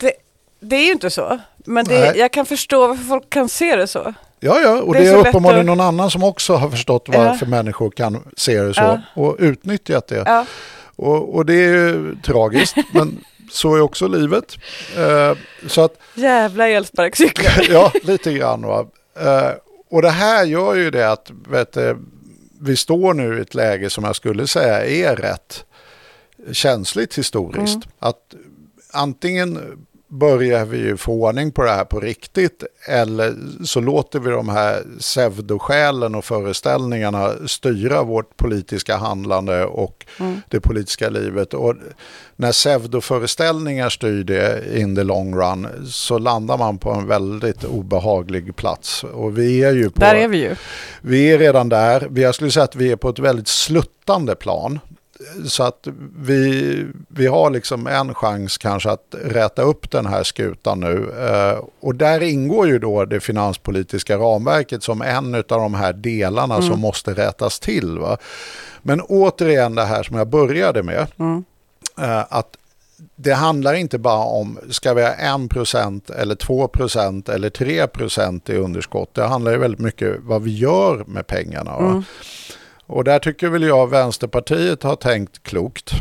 det, 0.00 0.12
det 0.60 0.76
är 0.76 0.84
ju 0.86 0.92
inte 0.92 1.10
så. 1.10 1.38
Men 1.64 1.84
det, 1.84 2.16
jag 2.16 2.32
kan 2.32 2.46
förstå 2.46 2.86
varför 2.88 3.04
folk 3.04 3.30
kan 3.30 3.48
se 3.48 3.76
det 3.76 3.86
så. 3.86 4.14
Ja, 4.40 4.60
ja, 4.60 4.82
och 4.82 4.94
Det 4.94 5.00
det 5.00 5.06
är 5.08 5.12
är, 5.14 5.28
uppenbarligen 5.28 5.60
att- 5.70 5.76
någon 5.76 5.86
annan 5.86 6.10
som 6.10 6.22
också 6.24 6.54
har 6.54 6.70
förstått 6.70 7.08
Ja. 7.12 7.18
varför 7.24 7.46
människor 7.46 7.90
kan 7.90 8.22
se 8.36 8.60
det 8.62 8.74
så 8.74 8.80
Ja. 8.80 9.00
och 9.14 9.36
utnyttjat 9.38 10.06
det. 10.08 10.22
Ja. 10.26 10.46
Och, 10.96 11.34
och 11.34 11.46
det 11.46 11.54
är 11.54 11.68
ju 11.72 12.16
tragiskt, 12.24 12.76
men 12.92 13.18
så 13.50 13.74
är 13.74 13.80
också 13.80 14.08
livet. 14.08 14.56
Eh, 14.96 15.34
så 15.66 15.80
att, 15.80 15.98
Jävla 16.14 16.68
elsparkcyklar. 16.68 17.66
ja, 17.70 17.92
lite 18.02 18.32
grann. 18.32 18.62
Va? 18.62 18.86
Eh, 19.20 19.50
och 19.90 20.02
det 20.02 20.10
här 20.10 20.44
gör 20.44 20.74
ju 20.74 20.90
det 20.90 21.10
att 21.12 21.30
du, 21.48 21.96
vi 22.60 22.76
står 22.76 23.14
nu 23.14 23.38
i 23.38 23.40
ett 23.40 23.54
läge 23.54 23.90
som 23.90 24.04
jag 24.04 24.16
skulle 24.16 24.46
säga 24.46 24.86
är 24.86 25.16
rätt 25.16 25.64
känsligt 26.52 27.18
historiskt. 27.18 27.78
Att 27.98 28.34
antingen 28.90 29.78
börjar 30.08 30.64
vi 30.64 30.78
ju 30.78 30.96
få 30.96 31.12
ordning 31.12 31.52
på 31.52 31.62
det 31.62 31.70
här 31.70 31.84
på 31.84 32.00
riktigt 32.00 32.64
eller 32.88 33.34
så 33.64 33.80
låter 33.80 34.20
vi 34.20 34.30
de 34.30 34.48
här 34.48 34.82
pseudoskälen 34.98 36.14
och 36.14 36.24
föreställningarna 36.24 37.32
styra 37.46 38.02
vårt 38.02 38.36
politiska 38.36 38.96
handlande 38.96 39.64
och 39.64 40.06
det 40.48 40.60
politiska 40.60 41.08
livet. 41.08 41.54
Och 41.54 41.74
när 42.36 42.52
pseudoföreställningar 42.52 43.88
styr 43.88 44.24
det 44.24 44.78
in 44.80 44.96
the 44.96 45.02
long 45.02 45.34
run 45.34 45.68
så 45.86 46.18
landar 46.18 46.58
man 46.58 46.78
på 46.78 46.90
en 46.90 47.06
väldigt 47.06 47.64
obehaglig 47.64 48.56
plats. 48.56 49.04
Och 49.04 49.38
vi 49.38 49.64
är 49.64 49.72
ju 49.72 49.90
på... 49.90 50.00
Där 50.00 50.14
är 50.14 50.28
vi 50.28 50.38
ju. 50.38 50.56
Vi 51.00 51.32
är 51.32 51.38
redan 51.38 51.68
där. 51.68 52.08
Jag 52.14 52.34
skulle 52.34 52.50
säga 52.50 52.64
att 52.64 52.76
vi 52.76 52.92
är 52.92 52.96
på 52.96 53.08
ett 53.08 53.18
väldigt 53.18 53.48
sluttande 53.48 54.34
plan. 54.34 54.80
Så 55.46 55.62
att 55.62 55.86
vi, 56.18 56.86
vi 57.08 57.26
har 57.26 57.50
liksom 57.50 57.86
en 57.86 58.14
chans 58.14 58.58
kanske 58.58 58.90
att 58.90 59.14
räta 59.24 59.62
upp 59.62 59.90
den 59.90 60.06
här 60.06 60.22
skutan 60.22 60.80
nu. 60.80 61.10
Eh, 61.20 61.58
Och 61.80 61.94
där 61.94 62.22
ingår 62.22 62.66
ju 62.68 62.78
då 62.78 63.04
det 63.04 63.20
finanspolitiska 63.20 64.16
ramverket 64.18 64.82
som 64.82 65.02
en 65.02 65.34
av 65.34 65.42
de 65.48 65.74
här 65.74 65.92
delarna 65.92 66.62
som 66.62 66.80
måste 66.80 67.14
rätas 67.14 67.60
till. 67.60 67.98
Va? 67.98 68.16
Men 68.82 69.00
återigen 69.00 69.74
det 69.74 69.84
här 69.84 70.02
som 70.02 70.16
jag 70.16 70.28
började 70.28 70.82
med. 70.82 71.06
eh, 71.98 72.24
Att 72.28 72.56
det 73.16 73.32
handlar 73.32 73.74
inte 73.74 73.98
bara 73.98 74.24
om, 74.24 74.58
ska 74.70 74.94
vi 74.94 75.02
ha 75.02 75.10
1% 75.14 76.10
eller 76.10 76.34
2% 76.34 77.30
eller 77.30 77.50
3% 77.50 78.50
i 78.50 78.56
underskott. 78.56 79.14
Det 79.14 79.24
handlar 79.26 79.52
ju 79.52 79.58
väldigt 79.58 79.80
mycket 79.80 80.16
vad 80.20 80.42
vi 80.42 80.56
gör 80.58 81.04
med 81.06 81.26
pengarna. 81.26 81.70
Va? 81.70 82.04
Och 82.86 83.04
där 83.04 83.18
tycker 83.18 83.48
väl 83.48 83.62
jag 83.62 83.90
Vänsterpartiet 83.90 84.82
har 84.82 84.96
tänkt 84.96 85.42
klokt. 85.42 85.92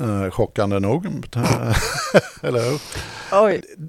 Eh, 0.00 0.30
chockande 0.30 0.78
nog. 0.78 1.06
Eller 2.42 2.60
hur? 2.70 2.80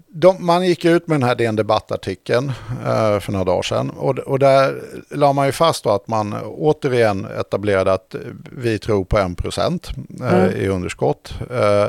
De, 0.08 0.46
man 0.46 0.66
gick 0.68 0.86
ut 0.86 1.08
med 1.08 1.20
den 1.20 1.28
här 1.30 1.36
DN 1.36 1.56
Debatt-artikeln 1.56 2.52
eh, 2.86 3.20
för 3.20 3.32
några 3.32 3.46
dagar 3.46 3.62
sedan. 3.62 3.90
Och, 3.90 4.18
och 4.20 4.40
där 4.40 4.82
la 5.10 5.34
man 5.34 5.46
ju 5.46 5.52
fast 5.52 5.84
då 5.84 5.90
att 5.90 6.08
man 6.08 6.34
återigen 6.44 7.26
etablerade 7.40 7.94
att 7.94 8.16
vi 8.52 8.80
tror 8.80 9.06
på 9.06 9.18
1% 9.18 9.90
eh, 10.22 10.34
Mm. 10.34 10.56
i 10.62 10.68
underskott. 10.68 11.34
Eh, 11.52 11.88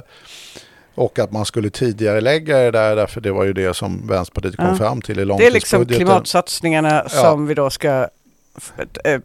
och 0.95 1.19
att 1.19 1.33
man 1.33 1.45
skulle 1.45 1.71
tidigare 1.71 2.21
lägga 2.21 2.59
det 2.59 2.71
där, 2.71 2.97
därför 2.97 3.21
det 3.21 3.33
var 3.33 3.45
ju 3.45 3.53
det 3.53 3.75
som 3.77 4.07
Vänsterpartiet 4.09 4.57
kom 4.57 4.67
Ja. 4.67 4.77
fram 4.77 5.01
till 5.03 5.19
i 5.21 5.25
Det 5.25 5.33
är 5.33 5.51
liksom 5.51 5.79
långtidsbudgeten. 5.79 5.97
klimatsatsningarna 6.07 7.09
som 7.09 7.47
vi 7.47 7.55
då 7.55 7.71
ska 7.71 8.09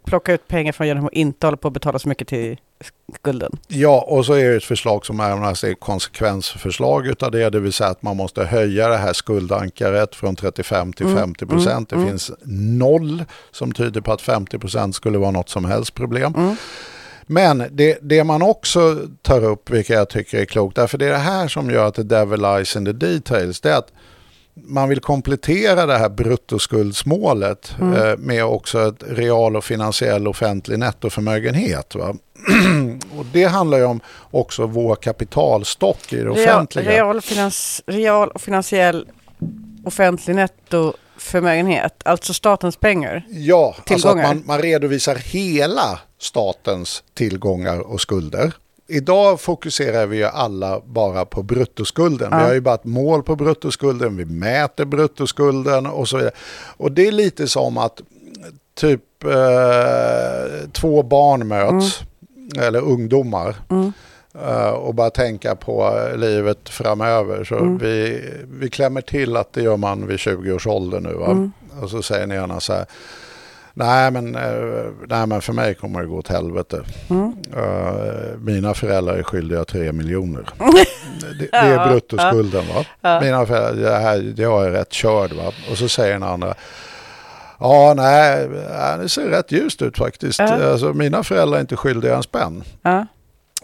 plocka 0.06 0.34
ut 0.34 0.48
pengar 0.48 0.72
från 0.72 0.88
genom 0.88 1.06
att 1.06 1.14
inte 1.14 1.48
hålla 1.48 1.58
på 1.58 1.68
att 1.68 1.74
betala 1.74 2.00
så 2.00 2.10
mycket 2.10 2.28
till 2.28 2.58
skulden. 3.16 3.58
Ja, 3.68 4.06
och 4.08 4.26
så 4.26 4.34
är 4.34 4.50
det 4.50 4.56
ett 4.56 4.64
förslag 4.64 5.06
som 5.06 5.20
är 5.20 5.44
alltså 5.46 5.76
konsekvensförslag 5.80 7.08
utav 7.08 7.32
det, 7.32 7.50
det 7.50 7.60
vill 7.60 7.74
säga 7.74 7.90
att 7.90 8.02
man 8.02 8.18
måste 8.18 8.44
höja 8.46 8.88
det 8.88 8.98
här 8.98 9.14
skuldankaret 9.14 10.16
från 10.16 10.36
35 10.36 10.94
till 10.94 11.06
Mm, 11.06 11.18
50 11.18 11.46
procent. 11.46 11.92
mm, 11.92 12.06
det 12.06 12.12
finns 12.12 12.32
noll 12.80 13.24
som 13.52 13.72
tyder 13.72 14.02
på 14.02 14.14
att 14.14 14.22
50 14.22 14.60
procent 14.60 14.96
skulle 14.96 15.18
vara 15.18 15.32
något 15.32 15.50
som 15.50 15.66
helst 15.66 15.94
problem. 15.94 16.34
Mm. 16.38 16.56
Men 17.30 17.64
det, 17.72 17.98
det 18.02 18.24
man 18.24 18.42
också 18.42 18.98
tar 19.22 19.44
upp, 19.44 19.70
vilket 19.70 19.96
jag 19.96 20.10
tycker 20.10 20.40
är 20.40 20.46
klokt, 20.46 20.76
därför 20.76 20.98
det 20.98 21.06
är 21.06 21.12
det 21.12 21.18
här 21.18 21.48
som 21.48 21.70
gör 21.70 21.88
att 21.88 21.96
the 21.96 22.04
devil 22.04 22.42
lies 22.42 22.76
in 22.76 22.86
the 22.86 22.92
details, 22.92 23.62
det 23.62 23.70
är 23.72 23.78
att 23.78 23.92
man 24.64 24.90
vill 24.90 25.00
komplettera 25.00 25.86
det 25.86 25.98
här 25.98 26.10
bruttoskuldsmålet 26.10 27.76
Mm. 27.82 27.94
eh, 27.94 28.18
med 28.18 28.46
också 28.46 28.88
ett 28.88 29.04
real 29.08 29.56
och 29.56 29.64
finansiell 29.64 30.28
offentlig 30.28 30.80
nettoförmögenhet. 30.80 31.96
Va? 31.96 32.16
och 33.20 33.26
det 33.34 33.44
handlar 33.44 33.78
ju 33.78 33.84
om 33.86 34.00
också 34.32 34.66
vår 34.66 34.96
kapitalstock 34.96 36.14
i 36.14 36.16
det 36.24 36.30
offentliga. 36.30 36.92
real, 36.92 37.22
finans, 37.22 37.82
real 37.86 38.30
och 38.30 38.42
finansiell 38.42 39.08
offentlig 39.86 40.36
nettoförmögenhet, 40.36 42.02
alltså 42.06 42.34
statens 42.34 42.76
pengar. 42.78 43.26
Ja, 43.30 43.66
alltså 43.68 43.82
att 43.82 43.86
Tillgångar. 43.88 44.24
man, 44.28 44.44
man 44.46 44.62
redovisar 44.62 45.16
hela 45.16 46.00
statens 46.20 47.04
tillgångar 47.14 47.80
och 47.80 48.02
skulder. 48.02 48.52
Idag 48.88 49.42
fokuserar 49.42 50.06
vi 50.06 50.18
ju 50.18 50.24
alla 50.24 50.82
bara 50.86 51.26
på 51.26 51.44
bruttoskulden. 51.44 52.28
Ja. 52.32 52.38
Vi 52.38 52.44
har 52.44 52.54
ju 52.54 52.62
bara 52.62 52.76
ett 52.76 52.84
mål 52.86 53.24
på 53.24 53.36
bruttoskulden, 53.36 54.18
vi 54.18 54.26
mäter 54.26 54.86
bruttoskulden 54.86 55.86
och 55.86 56.08
så 56.08 56.18
vidare. 56.18 56.34
Och 56.78 56.92
det 56.92 57.08
är 57.08 57.12
lite 57.12 57.48
som 57.48 57.78
att 57.78 58.02
typ 58.76 59.24
eh, 59.24 60.70
två 60.72 61.04
barn 61.04 61.48
möts, 61.48 62.00
eller 62.60 62.82
ungdomar, 62.82 63.56
Mm. 63.70 63.94
eh, 64.48 64.70
och 64.70 64.94
bara 64.96 65.10
tänka 65.10 65.56
på 65.56 66.00
livet 66.16 66.70
framöver. 66.70 67.44
Så 67.44 67.56
Mm. 67.56 67.78
vi, 67.78 68.24
vi 68.60 68.70
klämmer 68.70 69.02
till 69.02 69.38
att 69.38 69.54
det 69.54 69.62
gör 69.62 69.78
man 69.78 70.08
vid 70.08 70.20
20 70.20 70.52
års 70.52 70.68
ålder 70.68 71.00
nu. 71.00 71.10
Mm. 71.26 71.52
Och 71.82 71.90
så 71.90 72.02
säger 72.02 72.28
ni 72.28 72.36
gärna 72.36 72.60
så 72.60 72.74
här. 72.74 72.86
Nej 73.78 74.12
men, 74.12 74.36
eh, 74.36 74.92
nej 75.08 75.28
men 75.28 75.42
för 75.42 75.54
mig 75.54 75.76
kommer 75.76 76.02
det 76.02 76.08
gå 76.08 76.18
åt 76.18 76.28
helvete. 76.28 76.82
Mm. 77.10 77.34
Eh, 77.58 78.38
mina 78.40 78.74
föräldrar 78.74 79.14
är 79.14 79.24
skyldiga 79.24 79.66
tre 79.66 79.92
miljoner. 79.92 80.50
det, 81.40 81.48
det 81.52 81.58
är 81.58 81.90
bruttoskulden 81.90 82.64
va. 82.68 83.20
Mina 83.22 83.46
föräldrar, 83.46 83.90
det 83.90 83.98
här, 83.98 84.34
jag 84.38 84.66
är 84.66 84.72
rätt 84.72 84.92
körd 84.92 85.34
va. 85.34 85.52
Och 85.72 85.78
så 85.78 85.90
säger 85.90 86.14
den 86.14 86.24
andra. 86.24 86.56
Ja 87.60 87.94
nej, 87.98 88.48
nej, 88.50 88.98
det 88.98 89.10
ser 89.10 89.30
rätt 89.30 89.52
ljust 89.52 89.82
ut 89.82 89.98
faktiskt. 89.98 90.40
Ja. 90.40 90.72
Alltså, 90.72 90.94
mina 90.94 91.24
föräldrar 91.24 91.58
är 91.58 91.62
inte 91.62 91.76
skyldiga 91.76 92.16
en 92.16 92.24
spänn. 92.24 92.64
Ja. 92.82 93.06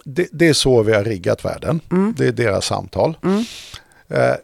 Det, 0.03 0.27
det 0.31 0.47
är 0.47 0.53
så 0.53 0.83
vi 0.83 0.93
har 0.93 1.03
riggat 1.03 1.45
världen. 1.45 1.79
Mm. 1.91 2.13
Det 2.17 2.27
är 2.27 2.31
deras 2.31 2.65
samtal. 2.65 3.17
Mm. 3.23 3.43
Eh, 4.07 4.35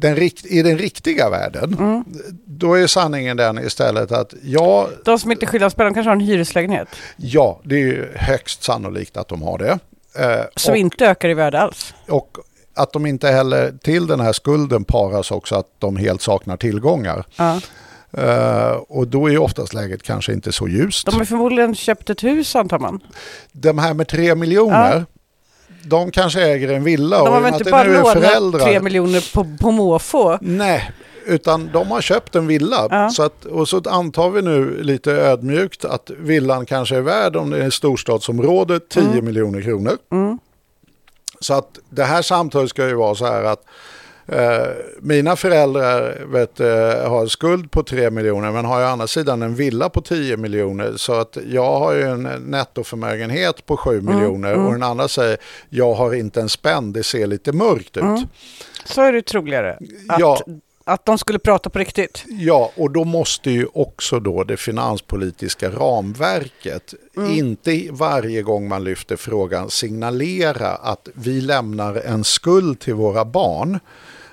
den 0.00 0.16
rikt, 0.16 0.46
I 0.46 0.62
den 0.62 0.78
riktiga 0.78 1.30
världen, 1.30 1.74
Mm. 1.78 2.04
då 2.46 2.74
är 2.74 2.86
sanningen 2.86 3.36
den 3.36 3.58
istället 3.58 4.12
att 4.12 4.34
ja, 4.42 4.88
De 5.04 5.18
som 5.18 5.32
inte 5.32 5.66
att 5.66 5.72
spela, 5.72 5.88
de 5.90 5.94
kanske 5.94 6.08
har 6.08 6.16
en 6.16 6.20
hyreslägenhet 6.20 6.88
ja, 7.16 7.60
det 7.64 7.82
är 7.82 8.12
högst 8.16 8.62
sannolikt 8.62 9.16
att 9.16 9.28
de 9.28 9.42
har 9.42 9.58
det. 9.58 9.78
Eh, 10.18 10.44
som 10.56 10.74
inte 10.74 11.06
ökar 11.06 11.28
i 11.28 11.34
värde 11.34 11.60
alls. 11.60 11.94
och 12.08 12.36
att 12.74 12.92
de 12.92 13.06
inte 13.06 13.28
heller 13.28 13.72
till 13.82 14.06
den 14.06 14.20
här 14.20 14.32
skulden 14.32 14.84
paras 14.84 15.30
också 15.30 15.54
att 15.54 15.66
de 15.78 15.96
helt 15.96 16.22
saknar 16.22 16.56
tillgångar. 16.56 17.24
Ja. 17.36 17.60
Eh, 18.12 18.70
och 18.88 19.08
då 19.08 19.30
är 19.30 19.38
oftast 19.38 19.74
läget 19.74 20.02
kanske 20.02 20.32
inte 20.32 20.52
så 20.52 20.68
ljust. 20.68 21.06
De 21.06 21.14
har 21.14 21.24
förmodligen 21.24 21.74
köpt 21.74 22.10
ett 22.10 22.24
hus 22.24 22.56
antar 22.56 22.78
man. 22.78 23.00
De 23.52 23.78
här 23.78 23.94
med 23.94 24.08
tre 24.08 24.34
miljoner, 24.34 25.06
de 25.82 26.10
kanske 26.10 26.42
äger 26.42 26.68
en 26.68 26.84
villa. 26.84 27.18
De 27.24 27.34
har 27.34 27.40
väl 27.40 27.54
inte 27.54 27.70
bara 27.70 27.84
lånat 27.84 28.12
föräldrar- 28.12 28.64
tre 28.64 28.80
miljoner 28.80 29.34
på, 29.34 29.46
på 29.60 29.70
måfå? 29.70 30.38
Nej, 30.40 30.90
utan 31.26 31.70
de 31.72 31.90
har 31.90 32.00
köpt 32.00 32.34
en 32.34 32.46
villa. 32.46 32.86
Ja. 32.90 33.10
Så 33.10 33.22
att, 33.22 33.44
och 33.44 33.68
så 33.68 33.82
antar 33.88 34.30
vi 34.30 34.42
nu 34.42 34.82
lite 34.82 35.12
ödmjukt 35.12 35.84
att 35.84 36.10
villan 36.18 36.66
kanske 36.66 36.96
är 36.96 37.00
värd, 37.00 37.36
om 37.36 37.50
det 37.50 37.64
är 37.64 37.70
storstadsområde, 37.70 38.80
10 38.80 39.22
miljoner 39.22 39.62
kronor. 39.62 39.96
Mm. 40.12 40.38
Så 41.40 41.54
att 41.54 41.78
det 41.90 42.04
här 42.04 42.22
samtalet 42.22 42.70
ska 42.70 42.88
ju 42.88 42.94
vara 42.94 43.14
så 43.14 43.26
här 43.26 43.44
att 43.44 43.64
mina 45.00 45.36
föräldrar 45.36 46.24
vet, 46.26 46.60
eh, 46.60 47.10
har 47.10 47.20
en 47.20 47.28
skuld 47.28 47.70
på 47.70 47.82
3 47.82 48.10
miljoner 48.10 48.52
men 48.52 48.64
har 48.64 48.80
ju 48.80 48.86
å 48.86 48.88
andra 48.88 49.06
sidan 49.06 49.42
en 49.42 49.54
villa 49.54 49.88
på 49.88 50.00
10 50.00 50.36
miljoner. 50.36 50.92
Så 50.96 51.12
att 51.12 51.38
jag 51.46 51.78
har 51.78 51.92
ju 51.92 52.02
en 52.02 52.22
nettoförmögenhet 52.22 53.66
på 53.66 53.76
7 53.76 54.00
miljoner 54.00 54.54
och 54.54 54.72
den 54.72 54.82
andra 54.82 55.08
säger 55.08 55.36
jag 55.68 55.94
har 55.94 56.14
inte 56.14 56.40
en 56.40 56.48
spänn, 56.48 56.92
det 56.92 57.02
ser 57.02 57.26
lite 57.26 57.52
mörkt 57.52 57.96
ut. 57.96 58.02
Mm. 58.02 58.22
Så 58.84 59.02
är 59.02 59.12
det 59.12 59.22
troligare. 59.22 59.78
Att, 60.08 60.20
Ja. 60.20 60.38
att 60.84 61.06
de 61.06 61.18
skulle 61.18 61.38
prata 61.38 61.70
på 61.70 61.78
riktigt. 61.78 62.24
Ja, 62.26 62.72
och 62.76 62.90
då 62.90 63.04
måste 63.04 63.50
ju 63.50 63.66
också 63.74 64.20
då 64.20 64.44
det 64.44 64.56
finanspolitiska 64.56 65.70
ramverket 65.70 66.94
inte 67.16 67.88
varje 67.90 68.42
gång 68.42 68.68
man 68.68 68.84
lyfter 68.84 69.16
frågan 69.16 69.70
signalera 69.70 70.68
att 70.68 71.08
vi 71.14 71.40
lämnar 71.40 71.94
en 71.94 72.24
skuld 72.24 72.80
till 72.80 72.94
våra 72.94 73.24
barn. 73.24 73.78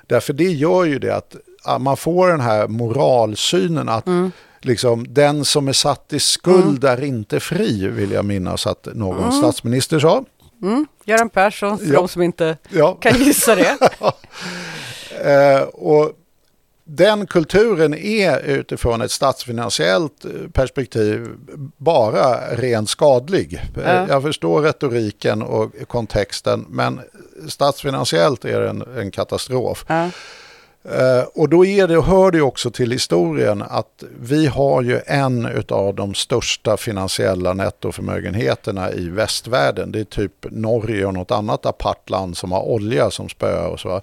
Därför 0.08 0.34
det 0.34 0.44
gör 0.52 0.84
ju 0.84 1.00
det 1.00 1.16
att 1.16 1.36
man 1.82 1.98
får 1.98 2.28
den 2.28 2.42
här 2.42 2.68
moralsynen 2.68 3.90
att 3.90 4.06
liksom, 4.62 5.06
den 5.14 5.46
som 5.46 5.68
är 5.68 5.74
satt 5.74 6.14
i 6.14 6.20
skuld 6.20 6.84
är 6.84 7.04
inte 7.04 7.40
fri, 7.40 7.88
vill 7.88 8.12
jag 8.12 8.26
minnas 8.26 8.68
att 8.68 8.88
någon 8.94 9.32
statsminister 9.32 10.00
sa. 10.00 10.26
Mm. 10.64 10.88
Göran 11.06 11.30
Persson, 11.30 11.78
för 11.78 11.86
Ja. 11.86 11.94
de 11.94 12.08
som 12.08 12.22
inte 12.22 12.58
Ja. 12.70 12.94
kan 13.02 13.20
gissa 13.24 13.56
det. 13.56 13.78
Eh, 15.26 15.62
och 15.62 16.12
den 16.84 17.28
kulturen 17.28 17.94
är 17.94 18.40
utifrån 18.40 19.02
ett 19.02 19.12
statsfinansiellt 19.12 20.26
eh, 20.26 20.32
perspektiv 20.54 21.28
bara 21.78 22.56
rent 22.56 22.90
skadlig. 22.90 23.62
Ja. 23.86 24.08
Jag 24.10 24.22
förstår 24.24 24.62
retoriken 24.62 25.42
och 25.42 25.72
kontexten 25.88 26.66
men 26.70 27.00
statsfinansiellt 27.48 28.46
är 28.46 28.62
det 28.62 28.70
en, 28.70 28.84
en 28.98 29.12
katastrof. 29.12 29.86
Ja. 29.88 30.10
Eh, 30.92 31.24
och 31.34 31.50
då 31.50 31.66
är 31.66 31.88
det, 31.88 32.02
hör 32.02 32.32
det 32.32 32.42
också 32.42 32.72
till 32.72 32.92
historien 32.92 33.64
att 33.70 34.04
vi 34.20 34.48
har 34.48 34.82
ju 34.82 35.00
en 35.06 35.64
av 35.70 35.96
de 35.96 36.14
största 36.14 36.78
finansiella 36.78 37.54
nettoförmögenheterna 37.54 38.92
i 38.92 39.10
västvärlden. 39.10 39.92
Det 39.92 40.00
är 40.00 40.04
typ 40.04 40.46
Norge 40.52 41.06
och 41.06 41.14
något 41.14 41.32
annat 41.32 41.66
apart 41.66 42.10
land 42.10 42.38
som 42.38 42.52
har 42.52 42.62
olja 42.62 43.12
som 43.12 43.30
spöar 43.30 43.68
och 43.68 43.80
så. 43.80 44.02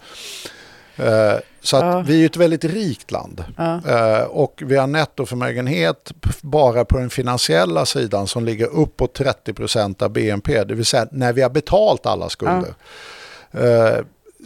Eh, 0.97 1.35
Så 1.65 1.77
att 1.77 1.83
Ja. 1.85 2.05
vi 2.07 2.23
är 2.23 2.27
ett 2.27 2.37
väldigt 2.37 2.65
rikt 2.65 3.11
land. 3.11 3.45
Ja. 3.57 3.81
Eh, 3.89 4.23
Och 4.25 4.63
vi 4.67 4.77
har 4.77 4.87
nettoförmögenhet 4.87 6.13
bara 6.41 6.85
på 6.85 6.99
den 6.99 7.11
finansiella 7.11 7.87
sidan 7.87 8.27
som 8.27 8.45
ligger 8.45 8.67
uppåt 8.67 9.15
30% 9.15 10.03
av 10.03 10.11
BNP. 10.11 10.65
Det 10.65 10.75
vill 10.75 10.85
säga 10.87 11.07
när 11.11 11.33
vi 11.33 11.43
har 11.43 11.51
betalt 11.51 12.07
alla 12.07 12.29
skulder. 12.29 12.57
Eh, 12.69 12.75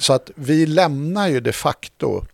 Så 0.00 0.12
att 0.12 0.30
vi 0.34 0.66
lämnar 0.66 1.28
ju 1.28 1.40
de 1.40 1.52
facto 1.52 2.24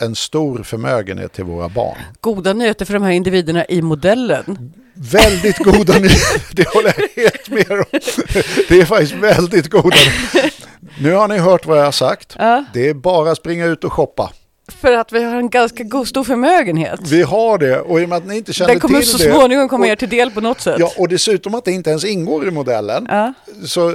en 0.00 0.14
stor 0.14 0.62
förmögenhet 0.62 1.32
till 1.32 1.44
våra 1.44 1.68
barn. 1.68 1.96
Goda 2.20 2.52
nyheter 2.52 2.84
för 2.84 2.94
de 2.94 3.02
här 3.02 3.10
individerna 3.10 3.64
i 3.64 3.82
modellen. 3.82 4.72
Väldigt 4.94 5.58
goda 5.58 5.92
nyheter, 5.92 6.42
det 6.56 6.68
håller 6.68 6.94
jag 6.98 7.22
helt 7.22 7.48
med 7.48 7.70
om. 7.70 7.84
Det 8.68 8.80
är 8.80 8.84
faktiskt 8.84 9.12
väldigt 9.12 9.70
goda 9.70 9.96
Nu 11.00 11.12
har 11.12 11.28
ni 11.28 11.38
hört 11.38 11.66
vad 11.66 11.78
jag 11.78 11.84
har 11.84 11.92
sagt. 11.92 12.34
Ja. 12.38 12.64
Det 12.74 12.88
är 12.88 12.94
bara 12.94 13.30
att 13.30 13.38
springa 13.38 13.66
ut 13.66 13.84
och 13.84 13.92
shoppa. 13.92 14.32
För 14.68 14.92
att 14.92 15.12
vi 15.12 15.22
har 15.24 15.36
en 15.36 15.50
ganska 15.50 15.84
god, 15.84 16.08
stor 16.08 16.24
förmögenhet. 16.24 17.00
Vi 17.02 17.22
har 17.22 17.58
det 17.58 17.80
och 17.80 18.00
i 18.00 18.04
och 18.04 18.08
med 18.08 18.18
att 18.18 18.26
ni 18.26 18.36
inte 18.36 18.52
känner 18.52 18.68
Den 18.72 18.80
kommer 18.80 19.00
till 19.00 19.08
så 19.08 19.18
det. 19.18 19.24
småningom 19.32 19.68
komma 19.68 19.86
er 19.86 19.96
till 19.96 20.08
del 20.08 20.30
på 20.30 20.40
något 20.40 20.60
sätt. 20.60 20.76
Ja, 20.78 20.92
och 20.96 21.08
dessutom 21.08 21.54
att 21.54 21.64
det 21.64 21.72
inte 21.72 21.90
ens 21.90 22.04
ingår 22.04 22.48
i 22.48 22.50
modellen. 22.50 23.06
Ja. 23.10 23.32
Så 23.66 23.94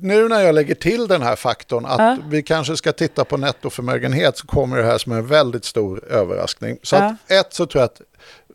nu 0.00 0.28
när 0.28 0.40
jag 0.40 0.54
lägger 0.54 0.74
till 0.74 1.06
den 1.08 1.22
här 1.22 1.36
faktorn 1.36 1.86
att 1.86 1.98
Ja. 1.98 2.16
vi 2.28 2.42
kanske 2.42 2.76
ska 2.76 2.92
titta 2.92 3.24
på 3.24 3.36
nettoförmögenhet 3.36 4.38
så 4.38 4.46
kommer 4.46 4.76
det 4.76 4.84
här 4.84 4.98
som 4.98 5.12
en 5.12 5.26
väldigt 5.26 5.64
stor 5.64 6.04
överraskning. 6.10 6.78
Så 6.82 6.96
Ja. 6.96 7.02
att 7.04 7.30
ett 7.30 7.54
så 7.54 7.66
tror 7.66 7.80
jag 7.82 7.84
att 7.86 8.00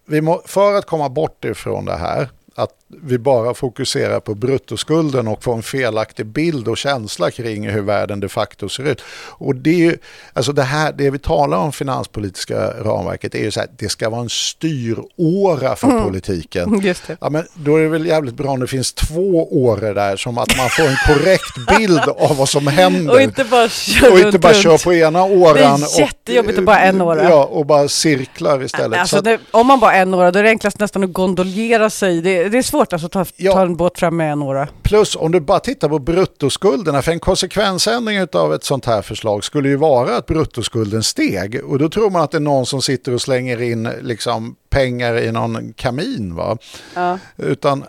vi 0.06 0.22
må, 0.22 0.42
för 0.46 0.74
att 0.74 0.86
komma 0.86 1.10
bort 1.10 1.46
ifrån 1.46 1.86
det 1.86 1.96
här 1.98 2.30
att 2.56 2.72
vi 3.04 3.18
bara 3.18 3.54
fokuserar 3.54 4.20
på 4.20 4.36
bruttoskulden 4.36 5.28
och 5.28 5.44
får 5.44 5.54
en 5.56 5.64
felaktig 5.64 6.26
bild 6.26 6.68
och 6.68 6.78
känsla 6.78 7.32
kring 7.32 7.70
hur 7.70 7.82
världen 7.82 8.20
de 8.20 8.30
facto 8.30 8.70
ser 8.70 8.84
ut. 8.84 9.02
Och 9.28 9.56
det, 9.56 9.70
är 9.70 9.76
ju, 9.78 9.98
alltså 10.34 10.52
det, 10.52 10.64
här, 10.64 10.92
det 10.98 11.10
vi 11.10 11.20
talar 11.20 11.58
om 11.58 11.72
finanspolitiska 11.72 12.74
ramverket 12.84 13.36
är 13.36 13.40
ju 13.40 13.52
så 13.52 13.60
här, 13.60 13.70
det 13.78 13.90
ska 13.90 14.10
vara 14.10 14.22
en 14.22 14.30
styråra 14.30 15.76
för 15.76 15.88
Mm. 15.90 16.04
politiken. 16.04 16.94
Ja, 17.22 17.30
men 17.30 17.44
då 17.54 17.76
är 17.76 17.82
det 17.82 17.88
väl 17.90 18.06
jävligt 18.06 18.34
bra 18.36 18.50
om 18.52 18.60
det 18.60 18.68
finns 18.68 18.94
två 18.94 19.64
åror 19.66 19.94
där 19.94 20.18
som 20.18 20.38
att 20.38 20.58
man 20.58 20.70
får 20.70 20.84
en 20.84 20.96
korrekt 21.08 21.78
bild 21.78 22.00
av 22.00 22.38
vad 22.38 22.50
som 22.50 22.68
händer. 22.68 23.14
Och 23.14 23.22
inte 23.22 23.44
bara 23.44 23.70
köra 23.70 24.12
och 24.14 24.20
inte 24.20 24.40
bara 24.40 24.54
köra 24.54 24.78
på 24.78 24.94
ena 24.94 25.24
åran. 25.24 25.80
Det 25.80 25.86
är 25.96 26.00
jättejobbigt 26.00 26.60
att 26.60 26.66
bara 26.66 26.80
en 26.80 27.02
åra. 27.02 27.24
Ja, 27.24 27.44
och 27.46 27.66
bara 27.66 27.88
cirklar 27.88 28.64
istället. 28.64 29.00
Alltså 29.00 29.16
Så 29.16 29.20
att- 29.20 29.24
det, 29.26 29.40
om 29.52 29.68
man 29.68 29.80
bara 29.80 29.94
en 29.94 30.14
åra, 30.14 30.32
då 30.32 30.40
är 30.40 30.44
det 30.44 30.50
enklast 30.50 30.80
nästan 30.80 31.04
att 31.04 31.14
gondolera 31.14 31.90
sig. 31.90 32.22
Det, 32.22 32.50
det 32.50 32.58
är 32.58 32.62
svårt 32.62 32.79
alltså 32.80 33.06
att 33.06 33.12
ta, 33.12 33.26
Ja. 33.36 33.54
ta 33.54 33.62
en 33.62 33.76
båt 33.76 34.00
fram 34.00 34.18
med 34.18 34.32
en 34.32 34.42
åra. 34.42 34.68
Plus 34.84 35.16
om 35.16 35.32
du 35.32 35.40
bara 35.40 35.60
tittar 35.60 35.90
på 35.90 36.00
bruttoskulderna, 36.00 37.02
för 37.02 37.12
en 37.12 37.20
konsekvensändring 37.20 38.28
av 38.34 38.54
ett 38.54 38.64
sånt 38.64 38.86
här 38.86 39.02
förslag 39.02 39.44
skulle 39.44 39.70
ju 39.70 39.76
vara 39.76 40.18
att 40.18 40.26
bruttoskulden 40.26 41.04
steg. 41.04 41.62
Och 41.66 41.80
då 41.80 41.90
tror 41.90 42.10
man 42.10 42.22
att 42.22 42.32
det 42.32 42.38
är 42.38 42.40
någon 42.40 42.66
som 42.66 42.82
sitter 42.82 43.14
och 43.14 43.22
slänger 43.22 43.62
in 43.62 43.90
liksom 44.02 44.56
pengar 44.70 45.18
i 45.18 45.32
någon 45.32 45.74
kamin. 45.74 46.36
Va? 46.36 46.58
Ja. 46.96 47.18
Utan 47.38 47.84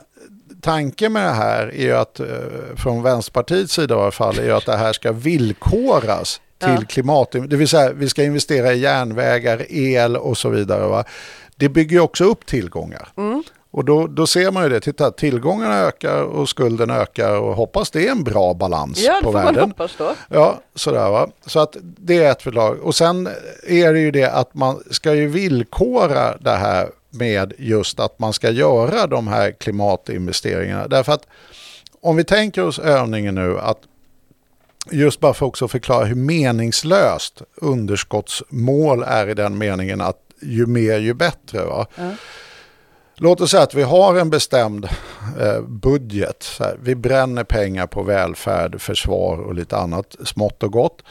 tanken 0.63 1.13
med 1.13 1.23
det 1.25 1.31
här 1.33 1.67
är 1.67 1.83
ju 1.83 1.93
att, 1.97 2.21
eh, 2.21 2.27
från 2.77 3.03
Vänsterpartiets 3.03 3.73
sida 3.75 3.95
i 3.95 3.99
alla 3.99 4.11
fall, 4.11 4.39
är 4.39 4.43
ju 4.45 4.53
att 4.53 4.67
det 4.67 4.77
här 4.77 4.93
ska 4.93 5.13
villkoras 5.13 6.41
till 6.59 6.69
Ja. 6.81 6.83
klimat, 6.89 7.33
det 7.33 7.57
vill 7.57 7.69
säga 7.69 7.93
vi 7.93 8.09
ska 8.09 8.23
investera 8.25 8.73
i 8.73 8.79
järnvägar, 8.79 9.67
el 9.69 10.17
och 10.17 10.39
så 10.39 10.49
vidare. 10.49 10.87
Va? 10.89 11.05
Det 11.57 11.69
bygger 11.69 11.93
ju 11.97 12.01
också 12.01 12.25
upp 12.25 12.47
tillgångar. 12.47 13.09
Mm. 13.17 13.43
Och 13.73 13.85
då, 13.85 14.07
då 14.07 14.27
ser 14.27 14.51
man 14.51 14.63
ju 14.63 14.69
det, 14.69 14.81
titta 14.81 15.11
tillgångarna 15.11 15.79
ökar 15.79 16.23
och 16.23 16.49
skulden 16.49 16.91
ökar 16.91 17.37
och 17.41 17.55
hoppas 17.55 17.91
det 17.91 18.07
är 18.07 18.11
en 18.11 18.25
bra 18.25 18.55
balans 18.55 18.99
Ja, 19.03 19.15
det 19.15 19.23
på 19.23 19.33
får 19.33 19.33
man 19.33 19.45
världen. 19.45 19.69
hoppas 19.71 19.97
då. 19.99 20.15
Ja, 20.29 20.61
sådär 20.75 21.11
va. 21.11 21.29
Så 21.47 21.61
att 21.61 21.77
det 21.81 22.25
är 22.25 22.31
ett 22.31 22.43
förslag. 22.43 22.79
Och 22.83 22.95
sen 22.95 23.29
är 23.67 23.93
det 23.93 24.01
ju 24.01 24.11
det 24.11 24.25
att 24.33 24.55
man 24.55 24.83
ska 24.91 25.15
ju 25.15 25.27
villkora 25.29 26.37
det 26.37 26.51
här 26.51 26.89
med 27.11 27.53
just 27.59 28.01
att 28.01 28.19
man 28.19 28.33
ska 28.33 28.51
göra 28.51 29.07
de 29.07 29.29
här 29.29 29.51
klimatinvesteringarna. 29.51 30.89
Därför 30.89 31.13
att 31.13 31.27
om 32.01 32.17
vi 32.17 32.25
tänker 32.25 32.65
oss 32.65 32.79
övningen 32.79 33.35
nu 33.35 33.59
att 33.59 33.79
just 34.91 35.21
bara 35.21 35.35
för 35.35 35.47
också 35.47 35.69
förklara 35.69 36.05
hur 36.05 36.15
meningslöst 36.15 37.43
underskottsmål 37.55 39.03
är 39.07 39.29
i 39.29 39.35
den 39.35 39.59
meningen 39.59 40.01
att 40.01 40.17
ju 40.43 40.67
mer 40.67 40.99
ju 40.99 41.15
bättre. 41.15 41.65
Va? 41.65 41.87
Ja. 41.95 42.11
Låt 43.23 43.41
oss 43.41 43.51
säga 43.51 43.63
att 43.63 43.75
vi 43.75 43.83
har 43.83 44.17
en 44.17 44.31
bestämd 44.31 44.85
eh, 45.41 45.61
budget. 45.63 46.61
Vi 46.83 46.95
bränner 46.95 47.45
pengar 47.45 47.87
på 47.87 48.03
välfärd, 48.03 48.81
försvar 48.81 49.39
och 49.39 49.55
lite 49.55 49.77
annat 49.77 50.17
smått 50.25 50.63
och 50.63 50.73
gott. 50.73 51.03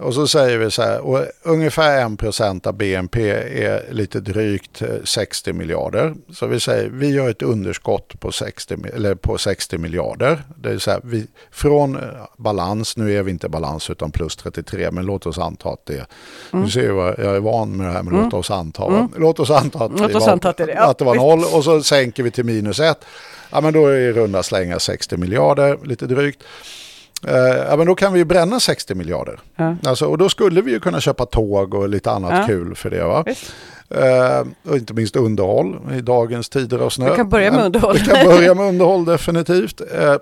Och 0.00 0.14
så 0.14 0.26
säger 0.28 0.58
vi 0.58 0.70
så 0.70 0.82
här, 0.82 1.00
och 1.00 1.24
ungefär 1.42 2.04
1% 2.04 2.66
av 2.66 2.74
BNP 2.76 3.30
är 3.64 3.92
lite 3.92 4.20
drygt 4.20 4.82
eh, 4.82 4.88
60 5.04 5.52
miljarder. 5.52 6.14
Så 6.34 6.46
vi 6.46 6.60
säger, 6.60 6.88
vi 6.88 7.08
gör 7.14 7.30
ett 7.30 7.42
underskott 7.42 8.20
på 8.20 8.32
60, 8.32 8.74
mi- 8.76 8.94
eller 8.94 9.14
på 9.14 9.38
60 9.38 9.78
miljarder. 9.78 10.42
Det 10.56 10.70
är 10.70 10.78
så 10.78 10.90
här, 10.90 11.00
vi, 11.04 11.26
från 11.50 11.96
eh, 11.96 12.02
balans, 12.36 12.96
nu 12.96 13.18
är 13.18 13.22
vi 13.22 13.30
inte 13.30 13.48
balans 13.48 13.90
utan 13.90 14.10
plus 14.10 14.36
33, 14.36 14.90
men 14.90 15.06
låt 15.06 15.26
oss 15.26 15.38
anta 15.38 15.68
att 15.68 15.86
det 15.86 16.06
Mm. 16.52 16.64
Du 16.64 16.70
ser 16.70 16.82
ju 16.82 16.92
vad 16.92 17.18
jag 17.18 17.36
är 17.36 17.40
van 17.40 17.76
med 17.76 17.86
det 17.86 17.92
här, 17.92 18.02
men 18.02 18.22
låt 18.22 18.34
oss 18.34 18.50
anta. 18.50 18.88
va? 18.88 19.08
Låt 19.16 19.40
oss 19.40 19.50
anta 19.50 19.84
att, 19.84 20.00
Låt 20.00 20.14
oss 20.14 20.26
var, 20.26 20.32
anta 20.32 20.48
att 20.48 20.56
det 20.56 20.62
är. 20.62 20.68
Ja, 20.76 20.90
att 20.90 20.98
det 20.98 21.04
var 21.04 21.14
noll 21.14 21.44
och 21.52 21.64
så 21.64 21.82
sänker 21.82 22.22
vi 22.22 22.30
till 22.30 22.44
minus 22.44 22.80
ett. 22.80 23.04
Ja, 23.50 23.60
men 23.60 23.72
då 23.72 23.86
är 23.86 23.92
det 23.92 24.00
i 24.00 24.12
runda 24.12 24.42
slängar 24.42 24.78
60 24.78 25.16
miljarder, 25.16 25.78
lite 25.84 26.06
drygt. 26.06 26.42
Eh, 27.26 27.34
ja, 27.68 27.76
men 27.76 27.86
då 27.86 27.94
kan 27.94 28.12
vi 28.12 28.18
ju 28.18 28.24
bränna 28.24 28.60
60 28.60 28.94
miljarder. 28.94 29.40
Ja. 29.56 29.76
Alltså, 29.84 30.06
och 30.06 30.18
då 30.18 30.28
skulle 30.28 30.60
vi 30.62 30.70
ju 30.70 30.80
kunna 30.80 31.00
köpa 31.00 31.26
tåg 31.26 31.74
och 31.74 31.88
lite 31.88 32.10
annat 32.10 32.32
Ja. 32.32 32.46
kul 32.46 32.74
för 32.74 32.90
det. 32.90 33.04
Va? 33.04 33.22
Visst. 33.26 33.52
Eh, 33.90 34.46
och 34.70 34.76
inte 34.76 34.94
minst 34.94 35.16
underhåll 35.16 35.80
i 35.94 36.00
dagens 36.00 36.48
tider 36.48 36.78
av 36.78 36.90
snö. 36.90 37.10
Vi 37.10 37.16
kan 37.16 37.28
börja 37.28 37.52
med 37.52 37.64
underhåll. 37.64 37.96
Vi 37.98 38.04
kan 38.04 38.26
börja 38.26 38.54
med 38.54 38.66
underhåll 38.68 39.04
definitivt. 39.04 39.80
Eh, 39.80 40.16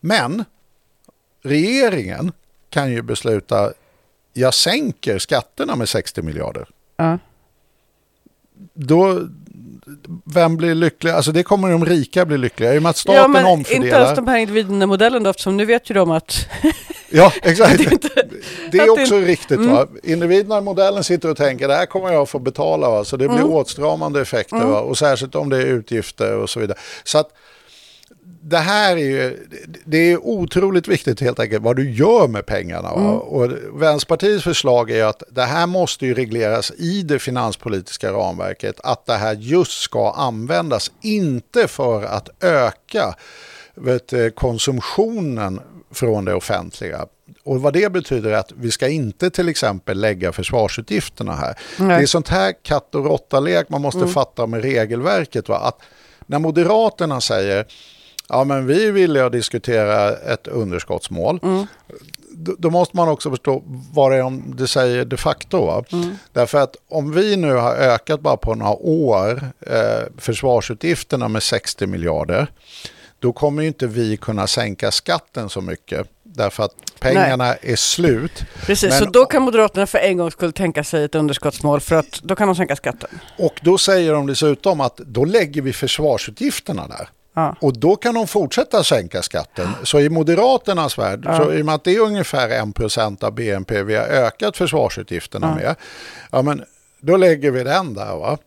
men 0.00 0.44
regeringen 1.42 2.32
kan 2.70 2.90
ju 2.92 3.02
besluta, 3.02 3.72
jag 4.32 4.54
sänker 4.54 5.18
skatterna 5.18 5.76
med 5.76 5.88
60 5.88 6.22
miljarder. 6.22 6.68
Ja. 6.96 7.18
Då, 8.74 9.20
vem 10.24 10.56
blir 10.56 10.74
lycklig? 10.74 11.10
Alltså 11.10 11.32
det 11.32 11.42
kommer 11.42 11.70
de 11.70 11.84
rika 11.86 12.24
bli 12.26 12.38
lyckliga. 12.38 12.74
I 12.74 12.78
och 12.78 12.82
med 12.82 12.90
att 12.90 12.96
staten 12.96 13.20
ja, 13.22 13.28
men 13.28 13.44
omfördelar. 13.44 13.84
inte 13.86 13.96
ens 13.96 14.16
de 14.16 14.28
här 14.28 14.38
individerna 14.38 14.86
modellen 14.86 15.22
då, 15.22 15.30
eftersom 15.30 15.56
nu 15.56 15.64
vet 15.64 15.90
ju 15.90 15.94
de 15.94 16.10
att 16.10 16.46
Ja, 17.10 17.32
exakt. 17.42 17.78
Det 17.78 17.84
är 17.86 17.92
inte- 17.92 18.08
det 18.72 18.78
är 18.78 18.82
att 18.90 18.96
det- 18.96 19.02
också 19.02 19.18
riktigt. 19.18 19.60
Va? 19.60 19.86
Individerna 20.02 20.58
i 20.58 20.60
modellen 20.60 21.04
sitter 21.04 21.30
och 21.30 21.36
tänker 21.36 21.68
det 21.68 21.74
här 21.74 21.86
kommer 21.86 22.12
jag 22.12 22.28
få 22.28 22.38
betala. 22.38 22.90
Va? 22.90 23.04
Så 23.04 23.16
det 23.16 23.28
blir 23.28 23.44
åtstramande 23.44 24.20
effekter. 24.20 24.64
Va? 24.64 24.80
Och 24.80 24.98
särskilt 24.98 25.34
om 25.34 25.48
det 25.48 25.56
är 25.56 25.66
utgifter 25.66 26.36
och 26.36 26.50
så 26.50 26.60
vidare. 26.60 26.78
Så 27.04 27.18
att 27.18 27.28
det 28.44 28.58
här 28.58 28.96
är 28.96 29.00
ju, 29.00 29.46
det 29.84 29.98
är 29.98 30.26
otroligt 30.26 30.88
viktigt 30.88 31.20
helt 31.20 31.40
enkelt 31.40 31.62
vad 31.62 31.76
du 31.76 31.90
gör 31.90 32.28
med 32.28 32.46
pengarna. 32.46 32.94
Va? 32.94 33.10
Och 33.12 33.50
Vänsterpartiets 33.72 34.44
förslag 34.44 34.90
är 34.90 35.04
att 35.04 35.22
det 35.30 35.42
här 35.42 35.66
måste 35.66 36.06
ju 36.06 36.14
regleras 36.14 36.72
i 36.76 37.02
det 37.02 37.18
finanspolitiska 37.18 38.12
ramverket. 38.12 38.80
Att 38.84 39.06
det 39.06 39.14
här 39.14 39.34
just 39.34 39.80
ska 39.80 40.12
användas, 40.12 40.90
inte 41.00 41.68
för 41.68 42.02
att 42.02 42.28
öka 42.42 43.14
vet, 43.74 44.08
du, 44.08 44.30
konsumtionen 44.30 45.60
från 45.90 46.24
det 46.24 46.34
offentliga. 46.34 47.06
Och 47.44 47.62
vad 47.62 47.72
det 47.72 47.92
betyder 47.92 48.30
är 48.30 48.36
att 48.36 48.52
vi 48.56 48.70
ska 48.70 48.88
inte 48.88 49.30
till 49.30 49.48
exempel 49.48 50.00
lägga 50.00 50.32
försvarsutgifterna 50.32 51.32
här. 51.32 51.58
Nej. 51.78 51.88
Det 51.88 52.02
är 52.02 52.06
sånt 52.06 52.28
här 52.28 52.54
katt 52.62 52.94
och 52.94 53.04
råtta-lek 53.04 53.68
man 53.68 53.82
måste 53.82 54.06
fatta 54.06 54.46
med 54.46 54.62
regelverket. 54.62 55.48
Va? 55.48 55.58
Att 55.58 55.78
när 56.26 56.38
Moderaterna 56.38 57.20
säger 57.20 57.66
ja 58.32 58.44
men 58.44 58.66
vi 58.66 58.90
villiga 58.90 59.26
att 59.26 59.32
diskutera 59.32 60.16
ett 60.16 60.46
underskottsmål. 60.46 61.40
Då, 62.34 62.54
då 62.58 62.70
måste 62.70 62.96
man 62.96 63.08
också 63.08 63.30
förstå 63.30 63.62
vad 63.92 64.12
det 64.12 64.16
är 64.16 64.22
om 64.22 64.54
det 64.56 64.68
säger 64.68 65.04
de 65.04 65.16
facto. 65.16 65.66
Va? 65.66 65.84
Därför 66.32 66.58
att 66.58 66.76
om 66.88 67.12
vi 67.12 67.36
nu 67.36 67.52
har 67.54 67.74
ökat 67.74 68.20
bara 68.20 68.36
på 68.36 68.54
några 68.54 68.72
år 68.72 69.42
eh, 69.60 70.02
försvarsutgifterna 70.18 71.28
med 71.28 71.42
60 71.42 71.86
miljarder 71.86 72.46
då 73.22 73.32
kommer 73.32 73.62
inte 73.62 73.86
vi 73.86 74.16
kunna 74.16 74.46
sänka 74.46 74.90
skatten 74.90 75.48
så 75.48 75.60
mycket. 75.60 76.06
Därför 76.22 76.62
att 76.64 76.74
pengarna 77.00 77.54
är 77.54 77.76
slut. 77.76 78.44
Precis, 78.66 78.90
Men- 78.90 78.98
så 78.98 79.04
då 79.04 79.26
kan 79.26 79.42
Moderaterna 79.42 79.86
för 79.86 79.98
en 79.98 80.16
gång 80.16 80.30
skulle 80.30 80.52
tänka 80.52 80.84
sig 80.84 81.04
ett 81.04 81.14
underskottsmål 81.14 81.80
för 81.80 81.96
att 81.96 82.20
då 82.22 82.36
kan 82.36 82.48
de 82.48 82.56
sänka 82.56 82.76
skatten. 82.76 83.10
Och 83.38 83.60
då 83.62 83.78
säger 83.78 84.12
de 84.12 84.26
dessutom 84.26 84.80
att 84.80 84.96
då 84.96 85.24
lägger 85.24 85.62
vi 85.62 85.72
försvarsutgifterna 85.72 86.88
där. 86.88 87.08
Ja. 87.34 87.56
Och 87.60 87.78
då 87.78 87.96
kan 87.96 88.14
de 88.14 88.26
fortsätta 88.26 88.84
sänka 88.84 89.22
skatten. 89.22 89.68
Så 89.82 90.00
i 90.00 90.08
Moderaternas 90.08 90.98
värld, 90.98 91.24
så 91.36 91.52
i 91.52 91.62
och 91.62 91.66
med 91.66 91.74
att 91.74 91.84
det 91.84 91.96
är 91.96 92.00
ungefär 92.00 92.48
1% 92.48 93.24
av 93.24 93.32
BNP 93.32 93.82
vi 93.82 93.96
har 93.96 94.04
ökat 94.04 94.56
försvarsutgifterna 94.56 95.54
med, 95.54 95.76
ja 96.30 96.42
men 96.42 96.64
då 97.00 97.16
lägger 97.16 97.50
vi 97.50 97.64
den 97.64 97.94
där 97.94 98.16
va. 98.16 98.38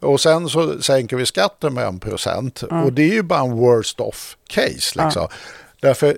Och 0.00 0.20
sen 0.20 0.48
så 0.48 0.82
sänker 0.82 1.16
vi 1.16 1.26
skatten 1.26 1.74
med 1.74 1.86
1% 1.86 2.84
och 2.84 2.92
det 2.92 3.02
är 3.02 3.12
ju 3.12 3.22
bara 3.22 3.40
en 3.40 3.56
worst 3.56 4.00
off 4.00 4.36
case 4.48 5.04
liksom. 5.04 5.28
Därför 5.80 6.16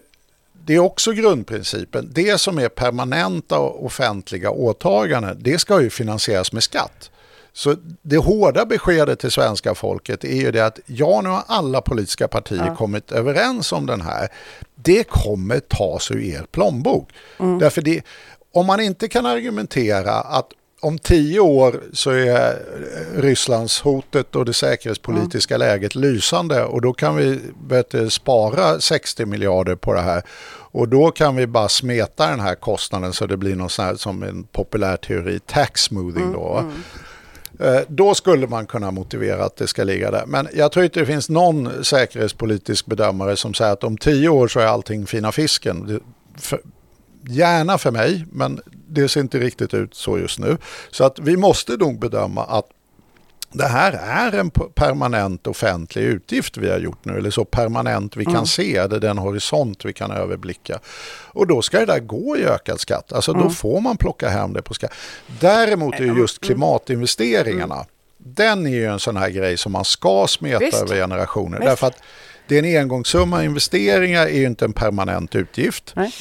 det 0.66 0.74
är 0.74 0.78
också 0.78 1.12
grundprincipen. 1.12 2.10
Det 2.12 2.40
som 2.40 2.58
är 2.58 2.68
permanenta 2.68 3.58
och 3.58 3.84
offentliga 3.84 4.50
åtaganden, 4.50 5.36
det 5.40 5.58
ska 5.58 5.82
ju 5.82 5.90
finansieras 5.90 6.52
med 6.52 6.62
skatt. 6.62 7.10
Så 7.56 7.76
det 8.02 8.16
hårda 8.16 8.64
beskedet 8.64 9.20
till 9.20 9.30
svenska 9.30 9.74
folket 9.74 10.24
är 10.24 10.36
ju 10.36 10.50
det 10.50 10.66
att 10.66 10.78
ja, 10.86 11.20
nu 11.20 11.28
har 11.28 11.42
alla 11.46 11.80
politiska 11.80 12.28
partier 12.28 12.74
kommit 12.74 13.12
överens 13.12 13.72
om 13.72 13.86
den 13.86 14.00
här. 14.00 14.28
Det 14.74 15.04
kommer 15.04 15.60
tas 15.60 16.10
ur 16.10 16.20
er 16.20 16.46
plånbok. 16.50 17.08
Därför 17.60 17.82
det, 17.82 18.02
om 18.52 18.66
man 18.66 18.80
inte 18.80 19.08
kan 19.08 19.26
argumentera 19.26 20.12
att 20.12 20.46
om 20.80 20.98
tio 20.98 21.40
år 21.40 21.80
så 21.92 22.10
är 22.10 22.62
Rysslands 23.14 23.80
hotet 23.80 24.36
och 24.36 24.44
det 24.44 24.54
säkerhetspolitiska 24.54 25.56
läget 25.56 25.94
lysande 25.94 26.64
och 26.64 26.80
då 26.80 26.92
kan 26.92 27.16
vi 27.16 27.40
du, 27.90 28.10
spara 28.10 28.80
60 28.80 29.26
miljarder 29.26 29.76
på 29.76 29.92
det 29.92 30.00
här 30.00 30.22
och 30.72 30.88
då 30.88 31.10
kan 31.10 31.36
vi 31.36 31.46
bara 31.46 31.68
smeta 31.68 32.26
den 32.26 32.40
här 32.40 32.54
kostnaden 32.54 33.12
så 33.12 33.26
det 33.26 33.36
blir 33.36 33.56
någon 33.56 33.70
sån 33.70 33.84
här 33.84 33.94
som 33.94 34.22
en 34.22 34.44
populär 34.44 34.96
teori, 34.96 35.40
tax 35.46 35.82
smoothing 35.82 36.32
då. 36.32 36.38
va? 36.38 36.72
Eh, 37.60 37.80
då 37.88 38.14
skulle 38.14 38.46
man 38.46 38.66
kunna 38.66 38.90
motivera 38.90 39.44
att 39.44 39.56
det 39.56 39.66
ska 39.66 39.84
ligga 39.84 40.10
där. 40.10 40.26
Men 40.26 40.48
jag 40.54 40.72
tror 40.72 40.84
inte 40.84 41.00
det 41.00 41.06
finns 41.06 41.28
någon 41.28 41.84
säkerhetspolitisk 41.84 42.86
bedömare 42.86 43.36
som 43.36 43.54
säger 43.54 43.72
att 43.72 43.84
om 43.84 43.96
tio 43.96 44.28
år 44.28 44.48
så 44.48 44.60
är 44.60 44.66
allting 44.66 45.06
fina 45.06 45.32
fisken. 45.32 46.00
För, 46.38 46.60
gärna 47.28 47.78
för 47.78 47.90
mig, 47.90 48.24
men 48.32 48.60
det 48.88 49.08
ser 49.08 49.20
inte 49.20 49.38
riktigt 49.38 49.74
ut 49.74 49.94
så 49.94 50.18
just 50.18 50.38
nu. 50.38 50.56
Så 50.90 51.04
att 51.04 51.18
vi 51.18 51.36
måste 51.36 51.76
nog 51.76 51.98
bedöma 51.98 52.44
att 52.44 52.66
det 53.56 53.66
här 53.66 53.92
är 53.92 54.38
en 54.38 54.50
permanent 54.50 55.46
offentlig 55.46 56.02
utgift 56.02 56.56
vi 56.56 56.70
har 56.70 56.78
gjort 56.78 57.04
nu, 57.04 57.18
eller 57.18 57.30
så 57.30 57.44
permanent 57.44 58.16
vi 58.16 58.24
kan 58.24 58.46
se, 58.46 58.86
det 58.86 58.96
är 58.96 59.00
den 59.00 59.18
horisont 59.18 59.84
vi 59.84 59.92
kan 59.92 60.10
överblicka. 60.10 60.78
Och 61.26 61.46
då 61.46 61.62
ska 61.62 61.78
det 61.78 61.86
där 61.86 62.00
gå 62.00 62.36
i 62.36 62.44
ökad 62.44 62.80
skatt, 62.80 63.12
alltså 63.12 63.32
då 63.32 63.50
får 63.50 63.80
man 63.80 63.96
plocka 63.96 64.28
hem 64.28 64.52
det 64.52 64.62
på 64.62 64.74
skatt. 64.74 64.92
Däremot 65.40 65.94
är 65.94 66.04
ju 66.04 66.18
just 66.18 66.40
klimatinvesteringarna, 66.40 67.84
den 68.18 68.66
är 68.66 68.70
ju 68.70 68.86
en 68.86 68.98
sån 68.98 69.16
här 69.16 69.30
grej 69.30 69.56
som 69.56 69.72
man 69.72 69.84
ska 69.84 70.26
smeta 70.28 70.58
Visst. 70.58 70.82
över 70.82 70.96
generationer. 70.96 71.58
Visst. 71.58 71.68
Därför 71.68 71.86
att 71.86 72.02
det 72.48 72.58
är 72.58 72.62
en 72.62 72.80
engångssumma, 72.80 73.44
investeringar 73.44 74.26
är 74.26 74.38
ju 74.38 74.46
inte 74.46 74.64
en 74.64 74.72
permanent 74.72 75.34
utgift. 75.34 75.92
Nej. 75.96 76.12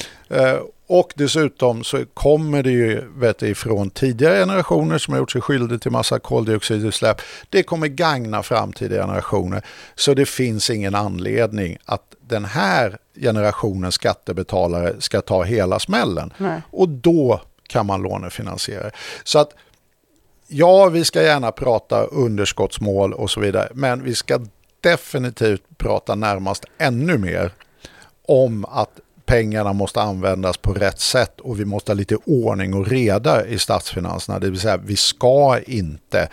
Och 0.88 1.12
dessutom 1.16 1.84
så 1.84 2.04
kommer 2.14 2.62
det 2.62 2.70
ju 2.70 3.02
vet 3.16 3.42
ifrån 3.42 3.90
tidigare 3.90 4.38
generationer 4.38 4.98
som 4.98 5.12
har 5.12 5.18
gjort 5.18 5.30
sig 5.30 5.40
skyldiga 5.40 5.78
till 5.78 5.90
massa 5.90 6.18
koldioxidutsläpp. 6.18 7.22
Det 7.50 7.62
kommer 7.62 7.86
gagna 7.86 8.42
framtida 8.42 8.96
generationer. 8.96 9.62
Så 9.94 10.14
det 10.14 10.26
finns 10.26 10.70
ingen 10.70 10.94
anledning 10.94 11.78
att 11.84 12.14
den 12.20 12.44
här 12.44 12.98
generationens 13.20 13.94
skattebetalare 13.94 14.94
ska 14.98 15.20
ta 15.20 15.42
hela 15.42 15.78
smällen. 15.78 16.32
Nej. 16.38 16.62
Och 16.70 16.88
då 16.88 17.40
kan 17.68 17.86
man 17.86 18.02
lånefinansiera. 18.02 18.90
Så 19.24 19.38
att 19.38 19.50
ja, 20.48 20.88
vi 20.88 21.04
ska 21.04 21.22
gärna 21.22 21.52
prata 21.52 22.04
underskottsmål 22.04 23.12
och 23.12 23.30
så 23.30 23.40
vidare. 23.40 23.68
Men 23.74 24.04
vi 24.04 24.14
ska 24.14 24.40
definitivt 24.80 25.62
prata 25.78 26.14
närmast 26.14 26.64
ännu 26.78 27.18
mer 27.18 27.52
om 28.28 28.64
att 28.64 29.00
pengarna 29.26 29.72
måste 29.72 30.00
användas 30.00 30.56
på 30.56 30.72
rätt 30.72 31.00
sätt 31.00 31.40
och 31.40 31.60
vi 31.60 31.64
måste 31.64 31.92
ha 31.92 31.94
lite 31.96 32.16
ordning 32.24 32.74
och 32.74 32.86
reda 32.88 33.46
i 33.46 33.58
statsfinanserna. 33.58 34.38
Det 34.38 34.50
vill 34.50 34.60
säga 34.60 34.76
vi 34.76 34.96
ska 34.96 35.58
inte 35.66 36.28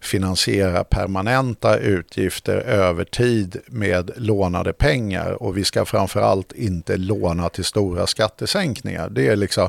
finansiera 0.00 0.84
permanenta 0.84 1.76
utgifter 1.78 2.56
över 2.56 3.04
tid 3.04 3.56
med 3.66 4.10
lånade 4.16 4.72
pengar 4.72 5.42
och 5.42 5.56
vi 5.56 5.64
ska 5.64 5.84
framförallt 5.84 6.52
inte 6.52 6.96
låna 6.96 7.48
till 7.48 7.64
stora 7.64 8.06
skattesänkningar. 8.06 9.08
Det 9.10 9.28
är 9.28 9.36
liksom, 9.36 9.68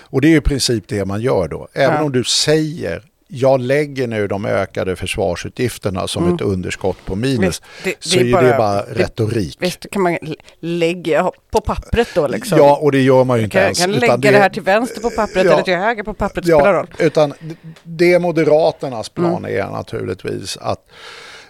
och 0.00 0.20
det 0.20 0.32
är 0.32 0.36
i 0.36 0.40
princip 0.40 0.88
det 0.88 1.04
man 1.04 1.20
gör 1.20 1.48
då. 1.48 1.68
Även 1.72 1.96
Ja. 1.96 2.02
om 2.02 2.12
du 2.12 2.24
säger 2.24 3.02
jag 3.28 3.60
lägger 3.60 4.06
nu 4.06 4.26
de 4.28 4.44
ökade 4.44 4.96
försvarsutgifterna 4.96 6.08
som 6.08 6.34
ett 6.34 6.40
underskott 6.40 6.96
på 7.04 7.16
minus. 7.16 7.38
Mm. 7.38 7.42
Visst, 7.48 7.62
det- 7.84 7.90
det 7.90 7.96
så 8.08 8.18
är 8.18 8.24
är 8.24 8.32
bara- 8.32 8.42
det 8.42 8.56
bara 8.58 8.84
det- 8.86 8.92
retorik. 9.02 9.56
Visst 9.60 9.80
det 9.80 9.88
kan 9.88 10.02
man 10.02 10.18
lägga 10.60 11.30
på 11.50 11.60
pappret 11.60 12.08
då 12.14 12.26
liksom. 12.28 12.58
Ja, 12.58 12.76
och 12.76 12.92
det 12.92 13.00
gör 13.02 13.24
man 13.24 13.38
ju 13.38 13.44
inte 13.44 13.52
kan, 13.52 13.62
ens. 13.62 13.78
kan 13.80 13.92
lägga 13.92 14.16
det, 14.16 14.38
här 14.38 14.48
till 14.50 14.62
vänster 14.62 15.00
på 15.00 15.10
pappret 15.10 15.44
Ja. 15.44 15.52
eller 15.52 15.62
till 15.62 15.74
höger 15.76 16.02
på 16.02 16.14
pappret, 16.14 16.44
det 16.44 16.52
spelar 16.52 16.74
Ja, 16.74 16.78
roll. 16.80 16.86
utan 16.98 17.34
det 17.82 18.12
är 18.12 18.18
Moderaternas 18.18 19.08
plan 19.08 19.44
Mm. 19.44 19.60
är 19.66 19.70
naturligtvis 19.72 20.56
att 20.56 20.80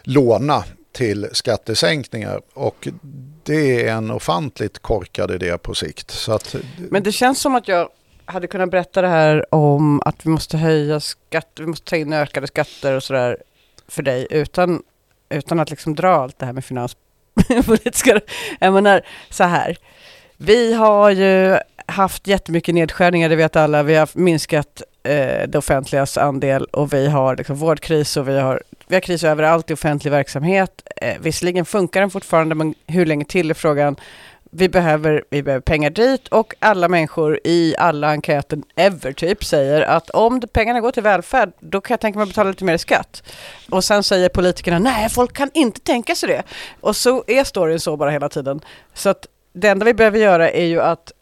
låna 0.03 0.65
till 0.93 1.29
skattesänkningar 1.33 2.41
och 2.55 2.89
det 3.45 3.87
är 3.87 3.93
en 3.93 4.11
ofantligt 4.11 4.79
korkad 4.79 5.31
idé 5.31 5.59
på 5.59 5.75
sikt. 5.75 6.11
Så 6.11 6.33
att, 6.33 6.57
Men 6.91 7.03
det 7.03 7.13
känns 7.13 7.41
som 7.41 7.55
att 7.55 7.69
jag 7.69 7.89
hade 8.27 8.47
kunnat 8.47 8.71
berätta 8.71 9.03
det 9.03 9.09
här 9.09 9.55
om 9.55 10.03
att 10.05 10.27
vi 10.27 10.31
måste 10.31 10.59
höja 10.59 11.01
skatter, 11.01 11.63
vi 11.63 11.69
måste 11.69 11.91
ta 11.91 11.97
in 11.97 12.13
ökade 12.13 12.47
skatter 12.47 12.95
och 12.95 13.03
sådär 13.03 13.37
för 13.89 14.03
dig 14.03 14.27
utan, 14.31 14.83
utan 15.29 15.61
att 15.61 15.71
liksom 15.71 15.95
dra 15.95 16.09
allt 16.09 16.39
det 16.39 16.47
här 16.47 16.53
med 16.53 16.65
finanspolitiska. 16.65 18.21
Jag 18.61 18.73
menar 18.73 19.03
så 19.31 19.45
här, 19.45 19.77
vi 20.37 20.75
har 20.75 21.11
ju 21.11 21.59
haft 21.87 22.27
jättemycket 22.27 22.75
nedskärningar, 22.75 23.29
det 23.29 23.37
vet 23.37 23.57
alla. 23.57 23.83
Vi 23.83 23.95
har 23.95 24.09
minskat 24.13 24.83
eh, 25.03 25.49
det 25.49 25.59
offentligas 25.59 26.19
andel 26.19 26.65
och 26.65 26.93
vi 26.93 27.09
har 27.09 27.37
liksom 27.37 27.57
vårdkris 27.57 28.17
och 28.17 28.29
vi 28.29 28.39
har, 28.39 28.63
vi 28.87 28.95
har 28.95 29.01
kris 29.01 29.25
överallt 29.25 29.71
i 29.71 29.75
offentlig 29.75 30.11
verksamhet. 30.11 30.83
Eh, 30.97 31.17
visserligen 31.21 31.65
funkar 31.65 32.01
den 32.01 32.11
fortfarande, 32.11 32.55
men 32.55 32.75
hur 32.87 33.07
länge 33.07 33.25
till 33.25 33.51
är 33.51 33.55
frågan. 33.55 33.97
Vi 34.59 34.69
behöver, 34.69 35.25
vi 35.31 35.43
behöver 35.43 35.61
pengar 35.61 35.91
dit 35.91 36.29
och 36.29 36.55
alla 36.59 36.89
människor 36.89 37.41
i 37.45 37.75
alla 37.79 38.11
enkäter 38.11 38.59
ever 38.77 39.13
typ 39.13 39.45
säger 39.45 39.83
att 39.83 40.11
om 40.11 40.41
pengarna 40.53 40.81
går 40.81 40.91
till 40.91 41.03
välfärd 41.03 41.53
då 41.61 41.81
kan 41.81 41.95
jag 41.95 42.01
tänka 42.01 42.19
mig 42.19 42.23
att 42.23 42.29
betala 42.29 42.51
lite 42.51 42.65
mer 42.65 42.75
i 42.75 42.79
skatt. 42.79 43.23
Och 43.71 43.85
sen 43.85 44.03
säger 44.03 44.29
politikerna 44.29 44.79
nej 44.79 45.09
folk 45.09 45.33
kan 45.33 45.51
inte 45.55 45.81
tänka 45.81 46.15
sig 46.15 46.29
det. 46.29 46.43
Och 46.81 46.97
så 46.97 47.25
är 47.27 47.45
storyn 47.45 47.81
så 47.81 47.97
bara 47.97 48.11
hela 48.11 48.29
tiden. 48.29 48.61
Så 48.95 49.09
att 49.09 49.27
det 49.53 49.69
enda 49.69 49.85
vi 49.85 49.95
behöver 49.95 50.19
göra 50.19 50.51
är 50.51 50.67
ju 50.67 50.81
att 50.81 51.13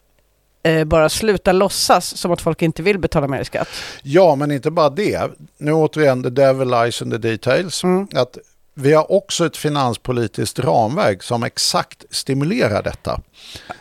eh, 0.63 0.83
bara 0.83 1.09
sluta 1.09 1.51
låtsas 1.51 2.17
som 2.17 2.31
att 2.31 2.41
folk 2.41 2.61
inte 2.61 2.83
vill 2.83 2.99
betala 2.99 3.27
mer 3.27 3.41
i 3.41 3.45
skatt. 3.45 3.69
ja, 4.03 4.35
men 4.35 4.51
inte 4.51 4.71
bara 4.71 4.89
det. 4.89 5.31
Nu 5.57 5.73
återigen, 5.73 6.23
the 6.23 6.29
devil 6.29 6.69
lies 6.69 7.01
in 7.01 7.11
the 7.11 7.17
details. 7.17 7.83
Mm. 7.83 8.07
Att 8.15 8.37
vi 8.77 8.93
har 8.93 9.11
också 9.11 9.45
ett 9.45 9.57
finanspolitiskt 9.57 10.59
ramverk 10.59 11.23
som 11.23 11.43
exakt 11.43 12.05
stimulerar 12.09 12.83
detta. 12.83 13.21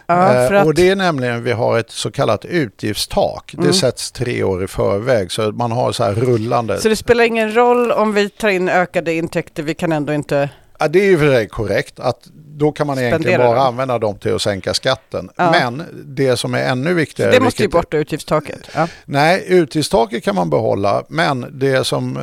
Ja, 0.06 0.34
Eh, 0.34 0.60
att, 0.60 0.66
Och 0.66 0.74
det 0.74 0.88
är 0.90 0.96
nämligen, 0.96 1.42
vi 1.44 1.52
har 1.52 1.78
ett 1.78 1.90
så 1.90 2.10
kallat 2.10 2.44
utgiftstak. 2.44 3.52
Det 3.52 3.62
Mm. 3.62 3.72
sätts 3.72 4.12
tre 4.12 4.42
år 4.42 4.64
i 4.64 4.66
förväg 4.66 5.32
så 5.32 5.52
man 5.52 5.72
har 5.72 5.92
så 5.92 6.04
här 6.04 6.14
rullande. 6.14 6.80
så 6.80 6.88
det 6.88 6.96
spelar 6.96 7.24
ingen 7.24 7.54
roll 7.54 7.92
om 7.92 8.12
vi 8.14 8.28
tar 8.30 8.48
in 8.48 8.68
ökade 8.68 9.12
intäkter, 9.12 9.62
vi 9.62 9.74
kan 9.74 9.92
ändå 9.92 10.12
inte... 10.12 10.50
Ja, 10.78 10.88
det 10.88 10.98
är 10.98 11.04
ju 11.06 11.18
för 11.18 11.32
sig 11.34 11.48
korrekt 11.48 12.00
att 12.00 12.28
då 12.58 12.72
kan 12.72 12.86
man 12.86 12.98
egentligen 12.98 13.40
bara 13.40 13.54
dem. 13.54 13.66
använda 13.66 13.98
dem 13.98 14.18
till 14.18 14.34
att 14.34 14.42
sänka 14.42 14.74
skatten. 14.74 15.30
Ja. 15.36 15.50
Men 15.50 15.82
det 16.04 16.36
som 16.36 16.54
är 16.54 16.64
ännu 16.64 16.94
viktigare... 16.94 17.30
Det 17.30 17.40
måste 17.40 17.62
ju 17.62 17.68
bort 17.68 17.94
utgiftstaket. 17.94 18.60
Ja. 18.74 18.88
Nej, 19.04 19.44
utgiftstaket 19.48 20.24
kan 20.24 20.34
man 20.34 20.50
behålla, 20.50 21.04
men 21.08 21.46
det 21.52 21.84
som 21.84 22.16
eh, 22.16 22.22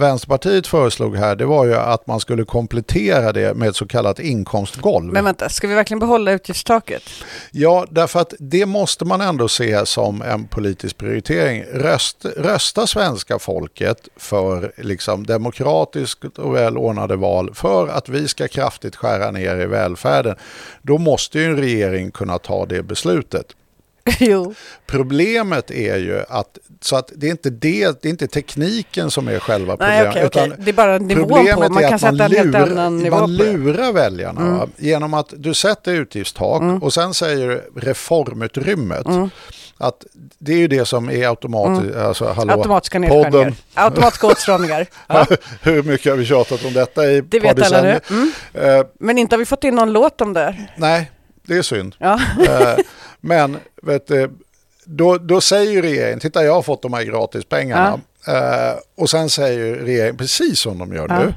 Vänsterpartiet 0.00 0.66
föreslog 0.66 1.16
här, 1.16 1.36
det 1.36 1.46
var 1.46 1.64
ju 1.64 1.74
att 1.74 2.06
man 2.06 2.20
skulle 2.20 2.44
komplettera 2.44 3.32
det 3.32 3.54
med 3.54 3.68
ett 3.68 3.76
så 3.76 3.86
kallat 3.86 4.20
inkomstgolv. 4.20 5.12
Men 5.12 5.24
vänta, 5.24 5.48
ska 5.48 5.68
vi 5.68 5.74
verkligen 5.74 5.98
behålla 5.98 6.32
utgiftstaket? 6.32 7.02
Ja, 7.50 7.86
därför 7.90 8.20
att 8.20 8.34
det 8.38 8.66
måste 8.66 9.04
man 9.04 9.20
ändå 9.20 9.48
se 9.48 9.86
som 9.86 10.22
en 10.22 10.46
politisk 10.46 10.98
prioritering. 10.98 11.64
Röst, 11.72 12.24
rösta 12.36 12.86
svenska 12.86 13.38
folket 13.38 14.08
för 14.16 14.72
liksom, 14.76 15.26
demokratiskt 15.26 16.38
och 16.38 16.54
välordnade 16.54 17.16
val 17.16 17.54
för 17.54 17.88
att 17.88 18.08
vi 18.08 18.28
ska 18.28 18.48
kraftigt 18.48 18.96
skära 18.96 19.30
ner 19.30 19.53
i 19.60 19.66
välfärden. 19.66 20.36
Då 20.82 20.98
måste 20.98 21.38
ju 21.38 21.44
en 21.44 21.56
regering 21.56 22.10
kunna 22.10 22.38
ta 22.38 22.66
det 22.66 22.82
beslutet. 22.82 23.46
jo. 24.18 24.54
Problemet 24.86 25.70
är 25.70 25.96
ju 25.96 26.22
att, 26.28 26.58
så 26.80 26.96
att 26.96 27.12
det 27.16 27.26
är 27.26 27.30
inte 27.30 27.50
det, 27.50 28.02
det 28.02 28.08
är 28.08 28.10
inte 28.10 28.26
tekniken 28.26 29.10
som 29.10 29.28
är 29.28 29.38
själva 29.38 29.76
Nej, 29.80 30.04
problemet. 30.04 30.10
okej, 30.10 30.26
okej. 30.26 30.44
utan 30.54 30.64
Det 30.64 30.70
är 30.70 30.74
bara 30.74 30.98
nivån 30.98 31.28
på. 31.28 31.34
Problemet 31.34 31.58
Man 31.72 31.84
är 31.84 31.88
kan 31.88 31.94
att 31.94 32.02
man 32.02 32.12
sätta 32.12 32.24
en 32.24 32.32
helt 32.32 32.46
lurar, 32.46 32.70
annan 32.70 32.98
nivå 32.98 33.16
man 33.16 33.38
på 33.38 33.44
lurar 33.44 33.92
väljarna 33.92 34.40
Mm. 34.40 34.70
genom 34.76 35.14
att 35.14 35.32
du 35.36 35.54
sätter 35.54 35.92
utgiftstak 35.94 36.82
och 36.82 36.92
sen 36.92 37.14
säger 37.14 37.48
du 37.48 37.80
reformutrymmet. 37.80 39.06
Mm. 39.06 39.30
Att 39.78 40.04
det 40.38 40.52
är 40.52 40.56
ju 40.58 40.68
det 40.68 40.84
som 40.86 41.10
är 41.10 41.28
automatiskt, 41.28 41.96
alltså 41.96 42.32
hallå, 42.32 42.52
Automatiska 42.52 43.00
podden. 43.08 43.54
Automatiska 43.74 44.26
åtstramningar. 44.26 44.86
Ja, 45.08 45.26
hur 45.62 45.82
mycket 45.82 46.12
har 46.12 46.16
vi 46.16 46.24
tjatat 46.26 46.64
om 46.64 46.72
detta 46.72 47.06
i 47.06 47.20
det 47.20 47.40
vet 47.40 47.62
alla 47.62 47.82
nu. 47.82 48.00
Mm. 48.10 48.32
Eh, 48.78 48.86
Men 49.00 49.18
inte 49.18 49.34
har 49.34 49.38
vi 49.38 49.44
fått 49.46 49.64
in 49.64 49.74
någon 49.74 49.92
låt 49.92 50.20
om 50.20 50.32
det. 50.32 50.56
nej, 50.76 51.10
det 51.46 51.54
är 51.56 51.62
synd. 51.62 51.94
Ja. 51.98 52.20
Men 53.24 53.56
vet 53.82 54.06
du, 54.06 54.30
då, 54.84 55.18
då 55.18 55.40
säger 55.40 55.72
ju 55.72 55.82
regeringen, 55.82 56.20
titta 56.20 56.44
jag 56.44 56.54
har 56.54 56.62
fått 56.62 56.82
de 56.82 56.92
här 56.92 57.02
gratispengarna. 57.02 58.00
Eh, 58.26 58.78
och 58.94 59.10
sen 59.10 59.30
säger 59.30 59.74
regeringen, 59.74 60.16
precis 60.16 60.58
som 60.60 60.78
de 60.78 60.92
gör 60.94 61.06
Ja. 61.08 61.18
nu, 61.18 61.34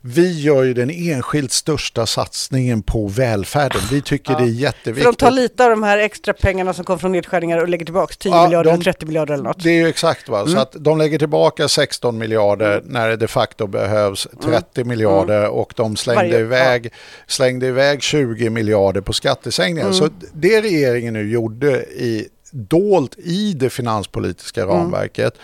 vi 0.00 0.40
gör 0.40 0.62
ju 0.62 0.74
den 0.74 0.90
enskilt 0.90 1.52
största 1.52 2.06
satsningen 2.06 2.82
på 2.82 3.08
välfärden. 3.08 3.80
Vi 3.90 4.02
tycker 4.02 4.32
Ja. 4.32 4.38
det 4.38 4.44
är 4.44 4.46
För 4.46 4.52
jätteviktigt. 4.52 5.04
de 5.18 5.24
tar 5.24 5.30
lite 5.30 5.64
av 5.64 5.70
de 5.70 5.82
här 5.82 5.98
extra 5.98 6.34
pengarna 6.34 6.72
som 6.74 6.84
kom 6.84 6.98
från 6.98 7.12
nedskärningar 7.12 7.58
och 7.58 7.68
lägger 7.68 7.84
tillbaka 7.84 8.14
10 8.18 8.32
Ja, 8.32 8.44
miljarder 8.44 8.70
de- 8.70 8.74
eller 8.74 8.84
30 8.84 9.06
miljarder 9.06 9.34
eller 9.34 9.44
något. 9.44 9.62
Det 9.62 9.70
är 9.70 9.74
ju 9.74 9.88
exakt 9.88 10.28
va, 10.28 10.42
så 10.44 10.50
Mm. 10.50 10.58
att 10.62 10.72
de 10.78 10.98
lägger 10.98 11.18
tillbaka 11.18 11.68
16 11.68 12.18
miljarder 12.18 12.82
när 12.84 13.08
det 13.08 13.16
de 13.16 13.28
facto 13.28 13.66
behövs 13.66 14.26
30 14.44 14.84
miljarder 14.84 15.48
och 15.48 15.72
de 15.76 15.96
slängde, 15.96 16.22
Mm. 16.24 16.32
Varje- 16.32 16.44
iväg, 16.44 16.92
slängde 17.26 17.66
iväg 17.66 18.02
20 18.02 18.50
miljarder 18.50 19.00
på 19.00 19.12
skattesänkningar. 19.12 19.82
Mm. 19.88 19.94
Så 19.98 20.08
det 20.32 20.60
regeringen 20.62 21.14
nu 21.14 21.30
gjorde 21.30 21.70
i, 21.84 22.28
dolt 22.50 23.14
i 23.18 23.52
det 23.52 23.70
finanspolitiska 23.70 24.62
Mm. 24.62 24.74
ramverket 24.76 25.34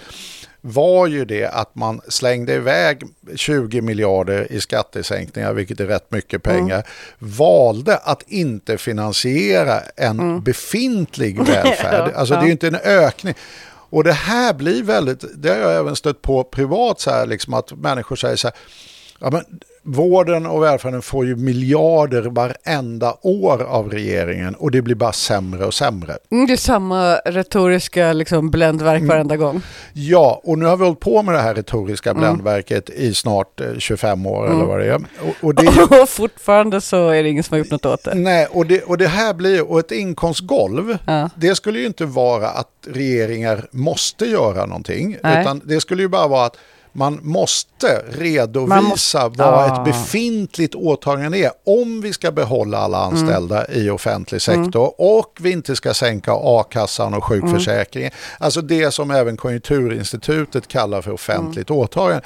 var 0.67 1.07
ju 1.07 1.25
det 1.25 1.47
att 1.47 1.75
man 1.75 2.01
slängde 2.09 2.55
iväg 2.55 3.03
20 3.37 3.81
miljarder 3.81 4.53
i 4.53 4.61
skattesänkningar, 4.61 5.53
vilket 5.53 5.81
är 5.81 5.87
rätt 5.87 6.11
mycket 6.11 6.47
Mm. 6.47 6.59
pengar, 6.59 6.87
valde 7.19 7.97
att 7.97 8.23
inte 8.27 8.79
finansiera 8.79 9.81
en 9.97 10.43
befintlig 10.43 11.39
välfärd. 11.47 12.01
Mm. 12.05 12.17
Alltså 12.17 12.35
det 12.35 12.41
är 12.41 12.45
ju 12.47 12.53
inte 12.53 12.69
en 12.69 12.75
ökning. 12.85 13.35
Och 13.67 14.05
det 14.05 14.13
här 14.13 14.55
blir 14.55 14.83
väldigt, 14.83 15.25
det 15.37 15.49
har 15.51 15.57
jag 15.57 15.77
även 15.77 15.97
stött 15.97 16.23
på 16.23 16.45
privat 16.45 17.01
så 17.01 17.11
här, 17.11 17.27
liksom 17.27 17.55
att 17.55 17.73
människor 17.73 18.17
säger 18.17 18.37
så 18.37 18.49
här, 18.49 18.57
ja 19.21 19.31
men 19.31 19.45
vården 19.87 20.47
och 20.47 20.63
välfärden 20.63 21.03
får 21.03 21.27
ju 21.27 21.37
miljarder 21.37 22.23
varenda 22.23 23.17
år 23.23 23.63
av 23.63 23.91
regeringen 23.91 24.55
och 24.55 24.71
det 24.71 24.83
blir 24.83 24.95
bara 24.95 25.13
sämre 25.13 25.65
och 25.67 25.75
sämre. 25.75 26.17
Mm, 26.31 26.47
det 26.47 26.53
är 26.53 26.57
samma 26.57 27.15
retoriska 27.17 28.13
liksom, 28.13 28.51
bländverk 28.51 28.97
Mm. 28.99 29.09
varenda 29.09 29.37
gång. 29.37 29.63
Ja, 29.93 30.41
och 30.45 30.59
nu 30.59 30.67
har 30.67 30.77
vi 30.77 30.85
hållit 30.85 31.01
på 31.01 31.23
med 31.23 31.35
det 31.35 31.41
här 31.41 31.55
retoriska 31.55 32.11
Mm. 32.11 32.21
bländverket 32.21 32.91
i 32.91 33.15
snart 33.15 33.61
eh, 33.61 33.67
25 33.79 34.27
år 34.27 34.47
eller 34.53 34.65
vad 34.65 34.81
det 34.81 34.87
är. 34.87 34.95
Och, 34.95 35.35
och 35.45 35.55
det 35.55 35.63
är 35.67 36.07
fortfarande 36.07 36.81
så 36.81 37.09
är 37.11 37.23
det 37.23 37.29
ingen 37.29 37.43
som 37.45 37.55
har 37.55 37.59
gjort 37.59 37.71
något 37.71 37.87
åt 37.87 38.05
det. 38.05 38.15
Nej, 38.15 38.47
och 38.51 38.67
det, 38.67 38.83
och 38.83 38.99
det 38.99 39.09
här 39.09 39.35
blir, 39.35 39.71
och 39.71 39.79
ett 39.79 39.93
inkomstgolv, 39.93 40.99
Ja. 41.07 41.31
det 41.37 41.55
skulle 41.55 41.79
ju 41.79 41.87
inte 41.87 42.05
vara 42.05 42.49
att 42.49 42.69
regeringar 42.87 43.67
måste 43.71 44.25
göra 44.27 44.67
någonting, 44.67 45.17
Nej. 45.23 45.41
utan 45.41 45.61
det 45.65 45.81
skulle 45.81 46.03
ju 46.03 46.09
bara 46.09 46.29
vara 46.29 46.47
att 46.47 46.57
man 46.97 47.19
måste 47.23 48.03
redovisa 48.11 48.75
Man 48.75 48.85
måste- 48.85 49.19
vad 49.19 49.41
Ah. 49.41 49.67
ett 49.81 49.85
befintligt 49.85 50.75
åtagande 50.75 51.39
är 51.39 51.51
om 51.67 52.01
vi 52.01 52.13
ska 52.13 52.33
behålla 52.33 52.79
alla 52.79 53.05
Mm. 53.07 53.15
anställda 53.15 53.71
i 53.73 53.91
offentlig 53.91 54.43
sektor 54.43 54.95
och 55.01 55.39
vi 55.41 55.51
inte 55.51 55.77
ska 55.77 55.95
sänka 55.95 56.33
a-kassan 56.35 57.15
och 57.15 57.25
sjukförsäkringen. 57.25 58.11
Alltså 58.39 58.61
det 58.61 58.91
som 58.91 59.11
även 59.11 59.37
Konjunkturinstitutet 59.37 60.69
kallar 60.69 61.03
för 61.03 61.11
offentligt 61.13 61.71
Mm. 61.71 61.81
åtagande. 61.83 62.25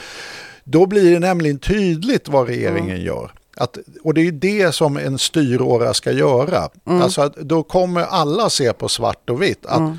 Då 0.65 0.87
blir 0.87 1.13
det 1.13 1.19
nämligen 1.19 1.59
tydligt 1.59 2.29
vad 2.29 2.47
regeringen 2.49 3.01
gör. 3.01 3.31
Att, 3.57 3.79
och 4.05 4.15
det 4.15 4.21
är 4.29 4.33
det 4.33 4.75
som 4.75 4.97
en 4.97 5.19
styråra 5.19 5.95
ska 5.95 6.13
göra. 6.13 6.69
Alltså 6.85 7.29
då 7.37 7.63
kommer 7.63 8.01
alla 8.03 8.51
se 8.51 8.73
på 8.73 8.89
svart 8.89 9.31
och 9.31 9.43
vitt. 9.43 9.67
Att 9.67 9.93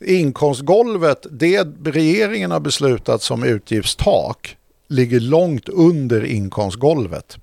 Inkomstgolvet, 0.00 1.26
det 1.30 1.64
regeringen 1.84 2.50
har 2.50 2.60
beslutat 2.60 3.22
som 3.22 3.42
utgiftstak, 3.44 4.56
ligger 4.88 5.20
långt 5.20 5.68
under 5.68 6.24
inkomstgolvet. 6.24 7.38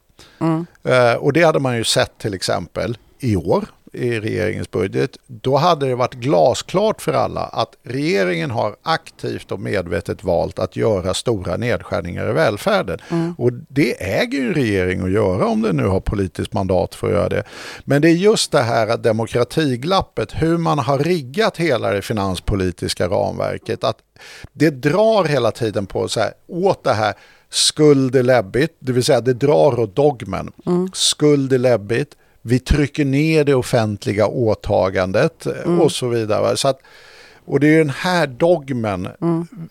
Eh, 0.84 1.14
och 1.14 1.34
det 1.34 1.44
hade 1.44 1.60
man 1.60 1.78
ju 1.78 1.84
sett 1.84 2.18
till 2.18 2.34
exempel 2.34 2.98
i 3.20 3.36
år 3.36 3.66
i 3.96 4.20
regeringens 4.20 4.72
budget. 4.72 5.18
Då 5.28 5.58
hade 5.58 5.88
det 5.88 5.96
varit 5.96 6.14
glasklart 6.14 7.02
för 7.02 7.14
alla 7.14 7.42
att 7.42 7.76
regeringen 7.84 8.52
har 8.52 8.76
aktivt 8.84 9.52
och 9.52 9.60
medvetet 9.60 10.24
valt 10.24 10.60
att 10.60 10.76
göra 10.76 11.14
stora 11.14 11.58
nedskärningar 11.58 12.30
i 12.30 12.34
välfärden. 12.34 13.00
Och 13.38 13.54
det 13.54 14.04
äger 14.04 14.40
ju 14.40 14.54
regeringen 14.54 15.06
att 15.06 15.12
göra 15.12 15.46
om 15.46 15.62
den 15.62 15.78
nu 15.78 15.88
har 15.88 16.00
politiskt 16.00 16.54
mandat 16.54 16.96
för 16.96 17.08
att 17.08 17.14
göra 17.14 17.30
det. 17.30 17.44
Men 17.84 18.02
det 18.02 18.10
är 18.10 18.14
just 18.14 18.52
det 18.52 18.62
här 18.62 18.88
att 18.88 19.04
demokratiglappet, 19.04 20.32
hur 20.34 20.58
man 20.58 20.80
har 20.80 21.00
riggat 21.00 21.58
hela 21.58 21.92
det 21.92 22.02
finanspolitiska 22.02 23.08
ramverket, 23.08 23.84
att 23.84 23.98
det 24.54 24.70
drar 24.70 25.24
hela 25.24 25.52
tiden 25.52 25.86
på 25.86 26.08
så 26.08 26.20
här, 26.20 26.32
åt 26.48 26.84
det 26.84 26.94
här 26.94 27.14
skuld 27.50 28.16
är 28.16 28.24
läbbigt, 28.24 28.76
det 28.80 28.92
vill 28.92 29.04
säga 29.04 29.22
det 29.22 29.34
drar 29.34 29.80
åt 29.80 29.96
dogmen. 29.96 30.52
Skuld 30.94 31.54
är 31.54 31.58
läbbigt, 31.58 32.16
vi 32.48 32.60
trycker 32.60 33.06
ner 33.06 33.44
det 33.44 33.54
offentliga 33.56 34.28
åtagandet 34.28 35.46
eh, 35.46 35.80
och 35.80 35.92
så 35.92 36.08
vidare. 36.08 36.58
Så 36.58 36.68
att, 36.68 36.80
och 37.46 37.60
det 37.60 37.68
är 37.68 37.78
den 37.78 37.90
här 37.90 38.28
dogmen 38.28 39.08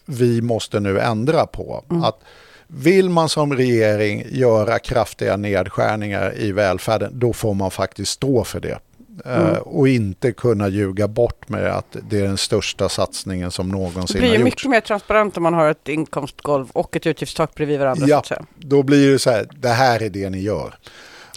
vi 0.05 0.43
måste 0.43 0.81
nu 0.81 1.01
ändra 1.01 1.47
på. 1.47 1.85
Att 2.05 2.19
vill 2.67 3.11
man 3.11 3.29
som 3.29 3.57
regering 3.57 4.25
göra 4.31 4.79
kraftiga 4.79 5.37
nedskärningar 5.37 6.35
i 6.39 6.53
välfärden, 6.53 7.11
då 7.15 7.33
får 7.33 7.55
man 7.55 7.71
faktiskt 7.71 8.13
stå 8.13 8.45
för 8.45 8.61
det. 8.61 8.79
Eh, 9.25 9.57
Och 9.57 9.89
inte 9.89 10.33
kunna 10.33 10.69
ljuga 10.69 11.09
bort 11.09 11.49
med 11.49 11.67
att 11.67 11.97
det 12.11 12.19
är 12.21 12.23
den 12.23 12.37
största 12.37 12.89
satsningen 12.89 13.51
som 13.51 13.69
Det 13.69 13.73
någonsin 13.79 14.19
blir 14.21 14.29
har 14.31 14.37
ju 14.37 14.41
gjorts. 14.41 14.45
mycket 14.45 14.71
mer 14.71 14.81
transparent 14.81 15.37
om 15.37 15.43
man 15.43 15.55
har 15.55 15.71
ett 15.71 15.89
inkomstgolv 15.89 16.71
och 16.73 16.97
ett 16.97 17.07
utgiftstak 17.07 17.55
bredvid 17.55 17.79
varandra. 17.81 18.07
Ja, 18.09 18.23
då 18.57 18.83
blir 18.83 19.11
det 19.13 19.19
så 19.19 19.31
här, 19.31 19.47
det 19.57 19.69
här 19.69 20.03
är 20.03 20.11
det 20.11 20.31
ni 20.31 20.41
gör. 20.41 20.75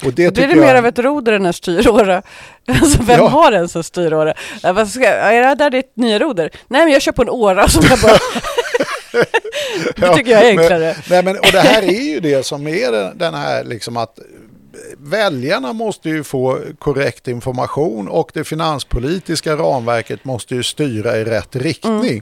Och 0.05 0.13
det 0.13 0.33
Blir 0.33 0.47
det 0.47 0.55
mer 0.55 0.67
jag, 0.67 0.77
av 0.77 0.85
ett 0.85 0.99
roder 0.99 1.33
än 1.33 1.45
en 1.45 1.53
styråra? 1.53 2.21
Alltså 2.81 3.01
vem 3.03 3.19
Ja. 3.19 3.27
har 3.27 3.51
ens 3.51 3.75
en 3.75 3.83
styråra? 3.83 4.33
Ja, 4.63 4.73
vad 4.73 4.87
ska, 4.87 5.07
är 5.07 5.41
det 5.41 5.55
där 5.55 5.69
ditt 5.69 5.91
nya 5.95 6.19
roder? 6.19 6.49
Nej 6.67 6.83
men 6.83 6.93
jag 6.93 7.01
kör 7.01 7.11
på 7.11 7.21
en 7.21 7.29
åra 7.29 7.67
som 7.67 7.83
jag 7.89 7.99
bara... 7.99 8.17
det 10.09 10.15
tycker 10.15 10.31
jag 10.31 10.45
är 10.45 10.49
enklare. 10.49 10.79
Men, 10.79 10.95
nej, 11.09 11.23
men, 11.23 11.35
och 11.39 11.51
det 11.51 11.59
här 11.59 11.81
är 11.81 12.01
ju 12.01 12.19
det 12.19 12.45
som 12.45 12.67
är 12.67 13.13
den, 13.15 13.33
här 13.33 13.63
liksom 13.63 13.97
att 13.97 14.19
väljarna 14.97 15.73
måste 15.73 16.09
ju 16.09 16.23
få 16.23 16.59
korrekt 16.79 17.27
information 17.27 18.07
och 18.07 18.31
det 18.33 18.43
finanspolitiska 18.43 19.55
ramverket 19.55 20.25
måste 20.25 20.55
ju 20.55 20.63
styra 20.63 21.17
i 21.17 21.23
rätt 21.23 21.55
riktning. 21.55 22.21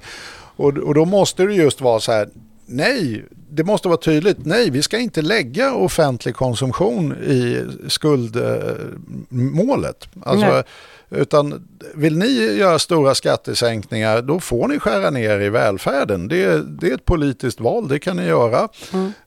Och, 0.55 0.77
och 0.77 0.93
då 0.93 1.05
måste 1.05 1.43
det 1.43 1.53
just 1.53 1.81
vara 1.81 1.99
så 1.99 2.11
här, 2.11 2.29
nej, 2.65 3.25
det 3.49 3.63
måste 3.63 3.87
vara 3.87 3.97
tydligt, 3.97 4.37
nej, 4.45 4.69
vi 4.69 4.81
ska 4.81 4.97
inte 4.97 5.21
lägga 5.21 5.73
offentlig 5.73 6.35
konsumtion 6.35 7.13
i 7.13 7.65
skuldmålet. 7.87 10.07
Alltså, 10.23 10.45
Nej. 10.47 10.63
utan 11.09 11.67
vill 11.95 12.17
ni 12.17 12.55
göra 12.57 12.79
stora 12.79 13.15
skattesänkningar, 13.15 14.21
då 14.21 14.39
får 14.39 14.67
ni 14.67 14.79
skära 14.79 15.09
ner 15.09 15.39
i 15.39 15.49
välfärden. 15.49 16.27
Det, 16.27 16.43
är- 16.43 16.63
det 16.81 16.89
är 16.89 16.95
ett 16.95 17.05
politiskt 17.05 17.59
val, 17.59 17.87
det 17.87 17.99
kan 17.99 18.17
ni 18.17 18.25
göra. 18.25 18.69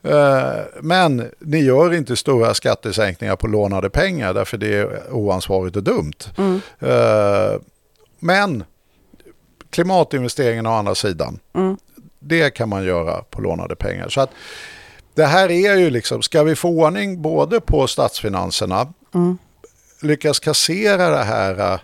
Eh, 0.02 0.60
Men 0.80 1.24
ni 1.38 1.64
gör 1.64 1.94
inte 1.94 2.16
stora 2.16 2.54
skattesänkningar 2.54 3.36
på 3.36 3.46
lånade 3.46 3.90
pengar, 3.90 4.34
därför 4.34 4.58
det 4.58 4.74
är 4.74 5.12
oansvarigt 5.12 5.76
och 5.76 5.82
dumt. 5.82 6.12
Eh, 6.78 7.60
Men 8.20 8.64
klimatinvesteringen 9.70 10.66
å 10.66 10.70
andra 10.72 10.94
sidan, 10.94 11.38
det 12.18 12.50
kan 12.50 12.68
man 12.68 12.84
göra 12.84 13.22
på 13.22 13.40
lånade 13.40 13.76
pengar. 13.76 14.08
Så 14.08 14.20
att 14.20 14.30
det 15.14 15.24
här 15.24 15.50
är 15.50 15.76
ju 15.76 15.90
liksom, 15.90 16.22
ska 16.22 16.42
vi 16.42 16.54
få 16.54 16.68
ordning 16.68 17.22
både 17.22 17.60
på 17.60 17.86
statsfinanserna, 17.86 18.92
lyckas 20.02 20.38
kassera 20.38 21.10
det 21.10 21.24
här 21.24 21.72
eh, 21.72 21.80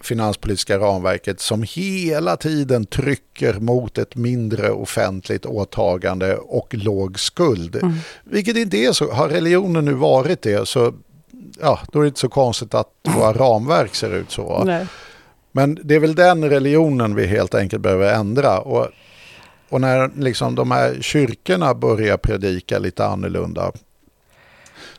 finanspolitiska 0.00 0.78
ramverket 0.78 1.40
som 1.40 1.64
hela 1.68 2.36
tiden 2.36 2.86
trycker 2.86 3.54
mot 3.54 3.98
ett 3.98 4.16
mindre 4.16 4.70
offentligt 4.70 5.46
åtagande 5.46 6.36
och 6.36 6.74
låg 6.74 7.20
skuld. 7.20 7.80
Vilket 8.24 8.56
inte 8.56 8.76
är 8.76 8.92
så, 8.92 9.12
har 9.12 9.28
religionen 9.28 9.84
nu 9.84 9.92
varit 9.92 10.42
det 10.42 10.68
så 10.68 10.94
ja, 11.60 11.80
då 11.92 11.98
är 11.98 12.02
det 12.02 12.08
inte 12.08 12.20
så 12.20 12.28
konstigt 12.28 12.74
att 12.74 12.88
våra 13.02 13.32
ramverk 13.32 13.94
ser 13.94 14.14
ut 14.14 14.30
så. 14.30 14.64
Nej. 14.64 14.86
Men 15.52 15.78
det 15.82 15.94
är 15.94 16.00
väl 16.00 16.14
den 16.14 16.50
religionen 16.50 17.14
vi 17.14 17.26
helt 17.26 17.54
enkelt 17.54 17.82
behöver 17.82 18.14
ändra. 18.14 18.58
Och, 18.58 18.88
och 19.68 19.80
när 19.80 20.10
liksom 20.16 20.54
de 20.54 20.70
här 20.70 20.98
kyrkorna 21.00 21.74
börjar 21.74 22.16
predika 22.16 22.78
lite 22.78 23.06
annorlunda 23.06 23.72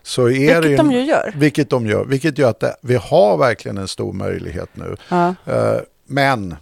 så 0.04 0.30
är 0.30 0.32
Vilket 0.32 0.62
det 0.62 0.70
ju, 0.70 0.78
de 0.78 0.92
ju 0.92 1.04
gör. 1.04 1.34
Vilket 1.38 1.70
de 1.70 1.88
gör. 1.88 2.06
Vilket 2.06 2.38
gör 2.38 2.50
att 2.50 2.60
det, 2.60 2.76
vi 2.82 2.96
har 2.96 3.38
verkligen 3.38 3.78
en 3.78 3.88
stor 3.88 4.14
möjlighet 4.14 4.70
nu. 4.74 4.96
Ja. 5.10 5.36
Eh, 5.46 5.80
men 6.08 6.56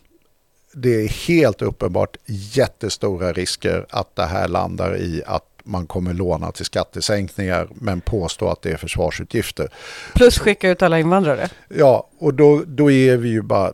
det 0.74 1.04
är 1.04 1.28
helt 1.28 1.62
uppenbart 1.62 2.18
jättestora 2.26 3.34
risker 3.34 3.86
att 3.90 4.16
det 4.16 4.26
här 4.26 4.48
landar 4.48 4.98
i 4.98 5.24
att 5.26 5.44
man 5.64 5.88
kommer 5.88 6.14
låna 6.14 6.52
till 6.52 6.66
skattesänkningar 6.66 7.68
men 7.74 8.02
påstå 8.02 8.50
att 8.50 8.62
det 8.62 8.72
är 8.72 8.78
försvarsutgifter. 8.78 9.70
Plus 10.14 10.40
skicka 10.40 10.70
ut 10.70 10.82
alla 10.82 11.00
invandrare. 11.00 11.50
Ja, 11.70 12.10
och 12.20 12.34
då, 12.34 12.64
då 12.68 12.92
är 12.92 13.18
vi 13.18 13.30
ju 13.30 13.42
bara 13.42 13.74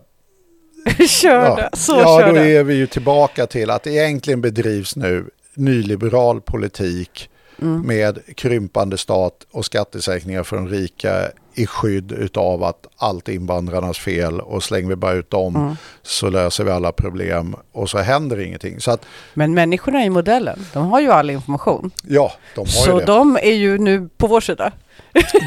körda, 1.08 1.70
så 1.74 1.92
ja, 1.92 2.20
körda. 2.20 2.32
då 2.32 2.40
är 2.40 2.64
vi 2.64 2.74
ju 2.74 2.88
tillbaka 2.88 3.48
till 3.48 3.70
att 3.70 3.84
det 3.84 3.92
egentligen 3.92 4.42
bedrivs 4.42 4.96
nu 4.96 5.26
nyliberal 5.54 6.42
politik 6.42 7.30
Mm. 7.62 7.82
med 7.88 8.20
krympande 8.36 8.98
stat 8.98 9.34
och 9.52 9.66
skattesänkningar 9.66 10.44
för 10.44 10.56
de 10.56 10.68
rika 10.68 11.28
i 11.54 11.66
skydd 11.68 12.12
utav 12.12 12.64
att 12.64 12.88
allt 12.98 13.30
är 13.30 13.34
invandrarnas 13.34 13.98
fel 13.98 14.42
och 14.42 14.64
slänger 14.64 14.88
vi 14.90 14.96
bara 14.96 15.14
ut 15.14 15.30
dem 15.30 15.56
Mm. 15.56 15.76
så 16.04 16.30
löser 16.30 16.64
vi 16.64 16.72
alla 16.72 16.92
problem 16.92 17.56
och 17.72 17.90
så 17.90 17.98
händer 17.98 18.40
ingenting. 18.40 18.80
Så 18.82 18.92
att 18.92 19.06
Men 19.34 19.54
människorna 19.54 20.06
i 20.06 20.10
modellen, 20.10 20.66
de 20.74 20.86
har 20.88 21.00
ju 21.02 21.12
all 21.12 21.30
information. 21.30 21.92
ja, 22.08 22.32
de 22.56 22.60
har 22.62 22.66
Så 22.68 22.92
ju 22.92 23.00
det. 23.00 23.06
de 23.06 23.36
är 23.38 23.54
ju 23.54 23.78
nu 23.78 24.10
på 24.18 24.28
vår 24.28 24.42
sida. 24.42 24.72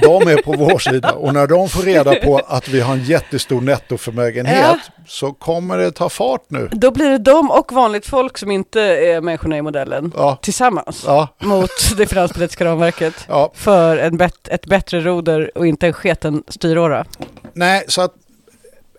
De 0.02 0.28
är 0.28 0.42
på 0.42 0.52
vår 0.52 0.78
sida 0.78 1.12
och 1.12 1.34
när 1.34 1.46
de 1.46 1.68
får 1.68 1.82
reda 1.82 2.14
på 2.14 2.38
att 2.46 2.68
vi 2.68 2.80
har 2.80 2.92
en 2.94 3.04
jättestor 3.04 3.60
nettoförmögenhet 3.60 4.76
så 5.06 5.32
kommer 5.32 5.78
det 5.78 5.90
ta 5.92 6.08
fart 6.08 6.44
nu. 6.48 6.68
Då 6.72 6.90
blir 6.90 7.10
det 7.10 7.18
de 7.18 7.50
och 7.50 7.72
vanligt 7.72 8.06
folk 8.06 8.38
som 8.38 8.50
inte 8.50 8.80
är 8.80 9.20
människorna 9.20 9.56
i 9.56 9.62
modellen 9.62 10.12
Ja, 10.16 10.38
tillsammans 10.42 11.02
ja, 11.06 11.28
mot 11.38 11.70
det 11.96 12.06
finanspolitiska 12.06 12.64
ramverket 12.64 13.14
ja. 13.28 13.50
för 13.54 13.96
en 13.96 14.16
bet- 14.16 14.48
ett 14.48 14.66
bättre 14.66 15.00
roder 15.00 15.50
och 15.58 15.66
inte 15.66 15.86
en 15.86 15.92
sketen 15.92 16.42
styråra. 16.48 17.04
Nej, 17.52 17.84
så 17.88 18.00
att 18.02 18.12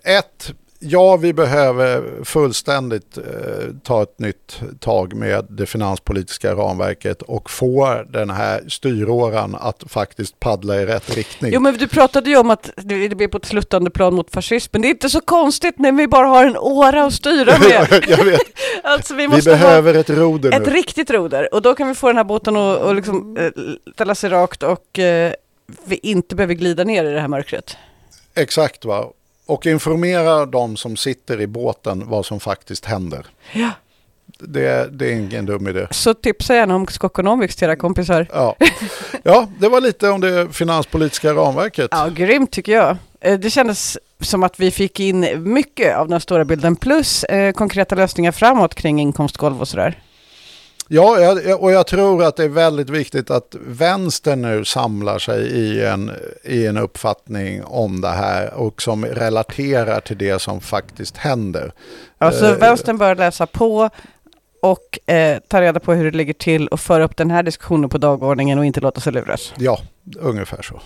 ett, 0.04 0.52
Ja, 0.86 1.16
vi 1.16 1.32
behöver 1.32 2.24
fullständigt 2.24 3.18
eh, 3.18 3.24
ta 3.82 4.02
ett 4.02 4.18
nytt 4.18 4.60
tag 4.80 5.14
med 5.14 5.46
det 5.50 5.66
finanspolitiska 5.66 6.54
ramverket 6.54 7.22
och 7.22 7.50
få 7.50 8.02
den 8.08 8.30
här 8.30 8.64
styråran 8.68 9.54
att 9.60 9.84
faktiskt 9.86 10.40
paddla 10.40 10.80
i 10.80 10.86
rätt 10.86 11.16
riktning. 11.16 11.52
Jo 11.54 11.60
men 11.60 11.76
du 11.76 11.88
pratade 11.88 12.30
ju 12.30 12.36
om 12.36 12.50
att 12.50 12.70
det 12.76 13.16
blir 13.16 13.28
på 13.28 13.36
ett 13.38 13.44
sluttande 13.44 13.90
plan 13.90 14.14
mot 14.14 14.30
fascismen. 14.30 14.82
Det 14.82 14.88
är 14.88 14.90
inte 14.90 15.10
så 15.10 15.20
konstigt 15.20 15.78
när 15.78 15.92
vi 15.92 16.08
bara 16.08 16.26
har 16.26 16.46
en 16.46 16.56
åra 16.56 17.04
att 17.04 17.12
styra 17.14 17.58
med. 17.68 18.04
Jag 18.08 18.24
vet, 18.24 18.40
Alltså 18.82 19.14
vi 19.14 19.26
vi 19.26 19.42
behöver 19.42 19.94
ett 19.94 20.10
roder 20.10 20.52
ett 20.52 20.66
nu. 20.66 20.72
riktigt 20.72 21.10
roder 21.10 21.54
och 21.54 21.62
då 21.62 21.74
kan 21.74 21.88
vi 21.88 21.94
få 21.94 22.06
den 22.06 22.16
här 22.16 22.24
båten 22.24 22.56
att 22.56 22.80
och 22.80 22.94
liksom, 22.94 23.36
eh, 23.36 23.50
ställa 23.92 24.14
sig 24.14 24.30
rakt 24.30 24.62
och 24.62 24.98
eh, 24.98 25.32
vi 25.84 25.96
inte 25.96 26.36
behöver 26.36 26.54
glida 26.54 26.84
ner 26.84 27.04
i 27.04 27.12
det 27.12 27.20
här 27.20 27.28
mörkret. 27.28 27.76
Exakt 28.34 28.84
va. 28.84 29.12
Och 29.46 29.66
informera 29.66 30.46
de 30.46 30.76
som 30.76 30.96
sitter 30.96 31.40
i 31.40 31.46
båten 31.46 32.02
vad 32.08 32.26
som 32.26 32.40
faktiskt 32.40 32.84
händer. 32.84 33.26
Ja. 33.52 33.70
Det, 34.38 34.88
det 34.98 35.06
är 35.06 35.12
ingen 35.12 35.46
dum 35.46 35.68
idé. 35.68 35.86
Så 35.90 36.14
tipsa 36.14 36.54
gärna 36.54 36.74
om 36.76 36.86
Skokonomics 36.86 37.56
till 37.56 37.64
era 37.64 37.76
kompisar. 37.76 38.26
Ja. 38.32 38.56
ja, 39.22 39.48
det 39.58 39.68
var 39.68 39.80
lite 39.80 40.08
om 40.10 40.20
det 40.20 40.48
finanspolitiska 40.52 41.32
ramverket. 41.34 41.88
Ja, 41.90 42.08
grymt 42.08 42.50
tycker 42.50 42.72
jag. 42.72 42.96
Eh, 43.20 43.38
Det 43.38 43.50
kändes 43.50 43.98
som 44.20 44.42
att 44.42 44.60
vi 44.60 44.70
fick 44.70 45.00
in 45.00 45.52
mycket 45.52 45.96
av 45.96 46.08
den 46.08 46.20
stora 46.20 46.44
bilden 46.44 46.76
plus 46.76 47.24
eh, 47.24 47.52
konkreta 47.52 47.94
lösningar 47.94 48.32
framåt 48.32 48.74
kring 48.74 49.00
inkomstgolv 49.00 49.60
och 49.60 49.68
sådär. 49.68 50.02
Ja, 50.88 51.20
jag- 51.20 51.62
och 51.62 51.72
jag 51.72 51.86
tror 51.86 52.24
att 52.24 52.36
det 52.36 52.44
är 52.44 52.48
väldigt 52.48 52.90
viktigt 52.90 53.30
att 53.30 53.56
vänstern 53.66 54.42
nu 54.42 54.64
samlar 54.64 55.18
sig 55.18 55.42
i 55.46 55.84
en, 55.84 56.10
i 56.44 56.66
en 56.66 56.76
uppfattning 56.76 57.64
om 57.64 58.00
det 58.00 58.08
här 58.08 58.54
och 58.54 58.82
som 58.82 59.04
relaterar 59.06 60.00
till 60.00 60.18
det 60.18 60.38
som 60.38 60.60
faktiskt 60.60 61.16
händer. 61.16 61.72
Alltså 62.18 62.46
Eh, 62.46 62.56
vänstern 62.58 62.98
bör 62.98 63.14
läsa 63.14 63.46
på 63.46 63.90
och 64.62 64.98
eh, 65.14 65.38
ta 65.48 65.60
reda 65.60 65.80
på 65.80 65.92
hur 65.92 66.10
det 66.10 66.16
ligger 66.16 66.32
till 66.32 66.68
och 66.68 66.80
föra 66.80 67.04
upp 67.04 67.16
den 67.16 67.30
här 67.30 67.42
diskussionen 67.42 67.90
på 67.90 67.98
dagordningen 67.98 68.58
och 68.58 68.64
inte 68.66 68.80
låta 68.80 69.00
sig 69.00 69.12
luras. 69.12 69.52
Ja, 69.56 69.78
ungefär 70.18 70.62
så. 70.62 70.80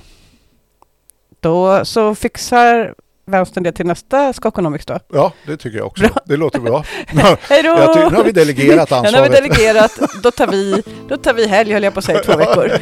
Då 1.40 1.84
så 1.84 2.14
fixar 2.14 2.94
vänstern 3.28 3.64
det 3.64 3.72
till 3.72 3.86
nästa 3.86 4.32
Skokonomics 4.32 4.86
då. 4.86 4.98
Ja, 5.12 5.32
det 5.46 5.56
tycker 5.56 5.78
jag 5.78 5.86
också. 5.86 6.02
Bra. 6.02 6.10
Det 6.24 6.36
låter 6.36 6.60
bra. 6.60 6.84
Hej 7.48 7.62
då! 7.62 7.70
Nu 8.10 8.16
har 8.16 8.24
vi 8.24 8.32
delegerat 8.32 8.90
Ja, 8.90 9.02
nu 9.02 9.08
har 9.08 9.12
vi 9.12 9.18
ansvaret. 9.18 9.32
delegerat, 9.32 9.98
då 10.22 10.30
tar 10.30 10.46
vi, 10.46 10.82
då 11.08 11.16
tar 11.16 11.34
vi 11.34 11.46
helg 11.46 11.72
höll 11.72 11.82
jag 11.82 11.92
på 11.94 11.98
att 11.98 12.04
säga, 12.04 12.18
två 12.18 12.36
veckor. 12.36 12.72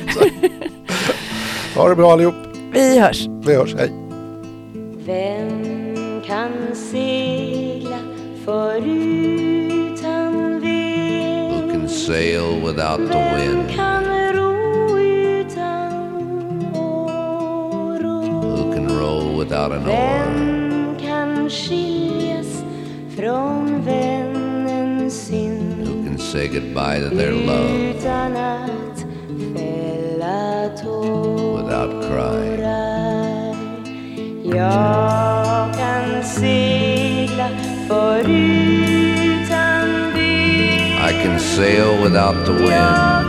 Ha 1.76 1.88
det 1.88 1.96
bra 1.96 2.12
allihop. 2.12 2.34
Vi 2.72 2.98
hörs! 2.98 3.26
Vi 3.46 3.54
hörs. 3.54 3.74
Hej. 3.74 3.92
Vem 5.06 6.22
kan 6.26 6.52
segla 6.74 7.98
förutan 8.44 9.00
vind? 10.60 11.52
Who 11.52 11.70
can 11.72 11.88
sail 11.88 12.60
without 12.66 13.12
the 13.12 13.18
wind? 13.36 13.70
Can 18.76 18.88
row 18.98 19.36
without 19.38 19.72
an 19.72 19.86
oar? 19.88 19.94
Vem 19.94 20.96
kan 21.00 21.50
skiljas 21.50 22.64
från 23.16 23.84
vännen 23.84 25.10
sin? 25.10 25.84
Who 25.84 26.04
can 26.04 26.18
say 26.18 26.48
goodbye 26.48 27.00
to 27.00 27.16
their 27.16 27.32
love 27.32 27.70
Utan 27.70 28.36
att 28.36 29.04
fälla 29.54 30.68
tårar 30.82 31.62
without 31.62 32.04
crying? 32.08 33.56
Jag 34.44 35.74
kan 35.74 36.24
segla 36.24 37.48
förutan 37.88 38.52
vind 40.14 40.98
I 41.08 41.12
can 41.22 41.38
sail 41.40 42.02
without 42.02 42.46
the 42.46 42.52
wind, 42.52 43.25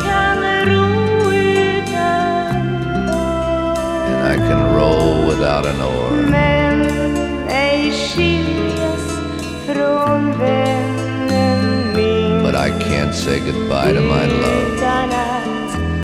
can 4.48 4.76
row 4.76 5.28
without 5.28 5.66
an 5.66 5.82
oar. 5.82 6.12
Men 6.30 6.82
ej 7.50 7.92
skiljas 7.92 9.06
från 9.66 10.40
vännen 10.40 11.94
min 11.96 12.44
But 12.44 12.56
I 12.56 12.70
can't 12.90 13.14
say 13.14 13.40
goodbye 13.40 13.94
to 13.94 14.02
my 14.02 14.26
love 14.26 14.77